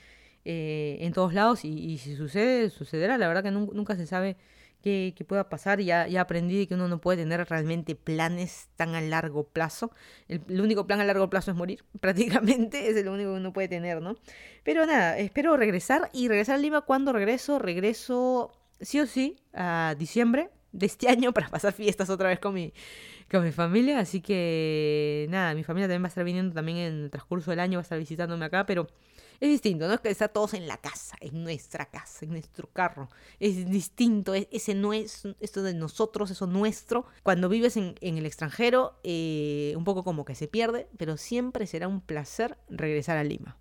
eh, 0.45 0.99
en 1.01 1.12
todos 1.14 1.32
lados 1.32 1.64
y, 1.64 1.99
si 1.99 2.16
sucede, 2.16 2.68
sucederá. 2.70 3.16
La 3.16 3.28
verdad 3.28 3.42
que 3.42 3.51
nunca, 3.51 3.97
se 3.97 4.07
sabe 4.07 4.36
qué, 4.82 5.14
pueda 5.26 5.49
pasar. 5.49 5.80
Ya, 5.80 6.07
ya 6.07 6.20
aprendí 6.20 6.66
que 6.66 6.74
uno 6.74 6.88
no 6.88 7.01
puede 7.01 7.22
tener 7.22 7.47
realmente 7.49 7.95
planes 7.95 8.68
tan 8.76 8.95
a 8.95 9.01
largo 9.01 9.45
plazo. 9.45 9.90
El, 10.28 10.61
único 10.61 10.86
plan 10.86 11.01
a 11.01 11.05
largo 11.05 11.30
plazo 11.30 11.51
es 11.51 11.57
morir, 11.57 11.84
prácticamente. 12.01 12.90
Es 12.90 12.97
el 12.97 13.09
único 13.09 13.32
que 13.32 13.38
uno 13.38 13.53
puede 13.53 13.68
tener, 13.68 14.03
¿no? 14.03 14.16
Pero 14.64 14.84
nada, 14.86 15.18
espero 15.18 15.57
regresar 15.57 16.11
y 16.12 16.28
regresar 16.28 16.57
a 16.57 16.59
Lima. 16.59 16.82
cuando 16.82 17.12
regreso? 17.12 17.59
Regreso 17.59 18.53
sí 18.80 19.01
o 19.01 19.07
sí 19.07 19.36
a 19.55 19.95
diciembre 19.99 20.51
de 20.72 20.86
este 20.86 21.09
año 21.09 21.32
para 21.32 21.49
pasar 21.49 21.72
fiestas 21.72 22.11
otra 22.11 22.28
vez 22.28 22.38
con 22.38 22.53
mi, 22.53 22.74
con 23.30 23.42
mi 23.45 23.53
familia. 23.53 23.99
Así 23.99 24.20
que 24.20 25.26
nada, 25.30 25.55
mi 25.55 25.64
familia 25.64 25.86
también 25.86 26.03
va 26.03 26.07
a 26.07 26.09
estar 26.09 26.24
viniendo 26.24 26.55
también 26.55 26.78
en 26.78 27.05
el 27.05 27.11
transcurso 27.11 27.51
del 27.51 27.61
año, 27.61 27.78
va 27.78 27.80
a 27.80 27.84
estar 27.84 27.99
visitándome 27.99 28.45
acá, 28.45 28.66
pero 28.66 28.88
es 29.45 29.51
distinto, 29.51 29.86
no 29.86 29.95
es 29.95 30.01
que 30.01 30.09
estar 30.09 30.32
todos 30.32 30.55
en 30.55 30.66
la 30.66 30.78
casa, 30.78 31.16
en 31.20 31.45
nuestra 31.45 31.86
casa, 31.86 32.24
en 32.24 32.30
nuestro 32.30 32.68
carro. 32.72 33.11
Es 33.38 33.68
distinto, 33.68 34.32
ese 34.34 34.74
no 34.74 34.92
es 34.92 35.28
esto 35.40 35.62
de 35.62 35.74
nosotros, 35.74 36.30
eso 36.30 36.47
nuestro. 36.47 37.05
Cuando 37.22 37.49
vives 37.49 37.76
en, 37.76 37.95
el 38.01 38.24
extranjero, 38.26 38.99
eh, 39.05 39.74
un 39.76 39.84
poco 39.84 40.03
como 40.03 40.24
que 40.24 40.34
se 40.34 40.49
pierde, 40.49 40.88
pero 40.97 41.16
siempre 41.16 41.66
será 41.66 41.88
un 41.88 42.01
placer 42.01 42.57
regresar 42.70 43.18
a 43.18 43.24
Lima. 43.24 43.53